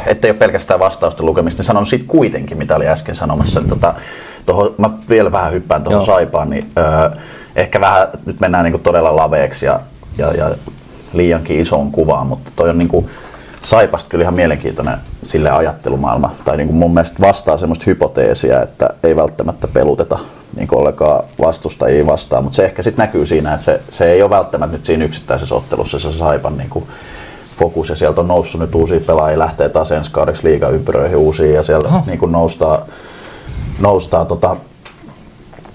Ettei 0.06 0.30
ole 0.30 0.38
pelkästään 0.38 0.80
vastausten 0.80 1.26
lukemista, 1.26 1.60
niin 1.60 1.66
sanon 1.66 1.86
siitä 1.86 2.04
kuitenkin, 2.08 2.58
mitä 2.58 2.76
oli 2.76 2.88
äsken 2.88 3.14
sanomassa. 3.14 3.60
Tota, 3.68 3.94
toho, 4.46 4.74
mä 4.78 4.90
vielä 5.08 5.32
vähän 5.32 5.52
hyppään 5.52 5.84
tuohon 5.84 6.06
saipaan, 6.06 6.50
niin 6.50 6.70
ö, 6.78 7.10
ehkä 7.56 7.80
vähän 7.80 8.08
nyt 8.26 8.40
mennään 8.40 8.64
niinku 8.64 8.78
todella 8.78 9.16
laveeksi 9.16 9.66
ja, 9.66 9.80
ja, 10.18 10.32
ja 10.32 10.50
liiankin 11.12 11.60
isoon 11.60 11.92
kuvaan, 11.92 12.26
mutta 12.26 12.52
toi 12.56 12.70
on 12.70 12.78
niinku 12.78 13.10
saipasta 13.62 14.10
kyllä 14.10 14.22
ihan 14.22 14.34
mielenkiintoinen 14.34 14.98
sille 15.22 15.50
ajattelumaailma. 15.50 16.34
Tai 16.44 16.56
niinku 16.56 16.72
mun 16.72 16.94
mielestä 16.94 17.20
vastaa 17.20 17.56
semmoista 17.56 17.84
hypoteesia, 17.86 18.62
että 18.62 18.90
ei 19.02 19.16
välttämättä 19.16 19.68
peluteta 19.68 20.18
niin 20.56 20.68
ollenkaan 20.74 21.24
vastustajia 21.40 22.06
vastaan, 22.06 22.44
mutta 22.44 22.56
se 22.56 22.64
ehkä 22.64 22.82
sitten 22.82 23.02
näkyy 23.02 23.26
siinä, 23.26 23.54
että 23.54 23.64
se, 23.64 23.80
se 23.90 24.12
ei 24.12 24.22
ole 24.22 24.30
välttämättä 24.30 24.76
nyt 24.76 24.86
siinä 24.86 25.04
yksittäisessä 25.04 25.54
ottelussa 25.54 25.98
se 25.98 26.12
saipan 26.12 26.56
niinku 26.56 26.86
fokus 27.58 27.88
ja 27.88 27.96
sieltä 27.96 28.20
on 28.20 28.28
noussut 28.28 28.60
nyt 28.60 28.74
uusia 28.74 29.00
pelaajia, 29.00 29.38
lähtee 29.38 29.68
taas 29.68 29.92
ensi 29.92 30.10
kaudeksi 30.10 30.44
liigaympyröihin 30.44 31.16
uusia 31.16 31.54
ja 31.54 31.62
siellä 31.62 31.88
Oho. 31.88 32.02
niin 32.06 32.18
kuin 32.18 32.32
noustaa, 32.32 32.86
noustaa, 33.80 34.24
tota, 34.24 34.56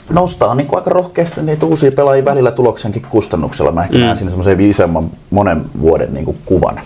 noustaa 0.09 0.55
niin 0.55 0.67
kuin 0.67 0.79
aika 0.79 0.89
rohkeasti 0.89 1.43
niitä 1.43 1.65
uusia 1.65 1.91
pelaajia 1.91 2.25
välillä 2.25 2.51
tuloksenkin 2.51 3.05
kustannuksella. 3.09 3.71
Mä 3.71 3.83
ehkä 3.83 3.97
mm. 3.97 4.03
näen 4.03 4.15
siinä 4.15 4.29
semmoisen 4.29 4.61
isomman 4.61 5.11
monen 5.29 5.65
vuoden 5.81 6.13
niin 6.13 6.25
kuin 6.25 6.37
kuvan. 6.45 6.79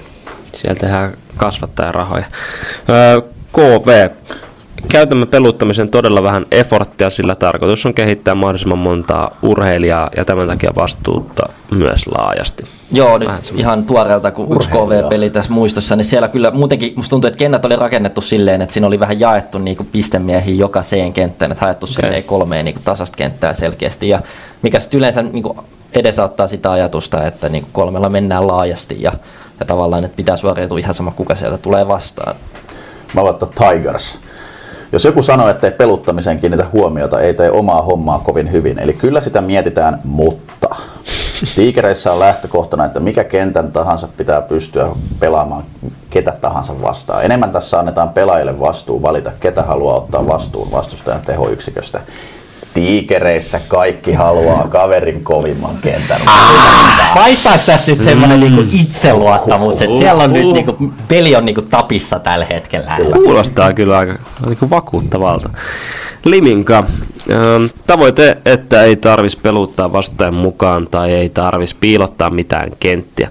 Siellä 0.54 0.80
tehdään 0.80 1.14
kasvattajarahoja. 1.38 2.26
Öö, 2.89 3.22
KV. 3.54 4.10
Käytämme 4.88 5.26
peluttamisen 5.26 5.89
todella 5.89 6.24
vähän 6.24 6.45
efforttia, 6.52 7.10
sillä 7.10 7.36
tarkoitus 7.36 7.86
on 7.86 7.93
kehittää 7.93 8.36
mahdollisimman 8.36 8.78
montaa 8.78 9.38
urheilijaa 9.41 10.10
ja 10.18 10.26
tämän 10.26 10.47
takia 10.47 10.72
vastuutta 10.76 11.50
myös 11.72 12.08
laajasti. 12.08 12.64
Joo, 12.91 13.18
nyt 13.18 13.28
Vähän 13.28 13.41
ihan 13.56 13.86
tuoreelta, 13.86 14.32
kun 14.32 14.56
yksi. 14.56 14.69
KV-peli 14.69 15.30
tässä 15.30 15.53
muistossa, 15.53 15.95
niin 15.95 16.06
siellä 16.06 16.28
kyllä 16.28 16.52
muutenkin 16.52 16.94
musta 16.95 17.10
tuntuu, 17.10 17.28
että 17.28 17.38
kentät 17.38 17.65
oli 17.65 17.76
rakennettu 17.76 18.22
silleen, 18.22 18.61
että 18.61 18.73
siinä 18.73 18.88
oli 18.88 18.99
vähän 18.99 19.19
jaettu 19.19 19.57
niinku 19.57 19.88
pistemiehiä 19.91 20.56
jokaiseen 20.56 21.14
kenttään, 21.14 21.52
että 21.52 21.65
haettu 21.65 21.88
okay. 21.99 22.22
kolmeen 22.22 22.65
niinku 22.65 22.82
tasasta 22.84 23.18
kenttää 23.18 23.53
selkeästi. 23.53 24.10
Ja 24.10 24.22
mikä 24.61 24.80
sitten 24.80 24.98
yleensä 24.98 25.22
niinku 25.22 25.64
edesauttaa 25.94 26.48
sitä 26.48 26.72
ajatusta, 26.72 27.28
että 27.28 27.49
niinku 27.49 27.69
kolmella 27.73 28.10
mennään 28.10 28.48
laajasti 28.48 28.98
ja, 29.02 29.14
ja 29.60 29.65
tavallaan, 29.65 30.03
että 30.03 30.15
pitää 30.15 30.38
suoriutua 30.38 30.80
ihan 30.80 30.94
sama 30.94 31.11
kuka 31.11 31.36
sieltä 31.36 31.57
tulee 31.57 31.88
vastaan. 31.88 32.36
Mä 33.14 33.23
laitan 33.23 33.49
Tigers. 33.49 34.19
Jos 34.91 35.06
joku 35.06 35.23
sanoo, 35.23 35.49
että 35.49 35.68
ei 35.68 35.73
peluttamiseen 35.73 36.38
kiinnitä 36.38 36.65
huomiota, 36.73 37.22
ei 37.22 37.34
tee 37.34 37.52
omaa 37.52 37.81
hommaa 37.81 38.19
kovin 38.19 38.52
hyvin. 38.52 38.80
Eli 38.80 38.94
kyllä 38.94 39.22
sitä 39.22 39.41
mietitään, 39.41 40.02
mutta 40.03 40.76
Tiikereissä 41.56 42.14
on 42.14 42.19
lähtökohtana, 42.19 42.86
että 42.86 42.99
mikä 42.99 43.23
kentän 43.23 43.72
tahansa 43.72 44.07
pitää 44.18 44.41
pystyä 44.41 44.90
pelaamaan 45.19 45.64
ketä 46.10 46.31
tahansa 46.41 46.81
vastaan. 46.81 47.26
Enemmän 47.26 47.52
tässä 47.52 47.80
annetaan 47.80 48.10
pelaajille 48.10 48.60
vastuu 48.60 49.02
valita, 49.02 49.31
ketä 49.40 49.64
haluaa 49.64 49.98
ottaa 49.98 50.27
vastuun 50.27 50.72
vastustajan 50.72 51.22
tehoyksiköstä. 51.22 52.02
Tiikereissä 52.74 53.60
kaikki 53.68 54.14
haluaa 54.14 54.68
kaverin 54.68 55.24
kovimman 55.24 55.78
kentän. 55.82 56.22
Paistaako 57.14 57.64
tästä 57.66 57.91
nyt 57.91 58.02
semmoinen 58.02 58.40
niinku 58.40 58.64
itseluottamus, 58.82 59.82
että 59.82 59.98
siellä 59.98 60.24
on 60.24 60.34
nyt 60.34 60.54
niinku, 60.54 60.94
peli 61.08 61.36
on 61.36 61.46
niinku 61.46 61.62
tapissa 61.62 62.20
tällä 62.20 62.46
hetkellä? 62.52 62.98
Kuulostaa 63.14 63.74
kyllä 63.74 63.98
aika 63.98 64.16
niin 64.46 64.70
vakuuttavalta. 64.70 65.50
Liminka, 66.26 66.84
ähm, 67.32 67.66
tavoite, 67.88 68.38
että 68.46 68.84
ei 68.84 68.96
tarvis 68.96 69.36
peluttaa 69.36 69.94
vastajan 69.94 70.34
mukaan 70.34 70.88
tai 70.91 71.12
ei 71.12 71.30
tarvis 71.30 71.74
piilottaa 71.74 72.30
mitään 72.30 72.72
kenttiä. 72.80 73.30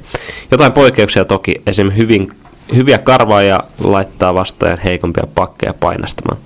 Jotain 0.51 0.73
poikkeuksia 0.73 1.24
toki, 1.24 1.55
esim. 1.66 1.93
Hyvin, 1.97 2.32
hyviä 2.77 2.98
karvaajia 2.98 3.60
laittaa 3.81 4.35
vastaajan 4.35 4.78
heikompia 4.78 5.24
pakkeja 5.35 5.74
painastamaan. 5.81 6.39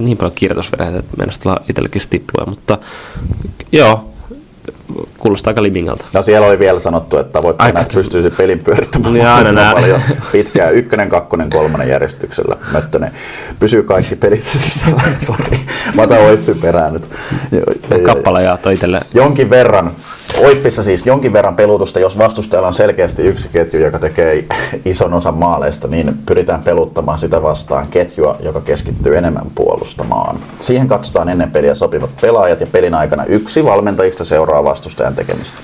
Niin 0.00 0.16
paljon 0.16 0.32
kirjoitusverheitä, 0.34 0.98
että 0.98 1.16
mennä 1.16 1.34
tulla 1.42 1.60
itsellekin 1.68 2.00
stipluja, 2.00 2.46
mutta 2.46 2.78
joo, 3.72 4.12
kuulostaa 5.18 5.50
aika 5.50 5.62
limingalta. 5.62 6.04
Ja 6.12 6.22
siellä 6.22 6.46
oli 6.46 6.58
vielä 6.58 6.78
sanottu, 6.78 7.16
että 7.18 7.32
tavoitteena, 7.32 7.80
että 7.80 7.94
pystyisi 7.94 8.30
pelin 8.30 8.58
pyörittämään 8.58 9.12
niin 9.12 9.26
aina 9.26 9.52
nää. 9.52 9.72
paljon 9.72 10.00
pitkään. 10.32 10.74
Ykkönen, 10.74 11.08
kakkonen, 11.08 11.50
kolmonen 11.50 11.88
järjestyksellä. 11.88 12.56
Möttönen 12.72 13.12
pysyy 13.60 13.82
kaikki 13.82 14.16
pelissä 14.16 14.58
sisällä. 14.58 15.02
Sori, 15.18 15.60
mä 15.94 16.02
otan 16.02 16.20
Oiffi 16.20 16.54
perään 16.54 16.92
nyt. 16.92 17.10
Kappale 18.04 18.42
jaatto 18.42 18.70
itselle. 18.70 19.00
Jonkin 19.14 19.50
verran, 19.50 19.92
Oiffissa 20.38 20.82
siis 20.82 21.06
jonkin 21.06 21.32
verran 21.32 21.56
pelutusta, 21.56 22.00
jos 22.00 22.18
vastustajalla 22.18 22.68
on 22.68 22.74
selkeästi 22.74 23.22
yksi 23.22 23.48
ketju, 23.48 23.80
joka 23.80 23.98
tekee 23.98 24.44
ison 24.84 25.14
osan 25.14 25.34
maaleista, 25.34 25.88
niin 25.88 26.18
pyritään 26.26 26.62
peluttamaan 26.62 27.18
sitä 27.18 27.42
vastaan 27.42 27.86
ketjua, 27.86 28.36
joka 28.40 28.60
keskittyy 28.60 29.16
enemmän 29.16 29.46
puolustamaan. 29.54 30.38
Siihen 30.58 30.88
katsotaan 30.88 31.28
ennen 31.28 31.50
peliä 31.50 31.74
sopivat 31.74 32.10
pelaajat 32.20 32.60
ja 32.60 32.66
pelin 32.66 32.94
aikana 32.94 33.24
yksi 33.24 33.64
valmentajista 33.64 34.24
seuraa 34.24 34.64
vastustajan 34.76 35.14
tekemistä? 35.14 35.58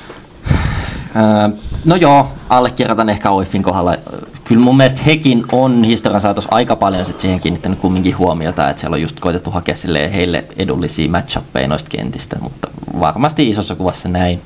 Öö, 1.16 1.48
no 1.84 1.96
joo, 1.96 2.28
allekirjoitan 2.48 3.08
ehkä 3.08 3.30
Oiffin 3.30 3.62
kohdalla. 3.62 3.96
Kyllä 4.44 4.60
mun 4.60 4.76
mielestä 4.76 5.02
hekin 5.06 5.44
on 5.52 5.84
historian 5.84 6.20
saatossa 6.20 6.48
aika 6.52 6.76
paljon 6.76 7.04
sit 7.04 7.20
siihen 7.20 7.40
kiinnittänyt 7.40 7.78
kumminkin 7.78 8.18
huomiota, 8.18 8.70
että 8.70 8.80
siellä 8.80 8.94
on 8.94 9.02
just 9.02 9.20
koitettu 9.20 9.50
hakea 9.50 9.74
heille 10.14 10.44
edullisia 10.56 11.10
match 11.10 11.38
noista 11.68 11.90
kentistä, 11.90 12.36
mutta 12.40 12.68
varmasti 13.00 13.48
isossa 13.48 13.74
kuvassa 13.74 14.08
näin. 14.08 14.42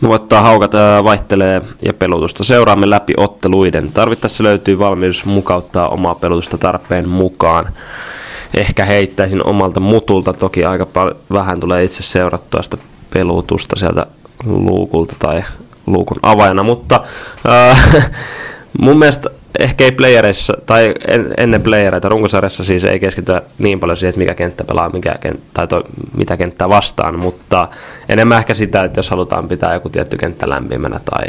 Nuottaa 0.00 0.42
haukat 0.42 0.72
vaihtelee 1.04 1.62
ja 1.82 1.94
pelutusta. 1.94 2.44
Seuraamme 2.44 2.90
läpi 2.90 3.12
otteluiden. 3.16 3.92
Tarvittaessa 3.92 4.44
löytyy 4.44 4.78
valmius 4.78 5.24
mukauttaa 5.24 5.88
omaa 5.88 6.14
pelutusta 6.14 6.58
tarpeen 6.58 7.08
mukaan. 7.08 7.72
Ehkä 8.54 8.84
heittäisin 8.84 9.46
omalta 9.46 9.80
mutulta, 9.80 10.32
toki 10.32 10.64
aika 10.64 10.86
paljon, 10.86 11.16
vähän 11.32 11.60
tulee 11.60 11.84
itse 11.84 12.02
seurattua 12.02 12.62
sitä 12.62 12.76
pelutusta 13.14 13.76
sieltä 13.78 14.06
luukulta 14.44 15.16
tai 15.18 15.44
luukun 15.86 16.18
avajana, 16.22 16.62
mutta 16.62 17.04
äh, 17.48 18.10
mun 18.80 18.98
mielestä 18.98 19.30
ehkä 19.58 19.84
ei 19.84 19.92
playereissa, 19.92 20.54
tai 20.66 20.94
en, 21.08 21.34
ennen 21.36 21.62
playereita 21.62 22.08
runkosarjassa 22.08 22.64
siis 22.64 22.84
ei 22.84 23.00
keskitytä 23.00 23.42
niin 23.58 23.80
paljon 23.80 23.96
siihen, 23.96 24.08
että 24.08 24.18
mikä 24.18 24.34
kenttä 24.34 24.64
pelaa, 24.64 24.88
mikä 24.88 25.14
kenttä, 25.20 25.46
tai 25.54 25.68
toi, 25.68 25.82
mitä 26.16 26.36
kenttää 26.36 26.68
vastaan, 26.68 27.18
mutta 27.18 27.68
enemmän 28.08 28.38
ehkä 28.38 28.54
sitä, 28.54 28.84
että 28.84 28.98
jos 28.98 29.10
halutaan 29.10 29.48
pitää 29.48 29.74
joku 29.74 29.88
tietty 29.88 30.16
kenttä 30.16 30.48
lämpimänä 30.48 31.00
tai, 31.10 31.26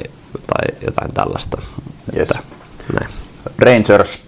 tai 0.47 0.77
jotain 0.85 1.13
tällaista. 1.13 1.61
Yes. 2.17 2.29
Että, 2.29 2.43
näin. 2.99 3.11
Rangers, 3.59 4.19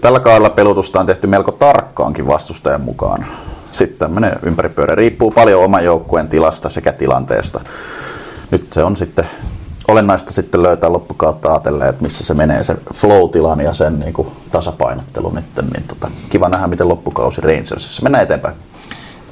tällä 0.00 0.20
kaudella 0.20 0.50
pelutusta 0.50 1.00
on 1.00 1.06
tehty 1.06 1.26
melko 1.26 1.52
tarkkaankin 1.52 2.26
vastustajan 2.26 2.80
mukaan 2.80 3.26
sitten 3.74 3.98
tämmöinen 3.98 4.32
ympäripyörä. 4.42 4.94
Riippuu 4.94 5.30
paljon 5.30 5.64
oman 5.64 5.84
joukkueen 5.84 6.28
tilasta 6.28 6.68
sekä 6.68 6.92
tilanteesta. 6.92 7.60
Nyt 8.50 8.72
se 8.72 8.84
on 8.84 8.96
sitten 8.96 9.24
olennaista 9.88 10.32
sitten 10.32 10.62
löytää 10.62 10.92
loppukautta 10.92 11.52
ajatellen, 11.52 11.88
että 11.88 12.02
missä 12.02 12.24
se 12.24 12.34
menee 12.34 12.64
se 12.64 12.76
flow-tilan 12.94 13.60
ja 13.60 13.74
sen 13.74 14.00
niin 14.00 14.12
kuin 14.12 14.28
tasapainottelu 14.52 15.30
nyt. 15.30 15.44
Niin 15.74 15.88
tota, 15.88 16.10
kiva 16.30 16.48
nähdä, 16.48 16.66
miten 16.66 16.88
loppukausi 16.88 17.40
Rangersissa. 17.40 18.02
Mennään 18.02 18.24
eteenpäin. 18.24 18.54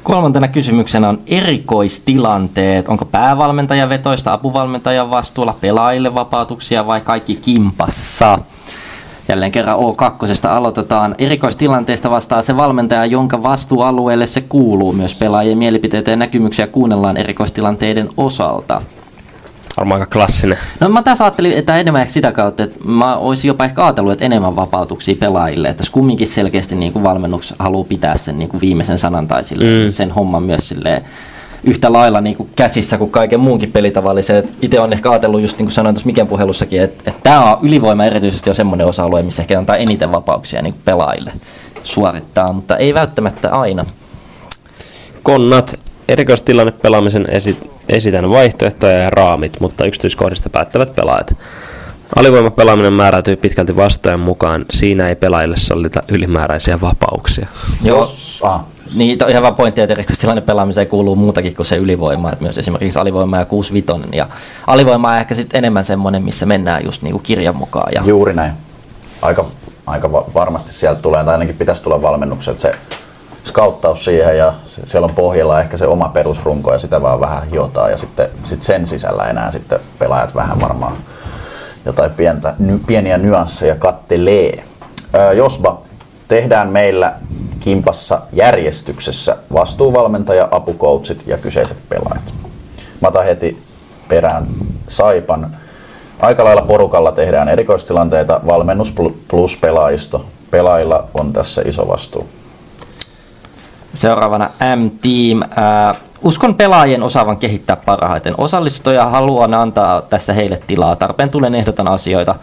Kolmantena 0.03 0.49
kysymyksenä 0.49 1.09
on 1.09 1.19
erikoistilanteet. 1.27 2.89
Onko 2.89 3.05
päävalmentaja 3.05 3.89
vetoista 3.89 4.33
apuvalmentajan 4.33 5.11
vastuulla 5.11 5.57
pelaajille 5.61 6.15
vapautuksia 6.15 6.87
vai 6.87 7.01
kaikki 7.01 7.35
kimpassa? 7.37 8.39
Jälleen 9.33 9.53
kerran 9.53 9.79
O2 9.79 10.49
aloitetaan. 10.49 11.15
Erikoistilanteesta 11.19 12.11
vastaa 12.11 12.43
se 12.43 12.57
valmentaja, 12.57 13.07
jonka 13.07 13.43
vastuualueelle 13.43 14.27
se 14.27 14.41
kuuluu. 14.41 14.93
Myös 14.93 15.15
pelaajien 15.15 15.59
mielipiteitä 15.59 16.11
ja 16.11 16.17
näkymyksiä 16.17 16.67
kuunnellaan 16.67 17.17
erikoistilanteiden 17.17 18.09
osalta. 18.17 18.83
Varmaan 19.77 20.01
aika 20.01 20.13
klassinen. 20.13 20.59
No 20.81 20.89
mä 20.89 21.03
tässä 21.03 21.25
ajattelin, 21.25 21.53
että 21.53 21.77
enemmän 21.77 22.03
ehkä 22.03 22.15
sitä 22.15 22.33
kautta, 22.33 22.63
että 22.63 22.79
mä 22.85 23.17
olisin 23.17 23.49
jopa 23.49 23.65
ehkä 23.65 23.85
ajatellut, 23.85 24.13
että 24.13 24.25
enemmän 24.25 24.57
vapautuksia 24.57 25.17
pelaajille. 25.21 25.69
Että 25.69 25.85
kumminkin 25.93 26.27
selkeästi 26.27 26.75
niin 26.75 26.93
kuin 26.93 27.03
valmennus 27.03 27.55
haluaa 27.59 27.85
pitää 27.85 28.17
sen 28.17 28.39
niin 28.39 28.49
kuin 28.49 28.61
viimeisen 28.61 28.99
sanan 28.99 29.29
tai 29.29 29.45
sille, 29.45 29.65
mm. 29.65 29.93
sen 29.93 30.11
homman 30.11 30.43
myös 30.43 30.69
silleen, 30.69 31.05
yhtä 31.65 31.93
lailla 31.93 32.21
niin 32.21 32.37
kuin 32.37 32.51
käsissä 32.57 32.99
kuin 32.99 33.11
kaiken 33.11 33.41
muunkin 33.41 33.73
pelitavallisen. 33.73 34.49
Itse 34.63 34.81
on 34.81 34.93
ehkä 34.93 35.11
ajatellut, 35.11 35.41
just 35.41 35.59
niin 35.59 35.67
kuin 35.67 35.73
sanoin 35.73 35.95
tuossa 35.95 36.07
Miken 36.07 36.27
puhelussakin, 36.27 36.83
että, 36.83 37.05
että 37.07 37.21
tämä 37.23 37.53
on 37.53 37.59
ylivoima 37.63 38.05
erityisesti 38.05 38.51
on 38.51 38.55
semmoinen 38.55 38.87
osa-alue, 38.87 39.23
missä 39.23 39.43
ehkä 39.43 39.59
antaa 39.59 39.77
eniten 39.77 40.13
vapauksia 40.13 40.63
niin 40.63 40.75
kuin 40.75 40.83
pelaajille 40.85 41.33
suorittaa, 41.83 42.53
mutta 42.53 42.77
ei 42.77 42.95
välttämättä 42.95 43.51
aina. 43.51 43.87
Konnat, 45.23 45.81
erikoistilanne 46.09 46.73
pelaamisen 46.73 47.27
esi- 47.31 47.71
esitän 47.89 48.31
vaihtoehtoja 48.31 48.99
ja 48.99 49.11
raamit, 49.11 49.61
mutta 49.61 49.85
yksityiskohdista 49.85 50.51
päättävät 50.51 50.95
pelaajat. 50.95 51.37
Alivoimapelaaminen 52.17 52.93
määräytyy 52.93 53.37
pitkälti 53.37 53.77
vastaajan 53.77 54.21
mukaan. 54.21 54.65
Siinä 54.71 55.09
ei 55.09 55.15
pelaajille 55.15 55.57
sallita 55.57 56.01
ylimääräisiä 56.09 56.81
vapauksia. 56.81 57.47
Joo. 57.85 58.13
Ah. 58.43 58.65
Niin, 58.95 59.25
on 59.25 59.31
ihan 59.31 59.43
vaan 59.43 59.55
pointti, 59.55 59.81
että 59.81 59.93
erikoistilanne 59.95 60.43
pelaamiseen 60.43 60.87
kuuluu 60.87 61.17
muutakin 61.17 61.57
kuin 61.57 61.67
se 61.67 61.77
ylivoima, 61.77 62.33
että 62.33 62.45
myös 62.45 62.59
esimerkiksi 62.59 62.99
alivoima 62.99 63.39
ja 63.39 63.45
65 63.45 64.09
ja 64.13 64.29
alivoima 64.67 65.11
on 65.11 65.17
ehkä 65.17 65.35
sitten 65.35 65.59
enemmän 65.59 65.85
semmoinen, 65.85 66.23
missä 66.23 66.47
mennään 66.47 66.85
just 66.85 67.03
niinku 67.03 67.19
kirjan 67.19 67.57
mukaan. 67.57 67.93
Ja... 67.95 68.03
Juuri 68.07 68.35
näin. 68.35 68.53
Aika, 69.23 69.45
aika 69.87 70.13
varmasti 70.13 70.73
sieltä 70.73 71.03
tulee, 71.03 71.25
tai 71.25 71.35
ainakin 71.35 71.57
pitäisi 71.57 71.83
tulla 71.83 72.03
valmennukset 72.03 72.59
se 72.59 72.73
skauttaus 73.45 74.05
siihen 74.05 74.39
ja 74.39 74.55
siellä 74.85 75.05
on 75.05 75.15
pohjalla 75.15 75.61
ehkä 75.61 75.77
se 75.77 75.87
oma 75.87 76.09
perusrunko 76.09 76.73
ja 76.73 76.79
sitä 76.79 77.03
vaan 77.03 77.21
vähän 77.21 77.49
hiotaan 77.49 77.91
ja 77.91 77.97
sitten 77.97 78.29
sit 78.45 78.63
sen 78.63 78.87
sisällä 78.87 79.25
enää 79.25 79.51
sitten 79.51 79.81
pelaajat 79.99 80.35
vähän 80.35 80.61
varmaan 80.61 80.97
jotain 81.85 82.11
pientä, 82.11 82.55
ny, 82.59 82.79
pieniä 82.87 83.19
nyansseja 83.19 83.75
kattelee. 83.75 84.65
Öö, 85.15 85.33
Josba, 85.33 85.83
tehdään 86.29 86.69
meillä 86.69 87.13
kimpassa 87.61 88.21
järjestyksessä 88.33 89.37
vastuuvalmentaja, 89.53 90.49
apukoutsit 90.51 91.27
ja 91.27 91.39
kyseiset 91.39 91.79
pelaajat. 91.89 92.35
Mä 93.01 93.09
otan 93.09 93.25
heti 93.25 93.63
perään 94.09 94.47
Saipan. 94.89 95.57
Aika 96.21 96.45
lailla 96.45 96.63
porukalla 96.63 97.13
tehdään 97.13 97.49
erikoistilanteita, 97.49 98.41
valmennus 98.47 98.95
plus 99.29 99.57
pelaajisto. 99.57 100.27
Pelaajilla 100.51 101.09
on 101.15 101.33
tässä 101.33 101.63
iso 101.65 101.89
vastuu. 101.89 102.29
Seuraavana 103.95 104.51
M-Team. 104.77 105.43
Äh, 105.43 105.97
uskon 106.23 106.55
pelaajien 106.55 107.03
osaavan 107.03 107.37
kehittää 107.37 107.77
parhaiten. 107.77 108.35
Osallistuja 108.39 109.07
haluan 109.07 109.55
antaa 109.55 110.03
tässä 110.03 110.33
heille 110.33 110.59
tilaa. 110.67 110.97
Tarpeen 110.97 111.31
tulen 111.31 111.55
ehdotan 111.55 111.89
asioita. 111.89 112.35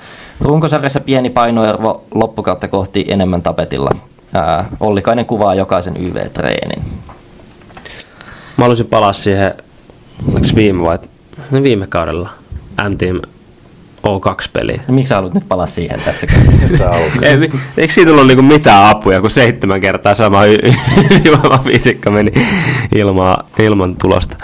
Runkosarjassa 0.41 0.99
pieni 0.99 1.29
painoervo 1.29 2.03
loppukautta 2.13 2.67
kohti 2.67 3.05
enemmän 3.07 3.41
tapetilla. 3.41 3.89
Äh, 4.35 4.65
Ollikainen 4.79 5.25
kuvaa 5.25 5.55
jokaisen 5.55 5.97
YV-treenin. 5.97 6.81
Mä 8.57 8.63
haluaisin 8.63 8.87
palaa 8.87 9.13
siihen, 9.13 9.53
oliko 10.31 10.47
viime 10.55 10.83
vai 10.83 10.99
viime 11.63 11.87
kaudella 11.87 12.29
M-Team 12.89 13.21
O2-peli. 14.07 14.81
No, 14.87 14.93
miksi 14.93 15.09
sä 15.09 15.15
haluat 15.15 15.33
nyt 15.33 15.47
palaa 15.47 15.67
siihen 15.67 15.99
tässä? 16.05 16.27
Ei, 17.21 17.51
eikö 17.77 17.93
siitä 17.93 18.11
ollut 18.11 18.27
niinku 18.27 18.41
mitään 18.43 18.89
apuja, 18.89 19.21
kun 19.21 19.31
seitsemän 19.31 19.81
kertaa 19.81 20.15
sama 20.15 20.41
viisikko 21.65 22.11
meni 22.11 22.31
ilmaa, 22.95 23.43
ilman 23.59 23.95
tulosta. 23.95 24.37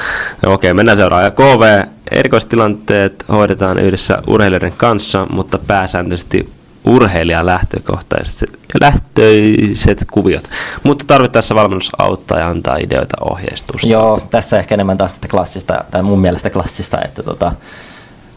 No, 0.46 0.54
okei, 0.54 0.74
mennään 0.74 0.98
seuraavaan. 0.98 1.32
KV, 1.32 1.84
erikoistilanteet 2.12 3.26
hoidetaan 3.30 3.80
yhdessä 3.80 4.18
urheilijoiden 4.28 4.74
kanssa, 4.78 5.26
mutta 5.34 5.58
pääsääntöisesti 5.58 6.50
urheilijalähtökohtaiset 6.86 8.50
lähtöiset 8.82 10.06
kuviot. 10.12 10.44
Mutta 10.84 11.06
tarvittaessa 11.08 11.56
valmennus 11.56 11.92
auttaa 11.98 12.40
ja 12.40 12.48
antaa 12.48 12.78
ideoita 12.78 13.18
ohjeistusta. 13.22 13.88
Joo, 13.88 14.22
tässä 14.30 14.60
ehkä 14.60 14.76
enemmän 14.76 14.98
taas 14.98 15.14
tätä 15.14 15.28
klassista, 15.28 15.84
tai 15.92 16.04
mun 16.04 16.20
mielestä 16.20 16.50
klassista, 16.50 17.02
että 17.06 17.24
tota, 17.24 17.52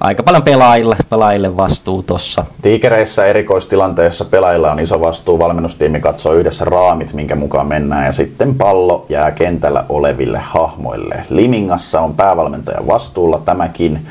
aika 0.00 0.22
paljon 0.22 0.42
pelaajille, 0.42 0.96
pelaajille 1.10 1.56
vastuu 1.56 2.02
tossa. 2.02 2.44
Tiikereissä 2.62 3.26
erikoistilanteessa 3.26 4.24
pelaajilla 4.24 4.70
on 4.72 4.80
iso 4.80 5.00
vastuu. 5.00 5.38
Valmennustiimi 5.38 6.00
katsoo 6.00 6.32
yhdessä 6.32 6.64
raamit, 6.64 7.12
minkä 7.12 7.36
mukaan 7.36 7.66
mennään, 7.66 8.06
ja 8.06 8.12
sitten 8.12 8.54
pallo 8.54 9.06
jää 9.08 9.30
kentällä 9.30 9.84
oleville 9.88 10.38
hahmoille. 10.38 11.26
Limingassa 11.30 12.00
on 12.00 12.14
päävalmentajan 12.14 12.86
vastuulla 12.86 13.42
tämäkin. 13.44 14.06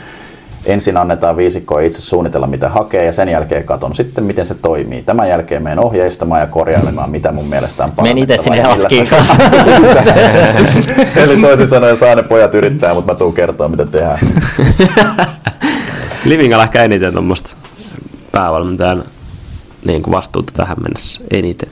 Ensin 0.67 0.97
annetaan 0.97 1.37
viisikkoa 1.37 1.79
itse 1.79 2.01
suunnitella, 2.01 2.47
mitä 2.47 2.69
hakee, 2.69 3.05
ja 3.05 3.11
sen 3.11 3.29
jälkeen 3.29 3.63
katon 3.63 3.95
sitten, 3.95 4.23
miten 4.23 4.45
se 4.45 4.55
toimii. 4.55 5.03
Tämän 5.03 5.29
jälkeen 5.29 5.63
menen 5.63 5.79
ohjeistamaan 5.79 6.41
ja 6.41 6.47
korjailemaan, 6.47 7.09
mitä 7.09 7.31
mun 7.31 7.47
mielestä 7.47 7.83
on 7.83 7.91
Meni 8.01 8.21
itse 8.21 8.37
sinne 8.37 8.63
askiin 8.63 9.07
kanssa. 9.09 9.35
Eli 11.23 11.41
toisin 11.41 11.69
sanoen 11.69 11.97
saa 11.97 12.15
ne 12.15 12.23
pojat 12.23 12.55
yrittää, 12.55 12.93
mutta 12.93 13.13
mä 13.13 13.17
tuun 13.17 13.33
kertoa, 13.33 13.67
mitä 13.67 13.85
tehdään. 13.85 14.19
Livingalla 16.25 16.63
ehkä 16.63 16.83
eniten 16.83 17.13
tuommoista 17.13 17.57
päävalmentajan 18.31 19.03
niin 19.85 20.03
kuin 20.03 20.11
vastuuta 20.11 20.53
tähän 20.55 20.77
mennessä 20.81 21.21
eniten. 21.31 21.69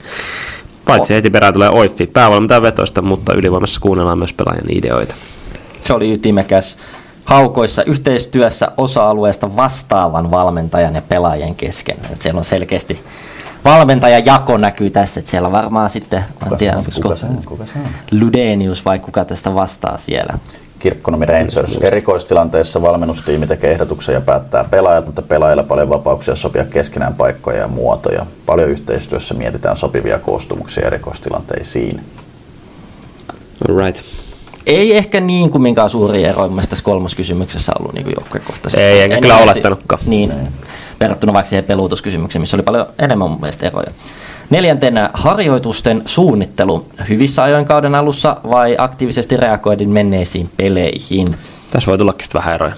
Paitsi 0.84 1.14
heti 1.14 1.30
perään 1.30 1.52
tulee 1.52 1.68
Oiffi, 1.70 2.06
päävalmentajan 2.06 2.62
vetoista, 2.62 3.02
mutta 3.02 3.34
ylivoimassa 3.34 3.80
kuunnellaan 3.80 4.18
myös 4.18 4.32
pelaajan 4.32 4.70
ideoita. 4.70 5.14
Se 5.86 5.92
oli 5.94 6.12
ytimekäs 6.12 6.78
haukoissa 7.26 7.84
yhteistyössä 7.84 8.72
osa-alueesta 8.76 9.56
vastaavan 9.56 10.30
valmentajan 10.30 10.94
ja 10.94 11.02
pelaajien 11.02 11.54
kesken. 11.54 11.96
Et 12.12 12.22
siellä 12.22 12.38
on 12.38 12.44
selkeästi 12.44 13.04
valmentajajako 13.64 14.56
näkyy 14.56 14.90
tässä, 14.90 15.20
että 15.20 15.30
siellä 15.30 15.52
varmaan 15.52 15.90
sitten, 15.90 16.24
mä 16.40 16.46
en 16.52 16.56
tiedä, 16.56 16.76
on? 16.76 16.84
olisiko 16.84 17.02
Kuka 17.02 17.16
se 17.16 17.26
on? 17.26 17.42
Kuka 17.44 17.66
se 17.66 17.72
on? 17.76 18.20
Ludenius 18.20 18.84
vai 18.84 18.98
kuka 18.98 19.24
tästä 19.24 19.54
vastaa 19.54 19.98
siellä. 19.98 20.38
Kirkkonomi 20.78 21.26
Rangers. 21.26 21.78
Erikoistilanteessa 21.80 22.82
valmennustiimi 22.82 23.46
tekee 23.46 23.72
ehdotuksen 23.72 24.12
ja 24.12 24.20
päättää 24.20 24.64
pelaajat, 24.64 25.06
mutta 25.06 25.22
pelaajilla 25.22 25.62
paljon 25.62 25.88
vapauksia 25.88 26.36
sopia 26.36 26.64
keskenään 26.64 27.14
paikkoja 27.14 27.58
ja 27.58 27.68
muotoja. 27.68 28.26
Paljon 28.46 28.70
yhteistyössä 28.70 29.34
mietitään 29.34 29.76
sopivia 29.76 30.18
koostumuksia 30.18 30.86
erikoistilanteisiin. 30.86 32.00
Right. 33.76 34.25
Ei 34.66 34.96
ehkä 34.96 35.20
niin 35.20 35.50
kuin 35.50 35.62
minkään 35.62 35.90
suuri 35.90 36.24
ero 36.24 36.48
mun 36.48 36.62
tässä 36.68 36.84
kolmoskysymyksessä 36.84 37.72
ollut 37.78 37.92
niin 37.92 38.06
joukkuekohtaisesti. 38.16 38.80
Ei, 38.80 39.02
enkä 39.02 39.20
kyllä 39.20 39.38
olettanutkaan. 39.38 40.02
Niin, 40.06 40.32
verrattuna 41.00 41.32
vaikka 41.32 41.48
siihen 41.48 41.64
peluutuskysymykseen, 41.64 42.40
missä 42.40 42.56
oli 42.56 42.62
paljon 42.62 42.86
enemmän 42.98 43.30
mun 43.30 43.40
mielestä 43.40 43.66
eroja. 43.66 43.90
Neljäntenä 44.50 45.10
harjoitusten 45.14 46.02
suunnittelu. 46.06 46.86
Hyvissä 47.08 47.42
ajoin 47.42 47.64
kauden 47.64 47.94
alussa 47.94 48.36
vai 48.50 48.76
aktiivisesti 48.78 49.36
reagoidin 49.36 49.90
menneisiin 49.90 50.50
peleihin? 50.56 51.36
Tässä 51.70 51.90
voi 51.90 51.98
tullakin 51.98 52.28
vähän 52.34 52.54
eroja. 52.54 52.74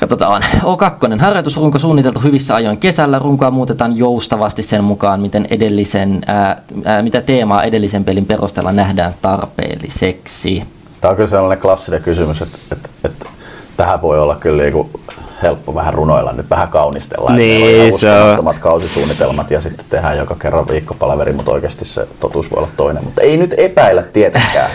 Katsotaan. 0.00 0.42
O2. 0.62 1.18
Harjoitusrunko 1.20 1.78
suunniteltu 1.78 2.20
hyvissä 2.20 2.54
ajoin 2.54 2.78
kesällä. 2.78 3.18
Runkoa 3.18 3.50
muutetaan 3.50 3.96
joustavasti 3.96 4.62
sen 4.62 4.84
mukaan, 4.84 5.20
miten 5.20 5.46
edellisen, 5.50 6.20
ää, 6.26 6.62
ää, 6.84 7.02
mitä 7.02 7.20
teemaa 7.20 7.62
edellisen 7.62 8.04
pelin 8.04 8.26
perusteella 8.26 8.72
nähdään 8.72 9.14
tarpeelliseksi. 9.22 10.64
Tämä 11.00 11.10
on 11.10 11.16
kyllä 11.16 11.28
sellainen 11.30 11.58
klassinen 11.62 12.02
kysymys, 12.02 12.42
että, 12.42 12.58
että, 12.72 12.88
että 13.04 13.26
tähän 13.76 14.02
voi 14.02 14.18
olla 14.20 14.34
kyllä 14.36 14.62
niinku 14.62 14.90
helppo 15.42 15.74
vähän 15.74 15.94
runoilla, 15.94 16.32
nyt 16.32 16.50
vähän 16.50 16.68
kaunistella. 16.68 17.30
että 17.30 17.36
Niin, 17.42 17.98
se 17.98 18.10
on. 18.12 18.54
kausisuunnitelmat 18.60 19.50
ja 19.50 19.60
sitten 19.60 19.86
tehdään 19.90 20.18
joka 20.18 20.36
kerran 20.38 20.68
viikkopalaveri, 20.68 21.32
mutta 21.32 21.52
oikeasti 21.52 21.84
se 21.84 22.08
totuus 22.20 22.50
voi 22.50 22.58
olla 22.58 22.70
toinen. 22.76 23.04
Mutta 23.04 23.22
ei 23.22 23.36
nyt 23.36 23.54
epäillä 23.56 24.02
tietenkään. 24.02 24.70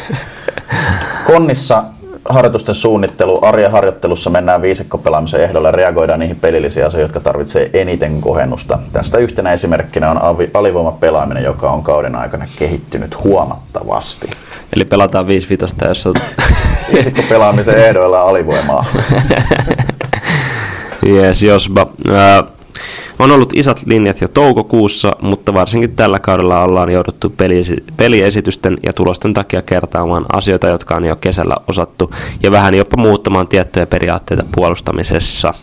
Konnissa 1.28 1.84
harjoitusten 2.30 2.76
suunnittelu, 2.76 3.40
arjen 3.42 3.72
harjoittelussa 3.72 4.30
mennään 4.30 4.62
viisikkopelaamisen 4.62 5.44
ehdolla 5.44 5.68
ja 5.68 5.72
reagoidaan 5.72 6.20
niihin 6.20 6.40
pelillisiin 6.40 6.86
asioihin, 6.86 7.06
jotka 7.06 7.20
tarvitsee 7.20 7.70
eniten 7.74 8.22
kohennusta. 8.22 8.80
Tästä 8.94 9.18
yhtenä 9.18 9.54
esimerkkinä 9.54 10.12
on 10.12 10.20
alivoimapelaaminen, 10.54 11.44
joka 11.44 11.72
on 11.72 11.84
kauden 11.84 12.16
aikana 12.16 12.48
kehittynyt 12.60 13.24
huomattavasti. 13.24 14.30
Eli 14.76 14.86
pelataan 14.86 15.28
5 15.28 15.50
vitosta, 15.50 15.88
jos 15.88 16.08
on... 16.08 16.14
Viisikkopelaamisen 16.94 17.78
ehdoilla 17.78 18.22
alivoimaa. 18.22 18.86
Yes, 21.06 21.44
josba. 21.44 21.88
Ää, 22.14 22.44
on 23.20 23.32
ollut 23.32 23.54
isot 23.54 23.82
linjat 23.86 24.22
jo 24.22 24.28
toukokuussa, 24.28 25.12
mutta 25.22 25.54
varsinkin 25.54 25.96
tällä 25.96 26.20
kaudella 26.20 26.64
ollaan 26.64 26.90
jouduttu 26.90 27.30
peli- 27.30 27.84
peliesitysten 27.98 28.78
ja 28.84 28.94
tulosten 28.94 29.34
takia 29.34 29.62
kertaamaan 29.62 30.26
asioita, 30.34 30.68
jotka 30.68 30.96
on 30.96 31.06
jo 31.06 31.16
kesällä 31.16 31.56
osattu, 31.68 32.12
ja 32.44 32.52
vähän 32.52 32.74
jopa 32.74 32.98
muuttamaan 32.98 33.48
tiettyjä 33.48 33.86
periaatteita 33.86 34.44
puolustamisessa. 34.56 35.54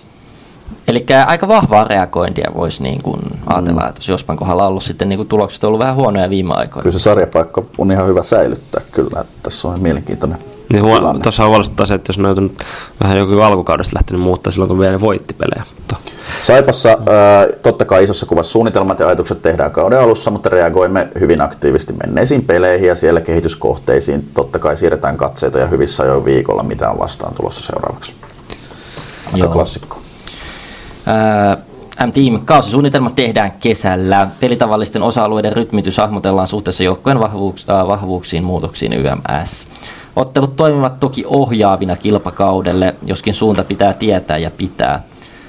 Eli 0.89 1.07
aika 1.27 1.49
vahvaa 1.49 1.85
reagointia 1.85 2.51
voisi 2.55 2.83
niin 2.83 3.03
kuin 3.03 3.21
ajatella, 3.47 3.89
että 3.89 4.01
jos 4.09 4.25
kohdalla 4.25 4.63
on 4.63 4.69
ollut 4.69 4.83
sitten 4.83 5.09
niin 5.09 5.17
kuin 5.17 5.29
tulokset 5.29 5.65
on 5.65 5.69
ollut 5.69 5.79
vähän 5.79 5.95
huonoja 5.95 6.31
viime 6.31 6.55
aikoina. 6.57 6.83
Kyllä 6.83 6.99
se 6.99 7.03
sarjapaikka 7.03 7.63
on 7.79 7.93
ihan 7.93 8.07
hyvä 8.07 8.23
säilyttää 8.23 8.83
kyllä, 8.93 9.21
että 9.21 9.33
tässä 9.43 9.69
on 9.69 9.81
mielenkiintoinen 9.81 10.39
Niin 10.73 10.83
huo- 10.83 10.99
tilanne. 10.99 11.23
Tuossa 11.23 11.47
huolestuttaa 11.47 11.87
se, 11.87 11.95
että 11.95 12.11
jos 12.11 12.19
ne 12.19 12.23
on 12.23 12.29
joutunut 12.29 12.53
vähän 13.03 13.19
joku 13.19 13.41
alkukaudesta 13.41 13.97
lähtenyt 13.97 14.23
muuttaa 14.23 14.51
silloin, 14.51 14.69
kun 14.69 14.79
vielä 14.79 15.01
voitti 15.01 15.35
pelejä. 15.35 15.65
Mutta 15.77 15.97
Saipassa 16.43 16.89
ää, 16.89 17.47
totta 17.63 17.85
kai 17.85 18.05
isossa 18.05 18.27
kuvassa 18.27 18.53
suunnitelmat 18.53 19.01
ja 19.01 19.07
ajatukset 19.07 19.43
tehdään 19.43 19.71
kauden 19.71 20.01
alussa, 20.01 20.31
mutta 20.31 20.49
reagoimme 20.49 21.09
hyvin 21.21 21.41
aktiivisesti 21.41 21.93
menneisiin 21.93 22.45
peleihin 22.45 22.89
ja 22.89 22.95
siellä 22.95 23.21
kehityskohteisiin. 23.21 24.29
Totta 24.35 24.59
kai 24.59 24.77
siirretään 24.77 25.17
katseita 25.17 25.59
ja 25.59 25.67
hyvissä 25.67 26.03
ajoin 26.03 26.25
viikolla, 26.25 26.63
mitä 26.63 26.91
on 26.91 26.99
vastaan 26.99 27.35
tulossa 27.35 27.67
seuraavaksi. 27.67 28.13
Aika 29.27 29.39
Joo. 29.39 29.53
klassikko. 29.53 29.99
Ää, 31.07 31.57
M-Team 32.07 32.41
kausisuunnitelmat 32.45 33.15
tehdään 33.15 33.53
kesällä. 33.61 34.29
Pelitavallisten 34.41 35.03
osa-alueiden 35.03 35.53
rytmitys 35.53 35.97
hahmotellaan 35.97 36.49
suhteessa 36.49 36.83
joukkojen 36.83 37.21
vahvuuks, 37.21 37.67
äh, 37.71 37.87
vahvuuksiin 37.87 38.45
muutoksiin 38.45 38.93
YMS. 38.93 39.67
Ottelut 40.17 40.57
toimivat 40.57 41.01
toki 41.01 41.25
ohjaavina 41.27 41.97
kilpakaudelle, 41.97 42.95
joskin 43.05 43.35
suunta 43.35 43.65
pitää 43.65 43.93
tietää 43.93 44.39
ja 44.39 44.51
pitää. 44.51 45.03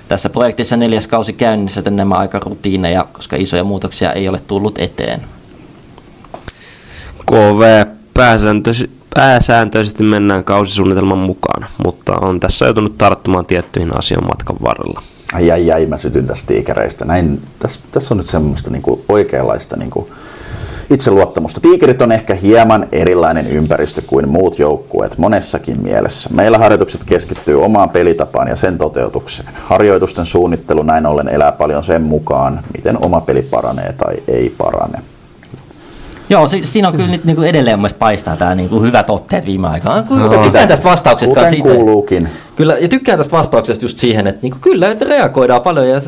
Tässä 0.08 0.30
projektissa 0.30 0.78
neljäs 0.78 1.08
kausi 1.08 1.34
käynnissä, 1.34 1.80
joten 1.80 1.96
nämä 1.96 2.16
aika 2.16 2.40
rutiineja, 2.40 3.06
koska 3.14 3.36
isoja 3.36 3.64
muutoksia 3.64 4.14
ei 4.14 4.30
ole 4.30 4.40
tullut 4.48 4.80
eteen. 4.80 5.22
KV 7.26 7.86
pääsääntöisesti, 8.14 8.98
pääsääntöisesti 9.16 10.04
mennään 10.04 10.44
kausisuunnitelman 10.44 11.18
mukaan, 11.18 11.66
mutta 11.86 12.14
on 12.22 12.40
tässä 12.40 12.66
joutunut 12.66 12.98
tarttumaan 12.98 13.46
tiettyihin 13.46 13.98
asioihin 13.98 14.28
matkan 14.28 14.58
varrella. 14.64 15.02
Ai 15.34 15.52
ai 15.52 15.72
ai, 15.72 15.86
mä 15.86 15.98
sytyn 15.98 16.28
tästä 16.28 16.48
tiikereistä. 16.48 17.06
Näin, 17.06 17.42
tässä, 17.60 17.80
tässä 17.92 18.14
on 18.14 18.18
nyt 18.18 18.28
semmoista 18.28 18.72
niinku 18.72 19.06
oikeanlaista 19.10 19.76
niinku 19.78 20.10
itseluottamusta. 20.94 21.62
Tiikerit 21.62 22.02
on 22.02 22.12
ehkä 22.12 22.34
hieman 22.34 22.88
erilainen 22.92 23.48
ympäristö 23.48 24.02
kuin 24.08 24.30
muut 24.30 24.60
joukkueet 24.60 25.18
monessakin 25.18 25.82
mielessä. 25.82 26.30
Meillä 26.34 26.58
harjoitukset 26.58 27.04
keskittyy 27.04 27.64
omaan 27.64 27.90
pelitapaan 27.90 28.48
ja 28.48 28.56
sen 28.56 28.78
toteutukseen. 28.78 29.50
Harjoitusten 29.54 30.26
suunnittelu 30.26 30.84
näin 30.84 31.06
ollen 31.06 31.28
elää 31.28 31.52
paljon 31.52 31.84
sen 31.84 32.02
mukaan, 32.02 32.60
miten 32.78 33.06
oma 33.06 33.22
peli 33.22 33.42
paranee 33.42 33.94
tai 33.94 34.16
ei 34.28 34.56
parane. 34.58 35.13
Joo, 36.30 36.48
si- 36.48 36.66
siinä 36.66 36.88
on 36.88 36.94
kyllä 36.94 37.08
nyt 37.10 37.26
niinku 37.26 37.42
edelleen 37.42 37.80
mun 37.80 37.90
paistaa 38.00 38.38
tämä 38.38 38.56
niinku 38.56 38.82
hyvät 38.82 39.10
otteet 39.10 39.46
viime 39.46 39.68
aikoina. 39.68 40.04
Kyllä, 40.04 40.28
No. 40.28 40.44
tykkään 40.44 40.68
tästä 40.68 40.90
vastauksesta. 40.90 41.36
Kuten 41.36 41.50
siitä. 41.50 41.70
kuuluukin. 41.70 42.30
Kyllä, 42.56 42.78
ja 42.78 42.88
tykkään 42.88 43.18
tästä 43.18 43.38
vastauksesta 43.38 43.86
just 43.86 43.98
siihen, 43.98 44.28
että 44.28 44.40
niinku, 44.42 44.58
kyllä, 44.62 44.92
että 44.92 45.06
reagoidaan 45.06 45.62
paljon 45.62 45.90
ja 45.90 46.02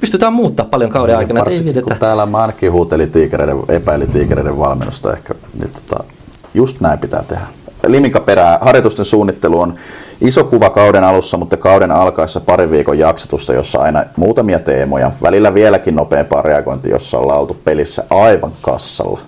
pystytään 0.00 0.32
muuttaa 0.32 0.66
paljon 0.66 0.90
kauden 0.90 1.16
aikana. 1.16 1.40
että 1.40 1.50
Ei 1.50 1.56
Varsinkin 1.58 1.82
kun 1.84 1.96
täällä 1.98 2.26
Markki 2.26 2.66
huuteli 2.68 3.06
tiikereiden, 3.06 3.56
epäili 3.68 4.06
tiikereiden 4.06 4.58
valmennusta 4.58 5.12
ehkä, 5.12 5.34
niin 5.58 5.70
tota, 5.70 6.04
just 6.54 6.80
näin 6.80 6.98
pitää 6.98 7.22
tehdä. 7.22 7.44
Liminka 7.86 8.20
perää. 8.20 8.58
Harjoitusten 8.62 9.04
suunnittelu 9.04 9.60
on 9.60 9.74
iso 10.20 10.44
kuva 10.44 10.70
kauden 10.70 11.04
alussa, 11.04 11.36
mutta 11.36 11.56
kauden 11.56 11.90
alkaessa 11.90 12.40
parin 12.40 12.70
viikon 12.70 12.98
jaksotusta, 12.98 13.52
jossa 13.52 13.78
aina 13.78 14.04
muutamia 14.16 14.58
teemoja. 14.58 15.10
Välillä 15.22 15.54
vieläkin 15.54 15.94
nopeampaa 15.96 16.42
reagointia, 16.42 16.92
jossa 16.92 17.18
ollaan 17.18 17.40
oltu 17.40 17.56
pelissä 17.64 18.04
aivan 18.10 18.52
kassalla. 18.62 19.20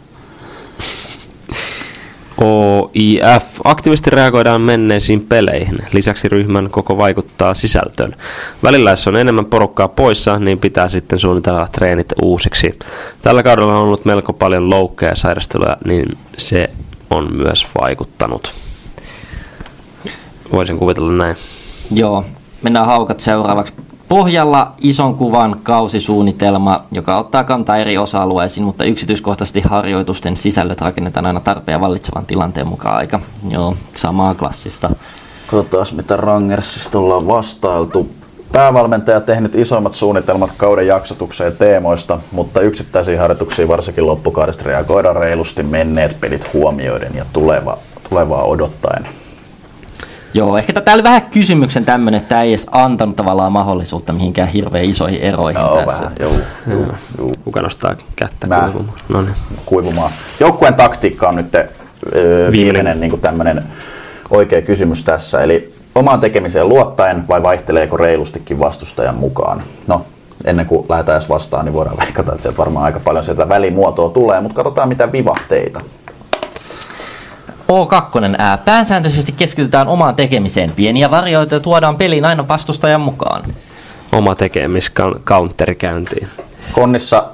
OIF. 2.40 3.60
Aktiivisesti 3.64 4.10
reagoidaan 4.10 4.60
menneisiin 4.60 5.20
peleihin. 5.20 5.78
Lisäksi 5.92 6.28
ryhmän 6.28 6.70
koko 6.70 6.98
vaikuttaa 6.98 7.54
sisältöön. 7.54 8.16
Välillä 8.62 8.90
jos 8.90 9.08
on 9.08 9.16
enemmän 9.16 9.46
porukkaa 9.46 9.88
poissa, 9.88 10.38
niin 10.38 10.58
pitää 10.58 10.88
sitten 10.88 11.18
suunnitella 11.18 11.68
treenit 11.72 12.12
uusiksi. 12.22 12.78
Tällä 13.22 13.42
kaudella 13.42 13.72
on 13.72 13.82
ollut 13.82 14.04
melko 14.04 14.32
paljon 14.32 14.70
loukkeja 14.70 15.12
ja 15.12 15.16
sairasteluja, 15.16 15.76
niin 15.84 16.18
se 16.36 16.70
on 17.10 17.36
myös 17.36 17.66
vaikuttanut. 17.80 18.54
Voisin 20.52 20.78
kuvitella 20.78 21.12
näin. 21.12 21.36
Joo, 21.90 22.24
mennään 22.62 22.86
haukat 22.86 23.20
seuraavaksi. 23.20 23.72
Pohjalla 24.08 24.72
ison 24.80 25.14
kuvan 25.14 25.56
kausisuunnitelma, 25.62 26.80
joka 26.90 27.18
ottaa 27.18 27.44
kantaa 27.44 27.76
eri 27.76 27.98
osa-alueisiin, 27.98 28.64
mutta 28.64 28.84
yksityiskohtaisesti 28.84 29.60
harjoitusten 29.60 30.36
sisällöt 30.36 30.80
rakennetaan 30.80 31.26
aina 31.26 31.40
tarpeen 31.40 31.80
vallitsevan 31.80 32.26
tilanteen 32.26 32.66
mukaan 32.66 32.96
aika. 32.96 33.20
Joo, 33.48 33.74
samaa 33.94 34.34
klassista. 34.34 34.90
Katsotaan 35.46 35.86
mitä 35.96 36.16
Rangersista 36.16 36.98
ollaan 36.98 37.26
vastailtu. 37.26 38.08
Päävalmentaja 38.52 39.20
tehnyt 39.20 39.54
isoimmat 39.54 39.92
suunnitelmat 39.92 40.50
kauden 40.56 40.86
jaksotukseen 40.86 41.56
teemoista, 41.56 42.18
mutta 42.32 42.60
yksittäisiin 42.60 43.18
harjoituksiin 43.18 43.68
varsinkin 43.68 44.06
loppukaudesta 44.06 44.64
reagoidaan 44.64 45.16
reilusti 45.16 45.62
menneet 45.62 46.20
pelit 46.20 46.52
huomioiden 46.54 47.14
ja 47.14 47.24
tuleva, 47.32 47.78
tulevaa 48.08 48.44
odottaen. 48.44 49.08
Joo, 50.34 50.58
ehkä 50.58 50.72
tätä 50.72 50.92
oli 50.92 51.02
vähän 51.02 51.22
kysymyksen 51.22 51.84
tämmöinen, 51.84 52.18
että 52.18 52.28
tämä 52.28 52.42
ei 52.42 52.50
edes 52.50 52.66
antanut 52.70 53.16
tavallaan 53.16 53.52
mahdollisuutta 53.52 54.12
mihinkään 54.12 54.48
hirveän 54.48 54.84
isoihin 54.84 55.20
eroihin 55.20 55.60
Joo, 55.60 55.76
tässä. 55.76 55.86
vähän, 55.86 56.12
joo, 56.20 56.32
joo, 56.70 56.80
joo. 57.18 57.30
Kuka 57.44 57.62
nostaa 57.62 57.96
kättä 58.16 58.46
Mä. 58.46 58.60
kuivumaan? 58.60 58.98
No 59.08 59.22
niin. 59.22 59.34
kuivumaan. 59.66 60.10
Joukkueen 60.40 60.74
taktiikka 60.74 61.28
on 61.28 61.36
nyt 61.36 61.54
öö, 62.14 62.52
viimeinen 62.52 63.00
niin 63.00 63.20
tämmöinen 63.20 63.62
oikea 64.30 64.62
kysymys 64.62 65.04
tässä. 65.04 65.40
Eli 65.42 65.74
omaan 65.94 66.20
tekemiseen 66.20 66.68
luottaen 66.68 67.28
vai 67.28 67.42
vaihteleeko 67.42 67.96
reilustikin 67.96 68.58
vastustajan 68.58 69.14
mukaan? 69.16 69.62
No, 69.86 70.06
ennen 70.44 70.66
kuin 70.66 70.86
lähdetään 70.88 71.16
edes 71.16 71.28
vastaan, 71.28 71.64
niin 71.64 71.74
voidaan 71.74 71.96
veikata, 72.04 72.32
että 72.32 72.42
sieltä 72.42 72.58
varmaan 72.58 72.84
aika 72.84 73.00
paljon 73.00 73.24
sieltä 73.24 73.48
välimuotoa 73.48 74.08
tulee, 74.08 74.40
mutta 74.40 74.56
katsotaan 74.56 74.88
mitä 74.88 75.12
vivahteita. 75.12 75.80
O2. 77.72 78.34
Ää, 78.38 78.58
pääsääntöisesti 78.58 79.32
keskitytään 79.32 79.88
omaan 79.88 80.14
tekemiseen. 80.14 80.72
Pieniä 80.76 81.10
varjoita 81.10 81.60
tuodaan 81.60 81.96
peliin 81.96 82.24
aina 82.24 82.48
vastustajan 82.48 83.00
mukaan. 83.00 83.42
Oma 84.12 84.34
tekemis 84.34 84.92
counteri 85.24 85.74
käyntiin. 85.74 86.28
Konnissa 86.72 87.24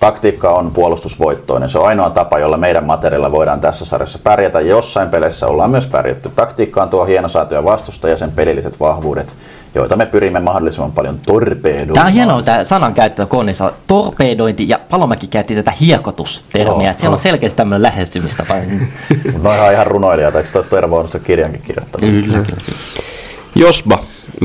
taktiikka 0.00 0.50
on 0.50 0.70
puolustusvoittoinen. 0.70 1.70
Se 1.70 1.78
on 1.78 1.86
ainoa 1.86 2.10
tapa, 2.10 2.38
jolla 2.38 2.56
meidän 2.56 2.84
materiaalilla 2.84 3.32
voidaan 3.32 3.60
tässä 3.60 3.84
sarjassa 3.84 4.18
pärjätä. 4.18 4.60
Jossain 4.60 5.08
peleissä 5.08 5.46
ollaan 5.46 5.70
myös 5.70 5.86
pärjätty. 5.86 6.30
Taktiikka 6.36 6.82
on 6.82 6.88
tuo 6.88 7.04
hienosäätö 7.04 7.64
vastusta 7.64 8.08
ja 8.08 8.16
sen 8.16 8.32
pelilliset 8.32 8.80
vahvuudet, 8.80 9.34
joita 9.74 9.96
me 9.96 10.06
pyrimme 10.06 10.40
mahdollisimman 10.40 10.92
paljon 10.92 11.18
torpedoimaan. 11.26 11.94
Tämä 11.94 12.06
on 12.06 12.12
hienoa 12.12 12.42
tämä 12.42 12.64
sanan 12.64 12.94
käyttö 12.94 13.26
Konnissa. 13.26 13.72
Torpedointi 13.86 14.68
ja 14.68 14.80
Palomäki 14.90 15.26
käytti 15.26 15.54
tätä 15.54 15.72
hiekotustermiä. 15.80 16.72
Joo, 16.72 16.90
että 16.90 17.00
siellä 17.00 17.14
on 17.14 17.20
selkeästi 17.20 17.56
tämmöinen 17.56 17.82
lähestymistapa. 17.82 18.54
On 19.44 19.72
ihan, 19.72 19.86
runoilijat, 19.86 20.34
eikö 20.34 20.62
Tervo 20.70 20.96
Oinosta 20.96 21.18
kirjankin 21.18 21.62
kirjoittanut? 21.62 22.10
kyllä, 22.10 22.38
kyllä. 22.38 22.62
Josba. 23.54 23.98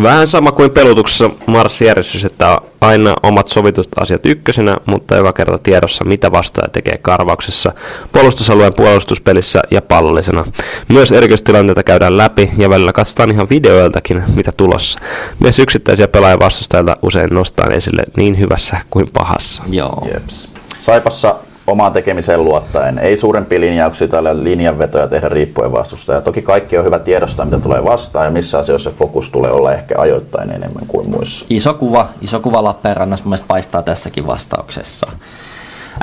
Vähän 0.04 0.28
sama 0.28 0.52
kuin 0.52 0.72
pelutuksessa 0.72 1.30
marssijärjestys, 1.48 2.26
että 2.26 2.52
on 2.52 2.58
aina 2.82 3.16
omat 3.24 3.48
sovitut 3.48 3.88
asiat 4.00 4.26
ykkösenä, 4.26 4.78
mutta 4.86 5.16
joka 5.16 5.34
kerta 5.34 5.58
tiedossa, 5.58 6.06
mitä 6.06 6.32
vastaaja 6.32 6.70
tekee 6.70 6.98
karvauksessa, 6.98 7.74
puolustusalueen 8.12 8.74
puolustuspelissä 8.74 9.62
ja 9.72 9.82
pallollisena. 9.82 10.46
Myös 10.88 11.12
erikoistilanteita 11.12 11.84
käydään 11.84 12.18
läpi 12.18 12.52
ja 12.58 12.70
välillä 12.70 12.94
katsotaan 12.94 13.32
ihan 13.32 13.48
videoiltakin, 13.50 14.24
mitä 14.36 14.52
tulossa. 14.52 15.00
Myös 15.40 15.60
yksittäisiä 15.60 16.08
pelaajia 16.08 16.40
vastustajilta 16.40 16.98
usein 17.02 17.30
nostaan 17.34 17.74
esille 17.74 18.04
niin 18.18 18.40
hyvässä 18.40 18.78
kuin 18.90 19.10
pahassa. 19.14 19.64
Joo. 19.70 20.08
Jeps. 20.14 20.50
Saipassa 20.80 21.36
omaan 21.68 21.94
tekemiseen 21.94 22.44
luottaen. 22.44 23.00
Ei 23.00 23.18
suurempia 23.18 23.60
linjauksia 23.60 24.08
tai 24.08 24.24
linjanvetoja 24.44 25.08
tehdä 25.08 25.30
riippuen 25.30 25.72
vastustaja. 25.72 26.22
Toki 26.22 26.42
kaikki 26.42 26.78
on 26.78 26.86
hyvä 26.86 27.00
tiedostaa, 27.00 27.46
mitä 27.46 27.60
tulee 27.60 27.84
vastaan 27.84 28.26
ja 28.26 28.32
missä 28.32 28.60
asioissa 28.60 28.92
fokus 28.92 29.30
tulee 29.30 29.52
olla 29.52 29.74
ehkä 29.74 29.96
ajoittain 29.98 30.50
enemmän 30.50 30.88
kuin 30.88 31.10
muissa. 31.10 31.46
Iso 31.50 31.74
kuva, 31.74 32.10
iso 32.22 32.40
kuva 32.40 32.64
Lappeenrannassa 32.64 33.26
mun 33.30 33.38
paistaa 33.48 33.82
tässäkin 33.82 34.28
vastauksessa. 34.28 35.08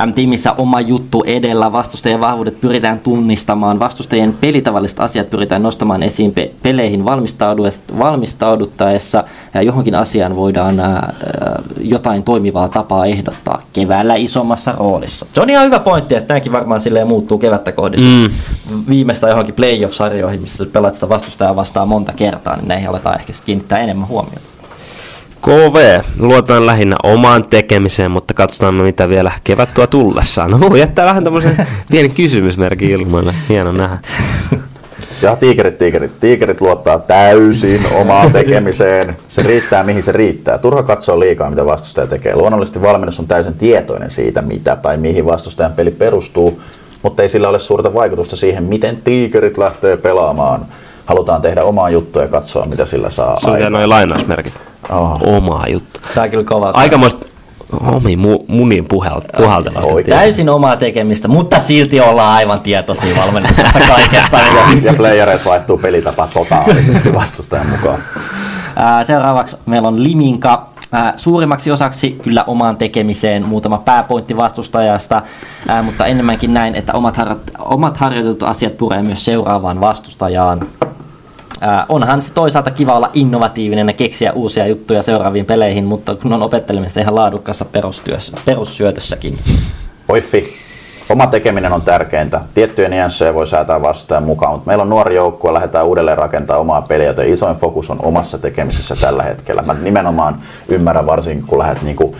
M-tiimissä 0.06 0.52
oma 0.52 0.80
juttu 0.80 1.22
edellä, 1.26 1.72
vastustajien 1.72 2.20
vahvuudet 2.20 2.60
pyritään 2.60 2.98
tunnistamaan, 2.98 3.78
vastustajien 3.78 4.34
pelitavalliset 4.40 5.00
asiat 5.00 5.30
pyritään 5.30 5.62
nostamaan 5.62 6.02
esiin 6.02 6.32
pe- 6.32 6.50
peleihin 6.62 7.04
valmistaudu- 7.04 7.98
valmistauduttaessa 7.98 9.24
ja 9.54 9.62
johonkin 9.62 9.94
asiaan 9.94 10.36
voidaan 10.36 10.80
ää, 10.80 11.12
jotain 11.80 12.22
toimivaa 12.22 12.68
tapaa 12.68 13.06
ehdottaa 13.06 13.62
keväällä 13.72 14.14
isommassa 14.14 14.72
roolissa. 14.72 15.26
Se 15.32 15.40
on 15.40 15.50
ihan 15.50 15.66
hyvä 15.66 15.78
pointti, 15.78 16.14
että 16.14 16.34
nämäkin 16.34 16.52
varmaan 16.52 16.80
silleen 16.80 17.06
muuttuu 17.06 17.38
kevättä 17.38 17.72
kohdissa. 17.72 18.28
Mm. 18.70 18.84
Viimeistä 18.88 19.28
johonkin 19.28 19.54
playoff-sarjoihin, 19.54 20.40
missä 20.40 20.56
sä 20.56 20.70
pelaat 20.72 20.94
sitä 20.94 21.08
vastustajaa 21.08 21.56
vastaan 21.56 21.88
monta 21.88 22.12
kertaa, 22.12 22.56
niin 22.56 22.68
näihin 22.68 22.88
aletaan 22.88 23.20
ehkä 23.20 23.32
kiinnittää 23.46 23.78
enemmän 23.78 24.08
huomiota. 24.08 24.51
KV. 25.42 26.00
Luotaan 26.18 26.66
lähinnä 26.66 26.96
omaan 27.02 27.44
tekemiseen, 27.44 28.10
mutta 28.10 28.34
katsotaan 28.34 28.74
mitä 28.74 29.08
vielä 29.08 29.32
kevät 29.44 29.74
tuo 29.74 29.86
tullessaan. 29.86 30.50
No, 30.50 30.76
jättää 30.76 31.06
vähän 31.06 31.24
tämmöisen 31.24 31.66
pieni 31.90 32.08
kysymysmerkin 32.08 32.90
ilmoille. 32.90 33.34
Hieno 33.48 33.72
nähdä. 33.72 33.98
Ja 35.22 35.36
tiikerit, 35.36 35.78
tiikerit, 35.78 36.20
tiikerit 36.20 36.60
luottaa 36.60 36.98
täysin 36.98 37.86
omaan 37.92 38.32
tekemiseen. 38.32 39.16
Se 39.28 39.42
riittää 39.42 39.82
mihin 39.82 40.02
se 40.02 40.12
riittää. 40.12 40.58
Turha 40.58 40.82
katsoa 40.82 41.20
liikaa, 41.20 41.50
mitä 41.50 41.66
vastustaja 41.66 42.06
tekee. 42.06 42.36
Luonnollisesti 42.36 42.82
valmennus 42.82 43.20
on 43.20 43.26
täysin 43.26 43.54
tietoinen 43.54 44.10
siitä, 44.10 44.42
mitä 44.42 44.76
tai 44.76 44.96
mihin 44.96 45.26
vastustajan 45.26 45.72
peli 45.72 45.90
perustuu, 45.90 46.60
mutta 47.02 47.22
ei 47.22 47.28
sillä 47.28 47.48
ole 47.48 47.58
suurta 47.58 47.94
vaikutusta 47.94 48.36
siihen, 48.36 48.64
miten 48.64 48.96
tiikerit 49.04 49.58
lähtee 49.58 49.96
pelaamaan. 49.96 50.66
Halutaan 51.06 51.42
tehdä 51.42 51.64
omaa 51.64 51.90
juttua 51.90 52.22
ja 52.22 52.28
katsoa, 52.28 52.64
mitä 52.64 52.84
sillä 52.84 53.10
saa 53.10 53.40
Se 53.40 53.50
on 53.50 53.72
noin 53.72 53.88
lainausmerkit. 53.88 54.71
Oh. 54.90 55.36
Omaa 55.36 55.64
juttu. 55.70 56.00
Tää 56.14 56.24
on 56.24 56.30
kyllä 56.30 56.44
kova. 56.44 56.70
Aikamoista 56.74 57.26
omiin 57.80 58.18
mu, 58.18 58.44
muniin 58.48 58.84
puhel- 58.84 59.36
puhaltella. 59.36 59.80
Täysin 60.08 60.48
omaa 60.48 60.76
tekemistä, 60.76 61.28
mutta 61.28 61.58
silti 61.60 62.00
ollaan 62.00 62.34
aivan 62.36 62.60
tietoisia 62.60 63.16
valmennuksessa 63.16 63.78
kaikesta. 63.96 64.38
Ja 64.82 64.94
playereissa 64.94 65.50
vaihtuu 65.50 65.78
pelitapa 65.78 66.26
totaalisesti 66.34 67.14
vastustajan 67.14 67.66
mukaan. 67.70 67.98
Seuraavaksi 69.06 69.56
meillä 69.66 69.88
on 69.88 70.02
Liminka. 70.02 70.66
Suurimmaksi 71.16 71.70
osaksi 71.70 72.10
kyllä 72.22 72.44
omaan 72.46 72.76
tekemiseen 72.76 73.46
muutama 73.46 73.78
pääpointti 73.78 74.36
vastustajasta, 74.36 75.22
mutta 75.82 76.06
enemmänkin 76.06 76.54
näin, 76.54 76.74
että 76.74 76.92
omat, 76.92 77.16
har- 77.16 77.36
omat 77.58 77.96
harjoitetut 77.96 78.42
asiat 78.42 78.76
puree 78.76 79.02
myös 79.02 79.24
seuraavaan 79.24 79.80
vastustajaan. 79.80 80.60
Ää, 81.64 81.86
onhan 81.88 82.22
se 82.22 82.32
toisaalta 82.32 82.70
kiva 82.70 82.96
olla 82.96 83.10
innovatiivinen 83.14 83.88
ja 83.88 83.92
keksiä 83.92 84.32
uusia 84.32 84.66
juttuja 84.66 85.02
seuraaviin 85.02 85.46
peleihin, 85.46 85.84
mutta 85.84 86.14
kun 86.14 86.32
on 86.32 86.42
opettelemista 86.42 87.00
ihan 87.00 87.14
laadukkaassa 87.14 87.64
perustyössä, 87.64 88.32
perussyötössäkin. 88.44 89.38
Oiffi, 90.08 90.50
oma 91.08 91.26
tekeminen 91.26 91.72
on 91.72 91.82
tärkeintä. 91.82 92.40
Tiettyjä 92.54 92.88
niansseja 92.88 93.34
voi 93.34 93.46
säätää 93.46 93.82
vastaan 93.82 94.22
mukaan, 94.22 94.52
mutta 94.52 94.66
meillä 94.66 94.82
on 94.82 94.90
nuori 94.90 95.14
joukkue, 95.14 95.52
lähdetään 95.52 95.86
uudelleen 95.86 96.18
rakentaa 96.18 96.58
omaa 96.58 96.82
peliä, 96.82 97.06
joten 97.06 97.32
isoin 97.32 97.56
fokus 97.56 97.90
on 97.90 97.98
omassa 98.02 98.38
tekemisessä 98.38 98.96
tällä 98.96 99.22
hetkellä. 99.22 99.62
Mä 99.62 99.74
nimenomaan 99.74 100.38
ymmärrän 100.68 101.06
varsinkin, 101.06 101.46
kun 101.46 101.58
lähdet 101.58 101.82
niinku 101.82 102.16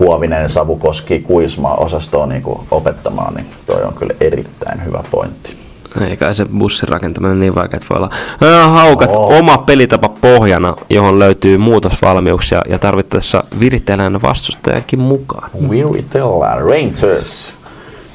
Huovinen, 0.00 0.48
Savukoski, 0.48 1.20
Kuismaa 1.20 1.74
osastoon 1.74 2.28
niinku 2.28 2.64
opettamaan, 2.70 3.34
niin 3.34 3.46
toi 3.66 3.82
on 3.82 3.94
kyllä 3.94 4.14
erittäin 4.20 4.84
hyvä 4.84 5.04
pointti. 5.10 5.61
Eikä 6.08 6.34
se 6.34 6.44
bussin 6.58 6.88
rakentaminen 6.88 7.40
niin 7.40 7.54
vaikea, 7.54 7.76
että 7.76 7.86
voi 7.90 7.96
olla 7.96 8.68
haukat 8.68 9.16
Oo. 9.16 9.38
oma 9.38 9.58
pelitapa 9.58 10.08
pohjana, 10.08 10.76
johon 10.90 11.18
löytyy 11.18 11.58
muutosvalmiuksia 11.58 12.62
ja 12.68 12.78
tarvittaessa 12.78 13.44
viritellään 13.60 14.22
vastustajankin 14.22 14.98
mukaan. 14.98 15.50
Viritellaan 15.70 16.58
Rangers. 16.58 17.54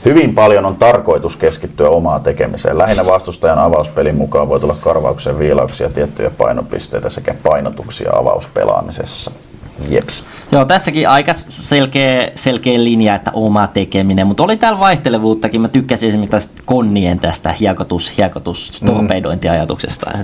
Hyvin 0.06 0.36
paljon 0.36 0.66
on 0.66 0.76
tarkoitus 0.76 1.36
keskittyä 1.36 1.90
omaan 1.90 2.22
tekemiseen. 2.22 2.78
Lähinnä 2.78 3.06
vastustajan 3.06 3.60
avauspelin 3.60 4.16
mukaan 4.16 4.50
voi 4.50 4.60
tulla 4.60 4.76
karvauksen 4.82 5.40
viilauksia, 5.40 5.90
tiettyjä 5.90 6.30
painopisteitä 6.30 7.10
sekä 7.10 7.36
painotuksia 7.44 8.12
avauspelaamisessa. 8.14 9.32
Jeps. 9.90 10.24
Joo, 10.52 10.66
tässäkin 10.66 11.10
aika 11.10 11.34
selkeä, 11.50 12.32
selkeä 12.36 12.84
linja, 12.84 13.16
että 13.16 13.32
oma 13.34 13.68
tekeminen, 13.68 14.28
mutta 14.28 14.44
oli 14.44 14.58
täällä 14.58 14.80
vaihtelevuuttakin. 14.80 15.62
Mä 15.62 15.68
tykkäsin 15.68 16.10
esimerkiksi 16.10 16.32
tästä 16.32 16.62
konnien 16.66 17.20
tästä 17.20 17.54
hiekotus, 17.60 18.18
hiekotus 18.18 18.82
torpedointiajatuksesta. 18.86 20.12
Mm. 20.18 20.24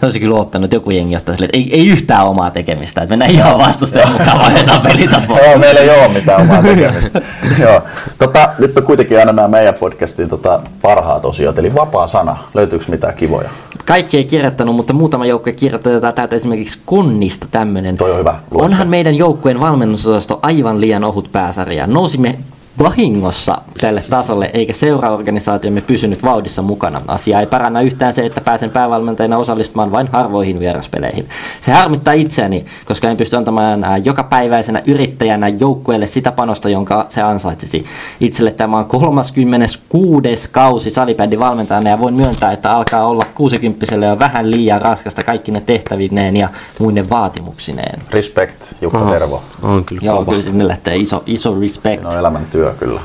Se 0.00 0.06
olisi 0.06 0.20
kyllä 0.20 0.34
ottanut 0.34 0.72
joku 0.72 0.90
jengi 0.90 1.16
ottaa 1.16 1.34
sille, 1.34 1.44
että 1.44 1.58
ei, 1.58 1.80
ei 1.80 1.88
yhtään 1.88 2.26
omaa 2.26 2.50
tekemistä, 2.50 3.02
että 3.02 3.12
mennään 3.12 3.30
ihan 3.30 3.58
vastustajan 3.58 4.12
mukaan, 4.12 4.38
vaihdetaan 4.38 4.80
pelitapoa. 4.80 5.38
Joo, 5.38 5.58
meillä 5.58 5.80
ei 5.80 5.90
ole 5.90 6.08
mitään 6.08 6.40
omaa 6.40 6.62
tekemistä. 6.62 7.22
Joo. 7.58 7.82
Tota, 8.18 8.48
nyt 8.58 8.78
on 8.78 8.84
kuitenkin 8.84 9.18
aina 9.18 9.32
nämä 9.32 9.48
meidän 9.48 9.74
podcastin 9.74 10.28
tota, 10.28 10.60
parhaat 10.82 11.24
osiot, 11.24 11.58
eli 11.58 11.74
vapaa 11.74 12.06
sana. 12.06 12.38
Löytyykö 12.54 12.84
mitään 12.88 13.14
kivoja? 13.14 13.50
Kaikki 13.86 14.16
ei 14.16 14.24
kirjoittanut, 14.24 14.76
mutta 14.76 14.92
muutama 14.92 15.26
joukkue 15.26 15.52
kirjoittaa 15.52 16.12
täältä 16.12 16.36
esimerkiksi 16.36 16.78
Konnista 16.84 17.46
tämmöinen. 17.50 17.96
Toi 17.96 18.10
on 18.10 18.18
hyvä. 18.18 18.40
Lue 18.50 18.62
Onhan 18.62 18.88
meidän 18.88 19.14
joukkueen 19.14 19.60
valmennusosasto 19.60 20.38
aivan 20.42 20.80
liian 20.80 21.04
ohut 21.04 21.28
pääsarja. 21.32 21.86
Nousimme 21.86 22.38
vahingossa 22.78 23.58
tälle 23.80 24.04
tasolle, 24.10 24.50
eikä 24.52 24.72
seuraorganisaatiomme 24.72 25.80
pysynyt 25.80 26.22
vauhdissa 26.22 26.62
mukana. 26.62 27.00
Asia 27.08 27.40
ei 27.40 27.46
paranna 27.46 27.80
yhtään 27.80 28.14
se, 28.14 28.26
että 28.26 28.40
pääsen 28.40 28.70
päävalmentajana 28.70 29.38
osallistumaan 29.38 29.92
vain 29.92 30.08
harvoihin 30.12 30.60
vieraspeleihin. 30.60 31.28
Se 31.60 31.72
harmittaa 31.72 32.14
itseäni, 32.14 32.64
koska 32.84 33.08
en 33.08 33.16
pysty 33.16 33.36
antamaan 33.36 34.04
jokapäiväisenä 34.04 34.82
yrittäjänä 34.86 35.48
joukkueelle 35.48 36.06
sitä 36.06 36.32
panosta, 36.32 36.68
jonka 36.68 37.06
se 37.08 37.22
ansaitsisi. 37.22 37.84
Itselle 38.20 38.50
tämä 38.50 38.78
on 38.78 38.86
36. 38.86 40.48
kausi 40.52 40.90
salibändin 40.90 41.38
valmentajana 41.38 41.90
ja 41.90 41.98
voin 41.98 42.14
myöntää, 42.14 42.52
että 42.52 42.72
alkaa 42.72 43.06
olla 43.06 43.24
60 43.34 43.94
jo 44.06 44.18
vähän 44.18 44.50
liian 44.50 44.82
raskasta 44.82 45.22
kaikki 45.22 45.52
ne 45.52 45.60
tehtävineen 45.60 46.36
ja 46.36 46.48
muinen 46.78 47.10
vaatimuksineen. 47.10 48.02
Respect, 48.10 48.72
Jukka 48.80 48.98
Aha. 48.98 49.10
Tervo. 49.10 49.42
On 49.62 49.84
kyllä 49.84 50.00
Joo, 50.04 50.16
kova. 50.16 50.30
kyllä 50.32 50.44
sinne 50.44 50.68
lähtee 50.68 50.96
iso, 50.96 51.22
iso 51.26 51.60
respect. 51.60 52.02
Siinä 52.02 52.08
on 52.08 52.18
elämäntyö 52.18 52.63
kyllä. 52.72 53.00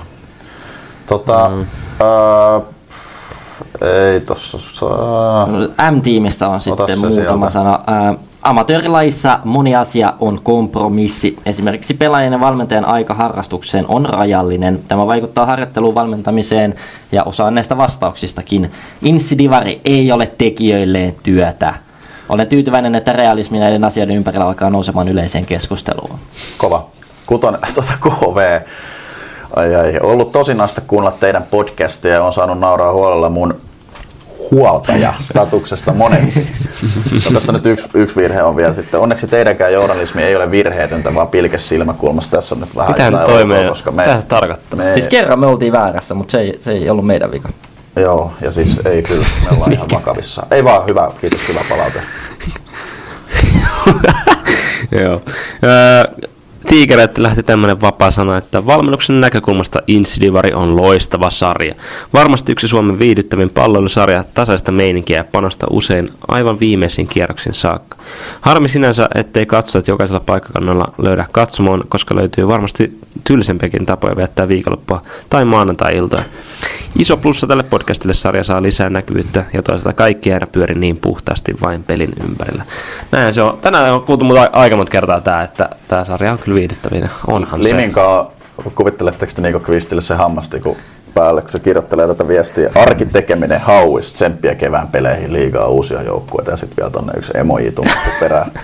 Tota, 1.07 1.49
mm. 1.49 1.65
ää, 1.99 2.61
ei 4.13 4.19
tossa 4.19 4.59
saa. 4.73 5.47
M-tiimistä 5.91 6.47
on 6.47 6.55
Ota 6.55 6.63
sitten 6.63 6.99
muutama 6.99 7.49
sieltä. 7.49 7.49
sana. 7.49 7.79
Ää, 7.87 8.13
Amatöörilajissa 8.41 9.39
moni 9.43 9.75
asia 9.75 10.13
on 10.19 10.39
kompromissi. 10.43 11.37
Esimerkiksi 11.45 11.93
pelaajien 11.93 12.33
ja 12.33 12.39
valmentajan 12.39 12.85
aika 12.85 13.13
harrastukseen 13.13 13.85
on 13.87 14.05
rajallinen. 14.05 14.79
Tämä 14.87 15.07
vaikuttaa 15.07 15.45
harjoitteluun, 15.45 15.95
valmentamiseen 15.95 16.75
ja 17.11 17.23
osaan 17.23 17.55
näistä 17.55 17.77
vastauksistakin. 17.77 18.71
Insidivari 19.01 19.81
ei 19.85 20.11
ole 20.11 20.31
tekijöilleen 20.37 21.15
työtä. 21.23 21.73
Olen 22.29 22.47
tyytyväinen, 22.47 22.95
että 22.95 23.13
realismi 23.13 23.59
näiden 23.59 23.83
asioiden 23.83 24.15
ympärillä 24.15 24.45
alkaa 24.45 24.69
nousemaan 24.69 25.07
yleiseen 25.07 25.45
keskusteluun. 25.45 26.19
Kova. 26.57 26.85
Kutonen, 27.25 27.59
tuota 27.73 27.93
KV. 28.01 28.59
Ai 29.55 29.75
ai, 29.75 29.99
ollut 30.01 30.31
tosi 30.31 30.51
asti 30.59 30.81
kuunnella 30.87 31.17
teidän 31.19 31.43
podcastia 31.43 32.13
ja 32.13 32.23
on 32.23 32.33
saanut 32.33 32.59
nauraa 32.59 32.93
huolella 32.93 33.29
mun 33.29 33.55
huoltaja 34.51 35.13
statuksesta 35.19 35.93
monesti. 35.93 36.47
No, 37.13 37.33
tässä 37.33 37.51
nyt 37.51 37.65
yksi, 37.65 37.89
yksi 37.93 38.15
virhe 38.15 38.43
on 38.43 38.55
vielä 38.55 38.73
sitten. 38.73 38.99
Onneksi 38.99 39.27
teidänkään 39.27 39.73
journalismi 39.73 40.23
ei 40.23 40.35
ole 40.35 40.51
virheetöntä, 40.51 41.15
vaan 41.15 41.27
pilkes 41.27 41.69
silmäkulmassa. 41.69 42.31
Tässä 42.31 42.55
on 42.55 42.61
nyt 42.61 42.75
vähän 42.75 42.91
Mitä 42.91 43.03
jotain 43.05 43.25
toimeen? 43.25 43.57
outoa, 43.59 43.71
koska 43.71 43.91
me, 43.91 44.05
Mitä 44.05 44.19
se 44.19 44.25
tarkoittaa? 44.25 44.77
me, 44.77 44.93
Siis 44.93 45.07
kerran 45.07 45.39
me 45.39 45.45
oltiin 45.47 45.73
väärässä, 45.73 46.13
mutta 46.15 46.31
se 46.31 46.39
ei, 46.39 46.59
se 46.61 46.71
ei 46.71 46.89
ollut 46.89 47.05
meidän 47.05 47.31
vika. 47.31 47.49
Joo, 47.95 48.33
ja 48.41 48.51
siis 48.51 48.79
ei 48.85 49.03
kyllä, 49.03 49.25
me 49.43 49.55
ollaan 49.55 49.73
ihan 49.73 49.87
vakavissa. 49.93 50.45
Ei 50.51 50.63
vaan, 50.63 50.85
hyvä, 50.87 51.11
kiitos, 51.21 51.47
hyvä 51.47 51.59
palaute. 51.69 51.99
Joo. 55.03 55.21
Tiikereiltä 56.69 57.23
lähti 57.23 57.43
tämmöinen 57.43 57.81
vapaa 57.81 58.11
sana, 58.11 58.37
että 58.37 58.65
valmennuksen 58.65 59.21
näkökulmasta 59.21 59.81
Insidivari 59.87 60.53
on 60.53 60.77
loistava 60.77 61.29
sarja. 61.29 61.75
Varmasti 62.13 62.51
yksi 62.51 62.67
Suomen 62.67 62.99
viihdyttävin 62.99 63.49
palloilusarja, 63.49 64.23
tasaista 64.33 64.71
meininkiä 64.71 65.17
ja 65.17 65.23
panosta 65.23 65.67
usein 65.69 66.09
aivan 66.27 66.59
viimeisiin 66.59 67.07
kierroksiin 67.07 67.53
saakka. 67.53 67.97
Harmi 68.41 68.69
sinänsä, 68.69 69.07
ettei 69.15 69.45
katsojat 69.45 69.87
jokaisella 69.87 70.19
paikkakannalla 70.19 70.93
löydä 70.97 71.25
katsomoon, 71.31 71.83
koska 71.89 72.15
löytyy 72.15 72.47
varmasti 72.47 72.99
tylsempiäkin 73.23 73.85
tapoja 73.85 74.15
viettää 74.15 74.47
viikonloppua 74.47 75.01
tai 75.29 75.45
maanantai-iltoja. 75.45 76.23
Iso 76.99 77.17
plussa 77.17 77.47
tälle 77.47 77.63
podcastille 77.63 78.13
sarja 78.13 78.43
saa 78.43 78.61
lisää 78.61 78.89
näkyvyyttä 78.89 79.43
ja 79.53 79.63
toisaalta 79.63 79.93
kaikki 79.93 80.33
aina 80.33 80.47
pyöri 80.47 80.75
niin 80.75 80.97
puhtaasti 80.97 81.55
vain 81.61 81.83
pelin 81.83 82.13
ympärillä. 82.23 82.63
Näin 83.11 83.33
se 83.33 83.41
on. 83.41 83.57
Tänään 83.61 83.93
on 83.93 84.01
kuultu 84.01 84.25
muuta 84.25 84.49
aika 84.53 84.75
monta 84.75 84.91
kertaa 84.91 85.21
tämä, 85.21 85.43
että 85.43 85.69
tämä 85.87 86.05
sarja 86.05 86.31
on 86.31 86.39
kyllä 86.39 86.55
viihdyttävinen. 86.55 87.09
Onhan 87.27 87.63
se. 87.63 87.69
Liminkaa, 87.69 88.31
kuvitteletteko 88.75 89.31
te 89.35 89.41
Niiko 89.41 89.59
Kvistille 89.59 90.01
se 90.01 90.15
hammasti, 90.15 90.59
kun 90.59 90.77
päälle, 91.13 91.41
kun 91.41 91.51
se 91.51 91.59
kirjoittelee 91.59 92.07
tätä 92.07 92.27
viestiä. 92.27 92.71
Arkitekeminen 92.75 93.61
hauis, 93.61 94.13
tsemppiä 94.13 94.55
kevään 94.55 94.87
peleihin, 94.87 95.33
liigaa 95.33 95.67
uusia 95.67 96.01
joukkueita 96.01 96.51
ja 96.51 96.57
sitten 96.57 96.77
vielä 96.77 96.91
tonne 96.91 97.13
yksi 97.17 97.31
emoji 97.35 97.73
perään. 98.19 98.51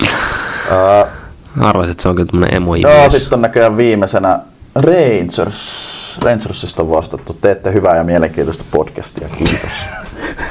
uh, 0.00 1.66
Arvasin, 1.66 1.90
että 1.90 2.02
se 2.02 2.08
on 2.08 2.14
kyllä 2.14 2.30
tämmöinen 2.30 2.56
emoji 2.56 2.82
joo, 2.82 3.10
sitten 3.10 3.36
on 3.36 3.42
näköjään 3.42 3.76
viimeisenä 3.76 4.40
Rangers. 4.74 5.94
Rangersista 6.22 6.82
on 6.82 6.90
vastattu. 6.90 7.34
Teette 7.34 7.72
hyvää 7.72 7.96
ja 7.96 8.04
mielenkiintoista 8.04 8.64
podcastia. 8.70 9.28
Kiitos. 9.28 9.86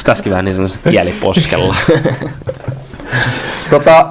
Tässäkin 0.03 0.31
vähän 0.31 0.45
niin 0.45 0.55
sanotusti 0.55 0.89
kieliposkella. 0.89 1.75
tota, 3.69 4.07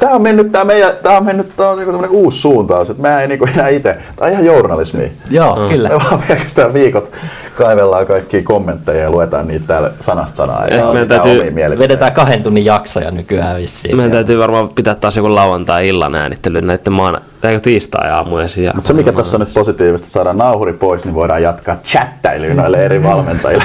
Tämä 0.00 0.12
on 0.12 0.22
mennyt, 0.22 0.52
tämä 0.52 0.64
meidän, 0.64 0.92
tämä 1.02 1.16
on 1.16 1.24
mennyt, 1.24 1.52
tämä 1.56 1.70
on 1.70 1.78
niinku 1.78 2.06
uusi 2.10 2.38
suuntaus, 2.38 2.90
että 2.90 3.02
mä 3.02 3.22
en 3.22 3.28
niinku 3.28 3.48
enää 3.54 3.68
itse, 3.68 3.98
tämä 4.16 4.26
on 4.26 4.32
ihan 4.32 4.44
journalismi. 4.44 5.12
Joo, 5.30 5.56
mm. 5.56 5.68
kyllä. 5.68 5.88
Me 5.88 5.94
vaan 5.94 6.22
pelkästään 6.28 6.74
viikot 6.74 7.12
kaivellaan 7.58 8.06
kaikkia 8.06 8.42
kommentteja 8.42 9.02
ja 9.02 9.10
luetaan 9.10 9.48
niitä 9.48 9.66
täällä 9.66 9.90
sanasta 10.00 10.36
sanaa. 10.36 10.66
Eh, 10.66 10.78
Ja 10.78 10.84
meidän 10.92 11.08
täytyy-. 11.08 11.54
Vedetään 11.78 12.12
kahden 12.12 12.42
tunnin 12.42 12.64
jaksoja 12.64 13.10
nykyään 13.10 13.56
vissiin. 13.56 13.96
Meidän 13.96 14.12
täytyy 14.12 14.38
varmaan 14.38 14.68
pitää 14.68 14.94
taas 14.94 15.16
joku 15.16 15.34
lauantai-illan 15.34 16.14
äänittely 16.14 16.60
näiden 16.60 16.92
maana, 16.92 17.20
eikö 17.42 17.60
tiistai-aamuisin. 17.60 18.64
ja- 18.64 18.72
Mutta 18.74 18.88
se 18.88 18.94
mikä 18.94 19.12
tässä 19.12 19.36
on 19.36 19.40
nyt 19.40 19.54
positiivista, 19.54 20.08
saadaan 20.08 20.38
nauhuri 20.38 20.72
pois, 20.72 21.04
niin 21.04 21.14
voidaan 21.14 21.42
jatkaa 21.42 21.76
chattailuun 21.84 22.56
noille 22.56 22.84
eri 22.84 23.02
valmentajille 23.02 23.64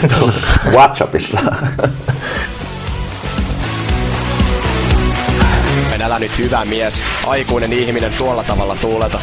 WhatsAppissa. 0.71 1.39
Älä 6.13 6.19
nyt 6.19 6.37
hyvä 6.37 6.65
mies, 6.65 7.01
aikuinen 7.27 7.73
ihminen 7.73 8.13
tuolla 8.17 8.43
tavalla 8.43 8.75
tuuleta. 8.81 9.19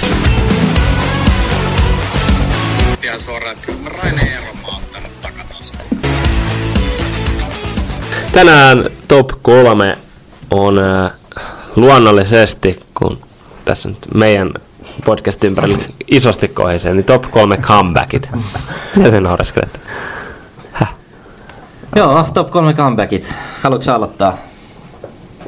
ihan 3.04 3.20
suoraan, 3.20 3.52
että 3.52 3.66
kyllä 3.66 3.78
mä 3.80 3.88
Raine 3.88 4.22
Eero 4.22 4.54
mä 4.54 4.66
oon 4.66 4.76
ottanut 4.76 5.20
takatasoon. 5.20 5.80
Tänään 8.32 8.84
top 9.08 9.28
kolme 9.42 9.98
on 10.50 10.78
äh, 10.78 11.10
luonnollisesti, 11.76 12.80
kun 12.94 13.18
tässä 13.64 13.88
nyt 13.88 13.98
meidän 14.14 14.54
podcastin 15.04 15.48
ympärillä 15.48 15.78
isosti 16.08 16.48
kohisee, 16.48 16.94
niin 16.94 17.04
top 17.04 17.30
kolme 17.30 17.56
comebackit. 17.56 18.28
Mitä 18.96 19.10
te 19.10 19.20
naureskelette? 19.20 19.78
Joo, 21.96 22.26
top 22.34 22.50
3 22.50 22.74
comebackit. 22.74 23.28
Haluatko 23.62 23.92
aloittaa? 23.92 24.36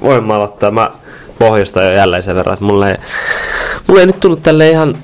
Voin 0.02 0.24
mä 0.24 0.34
aloittaa. 0.34 0.70
Mä 0.70 0.90
pohjustan 1.38 1.84
jo 1.84 1.92
jälleen 1.92 2.22
sen 2.22 2.36
verran, 2.36 2.52
että 2.52 2.64
mulle 2.64 2.90
ei, 2.90 2.96
mulle 3.86 4.00
ei 4.00 4.06
nyt 4.06 4.20
tullut 4.20 4.42
tälle 4.42 4.70
ihan 4.70 4.98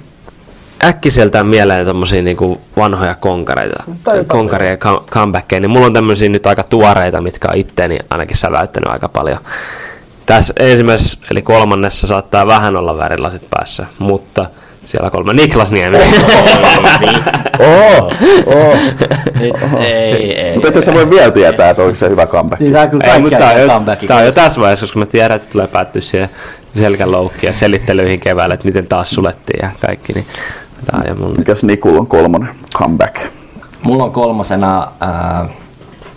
äkkiseltään 0.84 1.46
mieleen 1.46 1.86
tommosia 1.86 2.22
niinku 2.22 2.60
vanhoja 2.76 3.14
konkareita, 3.14 3.84
konkaria 4.26 4.70
ja 4.70 4.76
com- 4.76 5.04
comebackeja, 5.10 5.60
niin 5.60 5.70
mulla 5.70 5.86
on 5.86 5.92
tämmöisiä 5.92 6.28
nyt 6.28 6.46
aika 6.46 6.64
tuoreita, 6.64 7.20
mitkä 7.20 7.48
on 7.50 7.56
itteeni 7.56 7.98
ainakin 8.10 8.36
säväyttänyt 8.36 8.92
aika 8.92 9.08
paljon. 9.08 9.38
Tässä 10.26 10.54
ensimmäisessä, 10.60 11.18
eli 11.30 11.42
kolmannessa 11.42 12.06
saattaa 12.06 12.46
vähän 12.46 12.76
olla 12.76 12.98
värilasit 12.98 13.46
päässä, 13.50 13.86
mutta 13.98 14.46
siellä 14.88 15.10
kolme 15.10 15.32
Niklas 15.32 15.72
Niemi. 15.72 15.96
oh, 17.58 18.12
oh. 18.46 18.78
Ei, 19.80 20.40
ei. 20.40 20.54
Mutta 20.54 20.68
ette 20.68 20.82
sä 20.82 20.94
voi 20.94 21.10
vielä 21.10 21.30
tietää, 21.30 21.70
että 21.70 21.82
onko 21.82 21.94
se 21.94 22.08
hyvä 22.08 22.26
comeback. 22.26 22.60
Niin 22.60 22.72
tää 22.72 22.82
on 22.82 22.90
kyllä 22.90 23.14
Ei, 23.14 23.20
mutta 23.20 23.38
tää 23.38 23.52
on, 23.52 23.60
jo, 23.60 23.66
comeback. 23.68 24.06
tää 24.06 24.16
on 24.16 24.24
jo 24.24 24.32
tässä 24.32 24.60
vaiheessa, 24.60 24.86
koska 24.86 24.98
mä 24.98 25.06
tiedän, 25.06 25.36
että 25.36 25.44
se 25.46 25.50
tulee 25.50 25.66
päättyä 25.66 26.02
siihen 26.02 26.28
selkäloukkiin 26.76 27.48
ja 27.48 27.52
selittelyihin 27.52 28.20
keväällä, 28.20 28.54
että 28.54 28.66
miten 28.66 28.86
taas 28.86 29.10
sulettiin 29.10 29.60
ja 29.62 29.70
kaikki. 29.80 30.12
Niin 30.12 30.26
tää 30.90 31.00
on 31.00 31.08
jo 31.08 31.14
mun 31.14 31.34
Mikäs 31.38 31.64
Nikul 31.64 31.96
on 31.98 32.06
kolmonen 32.06 32.48
comeback? 32.78 33.16
Mulla 33.82 34.04
on 34.04 34.12
kolmosena 34.12 34.88
äh, 35.02 35.48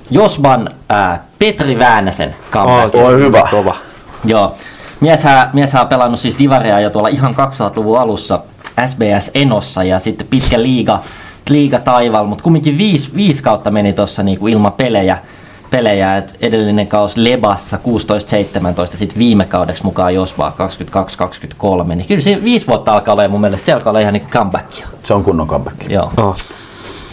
Josban 0.09 0.69
äh, 0.91 1.19
Petri 1.39 1.79
Väänäsen 1.79 2.35
comeback. 2.51 2.95
Oi, 2.95 3.19
hyvä. 3.19 3.47
Kova. 3.51 3.75
Joo. 4.25 4.55
Mieshän, 4.99 5.49
mieshän 5.53 5.81
on 5.81 5.87
pelannut 5.87 6.19
siis 6.19 6.39
Divaria 6.39 6.79
jo 6.79 6.89
tuolla 6.89 7.07
ihan 7.07 7.35
2000-luvun 7.35 7.99
alussa 7.99 8.39
SBS 8.87 9.31
Enossa 9.33 9.83
ja 9.83 9.99
sitten 9.99 10.27
pitkä 10.27 10.61
liiga, 10.61 10.99
liiga 11.49 11.79
taival, 11.79 12.25
mutta 12.25 12.43
kumminkin 12.43 12.77
viisi, 12.77 13.11
viisi 13.15 13.43
kautta 13.43 13.71
meni 13.71 13.93
tuossa 13.93 14.23
niinku 14.23 14.47
ilman 14.47 14.71
pelejä. 14.71 15.17
pelejä 15.71 16.17
et 16.17 16.35
edellinen 16.41 16.87
kausi 16.87 17.23
Lebassa 17.23 17.77
16-17, 18.93 18.97
sitten 18.97 19.19
viime 19.19 19.45
kaudeksi 19.45 19.83
mukaan 19.83 20.15
Josvaa 20.15 20.55
22-23, 21.83 21.95
niin 21.95 22.07
kyllä 22.07 22.21
se 22.21 22.43
viisi 22.43 22.67
vuotta 22.67 22.91
alkaa 22.91 23.13
olla 23.13 23.27
mun 23.27 23.41
mielestä 23.41 23.65
se 23.65 23.73
alkaa 23.73 23.91
olla 23.91 23.99
ihan 23.99 24.13
niinku 24.13 24.29
comebackia. 24.29 24.87
Se 25.03 25.13
on 25.13 25.23
kunnon 25.23 25.47
comeback. 25.47 25.89
Joo. 25.89 26.11
Oh. 26.17 26.35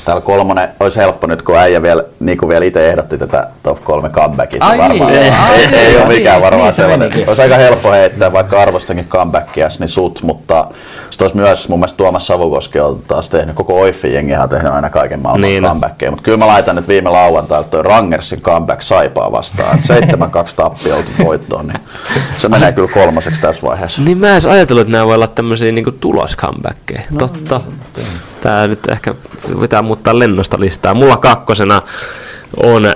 Täällä 0.05 0.21
kolmonen 0.21 0.69
olisi 0.81 0.99
helppo 0.99 1.27
nyt, 1.27 1.43
kun 1.43 1.57
äijä 1.57 1.83
vielä, 1.83 2.05
niin 2.21 2.39
kuin 2.39 2.49
vielä 2.49 2.65
itse 2.65 2.89
ehdotti 2.89 3.19
tätä 3.19 3.49
top 3.63 3.85
kolme 3.85 4.09
comebackia. 4.09 4.65
Ai 4.65 4.79
varmaan, 4.79 5.13
niin, 5.13 5.23
ei, 5.23 5.31
ai 5.31 5.55
ei, 5.55 5.67
niin, 5.67 5.75
ei 5.81 5.97
ole 5.97 6.03
ai 6.03 6.09
mikään 6.09 6.35
niin, 6.37 6.45
varmaan 6.45 6.65
niin 6.67 6.73
se 6.75 6.83
sellainen. 6.83 7.09
menikin. 7.09 7.29
Olisi 7.29 7.43
aika 7.43 7.57
helppo 7.57 7.91
heittää, 7.91 8.33
vaikka 8.33 8.61
arvostankin 8.63 9.09
comebackia, 9.09 9.69
niin 9.79 9.89
sut, 9.89 10.23
mutta 10.23 10.67
sitten 11.11 11.25
olisi 11.25 11.37
myös 11.37 11.69
mun 11.69 11.79
mielestä 11.79 11.97
Tuomas 11.97 12.27
Savukoski 12.27 12.81
on 12.81 13.03
taas 13.09 13.31
tehnyt, 13.31 13.57
koko 13.57 13.81
Oiffin 13.81 14.15
jengihän 14.15 14.43
on 14.43 14.49
tehnyt 14.49 14.73
aina 14.73 14.91
kaiken 14.91 15.21
maailman 15.21 15.43
Niin. 15.43 15.63
niin. 15.63 15.69
comebackia, 15.71 16.11
mutta 16.11 16.25
kyllä 16.25 16.39
mä 16.39 16.47
laitan 16.47 16.77
nyt 16.77 16.89
viime 16.89 17.11
lauantailta 17.11 17.69
toi 17.69 17.83
Rangersin 17.83 18.41
comeback 18.41 18.83
Saipaa 18.83 19.33
vastaan. 19.33 19.79
7-2 19.79 19.81
tappioltu 20.57 21.11
voittoon, 21.25 21.67
niin 21.67 21.81
se 22.39 22.49
menee 22.49 22.73
kyllä 22.73 22.89
kolmoseksi 22.89 23.41
tässä 23.41 23.63
vaiheessa. 23.67 24.03
Niin 24.03 24.19
mä 24.19 24.27
en 24.27 24.33
edes 24.33 24.47
ajatellut, 24.47 24.81
että 24.83 24.93
nämä 24.93 25.07
voi 25.07 25.15
olla 25.15 25.27
tämmöisiä 25.27 25.73
niinku 25.73 25.93
tulos 25.93 26.37
comebackeja. 26.37 27.03
Totta. 27.19 27.61
Tää 28.41 28.67
nyt 28.67 28.89
ehkä 28.89 29.15
pitää 29.61 29.83
muuttaa 29.83 30.19
lennosta 30.19 30.61
listaa. 30.61 30.95
Mulla 30.95 31.17
kakkosena 31.17 31.83
on 32.63 32.95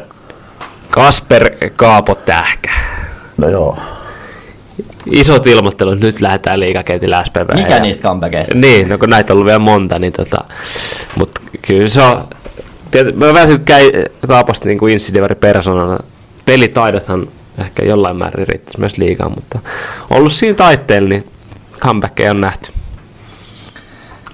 Kasper 0.90 1.50
Kaapo 1.76 2.14
Tähkä. 2.14 2.70
No 3.36 3.48
joo. 3.48 3.78
Isot 5.06 5.46
ilmoittelut, 5.46 6.00
nyt 6.00 6.20
lähdetään 6.20 6.60
liikaketillä 6.60 7.24
SPV. 7.24 7.54
Mikä 7.54 7.78
niistä 7.78 8.02
comebackeista? 8.02 8.54
Niin, 8.54 8.88
no 8.88 8.98
kun 8.98 9.10
näitä 9.10 9.32
on 9.32 9.34
ollut 9.34 9.46
vielä 9.46 9.58
monta, 9.58 9.98
niin 9.98 10.12
tota, 10.12 10.44
mutta 11.16 11.40
kyllä 11.62 11.88
se 11.88 12.02
on, 12.02 12.24
tiety, 12.90 13.12
mä 13.12 13.34
vähän 13.34 13.48
tykkään 13.48 13.82
Kaaposta 14.28 14.68
niin 14.68 14.78
kuin 14.78 14.92
Insidivari 14.92 15.34
persoonana. 15.34 15.98
Pelitaidothan 16.44 17.28
ehkä 17.58 17.84
jollain 17.84 18.16
määrin 18.16 18.48
riittäisi 18.48 18.80
myös 18.80 18.98
liikaa, 18.98 19.28
mutta 19.28 19.58
ollut 20.10 20.32
siinä 20.32 20.54
taitteella, 20.54 21.08
niin 21.08 21.26
comebackeja 21.80 22.30
on 22.30 22.40
nähty. 22.40 22.72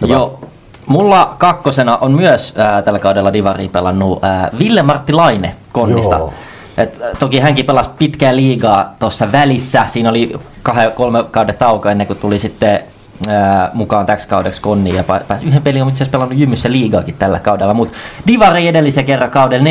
Joo. 0.06 0.47
Mulla 0.89 1.35
kakkosena 1.39 1.97
on 1.97 2.12
myös 2.12 2.55
ää, 2.56 2.82
tällä 2.82 2.98
kaudella 2.98 3.32
Divari 3.32 3.69
pelannut 3.69 4.24
ää, 4.24 4.51
Ville-Martti 4.59 5.12
Laine 5.12 5.55
Konnista. 5.73 6.16
Joo. 6.16 6.32
Et, 6.77 7.02
ä, 7.02 7.05
toki 7.19 7.39
hänkin 7.39 7.66
pelasi 7.66 7.90
pitkää 7.98 8.36
liigaa 8.36 8.94
tuossa 8.98 9.32
välissä. 9.32 9.86
Siinä 9.93 10.10
oli 10.10 10.32
kahden, 10.62 10.93
kolme 10.93 11.24
kauden 11.31 11.55
tauko 11.55 11.89
ennen 11.89 12.06
kuin 12.06 12.19
tuli 12.19 12.39
sitten 12.39 12.81
ää, 13.28 13.70
mukaan 13.74 14.06
täksi 14.06 14.28
kaudeksi 14.28 14.60
Konniin. 14.60 14.97
Ja 14.97 15.02
pä- 15.02 15.24
pääsi 15.28 15.44
yhden 15.44 15.62
pelin 15.62 15.82
on 15.82 15.89
itse 15.89 15.97
asiassa 15.97 16.12
pelannut 16.12 16.39
Jymyssä 16.39 16.73
liigaakin 16.73 17.15
tällä 17.19 17.40
kaudella. 17.40 17.74
Mutta 17.74 17.94
Divari 18.27 18.69
edellisen 18.69 19.05
kerran 19.05 19.31
kauden 19.31 19.60
14-15 19.60 19.65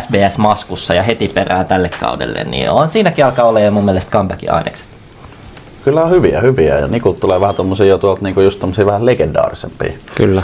SBS 0.00 0.38
Maskussa 0.38 0.94
ja 0.94 1.02
heti 1.02 1.30
perään 1.34 1.66
tälle 1.66 1.90
kaudelle. 2.00 2.44
Niin 2.44 2.70
on 2.70 2.88
siinäkin 2.88 3.24
alkaa 3.24 3.44
olla 3.44 3.60
jo 3.60 3.70
mun 3.70 3.84
mielestä 3.84 4.10
comebackin 4.12 4.52
ainekset. 4.52 4.95
Kyllä 5.86 6.02
on 6.02 6.10
hyviä, 6.10 6.40
hyviä. 6.40 6.78
Ja 6.78 6.88
Nikult 6.88 7.20
tulee 7.20 7.40
vähän 7.40 7.54
tommosia 7.54 7.86
jo 7.86 7.98
tuolta 7.98 8.22
niinku 8.22 8.40
just 8.40 8.60
tommosia 8.60 8.86
vähän 8.86 9.06
legendaarisempia. 9.06 9.92
Kyllä. 10.14 10.42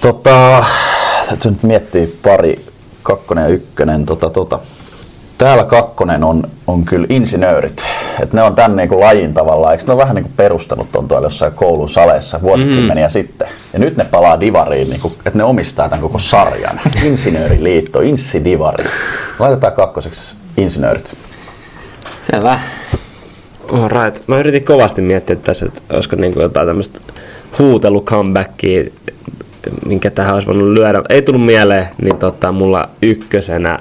Tota, 0.00 0.64
täytyy 1.28 1.50
nyt 1.50 1.62
miettiä 1.62 2.06
pari, 2.22 2.64
kakkonen 3.02 3.42
ja 3.44 3.48
ykkönen. 3.48 4.06
Tota, 4.06 4.30
tota. 4.30 4.58
Täällä 5.38 5.64
kakkonen 5.64 6.24
on, 6.24 6.42
on 6.66 6.84
kyllä 6.84 7.06
insinöörit. 7.08 7.82
Et 8.22 8.32
ne 8.32 8.42
on 8.42 8.54
tän 8.54 8.76
niinku 8.76 9.00
lajin 9.00 9.34
tavallaan, 9.34 9.72
eikö 9.72 9.84
ne 9.86 9.92
ole 9.92 10.02
vähän 10.02 10.14
niinku 10.14 10.30
perustanut 10.36 10.92
ton 10.92 11.08
tuolla 11.08 11.26
jossain 11.26 11.52
koulun 11.52 11.88
saleessa 11.88 12.42
vuosikymmeniä 12.42 13.06
mm. 13.06 13.12
sitten. 13.12 13.48
Ja 13.72 13.78
nyt 13.78 13.96
ne 13.96 14.04
palaa 14.04 14.40
divariin, 14.40 14.90
niinku, 14.90 15.12
että 15.26 15.38
ne 15.38 15.44
omistaa 15.44 15.88
tämän 15.88 16.02
koko 16.02 16.18
sarjan. 16.18 16.80
Insinööriliitto, 17.04 18.00
Insidivari. 18.00 18.84
Laitetaan 19.38 19.72
kakkoseksi 19.72 20.34
insinöörit. 20.56 21.16
Selvä. 22.22 22.60
Right. 23.72 24.28
Mä 24.28 24.38
yritin 24.38 24.64
kovasti 24.64 25.02
miettiä 25.02 25.36
tässä, 25.36 25.66
että 25.66 25.82
olisiko 25.94 26.16
niinku 26.16 26.40
jotain 26.40 26.66
tämmöistä 26.66 27.00
huutelu 27.58 28.02
comebackia, 28.02 28.84
minkä 29.86 30.10
tähän 30.10 30.34
olisi 30.34 30.46
voinut 30.46 30.68
lyödä. 30.68 31.02
Ei 31.08 31.22
tullut 31.22 31.44
mieleen, 31.44 31.88
niin 32.02 32.16
tota, 32.16 32.52
mulla 32.52 32.88
ykkösenä 33.02 33.78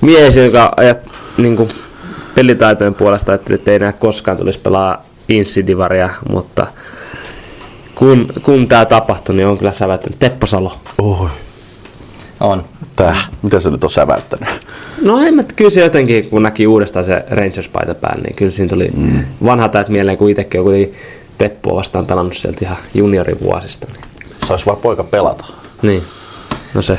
mies, 0.00 0.36
joka 0.36 0.72
ajat 0.76 0.98
niinku, 1.36 1.68
pelitaitojen 2.34 2.94
puolesta 2.94 3.34
että 3.34 3.70
ei 3.70 3.76
enää 3.76 3.92
koskaan 3.92 4.36
tulisi 4.36 4.60
pelaa 4.60 5.04
Insidivaria, 5.28 6.10
mutta 6.28 6.66
kun, 7.94 8.32
kun 8.42 8.68
tämä 8.68 8.84
tapahtui, 8.84 9.34
niin 9.36 9.46
on 9.46 9.58
kyllä 9.58 9.72
säväyttänyt 9.72 10.18
Teppo 10.18 10.46
Salo. 10.46 10.76
Oi. 10.98 11.28
On. 12.40 12.64
Tää, 12.98 13.16
mitä 13.42 13.60
se 13.60 13.70
nyt 13.70 13.84
on 13.84 13.90
säväyttänyt? 13.90 14.48
No 15.02 15.18
en 15.18 15.34
mä, 15.34 15.42
kyllä 15.56 15.70
se 15.70 15.80
jotenkin, 15.80 16.30
kun 16.30 16.42
näki 16.42 16.66
uudestaan 16.66 17.04
se 17.04 17.24
Rangers-paita 17.30 17.94
päällä, 17.94 18.22
niin 18.22 18.36
kyllä 18.36 18.52
siinä 18.52 18.68
tuli 18.68 18.88
mm. 18.96 19.24
vanha 19.44 19.68
täät 19.68 19.88
mieleen, 19.88 20.18
kun 20.18 20.30
itsekin 20.30 20.60
on 20.60 20.64
kuitenkin 20.64 20.94
Teppoa 21.38 21.76
vastaan 21.76 22.06
pelannut 22.06 22.36
sieltä 22.36 22.58
ihan 22.62 22.76
juniorivuosista. 22.94 23.86
Niin, 23.92 24.30
Saisi 24.48 24.66
vaan 24.66 24.78
poika 24.78 25.04
pelata. 25.04 25.44
niin. 25.82 26.02
no 26.74 26.82
se. 26.82 26.98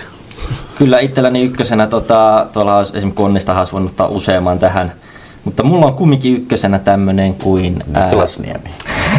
Kyllä 0.78 1.00
itselläni 1.00 1.44
ykkösenä, 1.44 1.88
tota, 1.88 2.48
tuolla 2.54 2.78
olisi 2.78 2.98
esimerkiksi 2.98 3.18
Konnista 3.18 3.58
olisi 3.60 3.72
voinut 3.72 3.92
ottaa 3.92 4.08
useamman 4.08 4.60
tähän. 4.60 4.94
Mutta 5.44 5.64
mulla 5.64 5.86
on 5.86 5.94
kumminkin 5.94 6.36
ykkösenä 6.36 6.80
tämmönen 6.80 7.34
kuin 7.34 7.84
ää, 7.94 8.06
Niklasniemi. 8.10 8.70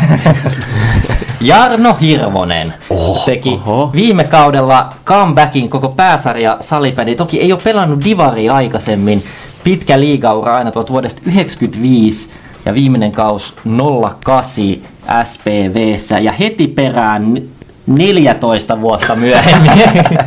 Jarno 1.40 1.96
Hirvonen 2.00 2.74
Oho, 2.90 3.22
teki 3.24 3.50
oho. 3.50 3.90
viime 3.92 4.24
kaudella 4.24 4.94
comebackin 5.04 5.70
koko 5.70 5.88
pääsarja 5.88 6.56
salipädi. 6.60 7.16
Toki 7.16 7.40
ei 7.40 7.52
ole 7.52 7.60
pelannut 7.64 8.04
divari 8.04 8.48
aikaisemmin. 8.48 9.24
Pitkä 9.64 10.00
liigaura 10.00 10.56
aina 10.56 10.70
tuolta 10.70 10.92
vuodesta 10.92 11.22
1995 11.22 12.30
ja 12.64 12.74
viimeinen 12.74 13.12
kaus 13.12 13.54
08 14.24 14.54
SPVssä 15.24 16.18
ja 16.18 16.32
heti 16.32 16.68
perään 16.68 17.42
14 17.86 18.80
vuotta 18.80 19.16
myöhemmin 19.16 19.72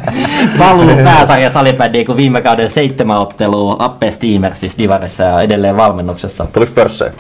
paluu 0.58 0.96
pääsarja 1.04 1.52
salipädiin, 1.52 2.06
kun 2.06 2.18
viime 2.18 2.42
kauden 2.42 2.70
seitsemän 2.70 3.18
ottelua 3.18 3.76
Appe 3.80 4.12
Steamersissa 4.12 4.78
Divarissa 4.78 5.24
ja 5.24 5.42
edelleen 5.42 5.78
valmennuksessa. 5.78 6.46
Tuliko 6.54 6.72
pörssejä? 6.76 7.14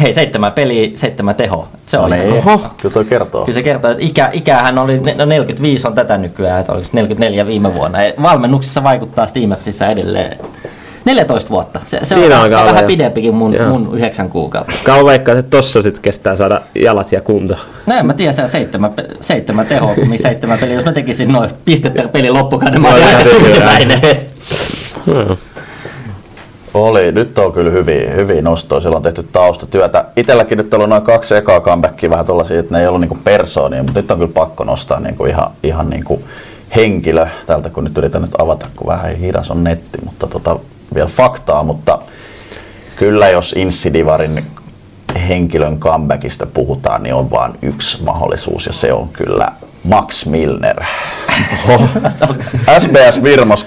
Hei, 0.00 0.14
seitsemän 0.14 0.52
peliä, 0.52 0.90
seitsemän 0.96 1.34
teho. 1.34 1.68
Se 1.86 1.98
on 1.98 2.10
No 2.10 2.16
niin, 2.16 2.42
kyllä 2.76 2.92
toi 2.92 3.04
kertoo. 3.04 3.44
Kyllä 3.44 3.56
se 3.56 3.62
kertoo, 3.62 3.90
että 3.90 4.04
ikä, 4.04 4.30
ikähän 4.32 4.78
oli, 4.78 5.00
no 5.16 5.24
45 5.24 5.86
on 5.86 5.94
tätä 5.94 6.16
nykyään, 6.18 6.60
että 6.60 6.72
oliko 6.72 6.88
44 6.92 7.46
viime 7.46 7.74
vuonna. 7.74 7.98
Valmennuksessa 8.22 8.82
vaikuttaa 8.82 9.26
Steamersissa 9.26 9.86
edelleen. 9.86 10.38
14 11.04 11.50
vuotta. 11.50 11.80
Se, 11.84 11.98
se 12.02 12.14
Siinä 12.14 12.36
on, 12.38 12.42
alkaa 12.44 12.58
se 12.58 12.64
on 12.64 12.74
vähän 12.74 12.86
pidempikin 12.86 13.34
mun, 13.34 13.54
Joo. 13.54 13.68
mun 13.68 13.98
9 13.98 14.28
kuukautta. 14.28 14.72
Kauan 14.84 15.06
veikkaa, 15.06 15.34
että 15.38 15.56
tossa 15.56 15.82
sit 15.82 15.98
kestää 15.98 16.36
saada 16.36 16.60
jalat 16.74 17.12
ja 17.12 17.20
kunto. 17.20 17.56
No 17.86 17.94
en 17.94 18.06
mä 18.06 18.14
tiedä, 18.14 18.32
se 18.32 18.42
on 18.42 18.48
seitsemän, 18.48 18.92
seitsemän 19.20 19.66
tehoa, 19.66 19.94
kun 19.94 20.18
seitsemän 20.22 20.58
peliä. 20.58 20.74
Jos 20.74 20.84
mä 20.84 20.92
tekisin 20.92 21.32
noin 21.32 21.50
piste 21.64 21.90
per 21.90 22.08
peli 22.08 22.30
loppukauden, 22.30 22.82
mä 22.82 22.88
olisin 22.88 23.40
tyytyväinen. 23.40 24.00
tyytyväinen. 24.00 25.38
Oli, 26.74 27.12
nyt 27.12 27.38
on 27.38 27.52
kyllä 27.52 27.70
hyviä, 27.70 28.10
hyviä 28.10 28.42
nostoja, 28.42 28.80
siellä 28.80 28.96
on 28.96 29.02
tehty 29.02 29.28
taustatyötä. 29.32 30.04
Itelläkin 30.16 30.58
nyt 30.58 30.74
on 30.74 30.90
noin 30.90 31.02
kaksi 31.02 31.34
ekaa 31.34 31.60
comebackia 31.60 32.10
vähän 32.10 32.26
tuollaisia, 32.26 32.60
että 32.60 32.74
ne 32.74 32.80
ei 32.80 32.86
ollut 32.86 33.00
niinku 33.00 33.18
persoonia, 33.24 33.82
mutta 33.82 34.00
nyt 34.00 34.10
on 34.10 34.18
kyllä 34.18 34.32
pakko 34.34 34.64
nostaa 34.64 35.00
niinku 35.00 35.24
ihan, 35.24 35.50
ihan 35.62 35.90
niinku 35.90 36.22
henkilö 36.76 37.26
tältä, 37.46 37.70
kun 37.70 37.84
nyt 37.84 37.98
yritän 37.98 38.22
nyt 38.22 38.40
avata, 38.40 38.66
kun 38.76 38.86
vähän 38.86 39.16
hidas 39.16 39.50
on 39.50 39.64
netti, 39.64 39.98
mutta 40.04 40.26
tota, 40.26 40.58
vielä 40.94 41.10
faktaa, 41.16 41.62
mutta 41.62 41.98
kyllä 42.96 43.28
jos 43.28 43.52
Insidivarin 43.52 44.44
henkilön 45.28 45.78
comebackista 45.78 46.46
puhutaan, 46.46 47.02
niin 47.02 47.14
on 47.14 47.30
vain 47.30 47.52
yksi 47.62 48.02
mahdollisuus 48.02 48.66
ja 48.66 48.72
se 48.72 48.92
on 48.92 49.08
kyllä 49.08 49.52
Max 49.84 50.26
Milner. 50.26 50.84
SBS 52.78 53.22
Virmos 53.22 53.66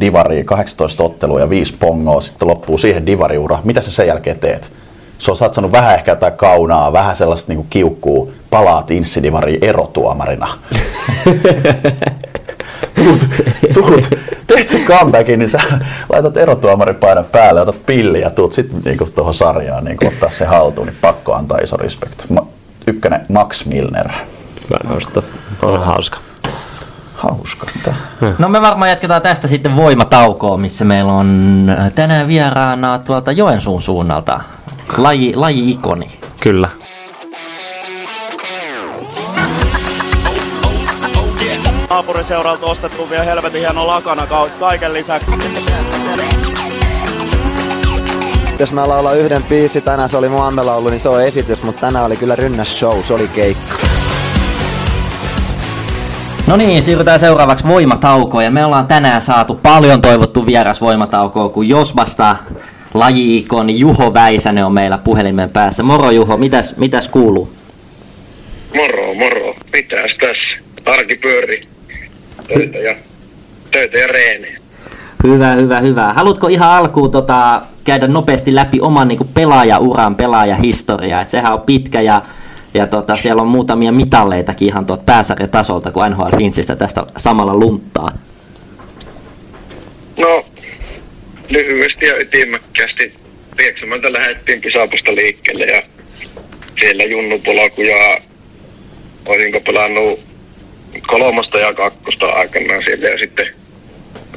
Divari 0.00 0.44
18 0.44 1.04
ottelua 1.04 1.40
ja 1.40 1.50
5 1.50 1.74
pongoa, 1.80 2.20
sitten 2.20 2.48
loppuu 2.48 2.78
siihen 2.78 3.06
Divariura. 3.06 3.60
Mitä 3.64 3.80
sä 3.80 3.92
sen 3.92 4.06
jälkeen 4.06 4.38
teet? 4.38 4.70
Se 5.18 5.30
on 5.30 5.36
satsannut 5.36 5.72
vähän 5.72 5.94
ehkä 5.94 6.12
jotain 6.12 6.32
kaunaa, 6.32 6.92
vähän 6.92 7.16
sellaista 7.16 7.52
niinku 7.52 7.66
kiukkuu, 7.70 8.32
palaat 8.50 8.90
Inssidivariin 8.90 9.64
erotuomarina. 9.64 10.48
tuut, 12.96 13.20
tuut, 13.74 14.04
teet 14.46 14.68
sen 14.68 14.84
comebackin, 14.84 15.38
niin 15.38 15.50
sä 15.50 15.60
laitat 16.08 16.36
erotuomarin 16.36 16.96
painan 16.96 17.24
päälle, 17.24 17.60
otat 17.60 17.86
pilli 17.86 18.20
ja 18.20 18.30
tuut 18.30 18.52
sitten 18.52 18.80
niinku 18.84 19.08
tuohon 19.14 19.34
sarjaan 19.34 19.84
niinku 19.84 20.06
ottaa 20.06 20.30
se 20.30 20.44
haltuun, 20.44 20.86
niin 20.86 20.96
pakko 21.00 21.32
antaa 21.32 21.58
iso 21.58 21.76
respect. 21.76 22.24
Ykkönen 22.86 23.26
Max 23.28 23.66
Milner. 23.66 24.08
Hyvä 24.64 24.94
nosto. 24.94 25.24
On 25.62 25.84
hauska. 25.84 26.18
Hauska. 27.14 27.66
Mitä? 27.76 27.94
No 28.38 28.48
me 28.48 28.60
varmaan 28.62 28.90
jatketaan 28.90 29.22
tästä 29.22 29.48
sitten 29.48 29.76
voimataukoon, 29.76 30.60
missä 30.60 30.84
meillä 30.84 31.12
on 31.12 31.60
äh, 31.78 31.92
tänään 31.92 32.28
vieraana 32.28 32.98
tuolta 32.98 33.32
Joensuun 33.32 33.82
suunnalta 33.82 34.40
laji, 34.96 35.32
laji-ikoni. 35.36 36.18
Kyllä. 36.40 36.68
naapuriseuralta 41.90 42.66
ostettu 42.66 43.10
vielä 43.10 43.24
helvetin 43.24 43.60
hieno 43.60 43.86
lakana 43.86 44.26
ka- 44.26 44.48
kaiken 44.60 44.92
lisäksi. 44.92 45.30
Jos 48.58 48.72
mä 48.72 48.88
laulan 48.88 49.18
yhden 49.18 49.42
biisi, 49.42 49.80
tänään 49.80 50.08
se 50.08 50.16
oli 50.16 50.28
mun 50.28 50.42
ammelaulu, 50.42 50.88
niin 50.88 51.00
se 51.00 51.08
on 51.08 51.24
esitys, 51.24 51.62
mutta 51.62 51.80
tänään 51.80 52.04
oli 52.04 52.16
kyllä 52.16 52.36
rynnäs 52.36 52.78
show, 52.78 53.02
se 53.02 53.14
oli 53.14 53.28
keikka. 53.28 53.74
No 56.46 56.56
niin, 56.56 56.82
siirrytään 56.82 57.20
seuraavaksi 57.20 57.68
voimataukoon 57.68 58.44
ja 58.44 58.50
me 58.50 58.64
ollaan 58.64 58.86
tänään 58.86 59.22
saatu 59.22 59.54
paljon 59.54 60.00
toivottu 60.00 60.46
vieras 60.46 60.80
voimataukoon, 60.80 61.50
kun 61.50 61.68
Josbasta 61.68 62.36
laji-ikoni 62.94 63.78
Juho 63.78 64.14
Väisänen 64.14 64.64
on 64.64 64.72
meillä 64.72 64.98
puhelimen 64.98 65.50
päässä. 65.50 65.82
Moro 65.82 66.10
Juho, 66.10 66.36
mitäs, 66.36 66.76
mitäs 66.76 67.08
kuuluu? 67.08 67.52
Moro, 68.74 69.14
moro. 69.14 69.54
Mitäs 69.72 70.10
tässä? 70.20 70.64
Arki 70.86 71.16
pyöri. 71.16 71.68
Töitä 72.48 72.78
ja, 72.78 72.96
töitä 73.70 73.98
ja 73.98 74.06
reenejä. 74.06 74.63
Hyvä, 75.24 75.52
hyvä, 75.52 75.80
hyvä. 75.80 76.12
Haluatko 76.12 76.48
ihan 76.48 76.70
alkuun 76.70 77.10
tota, 77.10 77.60
käydä 77.84 78.06
nopeasti 78.08 78.54
läpi 78.54 78.80
oman 78.80 79.08
niin 79.08 79.28
pelaajauran, 79.34 80.16
pelaajahistoriaa? 80.16 81.22
Et 81.22 81.30
sehän 81.30 81.52
on 81.52 81.60
pitkä 81.60 82.00
ja 82.00 82.22
ja 82.74 82.86
tota, 82.86 83.16
siellä 83.16 83.42
on 83.42 83.48
muutamia 83.48 83.92
mitalleitakin 83.92 84.68
ihan 84.68 84.86
tuolta 84.86 85.02
pääsarjatasolta, 85.06 85.92
kun 85.92 86.10
NHL 86.10 86.36
Finnsistä 86.36 86.76
tästä 86.76 87.02
samalla 87.16 87.54
lunttaa. 87.54 88.18
No, 90.16 90.46
lyhyesti 91.48 92.06
ja 92.06 92.16
ytimäkkästi 92.16 93.14
Pieksämältä 93.56 94.12
lähdettiin 94.12 94.60
Pisapusta 94.60 95.14
liikkeelle 95.14 95.64
ja 95.64 95.82
siellä 96.80 97.04
junnupolku 97.04 97.82
ja 97.82 98.18
olisinko 99.26 99.60
pelannut 99.60 100.20
kolmosta 101.06 101.58
ja 101.58 101.74
kakkosta 101.74 102.26
aikanaan 102.26 102.82
siellä 102.84 103.08
ja 103.08 103.18
sitten 103.18 103.46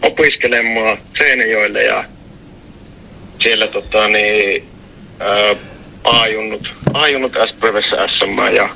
opiskelemaan 0.01 0.97
Seinäjoelle 1.17 1.83
ja 1.83 2.03
siellä 3.43 3.67
tota 3.67 4.07
niin, 4.07 4.67
ää, 5.19 5.55
A-junnut, 6.03 6.73
A-junnut 6.93 7.33
SPVssä 7.49 8.07
SM 8.07 8.55
ja 8.55 8.69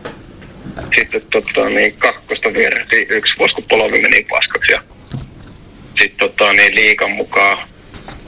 sitten 0.98 1.22
tota 1.32 1.70
niin, 1.70 1.96
kakkosta 1.98 2.54
vierähti 2.54 3.08
yksi 3.10 3.34
vuosi, 3.40 3.56
kun 3.56 3.64
polvi 3.70 4.02
meni 4.02 4.26
paskaksi 4.30 4.72
ja 4.72 4.82
sitten 6.02 6.18
tota 6.20 6.54
niin, 6.54 6.76
liikan 6.76 7.12
mukaan, 7.12 7.68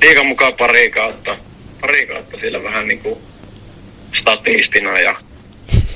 liikan 0.02 0.26
mukaan 0.26 0.54
pari 0.54 0.90
kautta, 0.90 1.38
pari 1.82 2.06
kautta 2.06 2.38
siellä 2.40 2.64
vähän 2.64 2.88
niinku 2.88 3.22
statistina 4.22 5.00
ja 5.00 5.16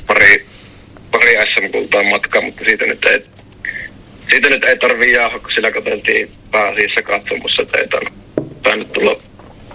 pari, 0.08 0.46
pari 1.12 1.34
SM-kultaa 1.34 2.04
matkaa, 2.04 2.42
mutta 2.42 2.64
siitä 2.68 2.86
nyt 2.86 3.06
ei, 3.06 3.26
siitä 4.32 4.50
nyt 4.50 4.66
ei 4.66 4.78
tarvii 4.78 5.14
jaaha, 5.14 5.40
kun 5.40 5.52
sillä 5.56 5.72
katseltiin 5.72 6.32
pääasiassa 6.52 7.02
katsomussa, 7.02 7.62
että 7.62 7.78
ei 7.78 7.88
tainnut, 8.64 8.94
tulla 8.94 9.22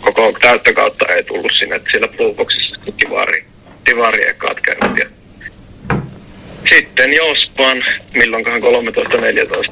koko 0.01 0.39
täyttä 0.41 0.73
kautta 0.73 1.07
ei 1.07 1.25
tullut 1.25 1.53
sinne, 1.59 1.77
että 1.77 1.91
siellä 1.91 2.09
Blueboxissa 2.09 2.77
Divari, 3.01 3.45
Divari 3.87 4.29
ekaat 4.29 4.61
kerrat 4.61 4.99
ja 4.99 5.07
sitten 6.71 7.13
Jospan, 7.13 7.85
milloinkohan 8.15 8.63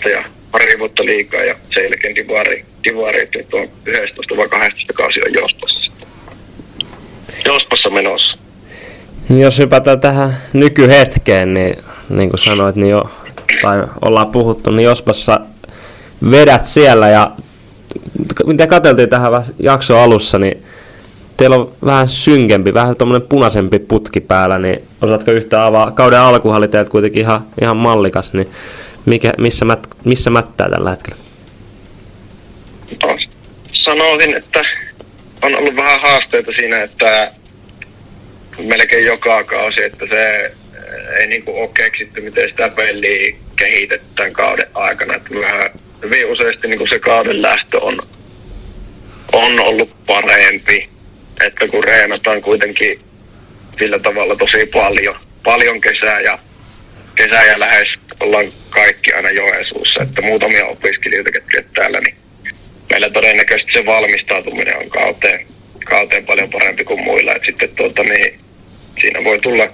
13-14 0.07 0.09
ja 0.09 0.24
pari 0.51 0.78
vuotta 0.78 1.05
liikaa 1.05 1.40
ja 1.40 1.57
sen 1.74 1.82
jälkeen 1.82 2.15
Divari, 2.15 2.65
Divari 2.85 3.23
että 3.23 3.39
nyt 3.39 3.55
on 3.55 3.69
11 3.86 4.36
vai 4.36 4.48
12 4.48 4.93
kausi 4.93 5.20
on 5.27 5.35
Jospassa. 5.35 5.93
Jospassa 7.47 7.90
menossa. 7.90 8.39
Jos 9.39 9.59
hypätään 9.59 10.01
tähän 10.01 10.36
nykyhetkeen, 10.52 11.55
niin 11.55 11.77
niin 12.09 12.31
kuin 12.31 12.40
sanoit, 12.40 12.77
niin 12.77 12.90
jo, 12.90 13.11
tai 13.62 13.85
ollaan 14.02 14.32
puhuttu, 14.32 14.70
niin 14.70 14.85
Jospassa 14.85 15.40
vedät 16.31 16.66
siellä 16.66 17.09
ja 17.09 17.31
mitä 18.47 18.66
katseltiin 18.66 19.09
tähän 19.09 19.32
jakson 19.59 19.98
alussa, 19.98 20.39
niin 20.39 20.64
teillä 21.36 21.56
on 21.56 21.72
vähän 21.85 22.09
synkempi, 22.09 22.74
vähän 22.74 22.97
tuommoinen 22.97 23.28
punaisempi 23.28 23.78
putki 23.78 24.20
päällä, 24.20 24.59
niin 24.59 24.82
osaatko 25.02 25.31
yhtä 25.31 25.66
avaa? 25.66 25.90
Kauden 25.90 26.20
alkuhan 26.20 26.59
oli 26.59 26.89
kuitenkin 26.90 27.22
ihan, 27.22 27.47
ihan 27.60 27.77
mallikas, 27.77 28.32
niin 28.32 28.51
mikä, 29.06 29.32
missä, 29.39 29.64
mät, 29.64 29.89
missä 30.05 30.31
mättää 30.31 30.68
tällä 30.68 30.90
hetkellä? 30.90 31.22
No, 33.06 33.18
sanoisin, 33.72 34.36
että 34.36 34.64
on 35.43 35.55
ollut 35.55 35.77
vähän 35.77 36.01
haasteita 36.01 36.52
siinä, 36.59 36.82
että 36.82 37.32
melkein 38.59 39.06
joka 39.06 39.44
kausi, 39.44 39.82
että 39.82 40.06
se 40.10 40.52
ei 41.18 41.27
niinku 41.27 41.60
ole 41.60 41.70
keksitty, 41.74 42.20
miten 42.20 42.48
sitä 42.48 42.68
peliä 42.68 43.36
kehitetään 43.59 44.32
kauden 44.32 44.66
aikana. 44.74 45.14
Että 45.14 45.35
vähän 45.35 45.70
hyvin 46.02 46.27
useasti 46.27 46.68
niinku 46.68 46.86
se 46.86 46.98
kauden 46.98 47.43
lähtö 47.43 47.81
on, 47.81 48.02
on 49.32 49.60
ollut 49.60 50.06
parempi, 50.06 50.89
että 51.47 51.68
kun 51.68 51.85
reenataan 51.85 52.43
kuitenkin 52.43 53.01
sillä 53.78 53.98
tavalla 53.98 54.36
tosi 54.36 54.66
paljon, 54.66 55.16
paljon 55.44 55.81
kesää 55.81 56.20
ja 56.20 56.39
kesää 57.14 57.47
ja 57.47 57.60
lähes 57.60 57.89
ollaan 58.20 58.52
kaikki 58.70 59.12
aina 59.12 59.31
Joensuussa, 59.31 60.02
että 60.02 60.22
muutamia 60.22 60.66
opiskelijoita, 60.66 61.32
ketkä 61.32 61.62
täällä, 61.74 62.01
niin 62.01 62.16
meillä 62.90 63.10
todennäköisesti 63.10 63.72
se 63.72 63.86
valmistautuminen 63.86 64.78
on 64.78 64.90
kauteen, 64.90 65.47
kauteen 65.85 66.27
paljon 66.27 66.51
parempi 66.51 66.85
kuin 66.85 67.01
muilla. 67.01 67.35
Et 67.35 67.43
sitten 67.47 67.68
tuota, 67.77 68.02
niin, 68.02 68.40
siinä 69.01 69.24
voi 69.24 69.39
tulla, 69.39 69.68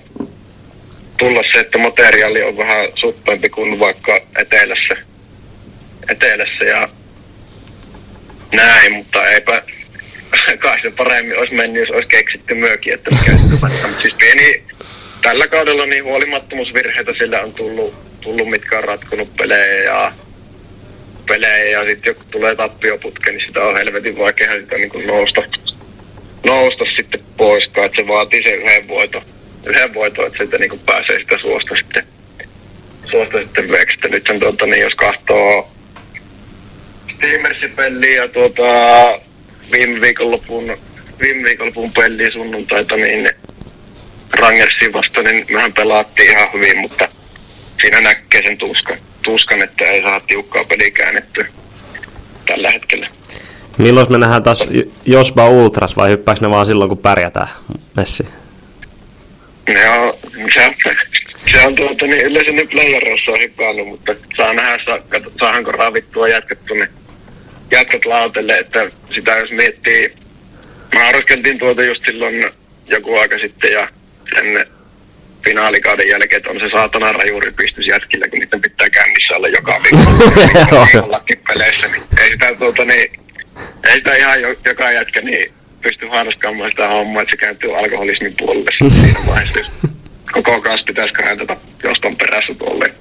tulla 1.16 1.42
se, 1.52 1.60
että 1.60 1.78
materiaali 1.78 2.42
on 2.42 2.56
vähän 2.56 2.88
suppeampi 2.94 3.48
kuin 3.48 3.78
vaikka 3.78 4.18
etelässä, 4.40 4.96
etelässä 6.08 6.64
ja 6.64 6.88
näin, 8.52 8.92
mutta 8.92 9.28
eipä 9.28 9.62
kai 10.58 10.80
se 10.82 10.90
paremmin 10.90 11.38
olisi 11.38 11.54
mennyt, 11.54 11.80
jos 11.80 11.90
olisi 11.90 12.08
keksitty 12.08 12.54
myökin, 12.54 12.94
että 12.94 13.10
mikä 13.10 13.32
siis 14.02 14.14
pieni, 14.14 14.62
tällä 15.22 15.46
kaudella 15.46 15.86
niin 15.86 16.04
huolimattomuusvirheitä 16.04 17.12
sillä 17.18 17.40
on 17.40 17.52
tullut, 17.52 17.94
tullut 18.20 18.50
mitkä 18.50 18.78
on 18.78 18.84
ratkonut 18.84 19.36
pelejä 19.36 19.82
ja 19.82 20.12
pelejä. 21.28 21.80
Ja 21.80 21.84
sitten 21.84 22.10
joku 22.10 22.22
tulee 22.30 22.54
tappioputke, 22.54 23.32
niin 23.32 23.46
sitä 23.46 23.62
on 23.62 23.76
helvetin 23.76 24.18
vaikea 24.18 24.52
sitä 24.52 24.76
niin 24.76 25.06
nousta, 25.06 25.42
nousta 26.46 26.84
sitten 26.96 27.20
pois, 27.36 27.64
että 27.64 27.90
se 27.96 28.08
vaatii 28.08 28.42
sen 28.42 28.62
yhden 28.62 28.88
voiton, 28.88 29.22
yhden 29.66 29.94
voiton 29.94 30.26
että 30.26 30.38
siitä 30.38 30.58
niin 30.58 30.80
pääsee 30.86 31.18
sitä 31.18 31.38
suosta 31.40 31.74
sitten, 31.76 32.06
suosta 33.10 33.38
sitten 33.38 33.70
veksi. 33.70 33.94
Että 33.94 34.08
Nythän 34.08 34.40
tuota, 34.40 34.66
niin 34.66 34.82
jos 34.82 34.94
katsoo 34.94 35.68
Steamersin 37.14 37.72
peliä 37.76 38.22
ja 38.22 38.28
tuota, 38.28 38.62
viime 39.72 40.00
viikonlopun, 40.00 40.76
viime 41.20 41.42
viikonlopun 41.42 41.92
peliä 41.92 42.30
sunnuntaita, 42.32 42.96
niin 42.96 43.28
Rangersin 44.40 44.92
vasta, 44.92 45.22
niin 45.22 45.46
mehän 45.50 45.72
pelaattiin 45.72 46.30
ihan 46.30 46.52
hyvin, 46.52 46.78
mutta 46.78 47.08
siinä 47.80 48.00
näkee 48.00 48.42
sen 48.42 48.58
tuskan, 48.58 48.98
tuskan 49.24 49.62
että 49.62 49.84
ei 49.84 50.02
saa 50.02 50.20
tiukkaa 50.20 50.64
peliä 50.64 50.90
käännettyä 50.90 51.46
tällä 52.46 52.70
hetkellä. 52.70 53.08
Milloin 53.78 54.12
me 54.12 54.18
nähdään 54.18 54.42
taas 54.42 54.66
Josba 55.04 55.48
Ultras 55.48 55.96
vai 55.96 56.10
hyppääkö 56.10 56.40
ne 56.40 56.50
vaan 56.50 56.66
silloin 56.66 56.88
kun 56.88 56.98
pärjätään 56.98 57.48
Messi? 57.96 58.26
Joo, 59.68 60.18
se 60.54 60.66
on, 60.66 60.74
se 61.52 61.66
on 61.66 61.74
tuota, 61.74 62.06
niin 62.06 62.26
yleensä 62.26 62.52
nyt 62.52 62.70
playerossa 62.70 63.30
on 63.30 63.40
hyppäänyt, 63.40 63.86
mutta 63.86 64.14
saa 64.36 64.52
nähdä, 64.52 64.78
saa, 64.86 64.98
saahanko 65.40 65.72
ravittua 65.72 66.28
jätkät 66.28 66.58
tuonne 66.66 66.88
jätkät 67.70 68.04
lautelle, 68.04 68.58
että 68.58 68.90
sitä 69.14 69.38
jos 69.38 69.50
miettii, 69.50 70.12
mä 70.94 71.08
arvoskeltiin 71.08 71.58
tuota 71.58 71.84
just 71.84 72.02
silloin 72.06 72.44
joku 72.86 73.16
aika 73.16 73.38
sitten 73.38 73.72
ja 73.72 73.88
sen 74.34 74.66
finaalikauden 75.44 76.08
jälkeen, 76.08 76.36
että 76.36 76.50
on 76.50 76.60
se 76.60 76.68
saatana 76.72 77.12
rajuri 77.12 77.52
pystys 77.52 77.86
jätkillä, 77.86 78.28
kun 78.28 78.38
niiden 78.38 78.62
pitää 78.62 78.90
kännissä 78.90 79.36
olla 79.36 79.48
joka 79.48 79.80
peleissä, 81.48 81.86
niin 81.86 82.02
ei 82.20 82.30
sitä 82.30 82.54
tuota 82.54 82.84
niin, 82.84 83.20
ei 83.88 83.96
sitä 83.96 84.14
ihan 84.14 84.40
jo, 84.40 84.54
joka 84.64 84.92
jätkä 84.92 85.20
niin 85.20 85.52
pysty 85.82 86.06
harrastamaan 86.06 86.70
sitä 86.70 86.88
hommaa, 86.88 87.22
että 87.22 87.30
se 87.30 87.36
kääntyy 87.36 87.78
alkoholismin 87.78 88.34
puolelle 88.38 88.70
siinä 88.78 89.20
vaiheessa, 89.26 89.58
jos 89.58 89.70
koko 90.32 90.60
kanssa 90.60 90.84
pitäisi 90.84 91.14
kääntää 91.14 91.56
jostain 91.82 92.16
perässä 92.16 92.54
tuolle. 92.58 92.94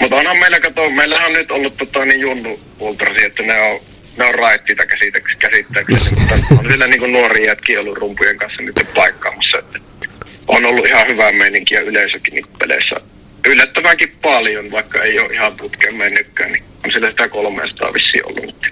Mutta 0.00 0.16
onhan 0.16 0.38
meillä, 0.38 0.60
kato, 0.60 0.90
meillähän 0.90 1.26
on 1.26 1.32
nyt 1.32 1.50
ollut 1.50 1.76
tota, 1.76 2.04
niin 2.04 2.20
junnu 2.20 2.60
ultrasi, 2.80 3.24
että 3.24 3.42
ne 3.42 3.60
on, 3.60 3.80
ne 4.16 4.24
on 4.24 4.34
raittiita 4.34 4.82
käsittääkseni, 5.38 6.20
mutta 6.20 6.34
on 6.58 6.64
siellä 6.68 6.86
niin 6.86 7.00
kuin 7.00 7.12
nuoria 7.12 7.46
jätkiä 7.46 7.80
ollut 7.80 7.98
rumpujen 7.98 8.38
kanssa 8.38 8.62
nyt 8.62 8.76
paikkaamassa, 8.94 9.58
että 9.58 9.78
on 10.48 10.64
ollut 10.64 10.86
ihan 10.86 11.06
hyvää 11.08 11.32
meininkiä 11.32 11.80
yleisökin 11.80 12.34
niin 12.34 12.46
peleissä. 12.58 12.96
Yllättävänkin 13.46 14.16
paljon, 14.22 14.70
vaikka 14.70 15.02
ei 15.02 15.20
ole 15.20 15.32
ihan 15.32 15.56
putkeen 15.56 15.94
mennytkään, 15.94 16.52
niin 16.52 16.64
on 16.84 16.90
siellä 16.90 17.10
sitä 17.10 17.28
300 17.28 17.94
vissiin 17.94 18.26
ollut. 18.26 18.66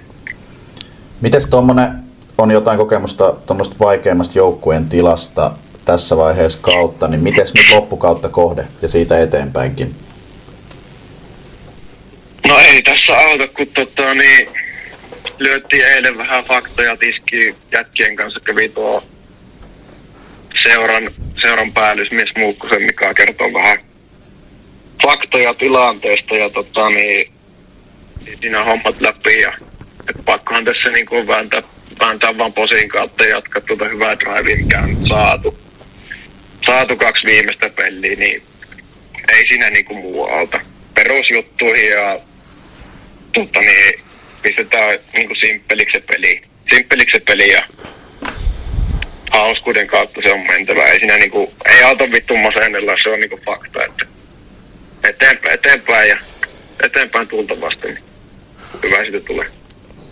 Mites 1.21 1.47
tuommoinen 1.47 2.06
on 2.39 2.51
jotain 2.51 2.79
kokemusta 2.79 3.33
tuommoista 3.47 3.77
vaikeimmasta 3.81 4.39
joukkueen 4.39 4.89
tilasta 4.89 5.53
tässä 5.85 6.17
vaiheessa 6.17 6.59
kautta, 6.63 7.09
niin 7.09 7.21
miten 7.21 7.47
nyt 7.55 7.71
loppukautta 7.71 8.29
kohde 8.29 8.65
ja 8.83 8.89
siitä 8.89 9.21
eteenpäinkin? 9.21 9.95
No 12.49 12.59
ei 12.59 12.83
tässä 12.83 13.17
auta, 13.17 13.49
kun 13.49 13.67
tota, 13.67 14.15
niin, 14.15 14.49
lyöttiin 15.39 15.85
eilen 15.85 16.19
vähän 16.19 16.45
faktoja 16.45 16.97
tiski 16.97 17.55
jätkien 17.73 18.17
kanssa, 18.17 18.41
kävi 18.41 18.69
tuo 18.69 19.03
seuran, 20.63 21.11
seuran 21.41 21.73
päällysmies 21.73 22.31
Muukkosen 22.37 22.83
Mika 22.83 23.15
kertoo 23.15 23.53
vähän 23.53 23.79
faktoja 25.07 25.55
tilanteesta 25.55 26.37
ja 26.37 26.51
tota, 26.51 26.91
niin, 26.91 27.33
siinä 28.41 28.61
on 28.61 28.67
hommat 28.67 29.01
läpi 29.01 29.41
ja 29.41 29.53
pakkohan 30.25 30.65
tässä 30.65 30.91
niin 30.91 31.07
kuin 31.07 31.27
vääntää, 31.27 31.63
vääntää 32.01 32.39
vaan 32.39 32.53
posin 32.53 32.89
kautta 32.89 33.25
ja 33.25 33.31
jatkaa 33.31 33.63
tuota 33.63 33.85
hyvää 33.85 34.17
drivea, 34.19 34.57
mikä 34.57 34.81
on 34.81 35.07
saatu. 35.09 35.59
Saatu 36.67 36.97
kaksi 36.97 37.27
viimeistä 37.27 37.71
peliä, 37.71 38.17
niin 38.17 38.43
ei 39.33 39.49
siinä 39.49 39.71
niin 39.71 39.85
kuin 39.85 39.99
muu 39.99 40.25
alta. 40.25 40.61
Perusjuttuihin 40.95 41.91
ja 41.91 42.21
tota, 43.35 43.61
niin, 43.61 44.01
pistetään 44.43 44.99
niin 45.13 45.27
kuin 45.27 45.41
simppeliksi 45.41 46.01
peli. 46.01 46.43
Simppeliksi 46.71 47.21
peli 47.21 47.53
ja 47.53 47.63
hauskuuden 49.31 49.87
kautta 49.87 50.21
se 50.25 50.33
on 50.33 50.47
mentävä. 50.47 50.85
Ei 50.85 50.99
siinä 50.99 51.17
niinku, 51.17 51.55
ei 51.69 51.83
auta 51.83 52.05
vittu 52.05 52.37
masennella, 52.37 52.93
se 53.03 53.09
on 53.09 53.21
niinku 53.21 53.41
fakta, 53.45 53.85
että 53.85 54.07
eteenpäin, 55.09 55.55
eteenpäin 55.55 56.09
ja 56.09 56.17
eteenpäin 56.85 57.29
tulta 57.29 57.61
vasten. 57.61 57.99
Hyvä 58.83 59.03
siitä 59.03 59.21
tulee. 59.21 59.56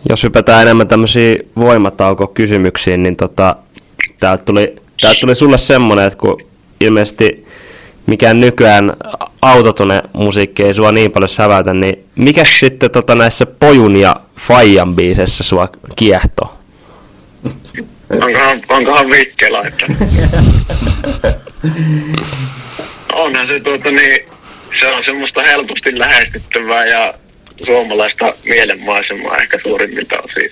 Jos 0.09 0.23
hypätään 0.23 0.63
enemmän 0.63 0.89
tämmöisiä 0.89 1.37
voimataukokysymyksiin, 1.57 3.03
niin 3.03 3.17
tota, 3.17 3.57
täältä 4.21 4.45
tuli, 4.45 4.77
täältä 5.01 5.21
tuli 5.21 5.35
sulle 5.35 5.59
semmonen, 5.59 6.07
että 6.07 6.19
kun 6.19 6.43
ilmeisesti 6.81 7.47
mikään 8.07 8.41
nykyään 8.41 8.93
autotune 9.43 10.03
musiikki 10.13 10.63
ei 10.63 10.75
sua 10.75 10.93
niin 10.93 11.13
paljon 11.13 11.29
säväytä, 11.29 11.75
niin 11.75 12.05
mikä 12.17 12.45
sitten 12.45 12.91
tota 12.91 13.15
näissä 13.15 13.47
Pojun 13.47 13.97
ja 13.97 14.17
Fajan 14.41 14.95
biiseissä 14.97 15.45
sua 15.45 15.69
kiehto? 15.97 16.59
Onkohan, 18.11 18.63
onkohan 18.69 19.11
Vikke 19.11 19.51
laittanut? 19.51 19.99
Onhan 23.13 23.49
se 23.49 23.61
tuota 23.61 23.91
niin, 23.91 24.29
se 24.81 24.89
on 24.89 25.05
semmoista 25.05 25.43
helposti 25.43 25.99
lähestyttävää 25.99 26.87
ja 26.87 27.15
suomalaista 27.65 28.35
mielenmaisemaa 28.45 29.37
ehkä 29.43 29.59
suurimmilta 29.63 30.17
osin. 30.23 30.51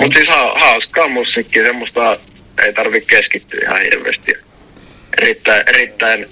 Mutta 0.00 0.16
siis 0.18 0.28
ha- 0.28 0.54
hauskaa 0.58 1.08
musiikkia, 1.08 1.66
semmoista 1.66 2.18
ei 2.64 2.72
tarvi 2.72 3.00
keskittyä 3.00 3.60
ihan 3.62 3.82
hirveästi. 3.82 4.32
Erittäin, 5.22 5.62
erittäin 5.66 6.26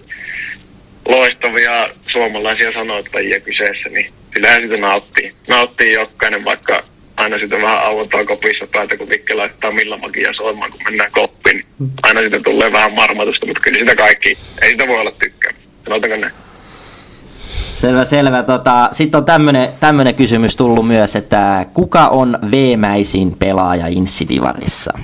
loistavia 1.09 1.89
suomalaisia 2.07 2.73
sanoittajia 2.73 3.41
kyseessä, 3.41 3.89
niin 3.89 4.12
kyllähän 4.31 4.62
sitä 4.62 4.77
nauttii. 4.77 5.33
Nauttii 5.49 5.93
jokainen, 5.93 6.45
vaikka 6.45 6.85
aina 7.16 7.39
sitä 7.39 7.57
vähän 7.62 7.79
auotaan 7.83 8.27
kopissa 8.27 8.66
päätä, 8.66 8.97
kun 8.97 9.09
Vikke 9.09 9.35
laittaa 9.35 9.71
millä 9.71 9.97
magia 9.97 10.33
soimaan, 10.33 10.71
kun 10.71 10.81
mennään 10.85 11.12
koppiin. 11.12 11.65
Aina 12.03 12.21
sitä 12.21 12.41
tulee 12.45 12.73
vähän 12.73 12.93
marmatusta, 12.93 13.47
mutta 13.47 13.61
kyllä 13.61 13.79
sitä 13.79 13.97
kaikki, 13.97 14.39
ei 14.62 14.71
sitä 14.71 14.87
voi 14.89 15.01
olla 15.01 15.12
tykkää. 15.23 15.53
Sanotaanko 15.85 16.16
näin? 16.16 16.44
Selvä, 17.85 18.05
selvä. 18.05 18.43
Tota, 18.43 18.89
Sitten 18.93 19.19
on 19.19 19.24
tämmönen, 19.24 19.69
tämmönen 19.81 20.15
kysymys 20.15 20.56
tullut 20.56 20.89
myös, 20.89 21.16
että 21.16 21.66
kuka 21.73 22.09
on 22.09 22.39
veemäisin 22.51 23.36
pelaaja 23.39 23.86
Insidivarissa? 23.86 24.98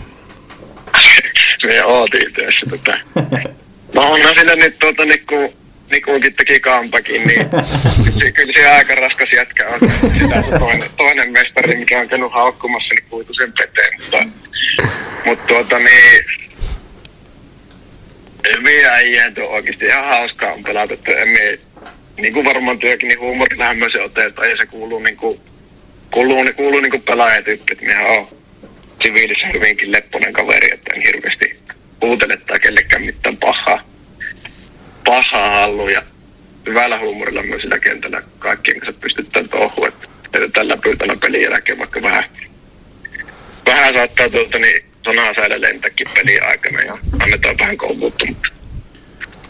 Me 1.66 1.84
ootiin 1.84 2.32
tässä 2.32 2.66
tota. 2.70 2.98
No 3.94 4.02
onhan 4.02 4.34
siinä 4.34 4.54
nyt 4.54 4.78
tuota 4.78 5.04
Niku, 5.04 5.54
Nikukin 5.90 6.34
teki 6.34 6.60
kampakin, 6.60 7.26
niin 7.26 7.46
kyllä, 8.34 8.52
se 8.56 8.70
aika 8.70 8.94
raskas 8.94 9.28
jätkä 9.36 9.68
on. 9.68 9.80
Sitä 10.18 10.42
se 10.42 10.58
toinen, 10.58 10.90
toinen 10.96 11.32
mestari, 11.32 11.78
mikä 11.78 12.00
on 12.00 12.08
käynyt 12.08 12.32
haukkumassa, 12.32 12.94
niin 12.94 13.10
kuitu 13.10 13.34
sen 13.34 13.52
peteen. 13.58 14.00
Mutta, 14.00 14.18
mutta 15.24 15.46
tuota 15.46 15.78
niin, 15.78 16.24
hyviä 18.56 18.92
äijää 18.92 19.30
tuo 19.30 19.44
oikeasti 19.44 19.86
ihan 19.86 20.04
hauskaa 20.04 20.52
on 20.52 20.62
pelata, 20.62 20.94
että 20.94 21.12
emme, 21.12 21.58
niin 22.22 22.32
kuin 22.32 22.44
varmaan 22.44 22.78
työkin, 22.78 23.08
niin 23.08 23.20
huumorillahan 23.20 23.78
myös 23.78 23.94
otetaan 23.94 24.50
ja 24.50 24.56
se 24.56 24.66
kuuluu 24.66 24.98
niin 24.98 25.16
kuin, 25.16 25.40
kuuluu, 26.10 26.42
niin 26.42 26.54
kuuluu 26.54 26.80
niin 26.80 26.90
kuin 26.90 27.02
pelaajatyyppi, 27.02 27.72
että 27.72 27.86
minä 27.86 28.06
on 28.06 28.28
siviilissä 29.02 29.46
hyvinkin 29.46 29.92
lepponen 29.92 30.32
kaveri, 30.32 30.68
että 30.72 30.90
en 30.94 31.02
hirveästi 31.02 31.58
uutele 32.02 32.36
tai 32.36 32.60
kellekään 32.60 33.02
mitään 33.02 33.36
pahaa, 33.36 33.82
pahaa 35.04 35.60
halua 35.60 35.90
ja 35.90 36.02
hyvällä 36.66 36.98
huumorilla 36.98 37.42
myös 37.42 37.62
sillä 37.62 37.78
kentällä 37.78 38.22
kaikkien 38.38 38.80
kanssa 38.80 39.00
pystytään 39.00 39.48
touhuun, 39.48 39.88
että, 39.88 40.06
että 40.34 40.48
tällä 40.52 40.76
pyytällä 40.76 41.16
pelin 41.16 41.42
jälkeen 41.42 41.78
vaikka 41.78 42.02
vähän, 42.02 42.24
vähän 43.66 43.94
saattaa 43.94 44.28
tuolta 44.28 44.58
niin 44.58 44.84
sanaa 45.04 45.34
säädä 45.34 45.60
lentäkin 45.60 46.06
pelin 46.14 46.44
aikana 46.44 46.80
ja 46.80 46.98
annetaan 47.22 47.58
vähän 47.58 47.76
kouluutta, 47.76 48.26
mutta 48.26 48.48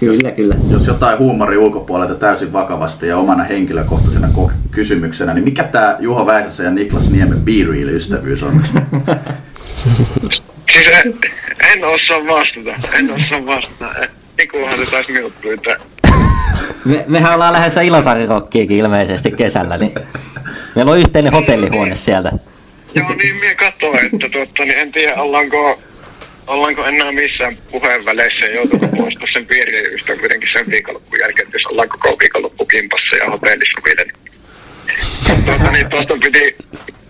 Kyllä, 0.00 0.30
kyllä. 0.30 0.54
Jos 0.70 0.86
jotain 0.86 1.18
huumori 1.18 1.56
ulkopuolelta 1.56 2.14
täysin 2.14 2.52
vakavasti 2.52 3.06
ja 3.06 3.16
omana 3.16 3.44
henkilökohtaisena 3.44 4.28
ko- 4.28 4.52
kysymyksenä, 4.70 5.34
niin 5.34 5.44
mikä 5.44 5.64
tämä 5.64 5.96
Juho 5.98 6.26
Väisäsen 6.26 6.64
ja 6.64 6.70
Niklas 6.70 7.10
Niemen 7.10 7.40
Be 7.40 7.52
Real-ystävyys 7.70 8.42
on? 8.42 8.52
Siis 10.72 10.88
en, 11.04 11.14
en 11.72 11.84
osaa 11.84 12.26
vastata, 12.26 12.88
en 12.98 13.10
osaa 13.10 13.46
vastata. 13.46 13.94
Ikuhan 14.42 14.84
se 14.84 14.90
taisi 14.90 15.12
pyytää. 15.42 15.76
Me, 16.84 17.04
mehän 17.08 17.34
ollaan 17.34 17.52
lähdössä 17.52 17.80
Ilosarirokkiinkin 17.80 18.76
ilmeisesti 18.78 19.30
kesällä, 19.30 19.76
niin 19.76 19.94
meillä 20.76 20.92
on 20.92 20.98
yhteinen 20.98 21.32
hotellihuone 21.32 21.94
sieltä. 21.94 22.32
Joo, 22.94 23.08
niin 23.08 23.36
minä 23.36 23.54
katsoin, 23.54 23.98
että 23.98 24.28
tuotta, 24.32 24.62
niin 24.64 24.78
en 24.78 24.92
tiedä, 24.92 25.14
ollaanko, 25.14 25.78
ollaanko 26.50 26.84
enää 26.84 27.12
missään 27.12 27.58
puheenväleissä 27.70 28.46
ja 28.46 28.54
joutunut 28.54 28.90
poistaa 28.98 29.28
sen 29.32 29.46
piiriystä 29.46 30.16
kuitenkin 30.16 30.48
sen 30.52 30.70
viikonloppun 30.70 31.18
jälkeen, 31.20 31.46
että 31.46 31.56
jos 31.56 31.66
ollaan 31.66 31.88
koko 31.88 32.16
viikonloppu 32.20 32.66
kimpassa 32.66 33.16
ja 33.16 33.30
hotellissa 33.30 33.80
vielä. 33.84 34.04
Niin, 35.28 35.44
tuota, 35.44 35.70
niin 35.72 35.90
tuosta 35.90 36.14
piti, 36.24 36.56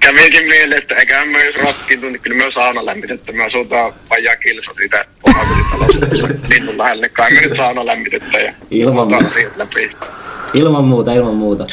kävikin 0.01 0.47
mieleen, 0.47 0.83
että 0.83 0.95
eiköhän 0.95 1.29
jos 1.33 1.57
rokkiin 1.57 2.01
tunti, 2.01 2.19
kyllä 2.19 2.37
me 2.37 2.53
sauna 2.55 2.87
lämmitettä. 2.87 3.33
Me 3.33 3.45
asutaan 3.45 3.93
vajaa 4.11 4.37
kilsa 4.37 4.71
siitä 4.77 5.05
omakotitalosta 5.23 6.29
linnun 6.49 6.79
lähelle. 6.79 7.09
Kai 7.09 7.31
me 7.31 7.41
nyt 7.41 7.57
sauna 7.57 7.87
lämmitettä 7.87 8.39
ja 8.39 8.53
Ilman 8.71 9.09
muuta. 9.09 9.27
läpi. 9.57 9.91
Ilman 10.55 10.85
muuta, 10.85 11.13
ilman 11.13 11.35
muuta. 11.35 11.67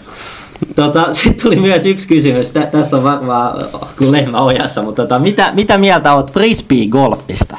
Tota, 0.76 1.14
Sitten 1.14 1.44
tuli 1.44 1.56
myös 1.56 1.86
yksi 1.86 2.08
kysymys. 2.08 2.52
Tä, 2.52 2.66
tässä 2.66 2.98
on 2.98 3.04
varmaan 3.04 3.70
kuin 3.98 4.12
lehmä 4.12 4.42
ojassa, 4.42 4.84
mutta 4.84 5.02
tota, 5.02 5.20
mitä, 5.20 5.52
mitä 5.54 5.78
mieltä 5.78 6.14
olet 6.14 6.32
frisbee-golfista? 6.32 7.58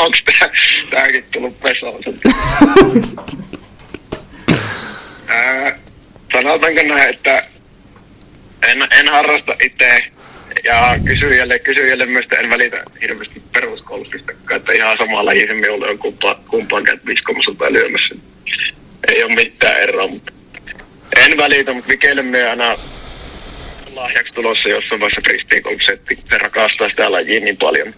Onks 0.00 0.22
tää, 0.38 0.50
tääkin 0.90 1.24
tullut 1.32 1.60
pesoon? 1.60 2.02
Sanotaanko 6.32 6.82
näin, 6.82 7.14
että 7.14 7.48
en, 8.68 8.82
en 8.82 9.08
harrasta 9.08 9.56
itse 9.64 10.12
ja 10.64 10.98
kysyjälle, 11.04 11.58
kysyjälle 11.58 12.06
myös 12.06 12.26
en 12.38 12.50
välitä 12.50 12.82
hirveästi 13.00 13.42
peruskoulutusta, 13.52 14.32
että 14.56 14.72
ihan 14.72 14.96
sama 14.98 15.24
laji 15.24 15.46
se 15.46 15.54
minulle 15.54 15.90
on 15.90 15.98
kumpaa, 15.98 16.42
kumpaan 16.48 16.84
käyt 16.84 17.06
viskomassa 17.06 17.54
tai 17.58 17.72
lyömässä. 17.72 18.14
Ei 19.08 19.24
ole 19.24 19.34
mitään 19.34 19.80
eroa, 19.80 20.08
mutta 20.08 20.32
en 21.16 21.36
välitä, 21.36 21.72
mutta 21.72 21.88
Mikelle 21.88 22.22
me 22.22 22.50
aina 22.50 22.76
lahjaksi 23.94 24.34
tulossa 24.34 24.68
jossain 24.68 25.00
vaiheessa 25.00 25.20
frisbeegolf-setti. 25.28 26.18
Se 26.30 26.38
rakastaa 26.38 26.88
sitä 26.88 27.12
lajia 27.12 27.40
niin 27.40 27.56
paljon. 27.56 27.94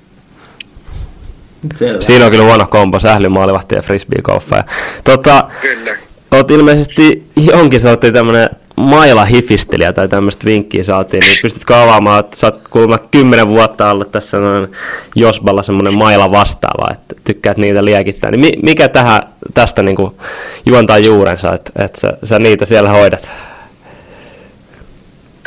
Selvä. 1.75 2.01
Siinä 2.01 2.25
on 2.25 2.31
kyllä 2.31 2.45
huono 2.45 2.67
kombo, 2.67 2.99
sählymaalivahti 2.99 3.75
ja 3.75 3.83
frisbee-golfa. 3.83 4.65
Tota, 5.05 5.49
Kyllä. 5.61 5.97
oot 6.31 6.51
ilmeisesti 6.51 7.23
jonkin 7.37 7.81
sortin 7.81 8.13
tämmönen 8.13 8.49
maila-hifistelijä 8.77 9.93
tai 9.93 10.09
tämmöistä 10.09 10.45
vinkkiä 10.45 10.85
saatiin, 10.85 11.21
niin 11.21 11.39
pystytkö 11.43 11.77
avaamaan, 11.77 12.21
että 12.21 12.37
sä 12.37 12.47
oot 12.47 12.69
kuulemma 12.71 12.99
kymmenen 12.99 13.49
vuotta 13.49 13.91
ollut 13.91 14.13
tässä 14.13 14.39
noin 14.39 14.69
Josballa 15.17 15.63
semmoinen 15.63 15.95
maila 15.95 16.31
vastaava, 16.31 16.93
että 16.93 17.15
tykkäät 17.25 17.57
niitä 17.57 17.85
liekittää. 17.85 18.31
Niin 18.31 18.41
mi- 18.41 18.59
mikä 18.63 18.89
tähän, 18.89 19.23
tästä 19.55 19.83
niinku 19.83 20.19
juontaa 20.67 20.99
juurensa, 20.99 21.55
että, 21.55 21.85
että 21.85 22.01
sä, 22.01 22.13
sä, 22.25 22.39
niitä 22.39 22.67
siellä 22.67 22.89
hoidat? 22.89 23.31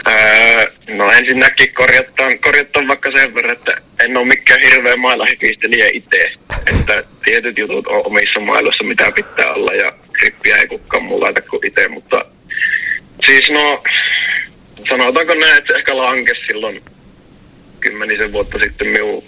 Öö, 0.08 0.66
no 0.88 1.12
ensinnäkin 1.12 1.74
korjataan, 1.74 2.40
korjataan 2.40 2.88
vaikka 2.88 3.12
sen 3.12 3.36
verran, 3.36 3.54
että 3.54 3.78
en 4.04 4.18
ole 4.18 4.28
mikään 4.28 4.62
hirveä 4.62 4.95
mailahifistelijä 4.95 5.90
itse. 5.94 6.32
Että 6.68 7.04
tietyt 7.26 7.58
jutut 7.58 7.88
on 7.88 8.06
omissa 8.06 8.40
mailoissa, 8.40 8.84
mitä 8.84 9.12
pitää 9.16 9.54
olla 9.54 9.74
ja 9.74 9.94
grippiä 10.20 10.58
ei 10.58 10.68
kukaan 10.68 11.04
muu 11.04 11.22
laita 11.22 11.41
kuin 11.41 11.68
itse, 11.68 11.88
mutta 11.88 12.26
siis 13.28 13.49
no 13.49 13.84
sanotaanko 14.90 15.34
näin, 15.34 15.58
että 15.58 15.74
se 15.74 15.80
ehkä 15.80 15.98
lankesi 15.98 16.41
silloin 16.48 16.82
kymmenisen 17.80 18.32
vuotta 18.32 18.60
sitten 18.64 18.88
minun, 18.88 19.24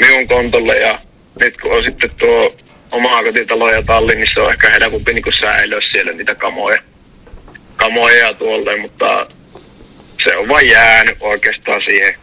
minun 0.00 0.28
kontolle 0.28 0.76
ja 0.76 1.00
nyt 1.40 1.60
kun 1.60 1.72
on 1.72 1.84
sitten 1.84 2.10
tuo 2.18 2.56
oma 2.90 3.22
kotitalo 3.22 3.70
ja 3.72 3.82
talli, 3.82 4.14
niin 4.14 4.28
se 4.34 4.40
on 4.40 4.52
ehkä 4.52 4.70
helpompi 4.70 5.14
niin 5.14 5.40
säilöä 5.40 5.80
siellä 5.92 6.12
niitä 6.12 6.34
kamoja, 6.34 6.82
kamoja 7.76 8.34
tuolle, 8.34 8.76
mutta 8.76 9.26
se 10.24 10.36
on 10.36 10.48
vain 10.48 10.68
jäänyt 10.68 11.16
oikeastaan 11.20 11.82
siihen, 11.82 12.14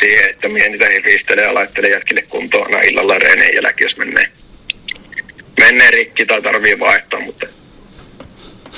siihen 0.00 0.30
että 0.30 0.48
minä 0.48 0.68
niitä 0.68 0.86
hifistelen 0.90 1.44
ja 1.44 1.54
laittelen 1.54 1.90
jätkille 1.90 2.22
kuntoon 2.22 2.66
aina 2.66 2.80
illalla 2.80 3.18
reenien 3.18 3.54
jälkeen, 3.54 3.86
jos 3.86 3.96
menee, 3.96 4.30
menee 5.60 5.90
rikki 5.90 6.26
tai 6.26 6.42
tarvii 6.42 6.78
vaihtaa, 6.78 7.20
mutta 7.20 7.46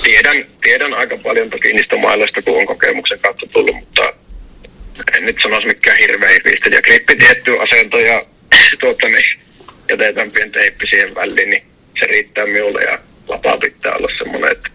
tiedän, 0.03 0.45
tiedän 0.63 0.93
aika 0.93 1.17
paljon 1.17 1.49
toki 1.49 1.73
niistä 1.73 1.97
mailoista, 1.97 2.41
kun 2.41 2.57
on 2.57 2.65
kokemuksen 2.65 3.19
kautta 3.19 3.45
tullut, 3.53 3.75
mutta 3.75 4.13
en 5.17 5.25
nyt 5.25 5.37
sanoisi 5.43 5.67
mikään 5.67 5.97
hirveä 5.97 6.29
hifistelijä. 6.29 6.81
Grippi 6.81 7.15
tietty 7.15 7.59
asento 7.59 7.99
ja 7.99 8.25
tuota, 8.79 9.07
niin, 9.07 9.39
jätetään 9.89 10.31
pientä 10.31 10.59
heippi 10.59 10.87
siihen 10.87 11.15
väliin, 11.15 11.49
niin 11.49 11.63
se 11.99 12.05
riittää 12.05 12.45
minulle 12.45 12.81
ja 12.81 12.99
lapa 13.27 13.57
pitää 13.57 13.93
olla 13.93 14.07
semmoinen, 14.17 14.51
että 14.51 14.69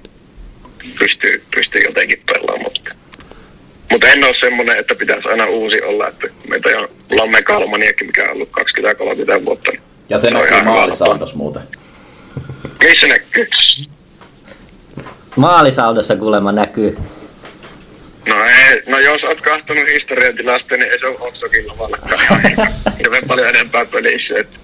pystyy, 0.99 1.41
pystyy 1.55 1.81
jotenkin 1.85 2.23
pelaamaan. 2.27 2.63
Mutta 2.63 2.95
Mutta 3.91 4.07
en 4.07 4.25
ole 4.25 4.35
semmoinen, 4.41 4.79
että 4.79 4.95
pitäisi 4.95 5.29
aina 5.29 5.47
uusi 5.47 5.83
olla, 5.83 6.09
että 6.09 6.29
meitä 6.49 6.69
on, 6.79 6.89
mulla 7.11 7.23
on 7.23 7.31
megalomaniakin, 7.31 8.07
mikä 8.07 8.25
on 8.25 8.31
ollut 8.31 8.51
20-30 9.41 9.45
vuotta. 9.45 9.71
niin 9.71 9.83
Ja 10.09 10.19
se 10.19 10.31
näkyy 10.31 10.63
maalisaldos 10.63 11.35
muuten. 11.35 11.63
Missä 12.85 13.07
näkyy? 13.07 13.49
Maalisaldossa 15.39 16.17
kuulemma 16.17 16.53
näkyy. 16.53 16.99
No, 18.29 18.35
ei, 18.45 18.83
no 18.87 18.99
jos 18.99 19.25
oot 19.25 19.41
kahtonut 19.41 19.89
historiatilasta, 19.89 20.77
niin 20.77 20.93
ei 20.93 20.99
se 20.99 21.07
ole 21.07 21.17
Oksokilla 21.21 21.79
valkkaan 21.79 22.41
hirveän 22.99 23.23
paljon 23.29 23.49
enempää 23.49 23.85
pelissä, 23.85 24.35
että 24.39 24.59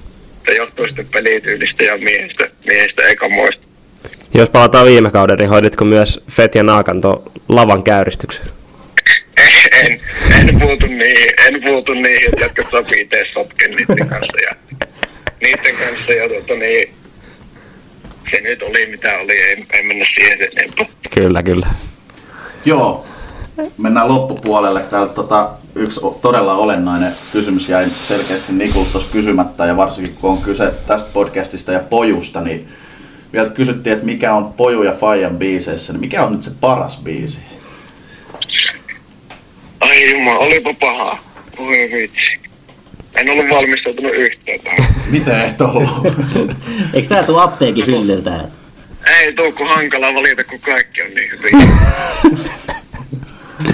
se 0.46 0.54
johtuu 0.54 0.86
sitten 0.86 1.06
pelityylistä 1.06 1.84
ja 1.84 1.98
miehistä, 1.98 2.50
miehistä 2.66 3.02
eikä 3.02 3.28
muista. 3.28 3.62
Jos 4.34 4.50
palataan 4.50 4.86
viime 4.86 5.10
kauden, 5.10 5.38
niin 5.38 5.50
hoiditko 5.50 5.84
myös 5.84 6.24
Fet 6.30 6.54
ja 6.54 6.62
Naakan 6.62 7.00
tuon 7.00 7.32
lavan 7.48 7.82
käyristyksen? 7.82 8.46
En, 9.72 10.00
en 10.40 10.60
puutu 10.60 10.86
niihin, 10.86 11.30
en 11.46 11.62
puutu 11.62 11.94
niihin, 11.94 12.28
että 12.28 12.44
jotkut 12.44 12.70
sopii 12.70 13.00
itse 13.00 13.24
sotken 13.32 13.70
niiden 13.70 14.08
kanssa 14.08 14.40
ja 14.40 14.78
niiden 15.42 15.74
kanssa 15.76 16.12
ja 16.12 16.28
tota 16.28 16.54
niin, 16.54 16.94
se 18.30 18.40
nyt 18.40 18.62
oli 18.62 18.86
mitä 18.86 19.18
oli, 19.18 19.32
ei, 19.32 19.66
ei 19.72 19.82
mennä 19.82 20.04
siihen 20.14 20.38
enempää. 20.42 20.86
Kyllä, 21.14 21.42
kyllä. 21.42 21.66
Joo, 22.64 23.06
mennään 23.78 24.08
loppupuolelle. 24.08 24.82
Täältä 24.82 25.14
tota, 25.14 25.50
yksi 25.74 26.00
todella 26.22 26.54
olennainen 26.54 27.12
kysymys 27.32 27.68
jäi 27.68 27.88
selkeästi 27.90 28.52
Nikulta 28.52 28.92
tuossa 28.92 29.12
kysymättä, 29.12 29.66
ja 29.66 29.76
varsinkin 29.76 30.14
kun 30.14 30.30
on 30.30 30.42
kyse 30.42 30.72
tästä 30.86 31.10
podcastista 31.12 31.72
ja 31.72 31.80
pojusta, 31.80 32.40
niin 32.40 32.68
vielä 33.32 33.50
kysyttiin, 33.50 33.92
että 33.92 34.06
mikä 34.06 34.34
on 34.34 34.52
Poju 34.52 34.82
ja 34.82 34.92
Fajan 34.92 35.36
biiseissä, 35.36 35.92
niin 35.92 36.00
mikä 36.00 36.24
on 36.24 36.32
nyt 36.32 36.42
se 36.42 36.50
paras 36.60 37.00
biisi? 37.02 37.38
Ai 39.80 40.10
jumala, 40.10 40.38
olipa 40.38 40.74
paha. 40.80 41.18
Oi 41.58 41.90
vitsi. 41.92 42.44
En 43.20 43.30
ollut 43.30 43.50
valmistautunut 43.50 44.14
yhtään 44.14 44.60
tähän. 44.60 44.94
Miten 45.12 45.40
et 45.40 45.60
ollut? 45.60 45.90
Eikö 46.94 47.08
tää 47.08 47.22
tuu 47.22 47.38
apteekin 47.38 47.86
hyllyltä? 47.86 48.40
Ei 49.20 49.32
tuu 49.32 49.52
kun 49.52 49.68
hankala 49.68 50.14
valita, 50.14 50.44
kun 50.44 50.60
kaikki 50.60 51.02
on 51.02 51.14
niin 51.14 51.30
hyvin. 51.30 51.68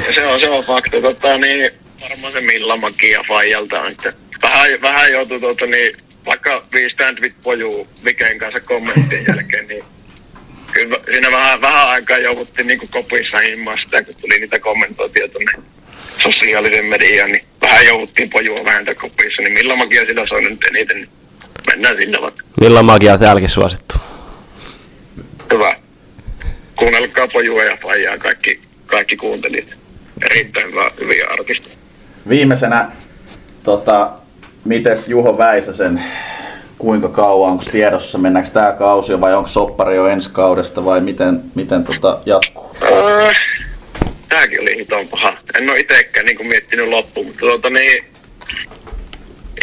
ja 0.06 0.12
se 0.14 0.26
on, 0.26 0.40
se 0.40 0.48
on 0.48 0.64
fakta. 0.64 1.00
Tota, 1.00 1.38
niin, 1.38 1.70
varmaan 2.00 2.32
se 2.32 2.40
Milla 2.40 2.76
Magia 2.76 3.24
Fajalta 3.28 3.80
on. 3.80 3.92
Että 3.92 4.12
vähän, 4.42 4.70
vähän 4.82 5.12
joutuu 5.12 5.40
tuota, 5.40 5.66
niin, 5.66 5.96
vaikka 6.26 6.66
viisi 6.74 6.94
stand 6.94 7.18
with 7.18 7.36
pojuu 7.42 7.88
Viken 8.04 8.38
kanssa 8.38 8.60
kommenttien 8.60 9.24
jälkeen, 9.28 9.68
niin 9.68 9.84
kyllä 10.72 10.96
siinä 11.04 11.30
vähän, 11.32 11.60
vähän 11.60 11.88
aikaa 11.88 12.18
jouduttiin 12.18 12.66
niin 12.66 12.88
kopissa 12.90 13.38
himmaa 13.38 13.76
sitä, 13.84 14.02
kun 14.02 14.14
tuli 14.14 14.38
niitä 14.38 14.58
kommentointia 14.58 15.28
tuonne 15.28 15.52
sosiaalisen 16.22 16.84
mediaan, 16.84 17.32
niin 17.32 17.44
vähän 17.62 17.86
jouduttiin 17.86 18.30
pojua 18.30 18.64
vähentää 18.64 18.94
kopissa, 18.94 19.42
niin 19.42 19.52
Milla 19.52 19.76
Magia 19.76 20.06
sillä 20.06 20.26
soi 20.26 20.42
nyt 20.42 20.64
eniten, 20.70 20.96
niin 20.96 21.08
mennään 21.66 21.96
sinne 21.96 22.18
vaikka. 22.20 22.42
Millä 22.60 22.82
magia 22.82 23.18
täälläkin 23.18 23.48
suosittu? 23.48 23.94
Hyvä. 25.52 25.76
Kuunnelkaa 26.76 27.28
pojua 27.28 27.64
ja 27.64 27.78
faijaa 27.82 28.18
kaikki, 28.18 28.60
kaikki 28.86 29.16
kuuntelijat. 29.16 29.68
Erittäin 30.30 30.66
hyvä, 30.66 30.90
hyviä 31.00 31.26
artisteja. 31.30 31.76
Viimeisenä, 32.28 32.88
tota, 33.64 34.10
mites 34.64 35.08
Juho 35.08 35.38
Väisäsen, 35.38 36.04
kuinka 36.78 37.08
kauan, 37.08 37.50
onko 37.50 37.64
tiedossa, 37.72 38.18
mennäänkö 38.18 38.50
tämä 38.50 38.72
kausi 38.72 39.20
vai 39.20 39.34
onko 39.34 39.48
soppari 39.48 39.96
jo 39.96 40.06
ensi 40.06 40.30
kaudesta 40.32 40.84
vai 40.84 41.00
miten, 41.00 41.40
miten 41.54 41.84
tota 41.84 42.18
jatkuu? 42.26 42.76
Öö, 42.82 43.32
tääkin 44.30 44.60
oli 44.60 44.76
hiton 44.76 45.08
paha. 45.08 45.38
En 45.58 45.70
ole 45.70 45.78
itekään 45.80 46.26
niin 46.26 46.46
miettinyt 46.46 46.88
loppuun, 46.88 47.26
mutta 47.26 47.40
tuota 47.40 47.70
niin, 47.70 48.04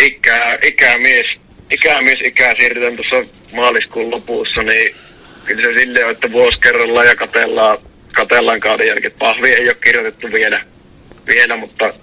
ikää, 0.01 0.57
ikämies, 0.63 1.25
ikämies 1.71 2.19
ikää 2.23 2.53
siirrytään 2.59 2.95
tuossa 2.95 3.33
maaliskuun 3.53 4.11
lopussa, 4.11 4.63
niin 4.63 4.95
kyllä 5.45 5.63
se 5.63 5.79
silleen 5.79 6.05
on, 6.05 6.11
että 6.11 6.31
vuosi 6.31 6.59
kerrallaan 6.59 7.07
ja 7.07 7.15
katellaan, 7.15 7.77
katellaan 8.13 8.59
kauden 8.59 8.87
jälkeen. 8.87 9.13
Pahvi 9.19 9.49
ei 9.49 9.67
ole 9.67 9.77
kirjoitettu 9.83 10.31
vielä, 10.31 10.61
vielä 11.27 11.57
mutta 11.57 11.93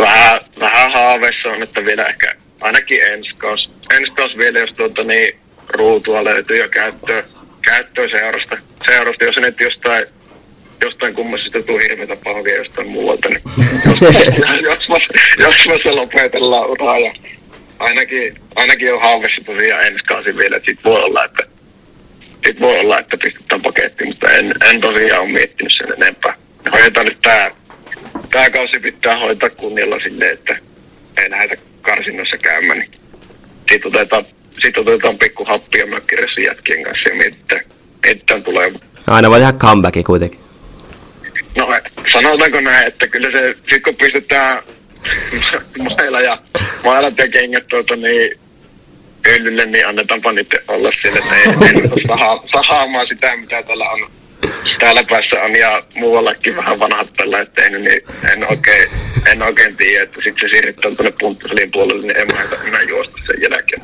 vähän, 0.00 0.40
vähän 0.60 0.92
haaveissa 0.92 1.48
on, 1.48 1.62
että 1.62 1.84
vielä 1.84 2.04
ehkä 2.04 2.34
ainakin 2.60 3.02
ensi 3.02 3.30
kausi, 3.38 3.68
ensi 3.94 4.38
vielä, 4.38 4.58
jos 4.58 4.70
tuota 4.76 5.04
niin, 5.04 5.38
ruutua 5.68 6.24
löytyy 6.24 6.56
ja 6.56 6.68
käyttöä, 6.68 7.24
käyttöä 7.62 8.08
seurasta. 8.08 8.56
seurasta. 8.86 9.24
Jos 9.24 9.36
nyt 9.36 9.60
jostain, 9.60 10.06
jostain 10.82 11.14
kummasesta 11.14 11.62
tuu 11.62 11.78
hirveätä 11.78 12.16
pahvia 12.24 12.56
jostain 12.56 12.88
muualta, 12.88 13.28
niin 13.28 13.42
jos, 13.86 14.00
jos, 14.70 14.88
mä, 14.88 14.96
jos 15.38 15.66
mä 15.66 15.74
se 15.82 15.90
lopetellaan 15.92 16.70
uraa 16.70 16.98
ja 16.98 17.12
ainakin, 17.78 18.34
ainakin 18.54 18.94
on 18.94 19.00
haaveissa 19.00 19.42
tosiaan 19.46 19.86
ensi 19.86 20.04
kausi 20.04 20.36
vielä, 20.36 20.56
että 20.56 20.70
sit 20.70 20.84
voi 20.84 21.02
olla, 21.02 21.24
että 21.24 21.42
sit 22.46 22.60
voi 22.60 22.78
olla, 22.78 22.98
että 22.98 23.16
pistetään 23.16 23.62
pakettiin, 23.62 24.08
mutta 24.08 24.30
en, 24.30 24.54
en 24.70 24.80
tosiaan 24.80 25.22
ole 25.22 25.32
miettinyt 25.32 25.72
sen 25.78 25.92
enempää. 26.02 26.34
Hoidetaan 26.72 27.06
nyt 27.06 27.18
tää, 27.22 27.50
tää 28.30 28.50
kausi 28.50 28.80
pitää 28.80 29.18
hoitaa 29.18 29.50
kunnialla 29.50 30.00
silleen, 30.00 30.32
että 30.32 30.58
ei 31.22 31.30
lähdetä 31.30 31.62
karsinnossa 31.82 32.36
käymään, 32.38 32.78
niin 32.78 32.90
sit 33.72 33.86
otetaan, 33.86 34.26
sit 34.62 34.78
otetaan 34.78 35.18
pikku 35.18 35.44
happia 35.44 35.86
mökkiressi 35.86 36.42
jätkien 36.42 36.82
kanssa 36.82 37.08
ja 37.08 37.14
mietitään, 37.14 37.64
mietitään 38.06 38.42
tulevaa. 38.44 38.80
Aina 39.06 39.30
voi 39.30 39.38
tehdä 39.38 39.52
comebacki 39.52 40.02
kuitenkin. 40.02 40.43
No 41.56 41.68
sanotaanko 42.12 42.60
näin, 42.60 42.86
että 42.86 43.06
kyllä 43.06 43.30
se, 43.30 43.54
sit 43.70 43.82
kun 43.82 43.96
pistetään 43.96 44.62
mailla 45.78 46.20
ja 46.20 46.38
mailat 46.84 47.18
ja 47.18 47.28
kengät 47.28 47.66
tuota, 47.68 47.96
niin 47.96 48.40
hyllylle, 49.28 49.66
niin 49.66 49.88
annetaanpa 49.88 50.32
niiden 50.32 50.60
olla 50.68 50.90
siellä, 51.02 51.18
että 51.18 51.34
ei, 51.34 51.70
ei 51.96 52.06
saha, 52.08 52.44
sahaamaan 52.52 53.06
sitä, 53.08 53.36
mitä 53.36 53.62
täällä 53.62 53.90
on 53.90 54.10
täällä 54.78 55.04
päässä 55.10 55.42
on 55.42 55.58
ja 55.58 55.82
muuallakin 55.94 56.56
vähän 56.56 56.80
vanhat 56.80 57.12
tällä 57.16 57.46
tehnyt, 57.46 57.82
niin 57.82 58.02
en 58.32 58.50
oikein, 58.50 58.90
en 59.32 59.42
oikein 59.42 59.76
tiedä, 59.76 60.02
että 60.02 60.20
sitten 60.24 60.48
se 60.48 60.52
siirrytään 60.52 60.96
tuonne 60.96 61.12
punttisalin 61.20 61.70
puolelle, 61.70 62.06
niin 62.06 62.20
en 62.20 62.26
mä 62.26 62.68
enää 62.68 62.82
juosta 62.82 63.16
sen 63.26 63.42
jälkeen. 63.42 63.82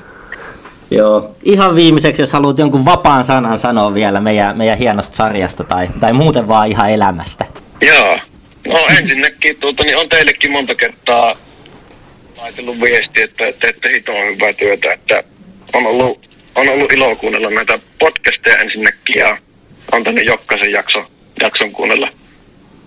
Joo, 0.91 1.35
ihan 1.43 1.75
viimeiseksi, 1.77 2.23
jos 2.23 2.33
haluat 2.33 2.59
jonkun 2.59 2.85
vapaan 2.85 3.25
sanan 3.25 3.59
sanoa 3.59 3.95
vielä 3.95 4.21
meidän, 4.21 4.59
meidän 4.59 4.79
hienosta 4.79 5.17
sarjasta 5.17 5.65
tai, 5.65 5.89
tai 6.01 6.13
muuten 6.13 6.49
vaan 6.49 6.69
ihan 6.69 6.91
elämästä. 6.91 7.45
Joo. 7.81 8.19
No 8.67 8.87
ensinnäkin 8.99 9.57
tuota, 9.57 9.85
niin 9.85 9.97
on 9.97 10.09
teillekin 10.09 10.53
monta 10.53 10.75
kertaa 10.75 11.37
laitellut 12.37 12.81
viesti, 12.81 13.23
että 13.23 13.53
teette 13.61 13.93
hitoa 13.93 14.25
hyvää 14.25 14.53
työtä, 14.53 14.93
että 14.93 15.23
on 15.73 15.87
ollut, 15.87 16.29
on 16.55 16.69
ollut 16.69 16.93
ilo 16.93 17.17
kuunnella 17.17 17.51
näitä 17.51 17.79
podcasteja 17.99 18.57
ensinnäkin 18.57 19.19
ja 19.19 19.39
on 19.93 20.05
tänne 20.05 20.23
jokaisen 20.23 20.73
jakso, 20.73 21.05
jakson 21.43 21.73
kuunnella, 21.73 22.09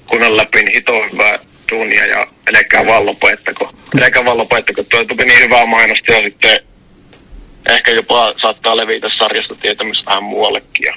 kuunnella 0.07 0.37
läpi, 0.37 0.63
niin 0.63 0.75
hitoa 0.75 1.07
hyvää 1.11 1.39
duunia 1.71 2.05
ja 2.05 2.27
älkää 2.55 2.85
vaan 2.85 3.05
lopettako. 3.05 3.73
Älkää 4.01 4.25
vaan 4.25 4.37
lopettako, 4.37 4.83
tuo 4.83 5.05
tuli 5.05 5.25
niin 5.25 5.43
hyvää 5.43 5.65
mainosta 5.65 6.13
ja 6.13 6.23
sitten 6.23 6.59
ehkä 7.69 7.91
jopa 7.91 8.33
saattaa 8.41 8.77
levitä 8.77 9.07
sarjasta 9.19 9.55
tietämys 9.55 10.05
vähän 10.05 10.23
muuallekin 10.23 10.85
ja 10.85 10.93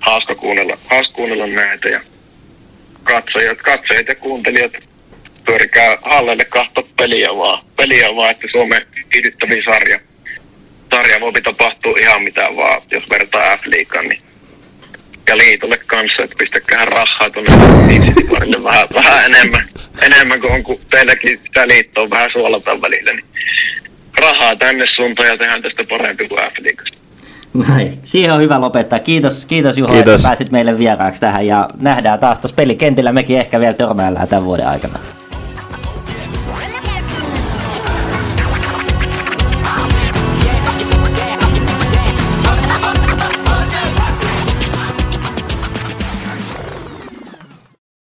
hauska 0.00 0.34
kuunnella, 0.34 0.78
hauska 0.90 1.14
kuunnella 1.14 1.46
näitä 1.46 1.88
ja 1.88 2.00
katsojat, 3.04 3.58
katsojat 3.58 4.08
ja 4.08 4.14
kuuntelijat 4.14 4.72
pyörikää 5.46 5.98
hallelle 6.02 6.44
kahta 6.44 6.82
peliä 6.96 7.28
vaan, 7.36 7.64
peliä 7.76 8.16
vaan, 8.16 8.30
että 8.30 8.46
Suomen 8.50 8.86
kiihdyttäviä 9.10 9.62
sarja. 9.64 9.98
Sarja 10.90 11.20
voi 11.20 11.32
tapahtua 11.32 11.96
ihan 12.02 12.22
mitä 12.22 12.40
vaan, 12.56 12.82
jos 12.90 13.04
vertaa 13.10 13.56
F-liigaan, 13.56 14.08
niin 14.08 14.22
ja 15.28 15.36
liitolle 15.36 15.78
kanssa, 15.86 16.22
että 16.22 16.36
pistäkää 16.38 16.84
rahaa 16.84 17.30
tuonne 17.30 18.64
vähän, 18.64 18.88
vähän 18.94 19.24
enemmän, 19.24 19.68
enemmän 20.02 20.40
kuin 20.40 20.52
on, 20.52 20.62
kun 20.62 20.80
teilläkin 20.90 21.40
sitä 21.46 21.68
liittoa 21.68 22.10
vähän 22.10 22.30
suolataan 22.32 22.82
välillä, 22.82 23.12
niin 23.12 23.24
rahaa 24.20 24.56
tänne 24.56 24.84
suuntaan 24.96 25.28
ja 25.28 25.38
tehdään 25.38 25.62
tästä 25.62 25.84
parempi 25.88 26.28
kuin 26.28 26.40
F-liigasta. 26.40 27.02
Näin. 27.68 27.98
Siihen 28.02 28.32
on 28.32 28.40
hyvä 28.40 28.60
lopettaa. 28.60 28.98
Kiitos, 28.98 29.46
kiitos 29.46 29.78
Juho, 29.78 29.92
Kiitos. 29.92 30.14
että 30.14 30.28
pääsit 30.28 30.50
meille 30.50 30.78
vieraaksi 30.78 31.20
tähän 31.20 31.46
ja 31.46 31.68
nähdään 31.80 32.18
taas 32.20 32.40
tuossa 32.40 32.54
pelikentillä. 32.54 33.12
Mekin 33.12 33.38
ehkä 33.38 33.60
vielä 33.60 33.74
törmäillään 33.74 34.28
tämän 34.28 34.44
vuoden 34.44 34.68
aikana. 34.68 34.98